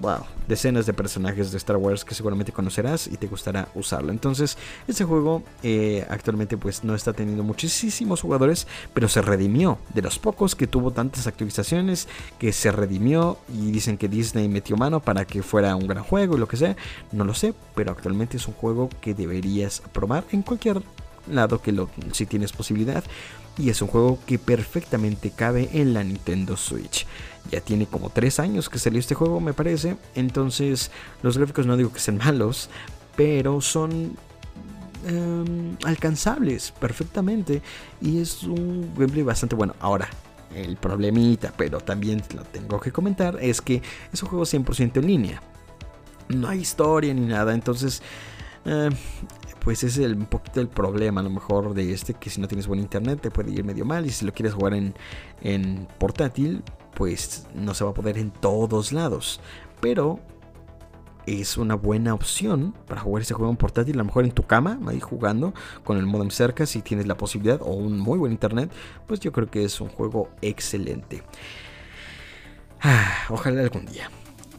wow, 0.00 0.24
decenas 0.46 0.86
de 0.86 0.92
personajes 0.92 1.50
de 1.50 1.58
Star 1.58 1.76
Wars 1.76 2.04
que 2.04 2.14
seguramente 2.14 2.52
conocerás 2.52 3.06
y 3.06 3.16
te 3.16 3.26
gustará 3.26 3.68
usarlo. 3.74 4.12
Entonces, 4.12 4.56
este 4.86 5.04
juego 5.04 5.42
eh, 5.62 6.06
actualmente 6.08 6.56
pues 6.56 6.84
no 6.84 6.94
está 6.94 7.12
teniendo 7.12 7.42
muchísimos 7.42 8.20
jugadores, 8.20 8.66
pero 8.94 9.08
se 9.08 9.22
redimió 9.22 9.78
de 9.94 10.02
los 10.02 10.18
pocos 10.18 10.54
que 10.54 10.66
tuvo 10.66 10.92
tantas 10.92 11.26
actualizaciones, 11.26 12.08
que 12.38 12.52
se 12.52 12.72
redimió 12.72 13.38
y 13.52 13.70
dicen 13.70 13.98
que 13.98 14.08
Disney 14.08 14.48
metió 14.48 14.76
mano 14.76 15.00
para 15.00 15.24
que 15.24 15.42
fuera 15.42 15.76
un 15.76 15.86
gran 15.86 16.04
juego 16.04 16.36
y 16.36 16.40
lo 16.40 16.48
que 16.48 16.56
sea. 16.56 16.76
No 17.12 17.24
lo 17.24 17.34
sé, 17.34 17.54
pero 17.74 17.92
actualmente 17.92 18.36
es 18.36 18.46
un 18.48 18.54
juego 18.54 18.88
que 19.00 19.14
deberías 19.14 19.82
probar 19.92 20.24
en 20.32 20.42
cualquier 20.42 20.82
lado 21.30 21.60
que 21.60 21.72
lo, 21.72 21.90
si 22.12 22.26
tienes 22.26 22.52
posibilidad. 22.52 23.04
Y 23.56 23.70
es 23.70 23.82
un 23.82 23.88
juego 23.88 24.20
que 24.24 24.38
perfectamente 24.38 25.32
cabe 25.32 25.68
en 25.72 25.92
la 25.92 26.04
Nintendo 26.04 26.56
Switch. 26.56 27.06
Ya 27.50 27.60
tiene 27.60 27.86
como 27.86 28.10
3 28.10 28.40
años 28.40 28.68
que 28.68 28.78
salió 28.78 29.00
este 29.00 29.14
juego, 29.14 29.40
me 29.40 29.52
parece. 29.52 29.96
Entonces, 30.14 30.90
los 31.22 31.38
gráficos 31.38 31.66
no 31.66 31.76
digo 31.76 31.92
que 31.92 32.00
sean 32.00 32.18
malos, 32.24 32.68
pero 33.16 33.60
son 33.60 34.16
em, 35.06 35.76
alcanzables 35.84 36.72
perfectamente. 36.72 37.62
Y 38.00 38.20
es 38.20 38.42
un 38.42 38.92
gameplay 38.96 39.22
bastante 39.22 39.54
bueno. 39.56 39.74
Ahora, 39.80 40.08
el 40.54 40.76
problemita, 40.76 41.52
pero 41.56 41.80
también 41.80 42.22
lo 42.34 42.42
tengo 42.44 42.80
que 42.80 42.92
comentar, 42.92 43.38
es 43.40 43.60
que 43.60 43.82
es 44.12 44.22
un 44.22 44.28
juego 44.28 44.44
100% 44.44 44.96
en 44.98 45.06
línea. 45.06 45.42
No 46.28 46.48
hay 46.48 46.60
historia 46.60 47.14
ni 47.14 47.26
nada, 47.26 47.54
entonces 47.54 48.02
eh, 48.64 48.90
pues 49.60 49.82
es 49.84 49.98
el, 49.98 50.14
un 50.14 50.26
poquito 50.26 50.60
el 50.60 50.68
problema 50.68 51.20
a 51.20 51.24
lo 51.24 51.30
mejor 51.30 51.74
de 51.74 51.92
este, 51.92 52.14
que 52.14 52.30
si 52.30 52.40
no 52.40 52.48
tienes 52.48 52.66
buen 52.66 52.80
internet 52.80 53.20
te 53.20 53.30
puede 53.30 53.50
ir 53.50 53.64
medio 53.64 53.84
mal 53.84 54.06
y 54.06 54.10
si 54.10 54.24
lo 54.24 54.32
quieres 54.32 54.54
jugar 54.54 54.74
en, 54.74 54.94
en 55.42 55.86
portátil, 55.98 56.62
pues 56.98 57.46
no 57.54 57.74
se 57.74 57.84
va 57.84 57.90
a 57.90 57.94
poder 57.94 58.18
en 58.18 58.32
todos 58.32 58.90
lados. 58.92 59.40
Pero 59.80 60.18
es 61.26 61.56
una 61.56 61.76
buena 61.76 62.12
opción 62.12 62.74
para 62.88 63.00
jugar 63.00 63.22
este 63.22 63.34
juego 63.34 63.52
en 63.52 63.56
portátil, 63.56 63.94
a 63.94 63.98
lo 63.98 64.06
mejor 64.06 64.24
en 64.24 64.32
tu 64.32 64.42
cama, 64.42 64.80
ahí 64.88 64.98
jugando 64.98 65.54
con 65.84 65.96
el 65.96 66.06
modem 66.06 66.30
cerca, 66.30 66.66
si 66.66 66.82
tienes 66.82 67.06
la 67.06 67.16
posibilidad 67.16 67.62
o 67.62 67.70
un 67.70 68.00
muy 68.00 68.18
buen 68.18 68.32
internet, 68.32 68.72
pues 69.06 69.20
yo 69.20 69.30
creo 69.30 69.48
que 69.48 69.64
es 69.64 69.80
un 69.80 69.88
juego 69.88 70.30
excelente. 70.42 71.22
Ah, 72.80 73.26
ojalá 73.28 73.60
algún 73.60 73.86
día. 73.86 74.10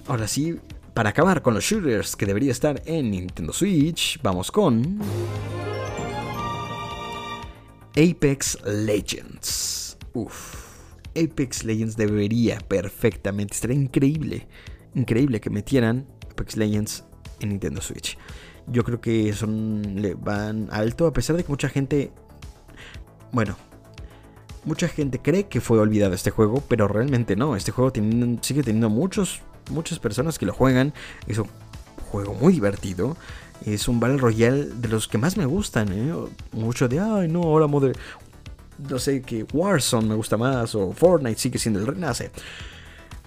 Ahora 0.07 0.25
sí, 0.25 0.57
para 0.93 1.09
acabar 1.09 1.41
con 1.41 1.53
los 1.53 1.65
shooters 1.65 2.15
que 2.15 2.25
debería 2.25 2.53
estar 2.53 2.81
en 2.85 3.11
Nintendo 3.11 3.51
Switch, 3.51 4.17
vamos 4.23 4.49
con 4.49 4.99
Apex 7.97 8.59
Legends. 8.63 9.97
Uf, 10.13 10.68
Apex 11.15 11.63
Legends 11.63 11.97
debería 11.97 12.59
perfectamente, 12.59 13.53
estaría 13.53 13.77
increíble, 13.77 14.47
increíble 14.95 15.39
que 15.41 15.49
metieran 15.49 16.07
Apex 16.31 16.57
Legends 16.57 17.03
en 17.39 17.49
Nintendo 17.49 17.81
Switch. 17.81 18.17
Yo 18.67 18.83
creo 18.83 19.01
que 19.01 19.33
son 19.33 20.01
le 20.01 20.13
van 20.13 20.69
alto 20.71 21.07
a 21.07 21.13
pesar 21.13 21.35
de 21.35 21.43
que 21.43 21.49
mucha 21.49 21.69
gente 21.69 22.11
bueno, 23.31 23.55
mucha 24.65 24.87
gente 24.87 25.19
cree 25.19 25.47
que 25.47 25.61
fue 25.61 25.79
olvidado 25.79 26.13
este 26.13 26.31
juego, 26.31 26.63
pero 26.67 26.87
realmente 26.87 27.35
no. 27.35 27.55
Este 27.55 27.71
juego 27.71 27.91
sigue 28.41 28.63
teniendo 28.63 28.89
muchos 28.89 29.41
muchas 29.69 29.99
personas 29.99 30.37
que 30.37 30.45
lo 30.45 30.53
juegan. 30.53 30.93
Es 31.27 31.37
un 31.37 31.47
juego 32.11 32.33
muy 32.33 32.53
divertido. 32.53 33.15
Es 33.65 33.87
un 33.87 33.99
Battle 33.99 34.17
Royale 34.17 34.65
de 34.65 34.87
los 34.87 35.07
que 35.07 35.17
más 35.17 35.37
me 35.37 35.45
gustan. 35.45 35.89
¿eh? 35.91 36.13
Mucho 36.53 36.87
de, 36.87 36.99
ay, 36.99 37.27
no, 37.27 37.43
ahora 37.43 37.67
Modern. 37.67 37.95
No 38.87 38.99
sé, 38.99 39.21
que 39.21 39.45
Warzone 39.51 40.07
me 40.07 40.15
gusta 40.15 40.37
más. 40.37 40.75
O 40.75 40.91
Fortnite 40.93 41.39
sigue 41.39 41.59
siendo 41.59 41.79
el 41.79 41.87
renace. 41.87 42.31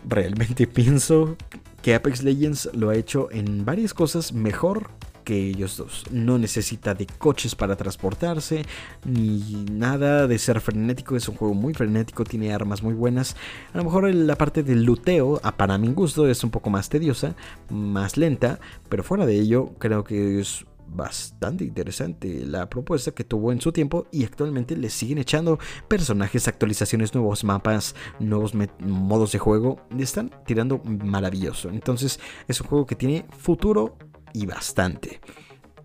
Realmente 0.08 0.66
pienso 0.68 1.36
que 1.82 1.94
Apex 1.94 2.22
Legends 2.22 2.70
lo 2.74 2.90
ha 2.90 2.94
hecho 2.94 3.28
en 3.30 3.64
varias 3.64 3.92
cosas 3.92 4.32
mejor 4.32 4.90
que 5.24 5.50
ellos 5.50 5.76
dos. 5.76 6.04
No 6.10 6.38
necesita 6.38 6.94
de 6.94 7.06
coches 7.06 7.54
para 7.54 7.76
transportarse, 7.76 8.64
ni 9.04 9.64
nada 9.70 10.26
de 10.26 10.38
ser 10.38 10.60
frenético. 10.60 11.16
Es 11.16 11.28
un 11.28 11.36
juego 11.36 11.54
muy 11.54 11.74
frenético, 11.74 12.24
tiene 12.24 12.52
armas 12.52 12.82
muy 12.82 12.94
buenas. 12.94 13.36
A 13.72 13.78
lo 13.78 13.84
mejor 13.84 14.12
la 14.14 14.36
parte 14.36 14.62
del 14.62 14.84
luteo, 14.84 15.40
para 15.56 15.78
mi 15.78 15.92
gusto, 15.92 16.28
es 16.28 16.42
un 16.44 16.50
poco 16.50 16.70
más 16.70 16.88
tediosa, 16.88 17.34
más 17.70 18.16
lenta, 18.16 18.58
pero 18.88 19.02
fuera 19.02 19.26
de 19.26 19.38
ello, 19.38 19.70
creo 19.78 20.04
que 20.04 20.40
es 20.40 20.66
bastante 20.94 21.64
interesante 21.64 22.44
la 22.46 22.68
propuesta 22.68 23.12
que 23.12 23.24
tuvo 23.24 23.52
en 23.52 23.60
su 23.60 23.72
tiempo 23.72 24.06
y 24.10 24.24
actualmente 24.24 24.76
le 24.76 24.90
siguen 24.90 25.18
echando 25.18 25.58
personajes, 25.88 26.48
actualizaciones, 26.48 27.14
nuevos 27.14 27.44
mapas, 27.44 27.94
nuevos 28.18 28.52
modos 28.80 29.32
de 29.32 29.38
juego. 29.38 29.80
Le 29.90 30.02
están 30.02 30.30
tirando 30.46 30.82
maravilloso. 30.84 31.68
Entonces 31.68 32.20
es 32.48 32.60
un 32.60 32.66
juego 32.66 32.86
que 32.86 32.96
tiene 32.96 33.26
futuro 33.38 33.96
y 34.32 34.46
bastante. 34.46 35.20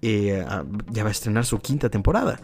Eh, 0.02 0.46
ah, 0.48 0.64
ya 0.92 1.04
va 1.04 1.10
a 1.10 1.12
estrenar 1.12 1.46
su 1.46 1.60
quinta 1.60 1.90
temporada. 1.90 2.40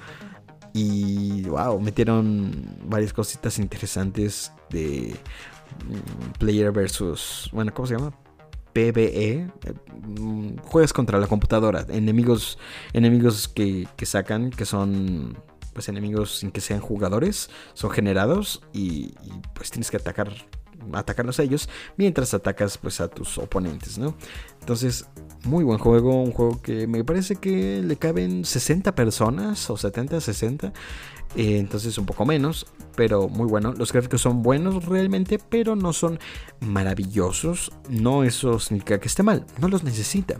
Y 0.73 1.43
wow, 1.43 1.79
metieron 1.79 2.51
varias 2.85 3.13
cositas 3.13 3.59
interesantes 3.59 4.51
de 4.71 5.15
mm, 5.87 6.31
player 6.39 6.71
versus, 6.71 7.49
bueno, 7.53 7.71
¿cómo 7.73 7.87
se 7.87 7.95
llama? 7.95 8.22
PvE, 8.73 9.47
mm, 10.19 10.57
juegas 10.63 10.93
contra 10.93 11.19
la 11.19 11.27
computadora, 11.27 11.85
enemigos, 11.89 12.57
enemigos 12.93 13.47
que, 13.47 13.87
sacan, 14.03 14.49
que 14.49 14.65
son 14.65 15.37
pues 15.73 15.89
enemigos 15.89 16.37
sin 16.37 16.51
que 16.51 16.61
sean 16.61 16.79
jugadores, 16.79 17.49
son 17.73 17.89
generados 17.89 18.61
y, 18.73 19.15
y 19.23 19.41
pues 19.55 19.71
tienes 19.71 19.89
que 19.89 19.97
atacar 19.97 20.31
atacarlos 20.91 21.39
a 21.39 21.43
ellos 21.43 21.69
mientras 21.97 22.33
atacas 22.33 22.77
pues 22.77 22.99
a 22.99 23.07
tus 23.07 23.37
oponentes, 23.37 23.97
¿no? 23.97 24.15
Entonces, 24.59 25.05
muy 25.45 25.63
buen 25.63 25.79
juego, 25.79 26.21
un 26.21 26.31
juego 26.31 26.61
que 26.61 26.87
me 26.87 27.03
parece 27.03 27.35
que 27.35 27.81
le 27.81 27.95
caben 27.95 28.45
60 28.45 28.93
personas 28.95 29.69
o 29.69 29.77
70, 29.77 30.19
60, 30.19 30.67
eh, 31.35 31.57
entonces 31.57 31.97
un 31.97 32.05
poco 32.05 32.25
menos, 32.25 32.65
pero 32.95 33.27
muy 33.27 33.47
bueno. 33.47 33.73
Los 33.73 33.91
gráficos 33.91 34.21
son 34.21 34.41
buenos 34.41 34.85
realmente, 34.85 35.39
pero 35.39 35.75
no 35.75 35.93
son 35.93 36.19
maravillosos, 36.59 37.71
no 37.89 38.23
eso 38.23 38.59
significa 38.59 38.99
que 38.99 39.07
esté 39.07 39.23
mal, 39.23 39.45
no 39.59 39.67
los 39.67 39.83
necesita. 39.83 40.39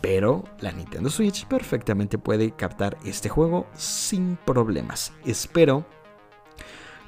Pero 0.00 0.44
la 0.60 0.72
Nintendo 0.72 1.10
Switch 1.10 1.46
perfectamente 1.46 2.18
puede 2.18 2.50
captar 2.50 2.98
este 3.04 3.28
juego 3.28 3.66
sin 3.76 4.36
problemas. 4.44 5.12
Espero 5.24 5.86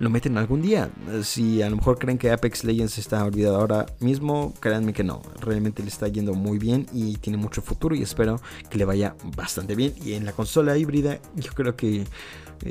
lo 0.00 0.10
meten 0.10 0.36
algún 0.38 0.60
día. 0.60 0.90
Si 1.22 1.62
a 1.62 1.70
lo 1.70 1.76
mejor 1.76 1.98
creen 1.98 2.18
que 2.18 2.30
Apex 2.30 2.64
Legends 2.64 2.98
está 2.98 3.24
olvidado 3.24 3.56
ahora 3.56 3.86
mismo, 4.00 4.52
créanme 4.60 4.92
que 4.92 5.04
no. 5.04 5.22
Realmente 5.40 5.82
le 5.82 5.88
está 5.88 6.08
yendo 6.08 6.34
muy 6.34 6.58
bien 6.58 6.86
y 6.92 7.16
tiene 7.18 7.36
mucho 7.36 7.62
futuro 7.62 7.94
y 7.94 8.02
espero 8.02 8.40
que 8.70 8.78
le 8.78 8.84
vaya 8.84 9.14
bastante 9.36 9.74
bien. 9.74 9.94
Y 10.04 10.14
en 10.14 10.24
la 10.24 10.32
consola 10.32 10.76
híbrida 10.76 11.20
yo 11.36 11.52
creo 11.52 11.76
que 11.76 12.04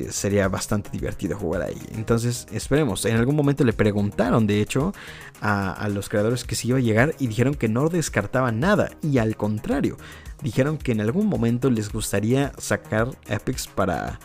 sería 0.09 0.47
bastante 0.47 0.89
divertido 0.89 1.37
jugar 1.37 1.63
ahí. 1.63 1.81
Entonces 1.95 2.47
esperemos. 2.51 3.05
En 3.05 3.15
algún 3.15 3.35
momento 3.35 3.63
le 3.63 3.73
preguntaron, 3.73 4.47
de 4.47 4.61
hecho, 4.61 4.93
a, 5.41 5.71
a 5.71 5.89
los 5.89 6.09
creadores 6.09 6.43
que 6.43 6.55
si 6.55 6.69
iba 6.69 6.77
a 6.77 6.81
llegar 6.81 7.15
y 7.19 7.27
dijeron 7.27 7.53
que 7.53 7.67
no 7.69 7.89
descartaban 7.89 8.59
nada. 8.59 8.91
Y 9.01 9.17
al 9.17 9.35
contrario, 9.37 9.97
dijeron 10.41 10.77
que 10.77 10.91
en 10.91 11.01
algún 11.01 11.27
momento 11.27 11.69
les 11.69 11.91
gustaría 11.91 12.51
sacar 12.57 13.09
Apex 13.29 13.67
para 13.67 14.19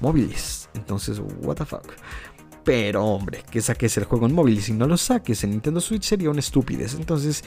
móviles. 0.00 0.68
Entonces, 0.74 1.20
what 1.42 1.56
the 1.56 1.64
fuck. 1.64 1.92
Pero 2.64 3.04
hombre, 3.04 3.42
que 3.50 3.60
saques 3.60 3.96
el 3.98 4.04
juego 4.04 4.26
en 4.26 4.34
móvil 4.34 4.58
y 4.58 4.62
si 4.62 4.72
no 4.72 4.86
lo 4.86 4.96
saques 4.96 5.44
en 5.44 5.50
Nintendo 5.50 5.80
Switch 5.80 6.04
sería 6.04 6.30
una 6.30 6.40
estupidez. 6.40 6.94
Entonces, 6.94 7.44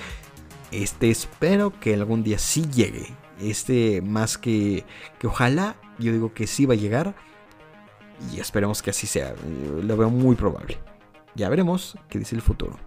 este 0.71 1.09
espero 1.09 1.77
que 1.79 1.95
algún 1.95 2.23
día 2.23 2.37
sí 2.37 2.67
llegue. 2.71 3.07
Este 3.41 4.01
más 4.01 4.37
que, 4.37 4.85
que 5.19 5.27
ojalá, 5.27 5.75
yo 5.97 6.11
digo 6.11 6.33
que 6.33 6.45
sí 6.45 6.65
va 6.65 6.75
a 6.75 6.77
llegar. 6.77 7.15
Y 8.33 8.39
esperemos 8.39 8.81
que 8.81 8.89
así 8.89 9.07
sea. 9.07 9.33
Lo 9.83 9.97
veo 9.97 10.09
muy 10.09 10.35
probable. 10.35 10.77
Ya 11.35 11.49
veremos 11.49 11.97
qué 12.09 12.19
dice 12.19 12.35
el 12.35 12.41
futuro. 12.41 12.77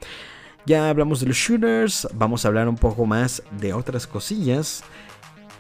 Ya 0.67 0.91
hablamos 0.91 1.21
de 1.21 1.27
los 1.27 1.37
shooters. 1.37 2.09
Vamos 2.15 2.45
a 2.45 2.49
hablar 2.49 2.69
un 2.69 2.77
poco 2.77 3.07
más 3.07 3.43
de 3.59 3.73
otras 3.73 4.07
cosillas. 4.07 4.83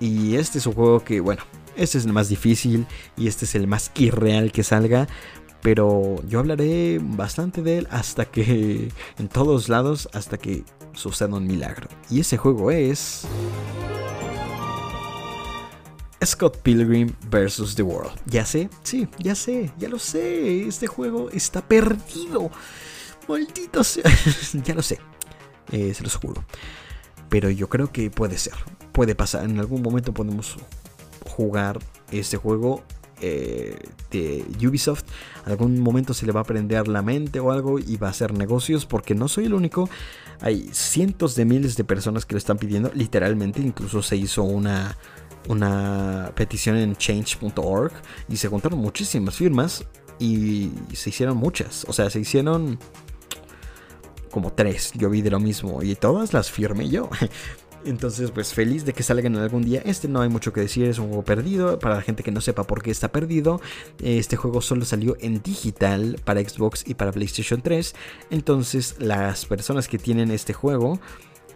Y 0.01 0.37
este 0.37 0.59
es 0.59 0.67
un 0.67 0.75
juego 0.75 1.01
que, 1.01 1.21
bueno, 1.21 1.43
este 1.77 1.99
es 1.99 2.05
el 2.05 2.13
más 2.13 2.29
difícil 2.29 2.87
y 3.17 3.29
este 3.29 3.45
es 3.45 3.55
el 3.55 3.67
más 3.67 3.93
irreal 3.95 4.51
que 4.51 4.63
salga 4.63 5.07
pero 5.63 6.17
yo 6.27 6.39
hablaré 6.39 6.99
bastante 7.03 7.63
de 7.63 7.79
él 7.79 7.89
hasta 7.91 8.25
que, 8.25 8.91
en 9.19 9.29
todos 9.29 9.69
lados, 9.69 10.09
hasta 10.13 10.39
que 10.39 10.65
suceda 10.93 11.37
un 11.37 11.47
milagro. 11.47 11.89
Y 12.09 12.21
ese 12.21 12.37
juego 12.37 12.71
es... 12.71 13.27
Scott 16.25 16.59
Pilgrim 16.59 17.13
vs. 17.31 17.75
The 17.75 17.83
World. 17.83 18.13
Ya 18.27 18.45
sé, 18.45 18.69
sí, 18.83 19.09
ya 19.19 19.35
sé, 19.35 19.71
ya 19.79 19.89
lo 19.89 19.99
sé. 19.99 20.67
Este 20.67 20.87
juego 20.87 21.31
está 21.31 21.63
perdido. 21.63 22.51
Maldito 23.29 23.85
sea. 23.85 24.05
ya 24.65 24.75
lo 24.75 24.83
sé. 24.83 24.99
Eh, 25.73 25.95
se 25.95 26.03
los 26.03 26.17
juro. 26.17 26.45
Pero 27.29 27.51
yo 27.51 27.69
creo 27.69 27.93
que 27.93 28.11
puede 28.11 28.39
ser. 28.39 28.55
Puede 28.93 29.15
pasar. 29.15 29.45
En 29.45 29.59
algún 29.59 29.83
momento 29.83 30.13
podemos 30.13 30.57
jugar 31.27 31.79
este 32.11 32.37
juego 32.37 32.83
eh, 33.23 33.77
de 34.11 34.45
Ubisoft, 34.67 35.05
algún 35.45 35.79
momento 35.81 36.15
se 36.15 36.25
le 36.25 36.33
va 36.33 36.41
a 36.41 36.45
prender 36.45 36.89
la 36.89 37.03
mente 37.03 37.39
o 37.39 37.53
algo 37.53 37.79
y 37.79 37.97
va 37.97 38.09
a 38.09 38.11
hacer 38.11 38.33
negocios 38.33 38.87
porque 38.87 39.15
no 39.15 39.29
soy 39.29 39.45
el 39.45 39.55
único. 39.55 39.89
Hay 40.41 40.71
cientos 40.73 41.35
de 41.35 41.45
miles 41.45 41.77
de 41.77 41.85
personas 41.85 42.25
que 42.25 42.35
lo 42.35 42.39
están 42.39 42.57
pidiendo, 42.57 42.91
literalmente, 42.95 43.61
incluso 43.61 44.03
se 44.03 44.17
hizo 44.17 44.43
una, 44.43 44.97
una 45.49 46.33
petición 46.35 46.77
en 46.77 46.97
change.org 46.97 47.93
y 48.29 48.37
se 48.37 48.49
contaron 48.49 48.79
muchísimas 48.79 49.35
firmas 49.35 49.85
y 50.19 50.71
se 50.93 51.11
hicieron 51.11 51.37
muchas, 51.37 51.85
o 51.89 51.93
sea, 51.93 52.11
se 52.11 52.21
hicieron 52.21 52.79
como 54.31 54.53
tres, 54.53 54.93
yo 54.95 55.11
vi 55.11 55.23
de 55.23 55.31
lo 55.31 55.41
mismo 55.41 55.83
y 55.83 55.95
todas 55.97 56.33
las 56.33 56.51
firmé 56.51 56.89
yo. 56.89 57.09
Entonces, 57.85 58.31
pues 58.31 58.53
feliz 58.53 58.85
de 58.85 58.93
que 58.93 59.03
salgan 59.03 59.37
algún 59.37 59.63
día. 59.63 59.83
Este 59.85 60.07
no 60.07 60.21
hay 60.21 60.29
mucho 60.29 60.53
que 60.53 60.61
decir, 60.61 60.87
es 60.87 60.99
un 60.99 61.09
juego 61.09 61.25
perdido. 61.25 61.79
Para 61.79 61.97
la 61.97 62.03
gente 62.03 62.23
que 62.23 62.31
no 62.31 62.41
sepa 62.41 62.65
por 62.65 62.83
qué 62.83 62.91
está 62.91 63.11
perdido, 63.11 63.61
este 64.01 64.37
juego 64.37 64.61
solo 64.61 64.85
salió 64.85 65.17
en 65.21 65.43
digital 65.43 66.21
para 66.25 66.41
Xbox 66.47 66.85
y 66.87 66.95
para 66.95 67.13
PlayStation 67.13 67.63
3. 67.63 67.95
Entonces, 68.31 68.97
las 68.99 69.47
personas 69.47 69.89
que 69.89 69.99
tienen 69.99 70.31
este 70.31 70.53
juego, 70.53 71.01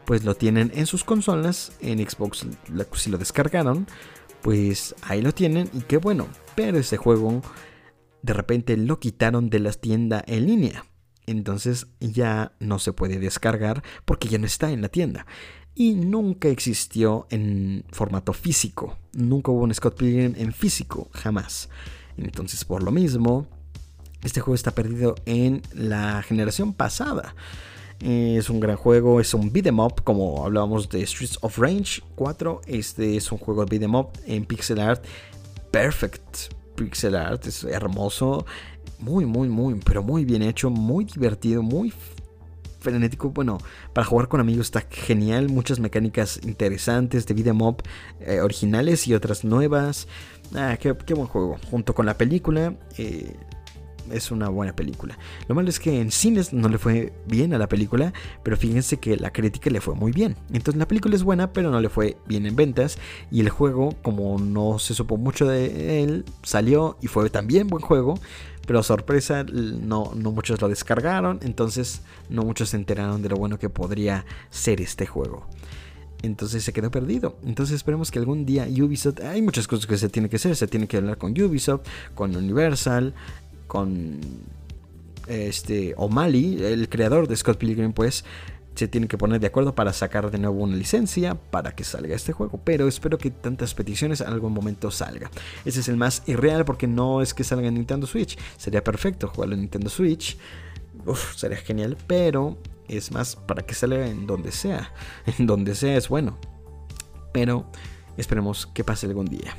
pues 0.04 0.24
lo 0.24 0.34
tienen 0.34 0.72
en 0.74 0.86
sus 0.86 1.04
consolas. 1.04 1.72
En 1.80 1.98
Xbox, 1.98 2.46
si 2.94 3.10
lo 3.10 3.18
descargaron, 3.18 3.86
pues 4.42 4.94
ahí 5.02 5.22
lo 5.22 5.32
tienen 5.32 5.70
y 5.72 5.80
qué 5.80 5.96
bueno. 5.96 6.26
Pero 6.54 6.78
este 6.78 6.96
juego, 6.96 7.42
de 8.22 8.32
repente 8.32 8.76
lo 8.76 9.00
quitaron 9.00 9.50
de 9.50 9.60
la 9.60 9.72
tienda 9.72 10.22
en 10.26 10.46
línea. 10.46 10.86
Entonces 11.26 11.86
ya 12.00 12.52
no 12.60 12.78
se 12.78 12.92
puede 12.92 13.18
descargar 13.18 13.82
porque 14.04 14.28
ya 14.28 14.38
no 14.38 14.46
está 14.46 14.70
en 14.70 14.82
la 14.82 14.88
tienda 14.88 15.26
y 15.74 15.94
nunca 15.94 16.48
existió 16.48 17.26
en 17.30 17.84
formato 17.90 18.32
físico. 18.32 18.96
Nunca 19.12 19.50
hubo 19.50 19.64
un 19.64 19.74
Scott 19.74 19.96
Pilgrim 19.96 20.34
en 20.36 20.52
físico, 20.52 21.08
jamás. 21.12 21.68
Entonces, 22.16 22.64
por 22.64 22.82
lo 22.82 22.92
mismo, 22.92 23.48
este 24.22 24.40
juego 24.40 24.54
está 24.54 24.70
perdido 24.70 25.16
en 25.26 25.62
la 25.72 26.22
generación 26.22 26.74
pasada. 26.74 27.34
Es 28.00 28.50
un 28.50 28.60
gran 28.60 28.76
juego, 28.76 29.20
es 29.20 29.32
un 29.34 29.52
beat'em 29.52 29.80
up, 29.80 30.02
como 30.04 30.44
hablábamos 30.44 30.88
de 30.88 31.06
Streets 31.06 31.38
of 31.40 31.58
Range 31.58 32.02
4. 32.14 32.60
Este 32.66 33.16
es 33.16 33.32
un 33.32 33.38
juego 33.38 33.64
beat'em 33.64 33.94
up 33.94 34.08
en 34.26 34.44
pixel 34.44 34.80
art, 34.80 35.04
perfect 35.70 36.52
pixel 36.74 37.14
art, 37.14 37.46
es 37.46 37.64
hermoso, 37.64 38.44
muy, 38.98 39.24
muy, 39.26 39.48
muy, 39.48 39.74
pero 39.84 40.02
muy 40.02 40.24
bien 40.24 40.42
hecho, 40.42 40.70
muy 40.70 41.04
divertido, 41.04 41.62
muy 41.62 41.92
frenético. 42.84 43.30
Bueno, 43.30 43.58
para 43.92 44.04
jugar 44.04 44.28
con 44.28 44.40
amigos 44.40 44.66
está 44.66 44.86
genial. 44.88 45.48
Muchas 45.48 45.80
mecánicas 45.80 46.38
interesantes 46.44 47.26
de 47.26 47.34
vida 47.34 47.52
mob 47.52 47.82
eh, 48.20 48.40
originales 48.40 49.08
y 49.08 49.14
otras 49.14 49.44
nuevas. 49.44 50.06
Ah, 50.54 50.76
qué, 50.78 50.92
buen 50.92 51.26
juego. 51.26 51.56
Junto 51.70 51.94
con 51.94 52.06
la 52.06 52.16
película. 52.16 52.74
Eh, 52.98 53.34
es 54.12 54.30
una 54.30 54.48
buena 54.48 54.74
película. 54.74 55.18
Lo 55.48 55.54
malo 55.54 55.68
es 55.68 55.80
que 55.80 56.00
en 56.00 56.10
cines 56.10 56.52
no 56.52 56.68
le 56.68 56.78
fue 56.78 57.12
bien 57.26 57.54
a 57.54 57.58
la 57.58 57.68
película, 57.68 58.12
pero 58.42 58.56
fíjense 58.56 58.98
que 58.98 59.16
la 59.16 59.32
crítica 59.32 59.70
le 59.70 59.80
fue 59.80 59.94
muy 59.94 60.12
bien. 60.12 60.36
Entonces 60.52 60.78
la 60.78 60.88
película 60.88 61.14
es 61.14 61.22
buena, 61.22 61.52
pero 61.52 61.70
no 61.70 61.80
le 61.80 61.88
fue 61.88 62.16
bien 62.26 62.46
en 62.46 62.56
ventas. 62.56 62.98
Y 63.30 63.40
el 63.40 63.50
juego, 63.50 63.94
como 64.02 64.38
no 64.38 64.78
se 64.78 64.94
supo 64.94 65.16
mucho 65.16 65.46
de 65.46 66.02
él, 66.02 66.24
salió 66.42 66.96
y 67.00 67.06
fue 67.06 67.28
también 67.30 67.68
buen 67.68 67.82
juego. 67.82 68.14
Pero 68.66 68.82
sorpresa, 68.82 69.44
no, 69.44 70.12
no 70.16 70.32
muchos 70.32 70.62
lo 70.62 70.68
descargaron, 70.68 71.38
entonces 71.42 72.00
no 72.30 72.44
muchos 72.44 72.70
se 72.70 72.78
enteraron 72.78 73.20
de 73.20 73.28
lo 73.28 73.36
bueno 73.36 73.58
que 73.58 73.68
podría 73.68 74.24
ser 74.48 74.80
este 74.80 75.06
juego. 75.06 75.46
Entonces 76.24 76.64
se 76.64 76.72
quedó 76.72 76.90
perdido. 76.90 77.36
Entonces 77.44 77.76
esperemos 77.76 78.10
que 78.10 78.18
algún 78.18 78.46
día 78.46 78.66
Ubisoft... 78.66 79.20
Hay 79.20 79.42
muchas 79.42 79.68
cosas 79.68 79.86
que 79.86 79.98
se 79.98 80.08
tiene 80.08 80.28
que 80.28 80.36
hacer. 80.36 80.56
Se 80.56 80.66
tiene 80.66 80.86
que 80.86 80.96
hablar 80.96 81.18
con 81.18 81.32
Ubisoft, 81.32 81.82
con 82.14 82.34
Universal, 82.34 83.14
con 83.74 84.20
este 85.26 85.94
O'Malley, 85.96 86.62
el 86.62 86.88
creador 86.88 87.26
de 87.26 87.34
Scott 87.34 87.58
Pilgrim, 87.58 87.92
pues 87.92 88.24
se 88.76 88.86
tienen 88.86 89.08
que 89.08 89.18
poner 89.18 89.40
de 89.40 89.48
acuerdo 89.48 89.74
para 89.74 89.92
sacar 89.92 90.30
de 90.30 90.38
nuevo 90.38 90.62
una 90.62 90.76
licencia 90.76 91.34
para 91.34 91.74
que 91.74 91.82
salga 91.82 92.14
este 92.14 92.32
juego. 92.32 92.60
Pero 92.62 92.86
espero 92.86 93.18
que 93.18 93.32
tantas 93.32 93.74
peticiones 93.74 94.20
en 94.20 94.28
algún 94.28 94.52
momento 94.52 94.92
salga. 94.92 95.28
Ese 95.64 95.80
es 95.80 95.88
el 95.88 95.96
más 95.96 96.22
irreal 96.26 96.64
porque 96.64 96.86
no 96.86 97.20
es 97.20 97.34
que 97.34 97.42
salga 97.42 97.66
en 97.66 97.74
Nintendo 97.74 98.06
Switch. 98.06 98.38
Sería 98.56 98.84
perfecto 98.84 99.26
jugarlo 99.26 99.56
en 99.56 99.62
Nintendo 99.62 99.90
Switch. 99.90 100.38
Sería 101.34 101.56
genial. 101.56 101.96
Pero 102.06 102.56
es 102.86 103.10
más 103.10 103.34
para 103.34 103.66
que 103.66 103.74
salga 103.74 104.06
en 104.06 104.28
donde 104.28 104.52
sea. 104.52 104.92
En 105.36 105.48
donde 105.48 105.74
sea 105.74 105.96
es 105.96 106.08
bueno. 106.08 106.38
Pero 107.32 107.66
esperemos 108.16 108.68
que 108.68 108.84
pase 108.84 109.08
algún 109.08 109.26
día. 109.26 109.56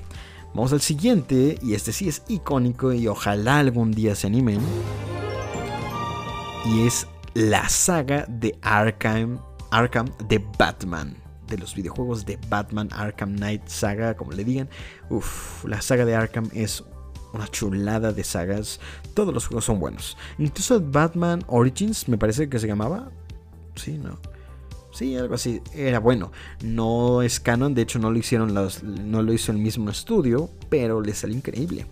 Vamos 0.56 0.72
al 0.72 0.82
siguiente. 0.82 1.60
Y 1.62 1.74
este 1.74 1.92
sí 1.92 2.08
es 2.08 2.24
icónico 2.30 2.94
y 2.94 3.08
ojalá 3.08 3.60
algún 3.60 3.92
día 3.92 4.16
se 4.16 4.28
animen. 4.28 4.62
Y 6.66 6.88
es 6.88 7.08
la 7.34 7.68
saga 7.68 8.26
de 8.30 8.58
Arkham, 8.62 9.38
Arkham 9.70 10.08
de 10.30 10.44
Batman. 10.58 11.18
De 11.48 11.58
los 11.58 11.76
videojuegos 11.76 12.26
de 12.26 12.40
Batman 12.50 12.90
Arkham 12.92 13.36
Knight 13.36 13.68
Saga, 13.68 14.16
como 14.16 14.32
le 14.32 14.46
digan. 14.46 14.70
Uf, 15.10 15.66
la 15.66 15.82
saga 15.82 16.06
de 16.06 16.16
Arkham 16.16 16.50
es 16.54 16.84
una 17.34 17.48
chulada 17.50 18.14
de 18.14 18.24
sagas. 18.24 18.80
Todos 19.14 19.34
los 19.34 19.48
juegos 19.48 19.66
son 19.66 19.80
buenos. 19.80 20.18
Incluso 20.40 20.82
Batman 20.82 21.44
Origins, 21.48 22.08
me 22.08 22.18
parece 22.18 22.48
que 22.48 22.60
se 22.60 22.68
llamaba. 22.68 23.12
Sí, 23.76 23.98
no. 23.98 24.18
Sí, 24.96 25.18
algo 25.18 25.36
así. 25.36 25.62
Era 25.74 26.00
bueno. 26.00 26.32
No 26.64 27.22
es 27.22 27.42
canon, 27.42 27.76
de 27.76 27.82
hecho 27.82 28.00
no 28.00 28.12
lo 28.12 28.18
hicieron 28.18 28.54
los, 28.54 28.82
no 28.82 29.22
lo 29.22 29.34
hizo 29.34 29.52
el 29.52 29.58
mismo 29.58 29.90
estudio, 29.90 30.50
pero 30.70 31.02
le 31.02 31.14
salió 31.14 31.36
increíble. 31.36 31.86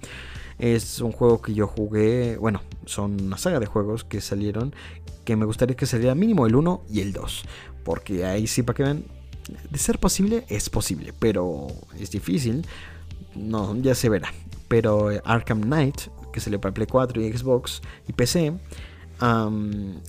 Es 0.58 1.02
un 1.02 1.12
juego 1.12 1.42
que 1.42 1.54
yo 1.54 1.68
jugué, 1.68 2.38
bueno, 2.38 2.62
son 2.86 3.20
una 3.20 3.38
saga 3.38 3.60
de 3.60 3.66
juegos 3.66 4.06
que 4.06 4.22
salieron 4.22 4.74
que 5.26 5.36
me 5.36 5.46
gustaría 5.46 5.76
que 5.76 5.86
saliera 5.86 6.16
mínimo 6.16 6.48
el 6.48 6.56
1 6.56 6.84
y 6.90 7.02
el 7.02 7.12
2, 7.12 7.44
porque 7.84 8.24
ahí 8.26 8.48
sí 8.48 8.64
para 8.64 8.78
que 8.78 8.84
vean, 8.84 9.04
de 9.70 9.78
ser 9.78 10.00
posible 10.00 10.46
es 10.48 10.70
posible, 10.70 11.14
pero 11.20 11.68
es 12.00 12.10
difícil. 12.12 12.66
No, 13.36 13.76
ya 13.76 13.96
se 13.96 14.08
verá. 14.08 14.34
Pero 14.70 15.10
Arkham 15.26 15.62
Knight, 15.62 16.04
que 16.32 16.40
salió 16.40 16.62
para 16.62 16.74
Play 16.74 16.88
4 16.88 17.22
y 17.22 17.38
Xbox 17.38 17.82
y 18.08 18.14
PC, 18.14 18.54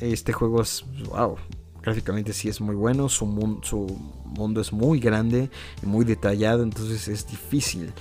este 0.00 0.32
juego 0.32 0.62
es, 0.62 0.84
wow, 1.08 1.36
gráficamente 1.84 2.32
sí 2.32 2.48
es 2.48 2.60
muy 2.60 2.74
bueno, 2.74 3.08
su, 3.10 3.26
mundo 3.26 4.60
es 4.60 4.72
muy 4.72 4.98
grande 4.98 5.50
y 5.82 5.86
muy 5.86 6.04
detallado, 6.06 6.62
entonces 6.62 7.08
es 7.08 7.28
difícil. 7.28 7.92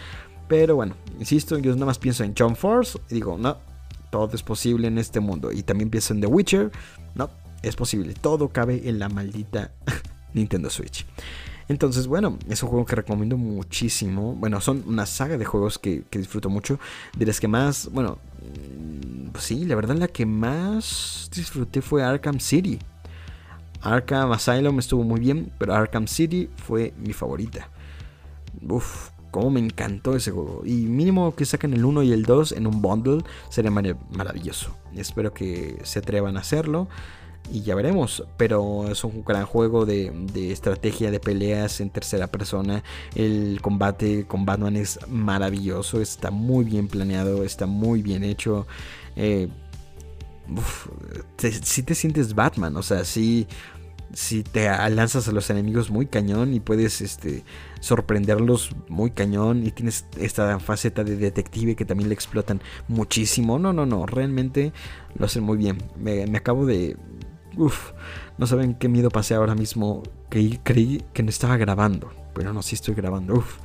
Pero 0.47 0.75
bueno, 0.75 0.95
insisto, 1.19 1.57
yo 1.57 1.73
nada 1.73 1.87
más 1.87 1.99
pienso 1.99 2.23
en 2.23 2.33
John 2.37 2.55
Force 2.55 2.97
y 3.09 3.15
digo, 3.15 3.37
no, 3.37 3.57
todo 4.09 4.33
es 4.33 4.41
posible 4.41 4.87
en 4.87 4.97
este 4.97 5.19
mundo. 5.19 5.51
Y 5.51 5.63
también 5.63 5.89
pienso 5.89 6.13
en 6.13 6.21
The 6.21 6.27
Witcher, 6.27 6.71
no, 7.13 7.29
es 7.61 7.75
posible, 7.75 8.13
todo 8.13 8.49
cabe 8.49 8.87
en 8.87 8.99
la 8.99 9.09
maldita 9.09 9.71
Nintendo 10.33 10.69
Switch. 10.69 11.05
Entonces, 11.67 12.07
bueno, 12.07 12.37
es 12.49 12.61
un 12.63 12.69
juego 12.69 12.85
que 12.85 12.95
recomiendo 12.95 13.37
muchísimo. 13.37 14.35
Bueno, 14.35 14.59
son 14.61 14.83
una 14.85 15.05
saga 15.05 15.37
de 15.37 15.45
juegos 15.45 15.79
que, 15.79 16.03
disfruto 16.11 16.49
mucho. 16.49 16.77
De 17.17 17.25
las 17.25 17.39
que 17.39 17.47
más, 17.47 17.89
bueno, 17.91 18.19
pues 19.31 19.45
sí, 19.45 19.65
la 19.65 19.75
verdad 19.75 19.95
la 19.95 20.09
que 20.09 20.25
más 20.25 21.29
disfruté 21.33 21.81
fue 21.81 22.03
Arkham 22.03 22.39
City. 22.39 22.79
Arkham 23.83 24.31
Asylum 24.31 24.79
estuvo 24.79 25.03
muy 25.03 25.19
bien, 25.19 25.51
pero 25.57 25.75
Arkham 25.75 26.07
City 26.07 26.49
fue 26.55 26.93
mi 26.97 27.13
favorita. 27.13 27.69
Uf, 28.67 29.09
cómo 29.33 29.49
me 29.49 29.59
encantó 29.59 30.15
ese 30.15 30.31
juego. 30.31 30.61
Y 30.63 30.85
mínimo 30.85 31.35
que 31.35 31.45
saquen 31.45 31.73
el 31.73 31.83
1 31.83 32.03
y 32.03 32.13
el 32.13 32.23
2 32.23 32.53
en 32.53 32.67
un 32.67 32.81
bundle 32.81 33.23
sería 33.49 33.71
maravilloso. 33.71 34.75
Espero 34.95 35.33
que 35.33 35.79
se 35.83 35.99
atrevan 35.99 36.37
a 36.37 36.41
hacerlo. 36.41 36.87
Y 37.51 37.61
ya 37.61 37.75
veremos, 37.75 38.23
pero 38.37 38.87
es 38.89 39.03
un 39.03 39.25
gran 39.25 39.45
juego 39.45 39.85
de, 39.85 40.13
estrategia 40.51 41.11
de 41.11 41.19
peleas 41.19 41.81
en 41.81 41.89
tercera 41.89 42.27
persona. 42.27 42.83
El 43.15 43.59
combate 43.61 44.25
con 44.25 44.45
Batman 44.45 44.77
es 44.77 44.99
maravilloso, 45.09 45.99
está 45.99 46.31
muy 46.31 46.63
bien 46.63 46.87
planeado, 46.87 47.43
está 47.43 47.65
muy 47.65 48.01
bien 48.01 48.23
hecho. 48.23 48.65
Eh, 49.15 49.49
si 51.63 51.83
te 51.83 51.95
sientes 51.95 52.33
Batman, 52.35 52.75
o 52.77 52.83
sea, 52.83 53.03
si, 53.03 53.47
si 54.13 54.43
te 54.43 54.69
lanzas 54.89 55.27
a 55.27 55.31
los 55.31 55.49
enemigos 55.49 55.89
muy 55.89 56.05
cañón 56.05 56.53
y 56.53 56.59
puedes 56.59 57.01
este, 57.01 57.43
sorprenderlos 57.79 58.75
muy 58.87 59.11
cañón 59.11 59.65
y 59.65 59.71
tienes 59.71 60.05
esta 60.17 60.59
faceta 60.59 61.03
de 61.03 61.17
detective 61.17 61.75
que 61.75 61.85
también 61.85 62.09
le 62.09 62.15
explotan 62.15 62.61
muchísimo. 62.87 63.59
No, 63.59 63.73
no, 63.73 63.85
no, 63.85 64.05
realmente 64.05 64.71
lo 65.15 65.25
hacen 65.25 65.43
muy 65.43 65.57
bien. 65.57 65.77
Me, 65.97 66.23
acabo 66.37 66.65
de... 66.65 66.97
Uf, 67.57 67.91
no 68.37 68.47
saben 68.47 68.75
qué 68.75 68.87
miedo 68.87 69.09
pasé 69.09 69.35
ahora 69.35 69.55
mismo. 69.55 70.03
Creí, 70.29 70.59
creí 70.63 71.03
que 71.13 71.23
no 71.23 71.29
estaba 71.29 71.57
grabando, 71.57 72.11
pero 72.33 72.53
no, 72.53 72.61
sí 72.61 72.75
estoy 72.75 72.95
grabando. 72.95 73.35
Uf, 73.35 73.57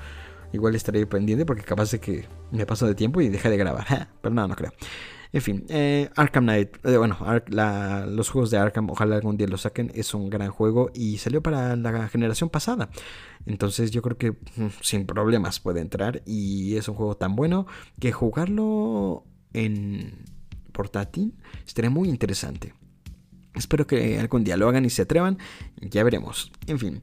igual 0.53 0.75
estaré 0.75 1.07
pendiente 1.07 1.47
porque 1.47 1.63
capaz 1.63 1.91
de 1.91 2.01
que 2.01 2.27
me 2.51 2.67
paso 2.67 2.87
de 2.87 2.95
tiempo 2.95 3.21
y 3.21 3.29
deja 3.29 3.51
de 3.51 3.57
grabar. 3.57 4.09
pero 4.21 4.35
no, 4.35 4.49
no 4.49 4.57
creo. 4.57 4.73
En 5.33 5.43
fin, 5.43 5.67
eh, 5.69 6.09
Arkham 6.17 6.45
Knight, 6.45 6.85
eh, 6.87 6.97
bueno, 6.97 7.19
los 8.09 8.31
juegos 8.31 8.51
de 8.51 8.57
Arkham, 8.57 8.89
ojalá 8.89 9.17
algún 9.17 9.37
día 9.37 9.47
lo 9.47 9.59
saquen, 9.59 9.93
es 9.95 10.15
un 10.15 10.31
gran 10.31 10.51
juego 10.51 10.91
y 10.95 11.19
salió 11.19 11.43
para 11.43 11.77
la 11.77 12.09
generación 12.09 12.49
pasada. 12.49 12.89
Entonces 13.45 13.91
yo 13.91 14.01
creo 14.01 14.17
que 14.17 14.31
mm, 14.33 14.69
sin 14.81 15.07
problemas 15.07 15.61
puede 15.61 15.81
entrar 15.81 16.23
y 16.25 16.77
es 16.77 16.89
un 16.89 16.95
juego 16.95 17.17
tan 17.17 17.37
bueno 17.37 17.67
que 18.01 18.13
jugarlo 18.13 19.25
en 19.53 20.25
portátil 20.73 21.35
estaría 21.67 21.91
muy 21.91 22.09
interesante. 22.09 22.73
Espero 23.55 23.87
que 23.87 24.19
algún 24.19 24.45
día 24.45 24.57
lo 24.57 24.69
hagan 24.69 24.85
y 24.85 24.91
se 24.91 25.03
atrevan, 25.03 25.39
ya 25.81 26.05
veremos. 26.05 26.53
En 26.67 26.79
fin. 26.79 27.03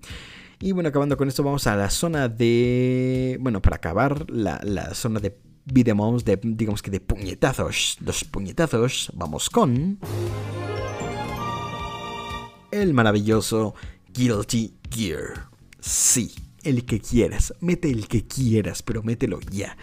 Y 0.61 0.71
bueno, 0.71 0.89
acabando 0.89 1.17
con 1.17 1.27
esto, 1.27 1.43
vamos 1.43 1.67
a 1.67 1.75
la 1.75 1.89
zona 1.89 2.29
de. 2.29 3.37
Bueno, 3.41 3.61
para 3.61 3.75
acabar, 3.75 4.29
la, 4.31 4.61
la 4.63 4.93
zona 4.93 5.19
de 5.19 5.37
Videomoms 5.65 6.23
de, 6.23 6.39
digamos 6.41 6.81
que 6.81 6.91
de 6.91 6.99
puñetazos. 6.99 7.97
Los 8.01 8.23
puñetazos, 8.23 9.11
vamos 9.15 9.49
con... 9.49 9.99
El 12.71 12.93
maravilloso 12.93 13.73
Guilty 14.13 14.73
Gear. 14.89 15.49
Sí, 15.79 16.33
el 16.63 16.85
que 16.85 16.99
quieras. 16.99 17.53
Mete 17.61 17.89
el 17.89 18.07
que 18.07 18.25
quieras, 18.25 18.83
pero 18.83 19.01
mételo 19.01 19.39
ya. 19.51 19.77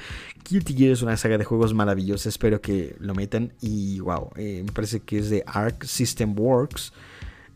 Guilty 0.48 0.74
Gear 0.74 0.92
es 0.92 1.02
una 1.02 1.16
saga 1.16 1.38
de 1.38 1.44
juegos 1.44 1.72
maravillosa. 1.72 2.28
Espero 2.28 2.60
que 2.60 2.96
lo 2.98 3.14
metan. 3.14 3.54
Y 3.60 4.00
wow, 4.00 4.30
eh, 4.36 4.62
me 4.64 4.72
parece 4.72 5.00
que 5.00 5.18
es 5.18 5.30
de 5.30 5.42
Arc 5.46 5.84
System 5.84 6.38
Works. 6.38 6.92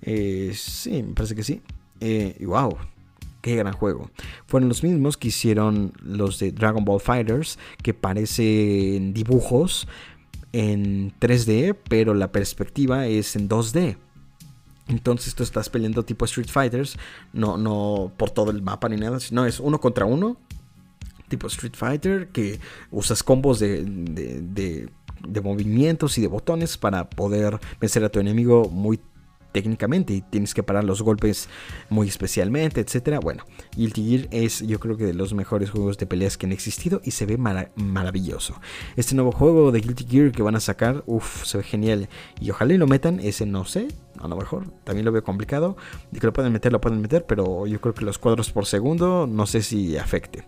Eh, 0.01 0.53
sí, 0.55 1.03
me 1.03 1.13
parece 1.13 1.35
que 1.35 1.45
sí. 1.45 1.61
Eh, 2.01 2.37
y 2.39 2.45
wow, 2.45 2.77
qué 3.47 3.55
gran 3.55 3.75
juego. 3.75 4.11
Fueron 4.47 4.69
los 4.69 4.83
mismos 4.83 5.17
que 5.17 5.29
hicieron 5.29 5.93
los 6.03 6.41
de 6.41 6.51
Dragon 6.51 6.85
Ball 6.85 7.01
Fighters, 7.01 7.61
que 7.81 7.95
parecen 7.95 9.15
dibujos 9.15 9.87
en 10.53 11.13
3D, 11.21 11.77
pero 11.89 12.13
la 12.13 12.33
perspectiva 12.33 13.07
es 13.07 13.37
en 13.37 13.49
2D. 13.49 13.99
Entonces 14.89 15.37
tú 15.37 15.45
estás 15.45 15.69
peleando 15.69 16.05
tipo 16.05 16.25
Street 16.25 16.49
Fighters, 16.49 16.99
no, 17.33 17.57
no 17.57 18.11
por 18.17 18.31
todo 18.31 18.51
el 18.51 18.63
mapa 18.63 18.89
ni 18.89 18.97
nada, 18.97 19.21
sino 19.21 19.47
es 19.47 19.61
uno 19.61 19.81
contra 19.81 20.07
uno, 20.07 20.37
tipo 21.29 21.47
Street 21.47 21.75
Fighter, 21.77 22.29
que 22.31 22.59
usas 22.91 23.23
combos 23.23 23.61
de, 23.61 23.85
de, 23.85 24.89
de 25.25 25.41
movimientos 25.41 26.19
y 26.19 26.21
de 26.21 26.27
botones 26.27 26.77
para 26.77 27.09
poder 27.09 27.61
vencer 27.81 28.03
a 28.03 28.09
tu 28.09 28.19
enemigo 28.19 28.69
muy 28.69 28.99
técnicamente 29.57 30.13
y 30.13 30.21
tienes 30.21 30.53
que 30.53 30.63
parar 30.63 30.85
los 30.85 31.01
golpes 31.01 31.49
muy 31.89 32.09
especialmente, 32.09 32.83
etcétera. 32.83 33.21
Bueno, 33.21 33.45
Guilty 33.75 34.05
Gear 34.05 34.29
es 34.31 34.61
yo 34.61 34.79
creo 34.79 34.99
que 34.99 35.07
de 35.07 35.15
los 35.15 35.33
mejores 35.33 35.71
juegos 35.71 35.97
de 35.97 36.05
peleas 36.05 36.37
que 36.37 36.45
han 36.45 36.53
existido 36.53 37.01
y 37.03 37.13
se 37.13 37.25
ve 37.25 37.39
maravilloso. 37.39 38.61
Este 38.97 39.15
nuevo 39.15 39.33
juego 39.33 39.73
de 39.73 39.81
Guilty 39.81 40.05
Gear 40.05 40.33
que 40.33 40.43
van 40.43 40.57
a 40.57 40.61
sacar, 40.61 41.05
uff, 41.07 41.47
se 41.47 41.57
ve 41.57 41.65
genial 41.65 42.11
y 42.39 42.51
ojalá 42.51 42.75
lo 42.75 42.87
metan, 42.87 43.19
ese 43.19 43.47
no 43.47 43.65
sé, 43.65 43.89
a 44.21 44.29
lo 44.29 44.37
mejor 44.37 44.71
también 44.85 45.07
lo 45.07 45.13
veo 45.13 45.25
complicado, 45.25 45.79
de 46.11 46.21
que 46.21 46.27
lo 46.27 46.35
pueden 46.35 46.53
meter, 46.53 46.71
lo 46.71 46.83
pueden 46.83 47.01
meter, 47.01 47.25
pero 47.25 47.67
yo 47.67 47.81
creo 47.81 47.95
que 47.95 48.05
los 48.05 48.19
cuadros 48.19 48.53
por 48.53 48.67
segundo 48.67 49.27
no 49.27 49.47
sé 49.47 49.63
si 49.63 49.97
afecte. 49.97 50.45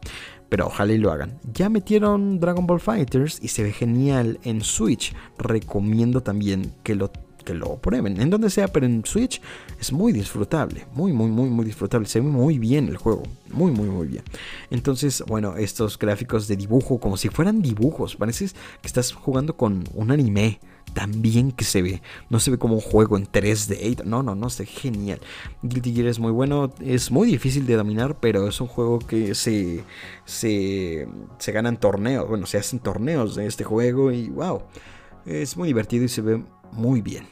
Pero 0.51 0.67
ojalá 0.67 0.93
y 0.93 0.99
lo 0.99 1.13
hagan. 1.13 1.39
Ya 1.55 1.71
metieron 1.71 2.41
Dragon 2.41 2.67
Ball 2.67 2.81
Fighters 2.81 3.39
y 3.43 3.49
se 3.49 3.63
ve 3.63 3.73
genial 3.73 4.39
en 4.45 4.61
Switch. 4.63 5.15
Recomiendo 5.39 6.23
también 6.23 6.75
que 6.83 6.95
lo 6.95 7.11
que 7.49 7.55
lo 7.55 7.77
prueben, 7.77 8.21
en 8.21 8.29
donde 8.29 8.51
sea, 8.51 8.69
pero 8.69 8.85
en 8.85 9.03
Switch 9.07 9.41
es 9.81 9.91
muy 9.91 10.13
disfrutable, 10.13 10.87
muy, 10.93 11.15
muy, 11.15 11.31
muy, 11.31 11.49
muy 11.49 11.65
disfrutable, 11.65 12.07
se 12.07 12.21
ve 12.21 12.27
muy 12.27 12.59
bien 12.59 12.89
el 12.89 12.99
juego, 12.99 13.23
muy, 13.51 13.73
muy, 13.73 13.89
muy 13.89 14.07
bien. 14.07 14.23
Entonces, 14.71 15.25
bueno, 15.27 15.57
estos 15.57 15.99
gráficos 15.99 16.47
de 16.47 16.57
dibujo, 16.57 17.01
como 17.01 17.17
si 17.17 17.31
fueran 17.31 17.63
dibujos, 17.63 18.17
parece 18.17 18.49
que 18.83 18.87
estás 18.87 19.13
jugando 19.13 19.57
con 19.57 19.85
un 19.95 20.11
anime, 20.11 20.61
tan 20.93 21.23
bien 21.23 21.53
que 21.53 21.65
se 21.65 21.81
ve. 21.81 22.03
No 22.29 22.39
se 22.39 22.51
ve 22.51 22.59
como 22.59 22.75
un 22.75 22.81
juego 22.83 23.17
en 23.17 23.27
3D. 23.27 24.05
No, 24.05 24.23
no, 24.23 24.35
no, 24.35 24.51
se 24.51 24.67
genial. 24.67 25.21
Guilty 25.63 25.93
Gear 25.93 26.09
es 26.09 26.19
muy 26.19 26.33
bueno. 26.33 26.73
Es 26.81 27.11
muy 27.11 27.29
difícil 27.29 27.67
de 27.67 27.77
dominar, 27.77 28.19
pero 28.21 28.49
es 28.49 28.61
un 28.61 28.69
juego 28.69 28.99
que 28.99 29.35
se, 29.35 29.85
se, 30.25 31.07
se 31.39 31.53
ganan 31.53 31.79
torneos. 31.79 32.27
Bueno, 32.27 32.47
se 32.47 32.57
hacen 32.57 32.79
torneos 32.79 33.37
de 33.37 33.47
este 33.47 33.65
juego 33.65 34.13
y 34.13 34.29
wow. 34.31 34.63
Es 35.27 35.59
muy 35.59 35.69
divertido 35.69 36.05
y 36.05 36.09
se 36.09 36.23
ve 36.23 36.43
muy 36.73 37.01
bien. 37.01 37.27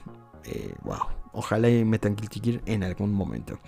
Eh, 0.45 0.75
wow. 0.85 1.01
Ojalá 1.33 1.69
metan 1.85 2.17
Guilty 2.17 2.61
en 2.67 2.83
algún 2.83 3.13
momento. 3.13 3.59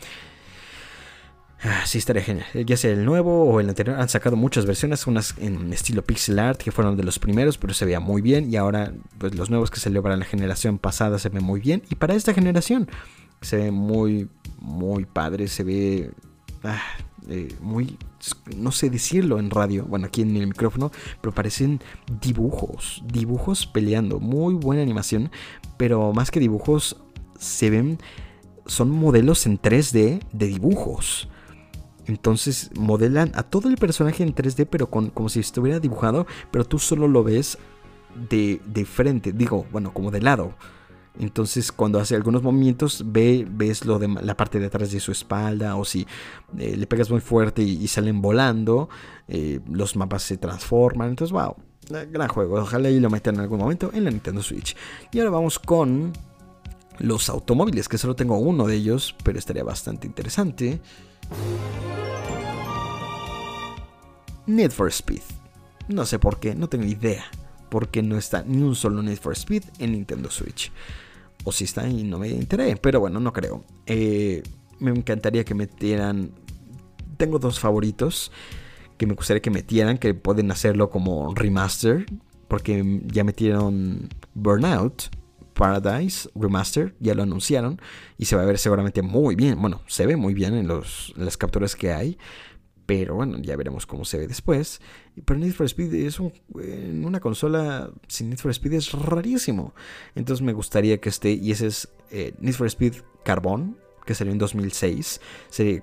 Ah, 1.61 1.83
sí, 1.87 1.99
estaría 1.99 2.23
genial. 2.23 2.47
Ya 2.67 2.77
sea 2.77 2.93
el 2.93 3.05
nuevo 3.05 3.45
o 3.45 3.59
el 3.59 3.69
anterior, 3.69 3.99
han 3.99 4.09
sacado 4.09 4.37
muchas 4.37 4.65
versiones, 4.65 5.07
unas 5.09 5.37
en 5.39 5.73
estilo 5.73 6.05
pixel 6.05 6.39
art, 6.39 6.63
que 6.63 6.71
fueron 6.71 6.97
de 6.97 7.03
los 7.03 7.19
primeros, 7.19 7.59
pero 7.59 7.75
se 7.75 7.85
veía 7.85 7.99
muy 7.99 8.23
bien. 8.23 8.53
Y 8.53 8.57
ahora, 8.57 8.93
pues 9.19 9.35
los 9.35 9.51
nuevos 9.51 9.71
que 9.71 9.81
salió 9.81 10.03
para 10.03 10.17
la 10.17 10.25
generación 10.25 10.79
pasada 10.79 11.19
se 11.19 11.29
ven 11.31 11.43
muy 11.43 11.61
bien. 11.61 11.83
Y 11.91 11.97
para 11.97 12.15
esta 12.15 12.33
generación 12.33 12.89
se 13.41 13.57
ve 13.57 13.71
muy, 13.73 14.29
muy 14.61 15.05
padre. 15.05 15.49
Se 15.49 15.65
ve 15.65 16.13
ah, 16.63 16.81
eh, 17.29 17.49
muy, 17.61 17.99
no 18.57 18.73
sé 18.73 18.91
decirlo 18.91 19.39
en 19.39 19.51
radio, 19.51 19.85
bueno, 19.85 20.07
aquí 20.07 20.23
en 20.23 20.37
el 20.37 20.47
micrófono, 20.47 20.91
pero 21.21 21.35
parecen 21.35 21.81
dibujos, 22.21 23.03
dibujos 23.07 23.67
peleando. 23.67 24.21
Muy 24.21 24.55
buena 24.55 24.83
animación, 24.83 25.31
pero 25.77 26.13
más 26.13 26.31
que 26.31 26.41
dibujos, 26.41 26.97
se 27.39 27.71
ven, 27.71 27.99
son 28.67 28.91
modelos 28.91 29.47
en 29.47 29.61
3D 29.61 30.21
de 30.33 30.47
dibujos. 30.47 31.29
Entonces 32.07 32.71
modelan 32.75 33.33
a 33.35 33.43
todo 33.43 33.69
el 33.69 33.77
personaje 33.77 34.23
en 34.23 34.35
3D, 34.35 34.67
pero 34.69 34.89
con, 34.89 35.11
como 35.11 35.29
si 35.29 35.41
estuviera 35.41 35.79
dibujado, 35.79 36.27
pero 36.51 36.65
tú 36.65 36.79
solo 36.79 37.07
lo 37.07 37.23
ves 37.23 37.59
de, 38.31 38.61
de 38.67 38.85
frente, 38.85 39.33
digo, 39.33 39.67
bueno, 39.71 39.93
como 39.93 40.11
de 40.11 40.23
lado. 40.23 40.55
Entonces, 41.19 41.73
cuando 41.73 41.99
hace 41.99 42.15
algunos 42.15 42.43
movimientos, 42.43 43.03
ve, 43.05 43.47
ves 43.51 43.85
la 43.85 44.37
parte 44.37 44.61
de 44.61 44.67
atrás 44.67 44.93
de 44.93 45.01
su 45.01 45.11
espalda. 45.11 45.77
O 45.77 45.85
si 45.85 46.07
eh, 46.59 46.77
le 46.77 46.87
pegas 46.87 47.11
muy 47.11 47.21
fuerte 47.21 47.63
y, 47.63 47.87
salen 47.89 48.23
volando, 48.23 48.89
eh, 49.27 49.61
los 49.71 49.97
mapas 49.97 50.23
se 50.23 50.37
transforman. 50.37 51.11
Entonces, 51.11 51.33
wow, 51.33 51.57
gran 52.11 52.29
juego. 52.29 52.61
Ojalá 52.61 52.91
y 52.91 53.01
lo 53.01 53.11
metan 53.11 53.35
en 53.35 53.41
algún 53.41 53.59
momento 53.59 53.91
en 53.93 54.05
la 54.05 54.11
Nintendo 54.11 54.43
Switch. 54.43 54.77
Y 55.13 55.19
ahora 55.19 55.31
vamos 55.31 55.59
con 55.59 56.13
los 56.99 57.29
automóviles, 57.29 57.89
que 57.89 57.99
solo 57.99 58.15
tengo 58.15 58.39
uno 58.39 58.67
de 58.67 58.77
ellos, 58.77 59.15
pero 59.25 59.39
estaría 59.39 59.65
bastante 59.65 60.07
interesante. 60.07 60.81
Need 64.47 64.71
for 64.71 64.89
Speed. 64.89 65.23
No 65.89 66.07
sé 66.07 66.19
por 66.19 66.39
qué, 66.39 66.55
no 66.55 66.69
tengo 66.69 66.85
idea. 66.85 67.25
Porque 67.71 68.03
no 68.03 68.17
está 68.17 68.45
ni 68.45 68.63
un 68.63 68.75
solo 68.75 69.03
Need 69.03 69.19
for 69.19 69.33
Speed 69.33 69.65
en 69.79 69.93
Nintendo 69.93 70.31
Switch. 70.31 70.73
O 71.49 71.53
si 71.53 71.65
está 71.65 71.89
y 71.89 72.03
no 72.03 72.19
me 72.19 72.29
enteré, 72.29 72.77
pero 72.77 73.01
bueno, 73.01 73.21
no 73.21 73.33
creo. 73.33 73.65
Eh, 73.87 74.43
me 74.81 74.91
encantaría 74.91 75.45
que 75.45 75.55
metieran. 75.55 76.33
Tengo 77.17 77.39
dos 77.39 77.59
favoritos 77.59 78.31
que 78.99 79.07
me 79.07 79.15
gustaría 79.15 79.41
que 79.41 79.51
metieran, 79.51 79.97
que 79.97 80.13
pueden 80.13 80.51
hacerlo 80.51 80.91
como 80.91 81.35
remaster, 81.35 82.05
porque 82.49 83.01
ya 83.07 83.25
metieron 83.25 84.11
Burnout, 84.35 85.05
Paradise 85.55 86.29
Remaster, 86.35 86.95
ya 87.01 87.15
lo 87.15 87.23
anunciaron 87.23 87.81
y 88.19 88.27
se 88.27 88.37
va 88.37 88.43
a 88.43 88.45
ver 88.45 88.59
seguramente 88.59 89.01
muy 89.01 89.35
bien. 89.35 89.59
Bueno, 89.59 89.81
se 89.87 90.05
ve 90.05 90.17
muy 90.17 90.35
bien 90.35 90.53
en, 90.55 90.69
los, 90.69 91.15
las 91.17 91.39
capturas 91.39 91.77
que 91.77 91.95
hay, 91.95 92.19
pero 92.89 93.17
bueno, 93.17 93.37
ya 93.43 93.55
veremos 93.55 93.85
cómo 93.85 94.07
se 94.07 94.17
ve 94.17 94.27
después. 94.27 94.81
Pero 95.27 95.39
Need 95.39 95.53
for 95.53 95.67
Speed 95.67 95.93
es 95.93 96.19
un, 96.19 96.33
en 96.59 97.05
una 97.05 97.21
consola 97.21 97.91
sin 98.07 98.31
Need 98.31 98.39
for 98.39 98.51
Speed 98.51 98.73
es 98.73 98.93
rarísimo. 98.93 99.75
Entonces 100.15 100.43
me 100.43 100.55
gustaría 100.55 100.99
que 100.99 101.11
esté, 101.11 101.33
y 101.33 101.51
ese 101.51 101.67
es 101.67 101.91
eh, 102.11 102.33
Need 102.41 102.55
for 102.55 102.67
Speed 102.67 102.95
Carbon, 103.27 103.77
que 104.07 104.15
salió 104.15 104.33
en 104.33 104.39
2006, 104.39 105.21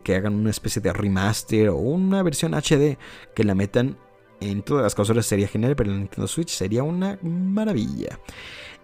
que 0.03 0.15
hagan 0.15 0.33
una 0.33 0.49
especie 0.49 0.81
de 0.81 0.91
remaster 0.93 1.69
o 1.69 1.75
una 1.75 2.23
versión 2.23 2.55
HD 2.55 2.97
que 3.35 3.43
la 3.43 3.53
metan 3.53 3.99
en 4.39 4.63
todas 4.63 4.81
las 4.81 4.95
consolas 4.95 5.27
sería 5.27 5.47
genial, 5.47 5.75
pero 5.75 5.91
en 5.91 5.99
Nintendo 5.99 6.27
Switch 6.27 6.49
sería 6.49 6.81
una 6.81 7.19
maravilla. 7.21 8.19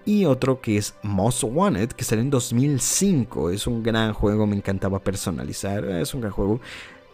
Y 0.06 0.26
otro 0.26 0.62
que 0.62 0.78
es 0.78 0.94
Most 1.02 1.44
Wanted, 1.44 1.90
que 1.94 2.04
salió 2.04 2.24
en 2.24 2.30
2005. 2.30 3.50
Es 3.50 3.66
un 3.66 3.82
gran 3.82 4.14
juego, 4.14 4.46
me 4.46 4.56
encantaba 4.56 5.00
personalizar. 5.00 5.86
Es 5.86 6.14
un 6.14 6.22
gran 6.22 6.34
juego. 6.34 6.62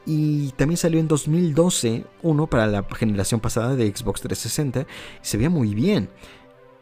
Y 0.10 0.54
también 0.54 0.78
salió 0.78 1.02
en 1.02 1.10
2012 1.10 2.06
uno 2.24 2.48
para 2.48 2.66
la 2.66 2.86
generación 2.96 3.42
pasada 3.42 3.76
de 3.76 3.94
Xbox 3.94 4.22
360. 4.22 4.82
Y 4.82 4.86
se 5.22 5.36
veía 5.36 5.50
muy 5.50 5.76
bien. 5.76 6.10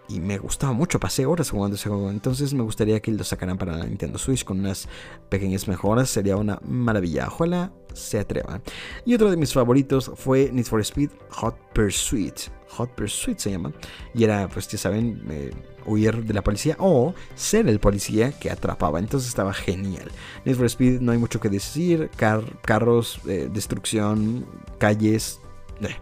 Y 0.07 0.19
me 0.19 0.37
gustaba 0.37 0.73
mucho, 0.73 0.99
pasé 0.99 1.25
horas 1.25 1.49
jugando 1.49 1.75
ese 1.75 1.89
juego. 1.89 2.11
Entonces 2.11 2.53
me 2.53 2.63
gustaría 2.63 2.99
que 2.99 3.11
lo 3.11 3.23
sacaran 3.23 3.57
para 3.57 3.77
la 3.77 3.85
Nintendo 3.85 4.19
Switch 4.19 4.43
con 4.43 4.59
unas 4.59 4.87
pequeñas 5.29 5.67
mejoras. 5.67 6.09
Sería 6.09 6.37
una 6.37 6.59
maravilla. 6.63 7.27
Ojalá 7.27 7.71
se 7.93 8.19
atreva. 8.19 8.61
Y 9.05 9.15
otro 9.15 9.31
de 9.31 9.37
mis 9.37 9.53
favoritos 9.53 10.11
fue 10.15 10.51
Need 10.51 10.65
for 10.65 10.79
Speed 10.81 11.09
Hot 11.29 11.55
Pursuit. 11.73 12.39
Hot 12.69 12.91
Pursuit 12.91 13.39
se 13.39 13.51
llama. 13.51 13.71
Y 14.13 14.23
era, 14.23 14.47
pues 14.47 14.67
ya 14.67 14.77
saben, 14.77 15.23
eh, 15.29 15.51
huir 15.85 16.23
de 16.23 16.33
la 16.33 16.43
policía 16.43 16.75
o 16.79 17.13
ser 17.35 17.67
el 17.67 17.79
policía 17.79 18.31
que 18.31 18.51
atrapaba. 18.51 18.99
Entonces 18.99 19.29
estaba 19.29 19.53
genial. 19.53 20.11
Need 20.45 20.57
for 20.57 20.65
Speed 20.65 21.01
no 21.01 21.11
hay 21.13 21.17
mucho 21.17 21.39
que 21.39 21.49
decir. 21.49 22.09
carros, 22.15 23.19
eh, 23.27 23.49
destrucción, 23.51 24.45
calles. 24.77 25.39
Eh. 25.81 25.95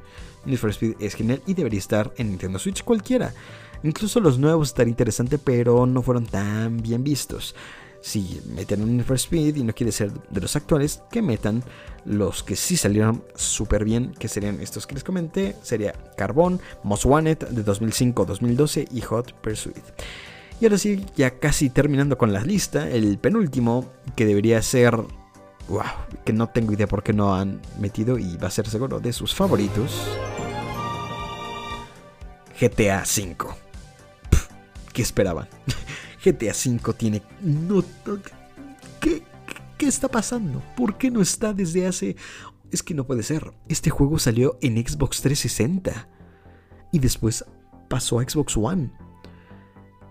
Need 0.45 0.57
for 0.57 0.69
Speed 0.71 0.95
es 0.99 1.15
genial 1.15 1.41
y 1.45 1.53
debería 1.53 1.80
estar 1.80 2.13
en 2.17 2.30
Nintendo 2.30 2.59
Switch 2.59 2.84
cualquiera. 2.84 3.34
Incluso 3.84 4.19
los 4.19 4.39
nuevos 4.39 4.69
estaría 4.69 4.91
interesante, 4.91 5.38
pero 5.38 5.85
no 5.85 6.01
fueron 6.01 6.26
tan 6.26 6.77
bien 6.77 7.03
vistos 7.03 7.53
si 8.03 8.41
meten 8.53 8.81
un 8.84 8.97
Need 8.97 9.10
Speed 9.11 9.55
y 9.55 9.64
no 9.64 9.73
quiere 9.73 9.93
ser 9.93 10.11
de 10.11 10.41
los 10.41 10.57
actuales, 10.57 11.01
que 11.10 11.22
metan 11.22 11.64
los 12.03 12.43
que 12.43 12.57
sí 12.57 12.76
salieron 12.76 13.23
súper 13.34 13.85
bien, 13.85 14.14
que 14.19 14.27
serían 14.27 14.60
estos 14.60 14.85
que 14.85 14.95
les 14.95 15.05
comenté, 15.05 15.55
sería 15.64 15.93
Carbon, 16.18 16.60
Most 16.84 17.05
de 17.05 17.65
2005-2012 17.65 18.89
y 18.91 19.01
Hot 19.01 19.34
Pursuit. 19.35 19.77
Y 20.60 20.65
ahora 20.65 20.77
sí, 20.77 21.05
ya 21.15 21.39
casi 21.39 21.69
terminando 21.69 22.18
con 22.18 22.34
la 22.34 22.41
lista, 22.41 22.89
el 22.89 23.18
penúltimo, 23.19 23.89
que 24.18 24.26
debería 24.26 24.61
ser, 24.61 24.95
wow, 25.69 25.84
que 26.26 26.34
no 26.34 26.49
tengo 26.49 26.73
idea 26.73 26.88
por 26.88 27.03
qué 27.03 27.14
no 27.14 27.34
han 27.34 27.61
metido 27.80 28.19
y 28.19 28.35
va 28.35 28.49
a 28.49 28.51
ser 28.51 28.68
seguro 28.68 28.99
de 28.99 29.14
sus 29.14 29.34
favoritos, 29.34 30.10
GTA 32.60 33.03
V. 33.03 33.62
¿Qué 34.93 35.01
esperaban? 35.01 35.47
GTA 36.23 36.53
V 36.53 36.93
tiene... 36.93 37.21
No, 37.41 37.83
¿qué, 39.01 39.23
¿Qué 39.77 39.87
está 39.87 40.07
pasando? 40.07 40.61
¿Por 40.77 40.97
qué 40.97 41.11
no 41.11 41.21
está 41.21 41.53
desde 41.53 41.87
hace... 41.87 42.15
Es 42.71 42.81
que 42.81 42.93
no 42.93 43.05
puede 43.05 43.23
ser. 43.23 43.53
Este 43.67 43.89
juego 43.89 44.17
salió 44.17 44.57
en 44.61 44.77
Xbox 44.77 45.21
360. 45.21 46.07
Y 46.91 46.99
después 46.99 47.43
pasó 47.89 48.19
a 48.19 48.23
Xbox 48.23 48.55
One. 48.55 48.91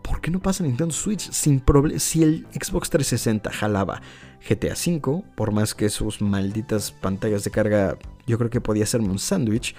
¿Por 0.03 0.21
qué 0.21 0.31
no 0.31 0.41
pasa 0.41 0.63
en 0.63 0.69
Nintendo 0.69 0.93
Switch 0.93 1.31
sin? 1.31 1.63
Si 1.99 2.23
el 2.23 2.47
Xbox 2.53 2.91
360 2.91 3.51
jalaba 3.51 4.03
GTA 4.49 4.75
V, 4.75 5.25
por 5.37 5.53
más 5.53 5.75
que 5.75 5.89
sus 5.89 6.21
malditas 6.21 6.93
pantallas 6.93 7.45
de 7.45 7.51
carga, 7.51 7.97
yo 8.27 8.39
creo 8.39 8.51
que 8.51 8.61
podía 8.61 8.85
hacerme 8.85 9.09
un 9.09 9.19
sándwich 9.19 9.75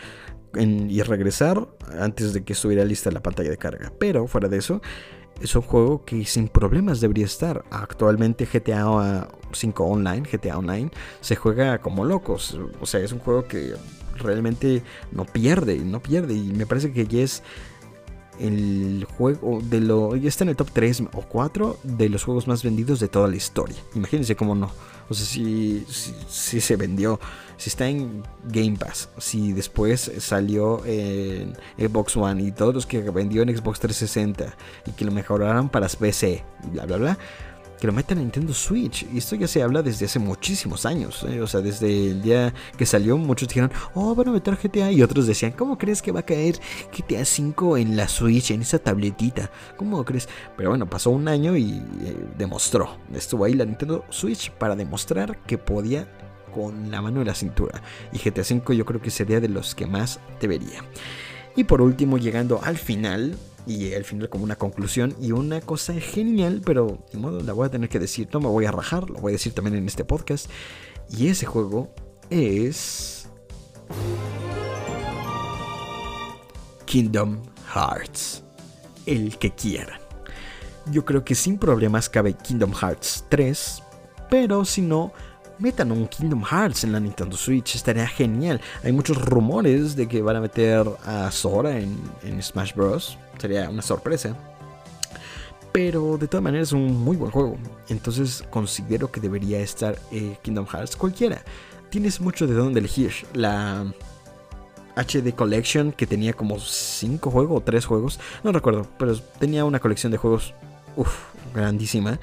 y 0.56 1.02
regresar 1.02 1.68
antes 2.00 2.34
de 2.34 2.44
que 2.44 2.54
estuviera 2.54 2.86
lista 2.86 3.12
la 3.12 3.24
pantalla 3.24 3.50
de 3.50 3.58
carga. 3.58 3.92
Pero 3.98 4.28
fuera 4.28 4.48
de 4.48 4.58
eso, 4.58 4.82
es 5.42 5.56
un 5.56 5.62
juego 5.62 6.06
que 6.06 6.26
sin 6.26 6.48
problemas 6.48 7.02
debería 7.02 7.26
estar. 7.26 7.64
Actualmente 7.72 8.46
GTA 8.46 9.28
5 9.52 9.84
Online, 9.84 10.24
GTA 10.32 10.58
Online, 10.58 10.92
se 11.22 11.36
juega 11.36 11.80
como 11.80 12.06
locos. 12.06 12.58
O 12.80 12.86
sea, 12.86 13.00
es 13.02 13.12
un 13.12 13.20
juego 13.20 13.48
que 13.48 13.74
realmente 14.18 14.84
no 15.12 15.26
pierde, 15.26 15.80
no 15.80 16.02
pierde. 16.02 16.34
Y 16.34 16.54
me 16.54 16.66
parece 16.66 16.92
que 16.92 17.08
ya 17.08 17.22
es 17.22 17.44
el 18.40 19.06
juego 19.18 19.60
de 19.62 19.80
lo. 19.80 20.16
Ya 20.16 20.30
está 20.30 20.44
en 20.44 20.50
el 20.50 20.56
top 20.56 20.70
3 20.72 21.04
o 21.14 21.22
4 21.22 21.80
de 21.84 22.10
los 22.10 22.24
juegos 22.24 22.48
más 22.48 22.64
vendidos 22.64 23.00
de 23.00 23.08
toda 23.08 23.28
la 23.28 23.36
historia. 23.36 23.78
Imagínense 23.96 24.36
cómo 24.36 24.56
no. 24.56 24.72
O 25.10 25.14
sea, 25.14 25.26
si, 25.26 25.86
si, 26.28 26.62
se 26.62 26.76
vendió, 26.76 27.20
si 27.58 27.70
está 27.70 27.88
en 27.88 28.24
Game 28.46 28.78
Pass, 28.78 29.10
si 29.18 29.54
después 29.54 30.12
salió 30.20 30.84
en 30.86 31.54
Xbox 31.78 32.18
One 32.18 32.44
y 32.44 32.52
todos 32.52 32.74
los 32.74 32.86
que 32.86 33.00
vendió 33.02 33.42
en 33.42 33.56
Xbox 33.56 33.80
360 33.80 34.56
y 34.86 34.92
que 34.92 35.06
lo 35.06 35.12
mejoraron 35.12 35.70
para 35.70 35.88
PC, 35.88 36.44
bla, 36.72 36.86
bla, 36.86 36.98
bla 36.98 37.18
que 37.84 37.88
lo 37.88 37.92
metan 37.92 38.18
en 38.18 38.24
Nintendo 38.24 38.54
Switch. 38.54 39.06
Y 39.14 39.18
esto 39.18 39.36
ya 39.36 39.46
se 39.46 39.62
habla 39.62 39.84
desde 39.84 40.06
hace 40.06 40.18
muchísimos 40.18 40.86
años. 40.86 41.26
¿eh? 41.28 41.42
O 41.42 41.48
sea, 41.48 41.60
desde 41.60 42.12
el 42.12 42.22
día 42.22 42.54
que 42.78 42.86
salió, 42.86 43.18
muchos 43.18 43.50
dijeron, 43.50 43.74
oh, 43.94 44.16
van 44.16 44.30
a 44.30 44.32
meter 44.32 44.56
GTA. 44.56 44.90
Y 44.94 45.04
otros 45.04 45.28
decían, 45.28 45.52
¿cómo 45.52 45.78
crees 45.78 46.02
que 46.02 46.14
va 46.14 46.22
a 46.22 46.26
caer 46.26 46.62
GTA 46.98 47.26
5 47.26 47.76
en 47.76 47.98
la 47.98 48.08
Switch, 48.08 48.52
en 48.52 48.62
esa 48.62 48.80
tabletita? 48.80 49.52
¿Cómo 49.76 50.06
crees? 50.06 50.30
Pero 50.56 50.70
bueno, 50.70 50.90
pasó 50.90 51.10
un 51.10 51.28
año 51.28 51.58
y 51.58 51.74
eh, 51.74 52.16
demostró. 52.38 53.00
Estuvo 53.14 53.44
ahí 53.44 53.54
la 53.54 53.66
Nintendo 53.66 54.06
Switch 54.12 54.50
para 54.52 54.78
demostrar 54.78 55.38
que 55.40 55.58
podía 55.58 56.08
con 56.54 56.92
la 56.92 57.02
mano 57.02 57.22
en 57.22 57.28
la 57.28 57.36
cintura. 57.36 57.82
Y 58.12 58.18
GTA 58.18 58.44
5 58.44 58.74
yo 58.74 58.86
creo 58.86 59.02
que 59.02 59.12
sería 59.12 59.40
de 59.40 59.50
los 59.50 59.76
que 59.76 59.88
más 59.88 60.20
debería. 60.40 60.84
Y 61.56 61.66
por 61.66 61.82
último, 61.82 62.18
llegando 62.18 62.62
al 62.64 62.78
final, 62.78 63.38
y 63.66 63.94
al 63.94 64.04
final 64.04 64.30
como 64.30 64.44
una 64.44 64.56
conclusión 64.56 65.16
y 65.22 65.32
una 65.32 65.62
cosa 65.62 65.94
genial, 65.94 66.62
pero 66.66 67.06
de 67.12 67.20
modo 67.20 67.42
la 67.42 67.54
voy 67.54 67.68
a 67.68 67.72
tener 67.72 67.90
que 67.90 68.00
decir, 68.00 68.28
no 68.34 68.40
me 68.40 68.48
voy 68.48 68.66
a 68.66 68.72
rajar, 68.72 69.10
lo 69.10 69.20
voy 69.20 69.32
a 69.32 69.34
decir 69.34 69.54
también 69.54 69.76
en 69.78 69.88
este 69.88 70.04
podcast. 70.04 70.50
Y 71.10 71.28
ese 71.28 71.46
juego 71.46 71.94
es 72.30 73.30
Kingdom 76.86 77.42
Hearts, 77.74 78.44
el 79.06 79.38
que 79.38 79.52
quieran. 79.52 80.00
Yo 80.92 81.06
creo 81.06 81.24
que 81.24 81.36
sin 81.36 81.58
problemas 81.58 82.10
cabe 82.10 82.34
Kingdom 82.34 82.74
Hearts 82.74 83.26
3, 83.30 83.84
pero 84.30 84.66
si 84.66 84.82
no, 84.82 85.14
metan 85.64 85.94
un 85.94 86.08
Kingdom 86.08 86.44
Hearts 86.44 86.84
en 86.84 86.92
la 86.92 87.00
Nintendo 87.00 87.38
Switch, 87.38 87.76
estaría 87.76 88.06
genial. 88.06 88.60
Hay 88.84 88.92
muchos 88.92 89.16
rumores 89.18 89.96
de 89.96 90.10
que 90.10 90.22
van 90.22 90.36
a 90.36 90.42
meter 90.42 90.86
a 91.06 91.32
Sora 91.32 91.80
en, 91.80 92.44
Smash 92.44 92.74
Bros. 92.74 93.18
Sería 93.40 93.70
una 93.70 93.82
sorpresa. 93.82 94.36
Pero 95.72 96.18
de 96.18 96.28
todas 96.28 96.44
maneras 96.44 96.68
es 96.68 96.74
un 96.74 97.02
muy 97.02 97.16
buen 97.16 97.32
juego. 97.32 97.58
Entonces 97.88 98.44
considero 98.50 99.10
que 99.10 99.22
debería 99.22 99.62
estar 99.62 99.98
eh, 100.12 100.36
Kingdom 100.42 100.68
Hearts 100.68 100.98
cualquiera. 100.98 101.42
Tienes 101.90 102.20
mucho 102.20 102.46
de 102.46 102.56
dónde 102.56 102.82
elegir. 102.82 103.14
La 103.34 103.86
HD 104.98 105.34
Collection 105.34 105.94
que 105.94 106.06
tenía 106.06 106.34
como 106.34 106.60
5 106.60 107.32
juegos 107.32 107.62
o 107.62 107.64
3 107.64 107.86
juegos. 107.86 108.20
No 108.44 108.52
recuerdo, 108.52 108.86
pero 109.00 109.18
tenía 109.40 109.64
una 109.64 109.80
colección 109.80 110.12
de 110.12 110.18
juegos. 110.18 110.54
Uf, 110.98 111.20
grandísima. 111.54 112.20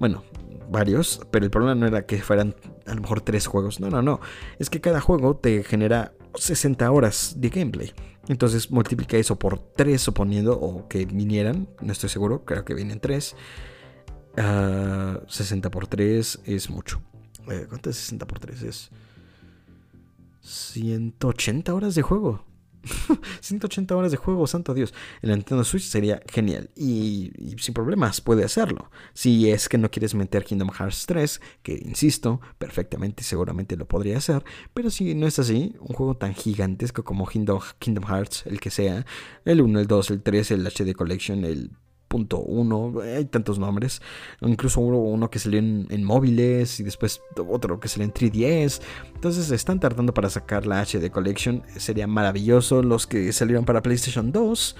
Bueno, 0.00 0.24
varios, 0.72 1.20
pero 1.30 1.44
el 1.44 1.50
problema 1.52 1.76
no 1.76 1.86
era 1.86 2.04
que 2.06 2.20
fueran 2.20 2.56
a 2.86 2.94
lo 2.94 3.02
mejor 3.02 3.20
tres 3.20 3.46
juegos. 3.46 3.80
No, 3.80 3.90
no, 3.90 4.02
no. 4.02 4.20
Es 4.58 4.70
que 4.70 4.80
cada 4.80 5.00
juego 5.00 5.36
te 5.36 5.62
genera 5.62 6.12
60 6.34 6.90
horas 6.90 7.34
de 7.38 7.48
gameplay. 7.50 7.92
Entonces 8.28 8.70
multiplica 8.70 9.16
eso 9.16 9.38
por 9.38 9.58
3 9.58 10.00
suponiendo, 10.00 10.58
o 10.58 10.88
que 10.88 11.04
vinieran, 11.06 11.68
no 11.80 11.92
estoy 11.92 12.08
seguro, 12.08 12.44
creo 12.44 12.64
que 12.64 12.74
vienen 12.74 13.00
3. 13.00 13.36
60 14.34 15.68
ah, 15.68 15.70
por 15.70 15.86
3 15.86 16.40
es 16.44 16.70
mucho. 16.70 17.02
Eh, 17.50 17.66
¿Cuánto 17.68 17.90
es 17.90 17.96
60 17.96 18.26
por 18.26 18.38
3? 18.38 18.62
Es 18.62 18.90
180 20.40 21.74
horas 21.74 21.94
de 21.94 22.02
juego. 22.02 22.44
180 23.40 23.96
horas 23.96 24.10
de 24.10 24.16
juego, 24.16 24.46
santo 24.46 24.74
Dios. 24.74 24.92
En 25.22 25.30
la 25.30 25.36
Nintendo 25.36 25.64
Switch 25.64 25.84
sería 25.84 26.22
genial. 26.30 26.70
Y, 26.76 27.32
sin 27.58 27.74
problemas 27.74 28.20
puede 28.20 28.44
hacerlo. 28.44 28.90
Si 29.14 29.50
es 29.50 29.68
que 29.68 29.78
no 29.78 29.90
quieres 29.90 30.14
meter 30.14 30.44
Kingdom 30.44 30.70
Hearts 30.70 31.06
3, 31.06 31.40
que 31.62 31.80
insisto, 31.84 32.40
perfectamente 32.58 33.22
seguramente 33.22 33.76
lo 33.76 33.86
podría 33.86 34.18
hacer. 34.18 34.44
Pero 34.74 34.90
si 34.90 35.14
no 35.14 35.26
es 35.26 35.38
así, 35.38 35.74
un 35.80 35.94
juego 35.94 36.16
tan 36.16 36.34
gigantesco 36.34 37.04
como 37.04 37.26
Kingdom, 37.26 37.60
Kingdom 37.78 38.04
Hearts, 38.04 38.44
el 38.46 38.60
que 38.60 38.70
sea, 38.70 39.06
el 39.44 39.60
1, 39.60 39.80
el 39.80 39.86
2, 39.86 40.10
el 40.10 40.22
3, 40.22 40.50
el 40.52 40.66
HD 40.66 40.94
Collection, 40.94 41.44
el 41.44 41.70
uno 42.12 43.00
hay 43.00 43.24
tantos 43.24 43.58
nombres, 43.58 44.02
incluso 44.40 44.80
uno, 44.80 45.30
que 45.30 45.38
salió 45.38 45.58
en, 45.58 46.04
móviles 46.04 46.80
y 46.80 46.82
después 46.82 47.22
otro 47.48 47.80
que 47.80 47.88
salió 47.88 48.04
en 48.04 48.12
3DS, 48.12 48.80
entonces 49.14 49.50
están 49.50 49.80
tardando 49.80 50.12
para 50.12 50.30
sacar 50.30 50.66
la 50.66 50.82
HD 50.82 51.10
Collection, 51.10 51.62
sería 51.76 52.06
maravilloso 52.06 52.82
los 52.82 53.06
que 53.06 53.32
salieron 53.32 53.64
para 53.64 53.82
PlayStation 53.82 54.32
2, 54.32 54.76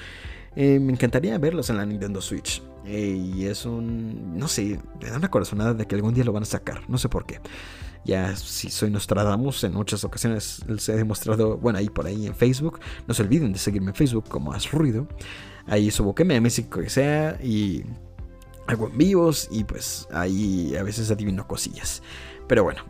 eh, 0.54 0.78
me 0.78 0.92
encantaría 0.92 1.38
verlos 1.38 1.70
en 1.70 1.78
la 1.78 1.86
Nintendo 1.86 2.20
Switch. 2.20 2.62
Y 2.84 3.44
es 3.44 3.64
un. 3.64 4.36
No 4.36 4.48
sé, 4.48 4.80
me 5.00 5.08
da 5.08 5.16
una 5.16 5.30
corazonada 5.30 5.72
de 5.72 5.86
que 5.86 5.94
algún 5.94 6.14
día 6.14 6.24
lo 6.24 6.32
van 6.32 6.42
a 6.42 6.46
sacar. 6.46 6.88
No 6.90 6.98
sé 6.98 7.08
por 7.08 7.26
qué. 7.26 7.40
Ya 8.04 8.34
si 8.34 8.70
soy 8.70 8.90
Nostradamus, 8.90 9.62
en 9.62 9.74
muchas 9.74 10.02
ocasiones 10.02 10.60
les 10.66 10.88
he 10.88 10.96
demostrado, 10.96 11.56
bueno, 11.58 11.78
ahí 11.78 11.88
por 11.88 12.06
ahí 12.06 12.26
en 12.26 12.34
Facebook. 12.34 12.80
No 13.06 13.14
se 13.14 13.22
olviden 13.22 13.52
de 13.52 13.60
seguirme 13.60 13.90
en 13.90 13.94
Facebook 13.94 14.24
como 14.28 14.52
Haz 14.52 14.72
Ruido. 14.72 15.06
Ahí 15.66 15.90
subo 15.90 16.14
que 16.14 16.24
memes 16.24 16.58
y 16.58 16.64
que 16.64 16.90
sea 16.90 17.38
y 17.42 17.84
hago 18.66 18.88
en 18.88 18.98
vivos 18.98 19.48
y 19.50 19.64
pues 19.64 20.08
ahí 20.12 20.74
a 20.76 20.82
veces 20.82 21.10
adivino 21.10 21.46
cosillas. 21.46 22.02
Pero 22.48 22.64
bueno, 22.64 22.82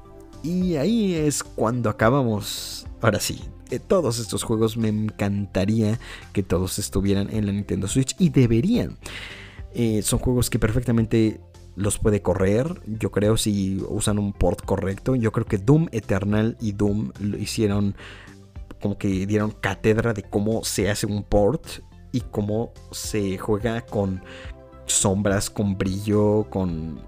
y 0.42 0.76
ahí 0.76 1.14
es 1.14 1.42
cuando 1.42 1.90
acabamos. 1.90 2.86
Ahora 3.00 3.20
sí, 3.20 3.40
eh, 3.70 3.78
todos 3.78 4.18
estos 4.18 4.42
juegos 4.42 4.76
me 4.76 4.88
encantaría 4.88 5.98
que 6.32 6.42
todos 6.42 6.78
estuvieran 6.78 7.28
en 7.34 7.46
la 7.46 7.52
Nintendo 7.52 7.88
Switch 7.88 8.14
y 8.18 8.30
deberían. 8.30 8.96
Eh, 9.74 10.02
son 10.02 10.18
juegos 10.18 10.50
que 10.50 10.58
perfectamente 10.58 11.40
los 11.74 11.98
puede 11.98 12.22
correr. 12.22 12.80
Yo 12.86 13.10
creo 13.10 13.36
si 13.36 13.82
usan 13.88 14.18
un 14.18 14.32
port 14.32 14.64
correcto. 14.64 15.14
Yo 15.14 15.32
creo 15.32 15.46
que 15.46 15.58
Doom 15.58 15.88
Eternal 15.92 16.56
y 16.60 16.72
Doom 16.72 17.12
lo 17.20 17.38
hicieron 17.38 17.94
como 18.80 18.98
que 18.98 19.26
dieron 19.26 19.52
cátedra 19.52 20.12
de 20.12 20.24
cómo 20.24 20.64
se 20.64 20.90
hace 20.90 21.06
un 21.06 21.22
port 21.22 21.64
y 22.12 22.20
cómo 22.20 22.72
se 22.90 23.38
juega 23.38 23.80
con 23.82 24.22
sombras, 24.86 25.50
con 25.50 25.76
brillo, 25.76 26.46
con 26.50 27.00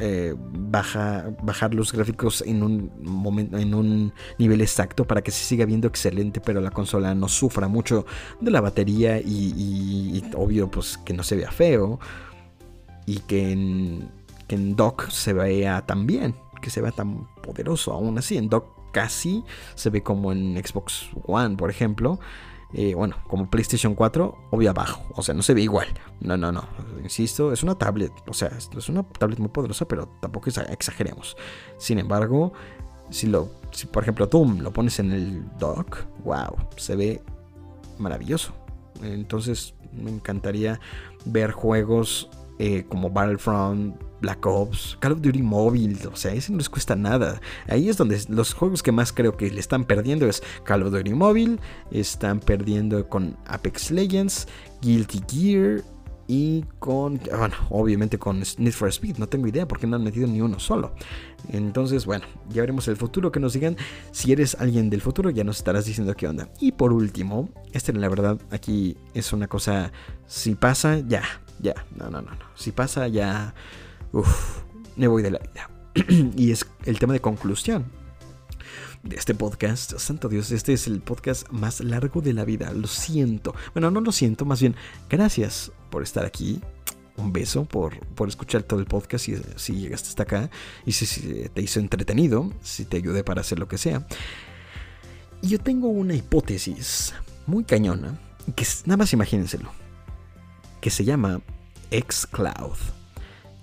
eh, 0.00 0.34
baja, 0.38 1.30
bajar 1.42 1.74
los 1.74 1.92
gráficos 1.92 2.42
en 2.42 2.62
un 2.62 2.92
momento, 3.00 3.58
en 3.58 3.74
un 3.74 4.12
nivel 4.38 4.60
exacto 4.60 5.04
para 5.04 5.22
que 5.22 5.32
se 5.32 5.44
siga 5.44 5.64
viendo 5.64 5.88
excelente, 5.88 6.40
pero 6.40 6.60
la 6.60 6.70
consola 6.70 7.14
no 7.16 7.28
sufra 7.28 7.66
mucho 7.66 8.06
de 8.40 8.50
la 8.50 8.60
batería 8.60 9.18
y, 9.18 10.22
obvio 10.36 10.70
pues 10.70 10.98
que 10.98 11.14
no 11.14 11.24
se 11.24 11.34
vea 11.34 11.50
feo 11.50 11.98
y 13.06 13.18
que 13.20 13.50
en, 13.50 14.08
que 14.46 14.54
en 14.54 14.76
dock 14.76 15.08
se 15.10 15.32
vea 15.32 15.84
tan 15.84 16.06
bien, 16.06 16.36
que 16.62 16.70
se 16.70 16.80
vea 16.80 16.92
tan 16.92 17.26
poderoso 17.42 17.92
aún 17.92 18.18
así. 18.18 18.36
En 18.36 18.48
dock 18.48 18.92
casi 18.92 19.42
se 19.74 19.90
ve 19.90 20.02
como 20.02 20.30
en 20.30 20.62
Xbox 20.64 21.08
One, 21.26 21.56
por 21.56 21.70
ejemplo. 21.70 22.20
Eh, 22.74 22.94
bueno, 22.94 23.16
como 23.28 23.48
PlayStation 23.48 23.94
4, 23.94 24.48
obvio 24.50 24.70
abajo. 24.70 25.02
O 25.14 25.22
sea, 25.22 25.34
no 25.34 25.42
se 25.42 25.54
ve 25.54 25.62
igual. 25.62 25.88
No, 26.20 26.36
no, 26.36 26.52
no. 26.52 26.64
Insisto, 27.02 27.52
es 27.52 27.62
una 27.62 27.76
tablet. 27.76 28.12
O 28.26 28.34
sea, 28.34 28.50
es 28.76 28.88
una 28.88 29.02
tablet 29.02 29.38
muy 29.38 29.48
poderosa, 29.48 29.86
pero 29.86 30.08
tampoco 30.20 30.50
exageremos. 30.50 31.36
Sin 31.78 31.98
embargo, 31.98 32.52
si 33.10 33.26
lo, 33.26 33.48
si 33.70 33.86
por 33.86 34.02
ejemplo 34.02 34.26
Doom 34.26 34.60
lo 34.60 34.72
pones 34.72 34.98
en 34.98 35.12
el 35.12 35.58
dock, 35.58 36.04
wow, 36.24 36.56
se 36.76 36.96
ve 36.96 37.22
maravilloso. 37.98 38.52
Entonces, 39.02 39.74
me 39.92 40.10
encantaría 40.10 40.80
ver 41.24 41.52
juegos 41.52 42.28
eh, 42.58 42.84
como 42.88 43.10
Battlefront, 43.10 43.96
Black 44.20 44.44
Ops, 44.46 44.96
Call 45.00 45.12
of 45.12 45.20
Duty 45.20 45.42
Mobile, 45.42 45.96
o 46.12 46.16
sea, 46.16 46.32
eso 46.32 46.52
no 46.52 46.58
les 46.58 46.68
cuesta 46.68 46.96
nada. 46.96 47.40
Ahí 47.68 47.88
es 47.88 47.96
donde 47.96 48.20
los 48.28 48.54
juegos 48.54 48.82
que 48.82 48.92
más 48.92 49.12
creo 49.12 49.36
que 49.36 49.50
le 49.50 49.60
están 49.60 49.84
perdiendo 49.84 50.26
es 50.26 50.42
Call 50.64 50.82
of 50.82 50.92
Duty 50.92 51.14
Mobile, 51.14 51.58
están 51.90 52.40
perdiendo 52.40 53.08
con 53.08 53.36
Apex 53.46 53.90
Legends, 53.90 54.48
Guilty 54.82 55.20
Gear 55.28 55.84
y 56.26 56.62
con, 56.78 57.18
bueno, 57.30 57.54
obviamente 57.70 58.18
con 58.18 58.40
Need 58.40 58.72
for 58.72 58.88
Speed, 58.88 59.16
no 59.16 59.28
tengo 59.28 59.46
idea 59.46 59.66
porque 59.66 59.86
no 59.86 59.96
han 59.96 60.04
metido 60.04 60.26
ni 60.26 60.42
uno 60.42 60.58
solo. 60.60 60.94
Entonces, 61.50 62.04
bueno, 62.04 62.26
ya 62.50 62.60
veremos 62.60 62.86
el 62.88 62.96
futuro, 62.96 63.32
que 63.32 63.40
nos 63.40 63.54
digan. 63.54 63.76
Si 64.10 64.30
eres 64.30 64.54
alguien 64.56 64.90
del 64.90 65.00
futuro, 65.00 65.30
ya 65.30 65.42
nos 65.42 65.56
estarás 65.56 65.86
diciendo 65.86 66.14
qué 66.14 66.28
onda. 66.28 66.50
Y 66.60 66.72
por 66.72 66.92
último, 66.92 67.48
este 67.72 67.94
la 67.94 68.08
verdad 68.10 68.38
aquí 68.50 68.98
es 69.14 69.32
una 69.32 69.46
cosa, 69.46 69.90
si 70.26 70.54
pasa, 70.54 70.98
ya, 70.98 71.22
ya, 71.60 71.74
no, 71.96 72.10
no, 72.10 72.22
no, 72.22 72.30
no. 72.30 72.44
Si 72.54 72.72
pasa, 72.72 73.08
ya, 73.08 73.54
uff, 74.12 74.62
me 74.96 75.08
voy 75.08 75.22
de 75.22 75.30
la 75.30 75.38
vida. 75.38 75.70
y 76.36 76.50
es 76.50 76.66
el 76.84 76.98
tema 76.98 77.12
de 77.12 77.20
conclusión 77.20 77.86
de 79.02 79.16
este 79.16 79.34
podcast. 79.34 79.98
Santo 79.98 80.28
Dios, 80.28 80.50
este 80.50 80.72
es 80.72 80.86
el 80.86 81.00
podcast 81.00 81.48
más 81.50 81.80
largo 81.80 82.20
de 82.20 82.32
la 82.32 82.44
vida. 82.44 82.72
Lo 82.72 82.86
siento. 82.86 83.54
Bueno, 83.74 83.90
no 83.90 84.00
lo 84.00 84.12
siento, 84.12 84.44
más 84.44 84.60
bien, 84.60 84.74
gracias 85.08 85.72
por 85.90 86.02
estar 86.02 86.24
aquí. 86.24 86.60
Un 87.16 87.32
beso 87.32 87.64
por, 87.64 87.98
por 88.14 88.28
escuchar 88.28 88.62
todo 88.62 88.78
el 88.78 88.86
podcast 88.86 89.24
si, 89.24 89.36
si 89.56 89.74
llegaste 89.74 90.08
hasta 90.08 90.22
acá 90.22 90.50
y 90.86 90.92
si, 90.92 91.48
te 91.48 91.62
hizo 91.62 91.80
entretenido, 91.80 92.52
si 92.62 92.84
te 92.84 92.96
ayudé 92.96 93.24
para 93.24 93.40
hacer 93.40 93.58
lo 93.58 93.66
que 93.66 93.76
sea. 93.76 94.06
Y 95.42 95.48
yo 95.48 95.58
tengo 95.58 95.88
una 95.88 96.14
hipótesis 96.14 97.14
muy 97.46 97.64
cañona, 97.64 98.20
que 98.54 98.64
nada 98.84 98.98
más 98.98 99.12
imagínenselo, 99.12 99.72
que 100.80 100.90
se 100.90 101.04
llama 101.04 101.40
xCloud. 101.90 102.76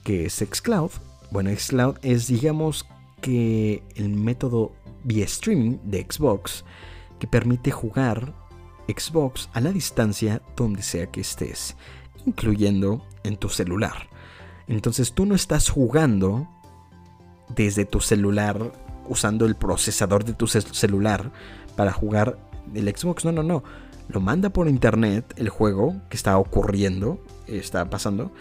¿Qué 0.04 0.26
es 0.26 0.36
xCloud? 0.36 0.92
Bueno, 1.32 1.50
xCloud 1.56 1.98
es 2.02 2.28
digamos 2.28 2.86
que 3.22 3.84
el 3.96 4.10
método 4.10 4.72
vía 5.04 5.26
streaming 5.26 5.78
de 5.84 6.06
Xbox 6.10 6.64
que 7.20 7.28
permite 7.28 7.72
jugar 7.72 8.34
Xbox 8.88 9.50
a 9.54 9.62
la 9.62 9.72
distancia 9.72 10.42
donde 10.56 10.84
sea 10.84 11.08
que 11.08 11.22
estés, 11.22 11.76
incluyendo 12.26 13.06
en 13.24 13.38
tu 13.38 13.50
celular. 13.50 14.10
Entonces 14.68 15.14
tú 15.14 15.26
no 15.26 15.36
estás 15.36 15.70
jugando 15.70 16.48
desde 17.56 17.86
tu 17.86 18.00
celular 18.00 18.72
usando 19.08 19.46
el 19.46 19.56
procesador 19.56 20.26
de 20.26 20.34
tu 20.34 20.48
celular 20.48 21.32
para 21.76 21.92
jugar 21.92 22.38
el 22.74 22.88
Xbox. 22.96 23.26
No, 23.26 23.32
no, 23.32 23.44
no. 23.44 23.64
Lo 24.08 24.20
manda 24.20 24.50
por 24.50 24.68
internet 24.68 25.34
el 25.38 25.50
juego 25.50 25.96
que 26.10 26.18
está 26.18 26.38
ocurriendo, 26.38 27.24
está 27.48 27.90
pasando, 27.90 28.32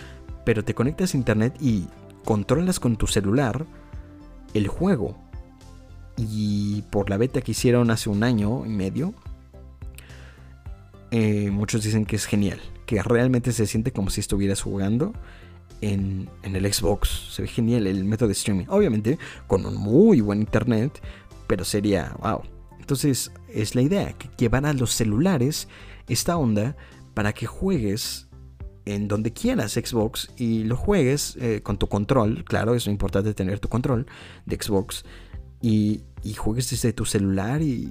pero 0.45 0.65
te 0.65 0.75
conectas 0.75 1.15
a 1.15 1.17
internet 1.17 1.57
y 1.61 1.87
controlas 2.25 2.81
con 2.81 2.97
tu 2.97 3.07
celular 3.07 3.67
el 4.53 4.69
juego 4.69 5.17
y 6.17 6.83
por 6.91 7.11
la 7.11 7.17
beta 7.17 7.41
que 7.41 7.53
hicieron 7.53 7.91
hace 7.91 8.09
un 8.09 8.23
año 8.23 8.65
y 8.67 8.69
medio, 8.69 9.15
eh, 11.11 11.51
muchos 11.51 11.83
dicen 11.83 12.05
que 12.05 12.17
es 12.17 12.27
genial, 12.27 12.61
que 12.87 13.03
realmente 13.03 13.53
se 13.53 13.67
siente 13.67 13.93
como 13.93 14.11
si 14.11 14.21
estuvieras 14.21 14.63
jugando 14.63 15.13
en, 15.81 16.29
el 16.43 16.73
Xbox. 16.73 17.33
Se 17.33 17.43
ve 17.43 17.49
genial 17.49 17.87
el 17.87 18.05
método 18.05 18.29
de 18.29 18.33
streaming. 18.33 18.67
Obviamente 18.69 19.19
con 19.47 19.67
un 19.67 19.77
muy 19.77 20.21
buen 20.21 20.41
internet, 20.41 21.01
pero 21.47 21.65
sería, 21.65 22.17
wow. 22.21 22.43
Entonces 22.85 23.33
es 23.49 23.75
la 23.75 23.81
idea, 23.81 24.13
que 24.13 24.29
llevar 24.37 24.67
a 24.67 24.75
los 24.75 24.91
celulares 24.93 25.69
esta 26.07 26.37
onda 26.37 26.77
para 27.15 27.33
que 27.33 27.47
juegues 27.47 28.29
en 28.85 29.09
donde 29.09 29.33
quieras 29.33 29.73
Xbox 29.73 30.31
y 30.37 30.65
lo 30.65 30.77
juegues 30.77 31.39
eh, 31.41 31.63
con 31.63 31.79
tu 31.79 31.89
control. 31.89 32.45
Claro, 32.45 32.75
es 32.75 32.87
importante 32.87 33.33
tener 33.33 33.59
tu 33.59 33.71
control 33.71 34.05
de 34.45 34.57
Xbox 34.57 35.07
y, 35.63 36.05
juegues 36.37 36.69
desde 36.69 36.93
tu 36.93 37.07
celular 37.07 37.63
y, 37.63 37.89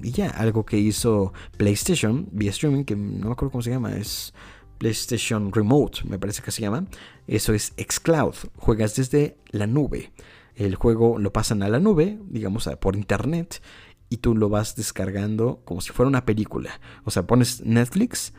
ya, 0.00 0.30
algo 0.30 0.64
que 0.64 0.78
hizo 0.78 1.34
PlayStation 1.58 2.26
vía 2.32 2.52
streaming, 2.52 2.84
que 2.84 2.96
no 2.96 3.26
me 3.26 3.32
acuerdo 3.32 3.52
cómo 3.52 3.62
se 3.62 3.68
llama, 3.68 3.94
es 3.96 4.32
PlayStation 4.78 5.52
Remote, 5.52 6.04
me 6.08 6.18
parece 6.18 6.40
que 6.40 6.52
se 6.52 6.62
llama. 6.62 6.86
Eso 7.26 7.52
es 7.52 7.74
xCloud, 7.76 8.34
juegas 8.56 8.96
desde 8.96 9.36
la 9.50 9.66
nube. 9.66 10.10
El 10.54 10.74
juego 10.74 11.18
lo 11.18 11.32
pasan 11.32 11.62
a 11.62 11.68
la 11.68 11.80
nube, 11.80 12.18
digamos 12.28 12.68
por 12.80 12.96
internet, 12.96 13.62
y 14.10 14.18
tú 14.18 14.34
lo 14.34 14.50
vas 14.50 14.76
descargando 14.76 15.62
como 15.64 15.80
si 15.80 15.92
fuera 15.92 16.08
una 16.08 16.26
película. 16.26 16.80
O 17.04 17.10
sea, 17.10 17.26
pones 17.26 17.64
Netflix 17.64 18.34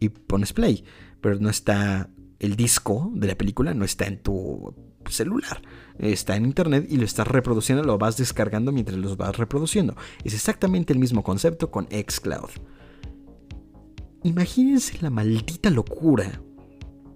y 0.00 0.08
pones 0.08 0.54
play, 0.54 0.84
pero 1.20 1.38
no 1.38 1.50
está 1.50 2.08
el 2.38 2.56
disco 2.56 3.10
de 3.14 3.26
la 3.26 3.34
película, 3.36 3.74
no 3.74 3.84
está 3.84 4.06
en 4.06 4.22
tu 4.22 4.74
celular. 5.10 5.60
Está 5.98 6.36
en 6.36 6.44
internet 6.44 6.86
y 6.88 6.96
lo 6.96 7.04
estás 7.04 7.26
reproduciendo, 7.26 7.82
lo 7.82 7.98
vas 7.98 8.16
descargando 8.16 8.70
mientras 8.70 8.96
lo 8.96 9.16
vas 9.16 9.36
reproduciendo. 9.36 9.96
Es 10.22 10.34
exactamente 10.34 10.92
el 10.92 11.00
mismo 11.00 11.24
concepto 11.24 11.70
con 11.70 11.88
Xcloud. 11.88 12.50
Imagínense 14.22 14.98
la 15.00 15.10
maldita 15.10 15.70
locura 15.70 16.40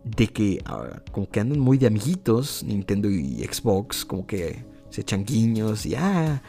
de 0.04 0.26
que 0.26 0.60
ah, 0.64 1.02
como 1.12 1.30
que 1.30 1.38
andan 1.38 1.60
muy 1.60 1.78
de 1.78 1.86
amiguitos 1.86 2.64
Nintendo 2.64 3.08
y 3.08 3.44
Xbox, 3.44 4.04
como 4.04 4.26
que 4.26 4.64
se 4.90 5.02
echan 5.02 5.24
guiños 5.24 5.86
y 5.86 5.94
ah, 5.94 6.42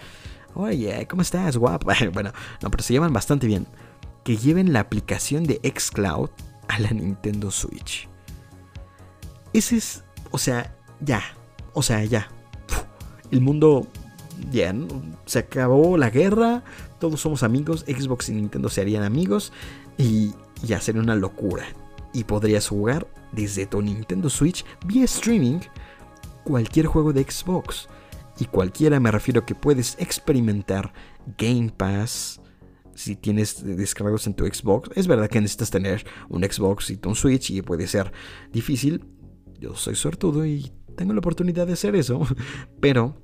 oye, 0.55 1.07
¿cómo 1.07 1.21
estás, 1.21 1.57
guapo? 1.57 1.91
Bueno, 2.13 2.31
no, 2.61 2.71
pero 2.71 2.83
se 2.83 2.93
llevan 2.93 3.13
bastante 3.13 3.47
bien. 3.47 3.67
Que 4.23 4.37
lleven 4.37 4.73
la 4.73 4.79
aplicación 4.79 5.43
de 5.43 5.59
Xcloud 5.63 6.29
a 6.67 6.79
la 6.79 6.91
Nintendo 6.91 7.51
Switch. 7.51 8.07
Ese 9.51 9.77
es, 9.77 10.03
o 10.31 10.37
sea, 10.37 10.75
ya, 11.01 11.21
o 11.73 11.81
sea, 11.83 12.03
ya. 12.05 12.29
El 13.31 13.41
mundo 13.41 13.87
ya, 14.51 14.73
se 15.25 15.39
acabó 15.39 15.97
la 15.97 16.09
guerra, 16.09 16.63
todos 16.99 17.21
somos 17.21 17.43
amigos, 17.43 17.85
Xbox 17.87 18.29
y 18.29 18.33
Nintendo 18.33 18.69
se 18.69 18.81
harían 18.81 19.03
amigos 19.03 19.51
y 19.97 20.33
ya 20.63 20.79
sería 20.79 21.01
una 21.01 21.15
locura. 21.15 21.65
Y 22.13 22.23
podrías 22.23 22.67
jugar 22.67 23.07
desde 23.31 23.65
tu 23.65 23.81
Nintendo 23.81 24.29
Switch 24.29 24.65
vía 24.85 25.05
streaming 25.05 25.59
cualquier 26.43 26.85
juego 26.85 27.13
de 27.13 27.23
Xbox. 27.23 27.87
Y 28.39 28.45
cualquiera 28.45 28.99
me 28.99 29.11
refiero 29.11 29.45
que 29.45 29.55
puedes 29.55 29.95
experimentar 29.99 30.93
Game 31.37 31.71
Pass 31.75 32.41
si 32.95 33.15
tienes 33.15 33.63
descargados 33.63 34.27
en 34.27 34.33
tu 34.33 34.45
Xbox. 34.45 34.89
Es 34.95 35.07
verdad 35.07 35.29
que 35.29 35.41
necesitas 35.41 35.69
tener 35.71 36.05
un 36.29 36.43
Xbox 36.43 36.89
y 36.89 36.99
un 37.05 37.15
Switch 37.15 37.51
y 37.51 37.61
puede 37.61 37.87
ser 37.87 38.11
difícil. 38.51 39.05
Yo 39.59 39.75
soy 39.75 39.95
suertudo 39.95 40.45
y 40.45 40.71
tengo 40.95 41.13
la 41.13 41.19
oportunidad 41.19 41.67
de 41.67 41.73
hacer 41.73 41.95
eso. 41.95 42.21
Pero 42.79 43.15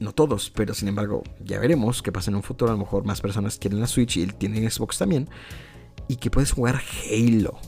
no 0.00 0.12
todos, 0.12 0.50
pero 0.50 0.74
sin 0.74 0.86
embargo, 0.86 1.24
ya 1.42 1.58
veremos 1.58 2.02
qué 2.02 2.12
pasa 2.12 2.30
en 2.30 2.36
un 2.36 2.44
futuro. 2.44 2.70
A 2.70 2.74
lo 2.74 2.78
mejor 2.78 3.04
más 3.04 3.20
personas 3.20 3.58
quieren 3.58 3.80
la 3.80 3.86
Switch 3.88 4.16
y 4.16 4.26
tienen 4.26 4.70
Xbox 4.70 4.98
también. 4.98 5.28
Y 6.06 6.16
que 6.16 6.30
puedes 6.30 6.52
jugar 6.52 6.80
Halo 7.10 7.58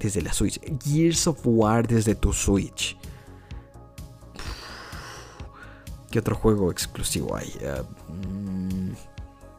desde 0.00 0.22
la 0.22 0.32
Switch. 0.32 0.58
Gears 0.82 1.26
of 1.26 1.40
War 1.44 1.86
desde 1.86 2.14
tu 2.14 2.32
Switch. 2.32 2.96
¿Qué 6.14 6.20
otro 6.20 6.36
juego 6.36 6.70
exclusivo 6.70 7.34
hay? 7.34 7.52
Mm, 8.08 8.92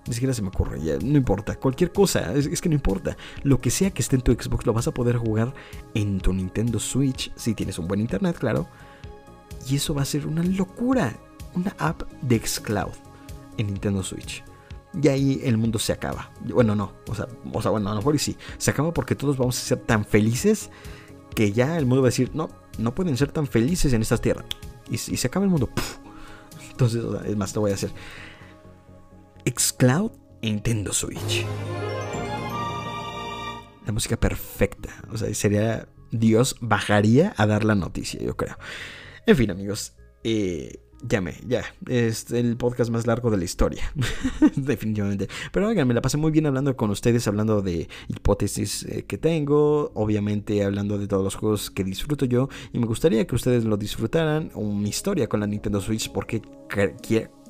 ni 0.07 0.14
siquiera 0.14 0.34
se 0.34 0.41
me 0.41 0.48
ocurre. 0.48 0.80
no 1.03 1.18
importa. 1.18 1.60
Cualquier 1.60 1.91
cosa. 1.91 2.34
Es, 2.34 2.61
que 2.61 2.69
no 2.69 2.76
importa. 2.76 3.18
Lo 3.44 3.60
que 3.60 3.69
sea 3.69 3.91
que 3.91 4.02
esté 4.02 4.15
en 4.15 4.22
tu 4.22 4.32
Xbox 4.32 4.65
lo 4.65 4.72
vas 4.72 4.88
a 4.88 4.94
poder 4.94 5.18
jugar 5.18 5.53
en 5.95 6.22
tu 6.22 6.32
Nintendo 6.32 6.80
Switch. 6.80 7.30
Si 7.36 7.56
tienes 7.56 7.77
un 7.77 7.90
buen 7.90 7.99
internet, 7.99 8.38
claro. 8.40 8.69
Y 9.68 9.76
eso 9.76 9.94
va 9.94 10.03
a 10.03 10.06
ser 10.06 10.27
una 10.27 10.44
locura. 10.44 11.19
Una 11.56 11.76
app 11.77 12.03
de 12.22 12.40
Xcloud 12.40 12.94
en 13.57 13.68
Nintendo 13.68 14.02
Switch. 14.02 14.41
Y 15.03 15.10
ahí 15.10 15.41
el 15.44 15.57
mundo 15.57 15.77
se 15.77 15.91
acaba. 15.91 16.32
Bueno, 16.40 16.73
no. 16.73 16.94
O 17.10 17.15
sea, 17.15 17.27
o 17.52 17.61
sea 17.61 17.72
bueno, 17.72 17.90
a 17.90 17.91
lo 17.91 17.98
mejor 17.98 18.15
y 18.15 18.19
sí. 18.19 18.38
Se 18.57 18.72
acaba 18.72 18.94
porque 18.94 19.15
todos 19.15 19.36
vamos 19.36 19.57
a 19.57 19.61
ser 19.61 19.80
tan 19.80 20.06
felices 20.06 20.69
que 21.36 21.52
ya 21.52 21.77
el 21.77 21.86
mundo 21.86 22.02
va 22.02 22.07
a 22.07 22.11
decir, 22.11 22.32
no, 22.34 22.49
no 22.77 22.95
pueden 22.95 23.18
ser 23.18 23.34
tan 23.34 23.45
felices 23.45 23.91
en 23.91 24.02
esta 24.02 24.15
tierra. 24.15 24.45
Y, 24.90 24.98
se 24.98 25.27
acaba 25.27 25.44
el 25.44 25.52
mundo. 25.52 25.69
Entonces, 26.76 27.06
es 27.26 27.38
más, 27.38 27.56
lo 27.56 27.61
voy 27.61 27.72
a 27.72 27.76
hacer. 27.76 27.91
Xcloud 29.45 30.11
Nintendo 30.41 30.91
Switch. 30.91 31.45
La 33.85 33.93
música 33.93 34.18
perfecta. 34.18 34.89
O 35.11 35.18
sea, 35.18 35.34
sería. 35.34 35.88
Dios 36.11 36.56
bajaría 36.61 37.34
a 37.35 37.45
dar 37.45 37.65
la 37.65 37.76
noticia, 37.76 38.22
yo 38.22 38.35
creo. 38.35 38.57
En 39.26 39.38
fin, 39.38 39.52
amigos. 39.52 39.95
Eh, 40.23 40.81
Llame, 41.07 41.36
ya. 41.45 41.64
Es 41.88 42.32
el 42.32 42.57
podcast 42.57 42.90
más 42.90 43.06
largo 43.06 43.30
de 43.30 43.38
la 43.38 43.44
historia. 43.44 43.91
Definitivamente. 44.56 45.27
Pero 45.52 45.68
oigan, 45.68 45.88
me 45.88 45.94
la 45.94 46.02
pasé 46.02 46.18
muy 46.18 46.32
bien 46.32 46.45
hablando 46.45 46.76
con 46.76 46.90
ustedes, 46.90 47.27
hablando 47.27 47.61
de 47.61 47.88
hipótesis 48.07 48.84
eh, 48.84 49.03
que 49.06 49.18
tengo, 49.18 49.91
obviamente 49.94 50.64
hablando 50.64 50.98
de 50.98 51.07
todos 51.07 51.23
los 51.23 51.36
juegos 51.36 51.69
que 51.69 51.84
disfruto 51.84 52.26
yo. 52.26 52.49
Y 52.73 52.80
me 52.80 52.88
gustaría 52.88 53.26
que 53.27 53.36
ustedes 53.36 53.65
lo 53.65 53.77
disfrutaran. 53.77 54.52
Una 54.56 54.88
historia 54.88 55.27
con 55.27 55.41
la 55.41 55.48
Nintendo 55.48 55.80
Switch, 55.80 56.11
porque 56.11 56.41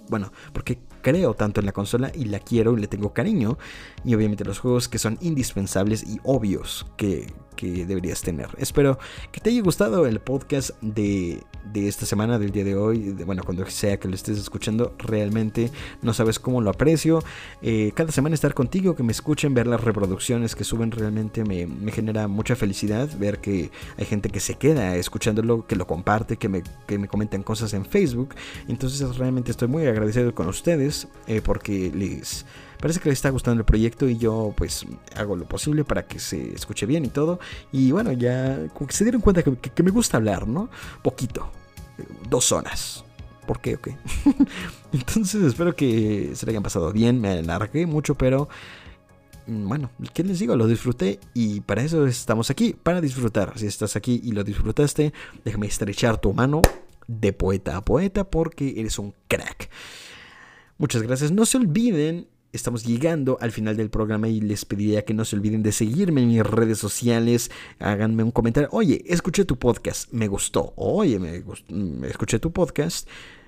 bueno, 0.09 0.31
porque 0.53 0.79
creo 1.01 1.33
tanto 1.33 1.59
en 1.59 1.65
la 1.65 1.71
consola 1.71 2.11
y 2.13 2.25
la 2.25 2.39
quiero 2.39 2.77
y 2.77 2.81
le 2.81 2.87
tengo 2.87 3.13
cariño. 3.13 3.57
Y 4.03 4.15
obviamente 4.15 4.43
los 4.43 4.59
juegos 4.59 4.89
que 4.89 4.99
son 4.99 5.17
indispensables 5.21 6.03
y 6.03 6.19
obvios 6.23 6.85
que, 6.97 7.31
que 7.55 7.85
deberías 7.85 8.21
tener. 8.21 8.49
Espero 8.57 8.97
que 9.31 9.39
te 9.39 9.49
haya 9.49 9.61
gustado 9.61 10.05
el 10.05 10.19
podcast 10.19 10.71
de, 10.81 11.41
de 11.71 11.87
esta 11.87 12.05
semana, 12.05 12.39
del 12.39 12.51
día 12.51 12.63
de 12.63 12.75
hoy. 12.75 13.11
bueno, 13.25 13.43
cuando 13.43 13.65
sea 13.69 13.97
que 13.97 14.07
lo 14.07 14.15
estés 14.15 14.37
escuchando, 14.37 14.93
realmente 14.97 15.71
no 16.01 16.13
sabes 16.13 16.39
cómo 16.39 16.61
lo 16.61 16.69
aprecio. 16.69 17.23
Eh, 17.61 17.91
cada 17.95 18.11
semana 18.11 18.35
estar 18.35 18.53
contigo, 18.53 18.95
que 18.95 19.03
me 19.03 19.11
escuchen, 19.11 19.53
ver 19.53 19.67
las 19.67 19.83
reproducciones 19.83 20.55
que 20.55 20.63
suben, 20.63 20.91
realmente 20.91 21.43
me, 21.43 21.91
genera 21.91 22.27
mucha 22.27 22.55
felicidad. 22.55 23.09
Ver 23.17 23.39
que 23.39 23.71
hay 23.97 24.05
gente 24.05 24.29
que 24.29 24.39
se 24.39 24.55
queda 24.55 24.95
escuchándolo, 24.95 25.65
que 25.65 25.75
lo 25.75 25.87
comparte, 25.87 26.37
que 26.37 26.49
me, 26.49 26.63
que 26.87 26.97
me 26.97 27.07
comentan 27.07 27.43
cosas 27.43 27.73
en 27.73 27.85
Facebook. 27.85 28.35
Entonces, 28.67 29.17
realmente 29.17 29.51
estoy 29.51 29.67
muy 29.67 29.85
agradecido 29.85 30.33
con 30.33 30.47
ustedes 30.47 31.07
eh, 31.27 31.41
porque 31.43 31.91
les 31.93 32.45
Parece 32.79 32.99
que 32.99 33.09
les 33.09 33.17
está 33.17 33.29
gustando 33.29 33.59
el 33.59 33.65
proyecto 33.65 34.07
y 34.07 34.17
yo 34.17 34.53
pues 34.55 34.85
hago 35.15 35.35
lo 35.35 35.47
posible 35.47 35.83
para 35.83 36.05
que 36.07 36.19
se 36.19 36.53
escuche 36.53 36.85
bien 36.85 37.05
y 37.05 37.09
todo. 37.09 37.39
Y 37.71 37.91
bueno, 37.91 38.11
ya 38.11 38.67
que 38.77 38.93
se 38.93 39.03
dieron 39.03 39.21
cuenta 39.21 39.43
que, 39.43 39.83
me 39.83 39.91
gusta 39.91 40.17
hablar, 40.17 40.47
¿no? 40.47 40.69
Poquito. 41.01 41.49
Dos 42.29 42.51
horas. 42.51 43.03
¿Por 43.47 43.61
qué? 43.61 43.75
Ok. 43.75 43.89
Entonces 44.93 45.43
espero 45.43 45.75
que 45.75 46.31
se 46.35 46.45
le 46.45 46.51
hayan 46.51 46.63
pasado 46.63 46.91
bien. 46.91 47.21
Me 47.21 47.29
alargué 47.29 47.85
mucho, 47.85 48.15
pero 48.15 48.49
mm, 49.47 49.67
bueno, 49.67 49.91
¿qué 50.13 50.23
les 50.23 50.39
digo? 50.39 50.55
Lo 50.55 50.67
disfruté 50.67 51.19
y 51.33 51.61
para 51.61 51.83
eso 51.83 52.05
estamos 52.05 52.49
aquí, 52.49 52.73
para 52.73 53.01
disfrutar. 53.01 53.53
Si 53.57 53.67
estás 53.67 53.95
aquí 53.95 54.19
y 54.23 54.31
lo 54.31 54.43
disfrutaste, 54.43 55.13
déjame 55.43 55.67
estrechar 55.67 56.19
tu 56.19 56.33
mano 56.33 56.61
de 57.07 57.33
poeta 57.33 57.77
a 57.77 57.85
poeta 57.85 58.23
porque 58.23 58.73
eres 58.77 58.99
un 58.99 59.13
crack. 59.27 59.69
Muchas 60.77 61.01
gracias. 61.03 61.31
No 61.31 61.45
se 61.45 61.57
olviden 61.57 62.27
estamos 62.55 62.85
llegando 62.85 63.37
al 63.41 63.51
final 63.51 63.77
del 63.77 63.89
programa 63.89 64.27
y 64.27 64.41
les 64.41 64.65
pediría 64.65 65.03
que 65.03 65.13
no 65.13 65.25
se 65.25 65.35
olviden 65.35 65.63
de 65.63 65.71
seguirme 65.71 66.21
en 66.21 66.27
mis 66.29 66.43
redes 66.43 66.77
sociales. 66.77 67.51
Háganme 67.79 68.23
un 68.23 68.31
comentario. 68.31 68.69
Oye, 68.71 69.03
escuché 69.05 69.45
tu 69.45 69.57
podcast, 69.57 70.11
me 70.11 70.27
gustó. 70.27 70.73
Oye, 70.75 71.19
me, 71.19 71.43
mm, 71.69 72.03
escuché 72.05 72.39
tu 72.39 72.51
podcast 72.51 73.07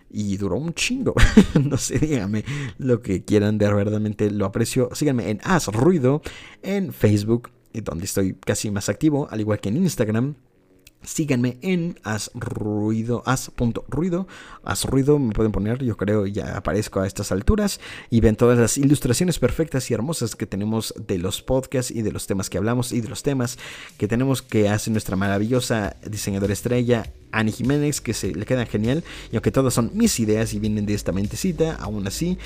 y 0.09 0.37
duró 0.37 0.57
un 0.57 0.73
chingo. 0.73 1.13
no 1.63 1.77
sé, 1.77 1.99
díganme 1.99 2.43
lo 2.77 3.01
que 3.01 3.23
quieran, 3.23 3.57
de 3.57 3.67
verdaderamente 3.67 4.29
lo 4.31 4.45
aprecio. 4.45 4.89
Síganme 4.93 5.29
en 5.29 5.39
Haz 5.43 5.67
Ruido 5.67 6.21
en 6.61 6.93
Facebook, 6.93 7.49
donde 7.73 8.05
estoy 8.05 8.33
casi 8.33 8.71
más 8.71 8.89
activo, 8.89 9.27
al 9.29 9.39
igual 9.39 9.59
que 9.59 9.69
en 9.69 9.77
Instagram. 9.77 10.35
Síganme 11.03 11.57
en 11.61 11.97
Ruido, 12.33 13.23
As.ruido. 13.25 14.27
Ruido 14.83 15.19
me 15.19 15.33
pueden 15.33 15.51
poner, 15.51 15.83
yo 15.83 15.95
creo, 15.95 16.25
ya 16.25 16.57
aparezco 16.57 16.99
a 16.99 17.07
estas 17.07 17.31
alturas. 17.31 17.79
Y 18.09 18.19
ven 18.19 18.35
todas 18.35 18.59
las 18.59 18.77
ilustraciones 18.77 19.39
perfectas 19.39 19.89
y 19.89 19.93
hermosas 19.93 20.35
que 20.35 20.45
tenemos 20.45 20.93
de 21.07 21.17
los 21.17 21.41
podcasts 21.41 21.91
y 21.91 22.01
de 22.01 22.11
los 22.11 22.27
temas 22.27 22.49
que 22.49 22.57
hablamos 22.57 22.91
y 22.91 23.01
de 23.01 23.09
los 23.09 23.23
temas 23.23 23.57
que 23.97 24.07
tenemos 24.07 24.41
que 24.41 24.69
hace 24.69 24.91
nuestra 24.91 25.15
maravillosa 25.15 25.95
diseñadora 26.05 26.53
estrella, 26.53 27.11
Annie 27.31 27.53
Jiménez, 27.53 28.01
que 28.01 28.13
se 28.13 28.33
le 28.33 28.45
quedan 28.45 28.67
genial. 28.67 29.03
Y 29.31 29.35
aunque 29.37 29.51
todas 29.51 29.73
son 29.73 29.91
mis 29.93 30.19
ideas 30.19 30.53
y 30.53 30.59
vienen 30.59 30.85
de 30.85 30.93
esta 30.93 31.11
mentecita, 31.11 31.75
aún 31.75 32.07
así 32.07 32.37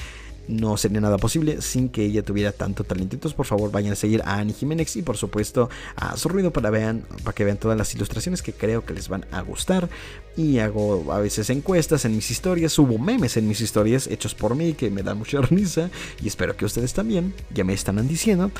no 0.47 0.77
sería 0.77 1.01
nada 1.01 1.17
posible 1.17 1.61
sin 1.61 1.89
que 1.89 2.05
ella 2.05 2.23
tuviera 2.23 2.51
tanto 2.51 2.83
talento. 2.83 3.29
Por 3.31 3.45
favor, 3.45 3.71
vayan 3.71 3.93
a 3.93 3.95
seguir 3.95 4.21
a 4.25 4.37
Annie 4.37 4.53
Jiménez 4.53 4.95
y, 4.95 5.01
por 5.01 5.17
supuesto, 5.17 5.69
a 5.95 6.17
su 6.17 6.29
ruido 6.29 6.51
para, 6.51 6.69
vean, 6.69 7.05
para 7.23 7.33
que 7.33 7.43
vean 7.43 7.57
todas 7.57 7.77
las 7.77 7.93
ilustraciones 7.93 8.41
que 8.41 8.53
creo 8.53 8.85
que 8.85 8.93
les 8.93 9.07
van 9.09 9.25
a 9.31 9.41
gustar. 9.41 9.89
Y 10.37 10.59
hago 10.59 11.11
a 11.11 11.19
veces 11.19 11.49
encuestas 11.49 12.05
en 12.05 12.15
mis 12.15 12.31
historias, 12.31 12.71
subo 12.71 12.97
memes 12.97 13.37
en 13.37 13.47
mis 13.47 13.61
historias 13.61 14.07
hechos 14.07 14.33
por 14.33 14.55
mí 14.55 14.73
que 14.73 14.89
me 14.89 15.03
dan 15.03 15.17
mucha 15.17 15.41
risa 15.41 15.89
y 16.21 16.27
espero 16.27 16.55
que 16.55 16.65
ustedes 16.65 16.93
también, 16.93 17.33
ya 17.53 17.63
me 17.63 17.73
están 17.73 18.07
diciendo. 18.07 18.51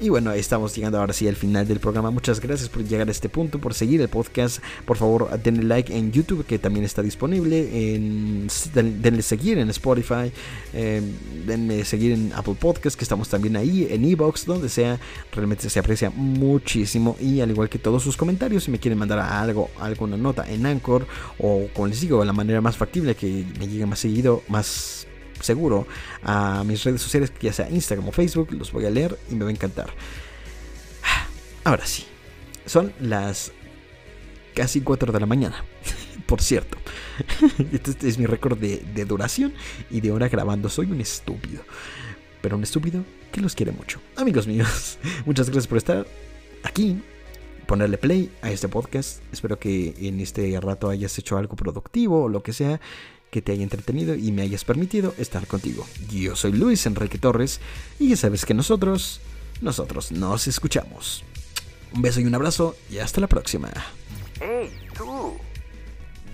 Y 0.00 0.10
bueno, 0.10 0.30
estamos 0.30 0.76
llegando 0.76 1.00
ahora 1.00 1.12
sí 1.12 1.26
al 1.26 1.34
final 1.34 1.66
del 1.66 1.80
programa. 1.80 2.12
Muchas 2.12 2.38
gracias 2.38 2.68
por 2.68 2.84
llegar 2.84 3.08
a 3.08 3.10
este 3.10 3.28
punto, 3.28 3.58
por 3.58 3.74
seguir 3.74 4.00
el 4.00 4.08
podcast. 4.08 4.62
Por 4.84 4.96
favor, 4.96 5.28
denle 5.42 5.64
like 5.64 5.96
en 5.96 6.12
YouTube, 6.12 6.46
que 6.46 6.60
también 6.60 6.84
está 6.84 7.02
disponible. 7.02 7.94
En, 7.94 8.46
denle 8.74 9.22
seguir 9.22 9.58
en 9.58 9.68
Spotify. 9.70 10.30
Eh, 10.72 11.02
denle 11.44 11.84
seguir 11.84 12.12
en 12.12 12.32
Apple 12.32 12.54
Podcast, 12.54 12.96
que 12.96 13.02
estamos 13.02 13.28
también 13.28 13.56
ahí, 13.56 13.88
en 13.90 14.04
Evox, 14.04 14.46
donde 14.46 14.68
sea. 14.68 15.00
Realmente 15.32 15.68
se 15.68 15.80
aprecia 15.80 16.10
muchísimo. 16.10 17.16
Y 17.20 17.40
al 17.40 17.50
igual 17.50 17.68
que 17.68 17.80
todos 17.80 18.00
sus 18.00 18.16
comentarios, 18.16 18.64
si 18.64 18.70
me 18.70 18.78
quieren 18.78 19.00
mandar 19.00 19.18
algo, 19.18 19.68
alguna 19.80 20.16
nota 20.16 20.48
en 20.48 20.64
Anchor, 20.64 21.08
o 21.40 21.66
como 21.74 21.88
les 21.88 22.00
digo, 22.00 22.24
la 22.24 22.32
manera 22.32 22.60
más 22.60 22.76
factible 22.76 23.16
que 23.16 23.44
me 23.58 23.66
llegue 23.66 23.84
más 23.84 23.98
seguido, 23.98 24.44
más 24.46 25.07
seguro 25.40 25.86
a 26.22 26.64
mis 26.64 26.84
redes 26.84 27.02
sociales, 27.02 27.32
ya 27.40 27.52
sea 27.52 27.70
Instagram 27.70 28.08
o 28.08 28.12
Facebook, 28.12 28.52
los 28.52 28.72
voy 28.72 28.86
a 28.86 28.90
leer 28.90 29.18
y 29.30 29.34
me 29.34 29.44
va 29.44 29.50
a 29.50 29.52
encantar. 29.52 29.90
Ahora 31.64 31.86
sí, 31.86 32.06
son 32.66 32.92
las 33.00 33.52
casi 34.54 34.80
4 34.80 35.12
de 35.12 35.20
la 35.20 35.26
mañana. 35.26 35.64
por 36.26 36.40
cierto. 36.42 36.78
Este 37.72 38.08
es 38.08 38.18
mi 38.18 38.26
récord 38.26 38.58
de, 38.58 38.84
de 38.94 39.04
duración 39.04 39.54
y 39.90 40.00
de 40.00 40.12
hora 40.12 40.28
grabando. 40.28 40.68
Soy 40.68 40.90
un 40.90 41.00
estúpido. 41.00 41.62
Pero 42.40 42.56
un 42.56 42.62
estúpido 42.62 43.04
que 43.32 43.40
los 43.40 43.54
quiere 43.54 43.72
mucho. 43.72 44.00
Amigos 44.16 44.46
míos, 44.46 44.98
muchas 45.26 45.46
gracias 45.46 45.66
por 45.66 45.78
estar 45.78 46.06
aquí 46.62 47.02
ponerle 47.66 47.98
play 47.98 48.30
a 48.40 48.50
este 48.50 48.68
podcast. 48.68 49.22
Espero 49.32 49.58
que 49.58 49.94
en 49.98 50.20
este 50.20 50.58
rato 50.60 50.88
hayas 50.88 51.18
hecho 51.18 51.36
algo 51.36 51.56
productivo 51.56 52.24
o 52.24 52.28
lo 52.28 52.42
que 52.42 52.52
sea 52.52 52.80
que 53.30 53.42
te 53.42 53.52
haya 53.52 53.62
entretenido 53.62 54.14
y 54.14 54.32
me 54.32 54.42
hayas 54.42 54.64
permitido 54.64 55.14
estar 55.18 55.46
contigo. 55.46 55.86
Yo 56.10 56.36
soy 56.36 56.52
Luis 56.52 56.86
Enrique 56.86 57.18
Torres 57.18 57.60
y 57.98 58.10
ya 58.10 58.16
sabes 58.16 58.44
que 58.44 58.54
nosotros, 58.54 59.20
nosotros 59.60 60.12
nos 60.12 60.46
escuchamos. 60.46 61.24
Un 61.94 62.02
beso 62.02 62.20
y 62.20 62.26
un 62.26 62.34
abrazo 62.34 62.76
y 62.90 62.98
hasta 62.98 63.20
la 63.20 63.26
próxima. 63.26 63.70
¡Hey, 64.40 64.70
tú! 64.96 65.36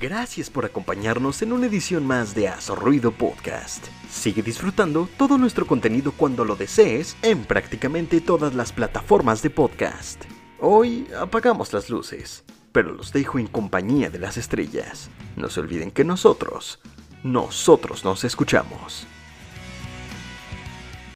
Gracias 0.00 0.50
por 0.50 0.64
acompañarnos 0.64 1.40
en 1.42 1.52
una 1.52 1.66
edición 1.66 2.06
más 2.06 2.34
de 2.34 2.48
Haz 2.48 2.68
Ruido 2.68 3.12
Podcast. 3.12 3.86
Sigue 4.10 4.42
disfrutando 4.42 5.08
todo 5.16 5.38
nuestro 5.38 5.66
contenido 5.66 6.12
cuando 6.12 6.44
lo 6.44 6.56
desees 6.56 7.16
en 7.22 7.44
prácticamente 7.44 8.20
todas 8.20 8.54
las 8.54 8.72
plataformas 8.72 9.40
de 9.42 9.50
podcast. 9.50 10.22
Hoy 10.60 11.06
apagamos 11.18 11.72
las 11.72 11.88
luces, 11.90 12.44
pero 12.72 12.92
los 12.92 13.12
dejo 13.12 13.38
en 13.38 13.46
compañía 13.46 14.10
de 14.10 14.18
las 14.18 14.36
estrellas. 14.36 15.08
No 15.36 15.48
se 15.48 15.60
olviden 15.60 15.90
que 15.90 16.04
nosotros, 16.04 16.78
nosotros 17.22 18.04
nos 18.04 18.24
escuchamos. 18.24 19.06